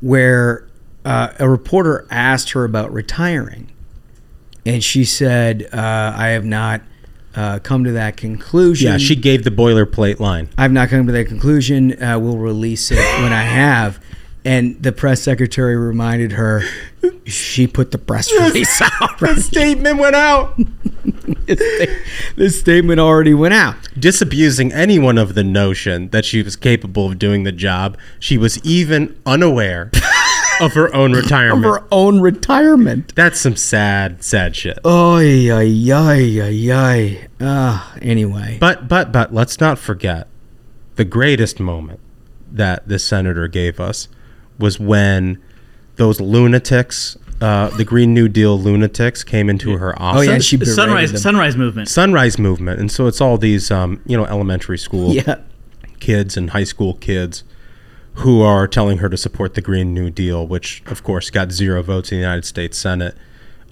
where 0.00 0.66
uh, 1.04 1.34
a 1.38 1.46
reporter 1.46 2.06
asked 2.10 2.52
her 2.52 2.64
about 2.64 2.90
retiring 2.90 3.72
and 4.68 4.84
she 4.84 5.02
said, 5.04 5.66
uh, 5.72 6.12
"I 6.14 6.28
have 6.28 6.44
not." 6.44 6.82
Uh, 7.34 7.58
come 7.60 7.84
to 7.84 7.92
that 7.92 8.16
conclusion. 8.16 8.90
Yeah, 8.90 8.98
she 8.98 9.14
gave 9.14 9.44
the 9.44 9.50
boilerplate 9.52 10.18
line. 10.18 10.48
I've 10.58 10.72
not 10.72 10.88
come 10.88 11.06
to 11.06 11.12
that 11.12 11.26
conclusion. 11.28 12.02
Uh, 12.02 12.18
we'll 12.18 12.38
release 12.38 12.90
it 12.90 12.98
when 13.22 13.32
I 13.32 13.42
have. 13.42 14.02
And 14.44 14.82
the 14.82 14.90
press 14.90 15.22
secretary 15.22 15.76
reminded 15.76 16.32
her 16.32 16.62
she 17.26 17.68
put 17.68 17.92
the 17.92 17.98
press 17.98 18.32
release 18.32 18.82
out. 18.82 19.20
The 19.20 19.36
statement 19.40 19.98
went 19.98 20.16
out. 20.16 20.56
this 21.46 22.58
statement 22.58 22.98
already 22.98 23.34
went 23.34 23.54
out. 23.54 23.76
Disabusing 23.96 24.72
anyone 24.72 25.16
of 25.16 25.34
the 25.34 25.44
notion 25.44 26.08
that 26.08 26.24
she 26.24 26.42
was 26.42 26.56
capable 26.56 27.06
of 27.06 27.20
doing 27.20 27.44
the 27.44 27.52
job, 27.52 27.96
she 28.18 28.36
was 28.36 28.58
even 28.64 29.20
unaware 29.26 29.92
of 30.60 30.74
her 30.74 30.94
own 30.94 31.12
retirement. 31.12 31.64
of 31.64 31.70
her 31.70 31.86
own 31.92 32.20
retirement. 32.20 33.14
That's 33.14 33.40
some 33.40 33.56
sad, 33.56 34.22
sad 34.24 34.56
shit. 34.56 34.78
Oh 34.84 35.18
yeah, 35.18 35.60
yeah, 35.60 36.14
yeah, 36.14 36.48
yeah. 36.48 37.26
Ah, 37.40 37.96
anyway. 38.02 38.58
But 38.60 38.88
but 38.88 39.12
but 39.12 39.32
let's 39.32 39.60
not 39.60 39.78
forget 39.78 40.26
the 40.96 41.04
greatest 41.04 41.60
moment 41.60 42.00
that 42.50 42.88
this 42.88 43.04
senator 43.04 43.46
gave 43.46 43.78
us 43.78 44.08
was 44.58 44.80
when 44.80 45.40
those 45.96 46.20
lunatics 46.20 47.16
uh, 47.40 47.68
the 47.76 47.84
Green 47.84 48.12
New 48.14 48.28
Deal 48.28 48.58
lunatics 48.58 49.22
came 49.22 49.48
into 49.48 49.76
her 49.78 49.96
office. 50.02 50.26
Oh 50.26 50.30
yeah, 50.30 50.38
she 50.38 50.58
sunrise 50.64 51.12
them. 51.12 51.20
sunrise 51.20 51.56
movement. 51.56 51.88
Sunrise 51.88 52.36
movement, 52.38 52.80
and 52.80 52.90
so 52.90 53.06
it's 53.06 53.20
all 53.20 53.38
these 53.38 53.70
um, 53.70 54.00
you 54.06 54.16
know 54.16 54.24
elementary 54.24 54.78
school 54.78 55.12
yeah. 55.14 55.36
kids 56.00 56.36
and 56.36 56.50
high 56.50 56.64
school 56.64 56.94
kids 56.94 57.44
who 58.18 58.40
are 58.40 58.66
telling 58.66 58.98
her 58.98 59.08
to 59.08 59.16
support 59.16 59.54
the 59.54 59.60
Green 59.60 59.94
New 59.94 60.10
Deal, 60.10 60.46
which 60.46 60.82
of 60.86 61.04
course 61.04 61.30
got 61.30 61.52
zero 61.52 61.82
votes 61.82 62.10
in 62.10 62.18
the 62.18 62.22
United 62.22 62.44
States 62.44 62.76
Senate 62.76 63.16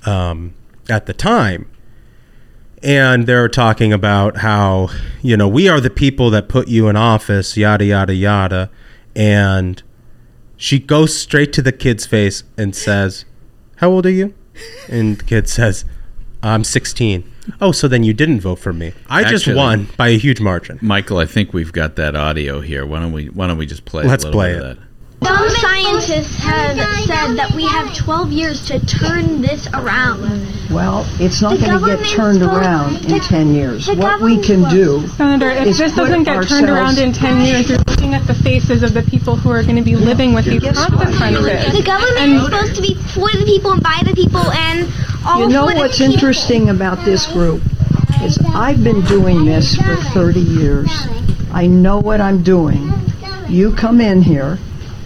um, 0.05 0.55
at 0.89 1.07
the 1.07 1.13
time. 1.13 1.69
And 2.83 3.27
they're 3.27 3.49
talking 3.49 3.93
about 3.93 4.39
how, 4.39 4.89
you 5.21 5.37
know, 5.37 5.49
we 5.49 5.69
are 5.69 5.81
the 5.81 5.91
people 5.91 6.31
that 6.31 6.49
put 6.49 6.69
you 6.69 6.87
in 6.89 6.95
office, 6.97 7.57
yada, 7.57 7.87
yada, 7.87 8.15
yada. 8.15 8.71
And 9.17 9.83
she 10.57 10.79
goes 10.79 11.17
straight 11.19 11.53
to 11.55 11.63
the 11.63 11.73
kid's 11.73 12.07
face 12.07 12.45
and 12.57 12.77
says, 12.77 13.25
How 13.77 13.91
old 13.91 14.07
are 14.07 14.11
you? 14.11 14.33
And 14.89 15.19
the 15.19 15.25
kid 15.25 15.49
says, 15.49 15.85
I'm 16.43 16.63
16. 16.63 17.25
Oh, 17.61 17.73
so 17.73 17.89
then 17.89 18.03
you 18.05 18.13
didn't 18.15 18.41
vote 18.41 18.59
for 18.59 18.73
me. 18.73 18.93
I 19.09 19.21
Actually, 19.21 19.39
just 19.39 19.57
won 19.57 19.89
by 19.97 20.09
a 20.09 20.19
huge 20.19 20.41
margin. 20.41 20.79
Michael, 20.83 21.19
I 21.19 21.27
think 21.27 21.53
we've 21.53 21.73
got 21.73 21.97
that 21.97 22.15
audio 22.15 22.61
here. 22.61 22.87
Why 22.87 23.01
don't 23.01 23.13
we 23.13 23.27
why 23.27 23.47
don't 23.47 23.59
we 23.59 23.67
just 23.67 23.85
play 23.85 24.05
Let's 24.05 24.25
a 24.25 24.29
little 24.29 24.41
play 24.41 24.53
bit 24.55 24.63
it. 24.63 24.71
of 24.71 24.79
that? 24.79 24.87
Some 25.25 25.49
scientists 25.49 26.37
have 26.45 26.77
said 26.77 27.37
that 27.41 27.51
we 27.57 27.67
have 27.67 27.95
12 27.97 28.33
years 28.33 28.67
to 28.67 28.79
turn 28.85 29.41
this 29.41 29.67
around. 29.73 30.21
Well, 30.71 31.09
it's 31.19 31.41
not 31.41 31.59
going 31.59 31.73
to 31.81 31.87
get 31.97 32.07
turned 32.15 32.43
around 32.43 33.03
in 33.07 33.21
10 33.21 33.55
years. 33.55 33.89
What 33.97 34.21
we 34.21 34.43
can 34.43 34.69
do, 34.69 35.09
Senator, 35.09 35.49
if 35.51 35.79
this 35.79 35.95
doesn't 35.97 36.25
get 36.25 36.47
turned 36.47 36.69
around 36.69 36.99
in 36.99 37.15
10 37.15 37.47
years, 37.47 37.71
you're 37.71 37.79
looking 37.89 38.13
at 38.13 38.27
the 38.27 38.35
faces 38.35 38.83
of 38.83 38.93
the 38.93 39.03
people 39.05 39.37
who 39.37 39.49
are 39.51 39.63
going 39.63 39.77
to 39.77 39.83
be 39.83 39.97
living 39.97 40.35
with 40.35 40.45
these 40.45 40.61
consequences. 40.63 41.73
The 41.75 41.83
government 41.83 42.19
is 42.37 42.45
supposed 42.45 42.77
to 42.77 42.83
be 42.83 42.95
for 42.95 43.29
the 43.39 43.43
people 43.47 43.73
and 43.73 43.83
by 43.83 43.99
the 44.05 44.13
people, 44.15 44.43
and 44.53 44.87
you 45.39 45.49
know 45.49 45.65
what's 45.67 46.01
interesting 46.01 46.69
about 46.71 47.05
this 47.05 47.27
group 47.33 47.61
is 48.23 48.39
I've 48.55 48.83
been 48.85 49.03
doing 49.03 49.45
this 49.45 49.75
for 49.75 49.95
30 49.97 50.39
years. 50.41 50.89
I 51.53 51.67
know 51.67 51.99
what 51.99 52.21
I'm 52.21 52.43
doing. 52.45 52.91
You 53.49 53.75
come 53.75 54.01
in 54.01 54.23
here 54.23 54.57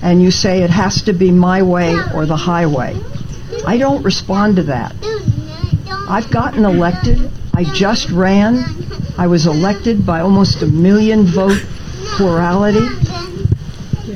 and 0.02 0.20
you 0.22 0.30
say 0.30 0.62
it 0.62 0.68
has 0.70 1.00
to 1.02 1.12
be 1.14 1.30
my 1.30 1.62
way 1.62 1.94
or 2.14 2.26
the 2.26 2.36
highway. 2.36 3.00
I 3.66 3.78
don't 3.78 4.02
respond 4.02 4.56
to 4.56 4.62
that. 4.64 4.94
I've 6.08 6.30
gotten 6.30 6.64
elected. 6.66 7.28
I 7.54 7.64
just 7.72 8.10
ran. 8.10 8.62
I 9.18 9.26
was 9.26 9.46
elected 9.46 10.04
by 10.06 10.20
almost 10.20 10.60
a 10.62 10.66
million 10.66 11.24
vote 11.24 11.58
plurality. 12.16 12.86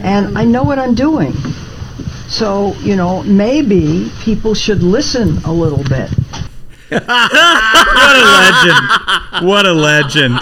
And 0.00 0.36
I 0.38 0.44
know 0.44 0.62
what 0.64 0.78
I'm 0.78 0.94
doing. 0.94 1.32
So, 2.28 2.72
you 2.76 2.96
know, 2.96 3.22
maybe 3.24 4.10
people 4.20 4.54
should 4.54 4.82
listen 4.82 5.38
a 5.44 5.52
little 5.52 5.82
bit. 5.84 6.10
what 6.90 7.26
a 8.16 8.24
legend. 9.42 9.46
What 9.46 9.66
a 9.66 9.72
legend. 9.72 10.34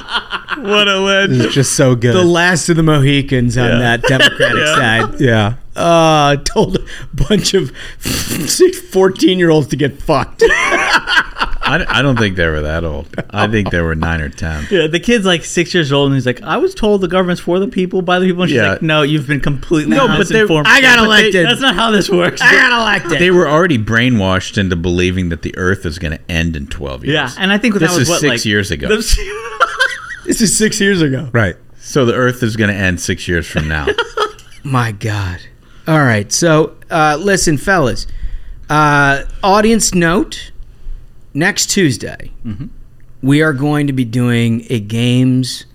What 0.65 0.89
a 0.89 0.99
legend. 1.01 1.41
This 1.41 1.47
is 1.49 1.55
just 1.55 1.73
so 1.75 1.97
good. 1.97 2.15
The 2.15 2.23
last 2.25 2.69
of 2.69 2.77
the 2.77 2.83
Mohicans 2.83 3.57
yeah. 3.57 3.65
on 3.65 3.79
that 3.81 4.03
Democratic 4.03 4.59
yeah. 4.59 4.75
side. 4.75 5.21
Yeah. 5.21 5.55
Uh, 5.75 6.37
told 6.37 6.77
a 6.77 6.89
bunch 7.29 7.55
of 7.55 7.71
14 8.01 9.39
year 9.39 9.51
olds 9.51 9.69
to 9.69 9.77
get 9.77 10.01
fucked. 10.03 10.43
I, 11.73 12.01
I 12.01 12.03
don't 12.03 12.19
think 12.19 12.37
they 12.37 12.47
were 12.47 12.61
that 12.61 12.85
old. 12.85 13.09
I 13.31 13.47
think 13.49 13.71
they 13.71 13.81
were 13.81 13.95
nine 13.95 14.21
or 14.21 14.29
ten. 14.29 14.67
Yeah, 14.71 14.89
the 14.89 15.01
kid's 15.01 15.25
like 15.25 15.43
six 15.45 15.73
years 15.73 15.91
old, 15.91 16.09
and 16.09 16.15
he's 16.15 16.27
like, 16.27 16.43
"I 16.43 16.59
was 16.59 16.75
told 16.75 17.01
the 17.01 17.09
government's 17.09 17.41
for 17.41 17.59
the 17.59 17.69
people, 17.69 18.03
by 18.03 18.19
the 18.19 18.27
people." 18.27 18.43
And 18.43 18.51
she's 18.51 18.57
yeah. 18.59 18.73
like, 18.73 18.83
"No, 18.83 19.01
you've 19.03 19.27
been 19.27 19.41
completely 19.41 19.97
no, 19.97 20.07
but 20.07 20.29
they, 20.29 20.43
I 20.43 20.81
got 20.83 20.99
elected. 20.99 21.33
They, 21.35 21.43
that's 21.45 21.61
not 21.63 21.75
how 21.75 21.91
this 21.91 22.11
works. 22.11 22.43
I 22.43 22.53
got 22.53 22.73
elected. 22.81 23.19
They 23.19 23.31
were 23.31 23.49
already 23.49 23.79
brainwashed 23.79 24.59
into 24.59 24.77
believing 24.77 25.31
that 25.31 25.41
the 25.41 25.57
Earth 25.57 25.87
is 25.87 25.99
going 25.99 26.13
to 26.13 26.21
end 26.31 26.57
in 26.57 26.67
twelve 26.67 27.05
years. 27.07 27.15
Yeah, 27.15 27.31
and 27.43 27.51
I 27.51 27.57
think 27.57 27.75
this 27.75 27.91
that 27.91 27.99
was 27.99 28.03
is 28.03 28.09
what, 28.11 28.21
six 28.21 28.29
like, 28.31 28.45
years 28.45 28.71
ago. 28.71 28.89
This, 28.89 29.17
this 30.27 30.41
is 30.43 30.55
six 30.57 30.79
years 30.79 31.01
ago, 31.01 31.31
right? 31.33 31.57
So 31.79 32.05
the 32.05 32.15
Earth 32.15 32.43
is 32.43 32.55
going 32.55 32.69
to 32.69 32.77
end 32.77 33.01
six 33.01 33.27
years 33.29 33.47
from 33.47 33.67
now. 33.67 33.87
My 34.63 34.93
God. 34.93 35.39
All 35.89 35.99
right. 36.01 36.31
So, 36.31 36.77
uh, 36.91 37.17
listen, 37.19 37.57
fellas. 37.57 38.07
Uh, 38.71 39.25
audience 39.43 39.93
note 39.93 40.52
next 41.35 41.67
Tuesday, 41.71 42.33
mm-hmm. 42.45 42.67
we 43.23 43.43
are 43.43 43.53
going 43.53 43.87
to 43.87 43.93
be 43.93 44.05
doing 44.05 44.67
a 44.71 44.81
games 44.81 45.67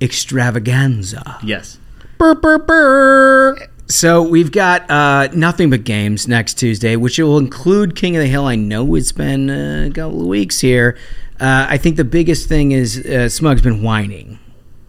extravaganza. 0.00 1.38
Yes. 1.42 1.78
Burr, 2.18 2.34
burr, 2.34 2.58
burr. 2.58 3.68
So 3.88 4.22
we've 4.22 4.50
got 4.50 4.90
uh, 4.90 5.28
nothing 5.28 5.70
but 5.70 5.84
games 5.84 6.26
next 6.26 6.54
Tuesday, 6.58 6.96
which 6.96 7.18
will 7.18 7.38
include 7.38 7.94
King 7.94 8.16
of 8.16 8.22
the 8.22 8.28
Hill. 8.28 8.46
I 8.46 8.56
know 8.56 8.94
it's 8.96 9.12
been 9.12 9.48
uh, 9.48 9.88
a 9.88 9.92
couple 9.92 10.22
of 10.22 10.26
weeks 10.26 10.60
here. 10.60 10.96
Uh, 11.38 11.66
I 11.68 11.78
think 11.78 11.96
the 11.96 12.04
biggest 12.04 12.48
thing 12.48 12.72
is 12.72 12.98
uh, 13.06 13.28
Smug's 13.28 13.62
been 13.62 13.82
whining 13.82 14.40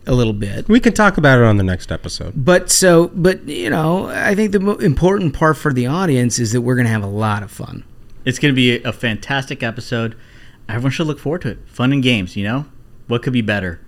a 0.07 0.13
little 0.15 0.33
bit. 0.33 0.67
We 0.67 0.79
can 0.79 0.93
talk 0.93 1.17
about 1.17 1.37
it 1.39 1.43
on 1.45 1.57
the 1.57 1.63
next 1.63 1.91
episode. 1.91 2.33
But 2.37 2.71
so, 2.71 3.09
but 3.13 3.43
you 3.43 3.69
know, 3.69 4.07
I 4.07 4.33
think 4.33 4.53
the 4.53 4.75
important 4.77 5.35
part 5.35 5.57
for 5.57 5.73
the 5.73 5.87
audience 5.87 6.39
is 6.39 6.53
that 6.53 6.61
we're 6.61 6.75
going 6.75 6.85
to 6.85 6.91
have 6.91 7.03
a 7.03 7.07
lot 7.07 7.43
of 7.43 7.51
fun. 7.51 7.83
It's 8.27 8.39
going 8.39 8.53
to 8.53 8.55
be 8.57 8.83
a 8.83 8.91
fantastic 8.91 9.63
episode. 9.63 10.13
Everyone 10.67 10.91
should 10.91 11.07
look 11.07 11.17
forward 11.17 11.43
to 11.43 11.51
it. 11.51 11.59
Fun 11.65 11.93
and 11.93 12.03
games, 12.03 12.35
you 12.35 12.43
know? 12.43 12.65
What 13.07 13.23
could 13.23 13.31
be 13.31 13.41
better? 13.41 13.79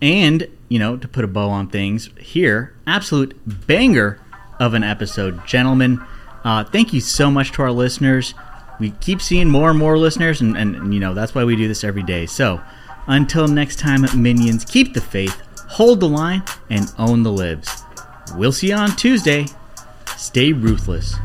And, 0.00 0.46
you 0.68 0.78
know, 0.78 0.96
to 0.96 1.08
put 1.08 1.24
a 1.24 1.26
bow 1.26 1.48
on 1.50 1.66
things 1.68 2.08
here, 2.20 2.76
absolute 2.86 3.36
banger 3.66 4.20
of 4.60 4.74
an 4.74 4.84
episode, 4.84 5.44
gentlemen. 5.48 6.00
Uh, 6.44 6.62
thank 6.62 6.92
you 6.92 7.00
so 7.00 7.28
much 7.28 7.50
to 7.52 7.62
our 7.62 7.72
listeners. 7.72 8.34
We 8.78 8.90
keep 9.00 9.20
seeing 9.20 9.48
more 9.50 9.70
and 9.70 9.78
more 9.80 9.98
listeners, 9.98 10.40
and, 10.40 10.56
and, 10.56 10.94
you 10.94 11.00
know, 11.00 11.12
that's 11.12 11.34
why 11.34 11.42
we 11.42 11.56
do 11.56 11.66
this 11.66 11.82
every 11.82 12.04
day. 12.04 12.26
So, 12.26 12.60
until 13.08 13.48
next 13.48 13.80
time, 13.80 14.06
minions, 14.16 14.64
keep 14.64 14.94
the 14.94 15.00
faith, 15.00 15.42
hold 15.68 15.98
the 15.98 16.08
line, 16.08 16.44
and 16.70 16.88
own 16.98 17.24
the 17.24 17.32
libs. 17.32 17.82
We'll 18.36 18.52
see 18.52 18.68
you 18.68 18.74
on 18.76 18.94
Tuesday. 18.94 19.46
Stay 20.16 20.52
ruthless. 20.52 21.16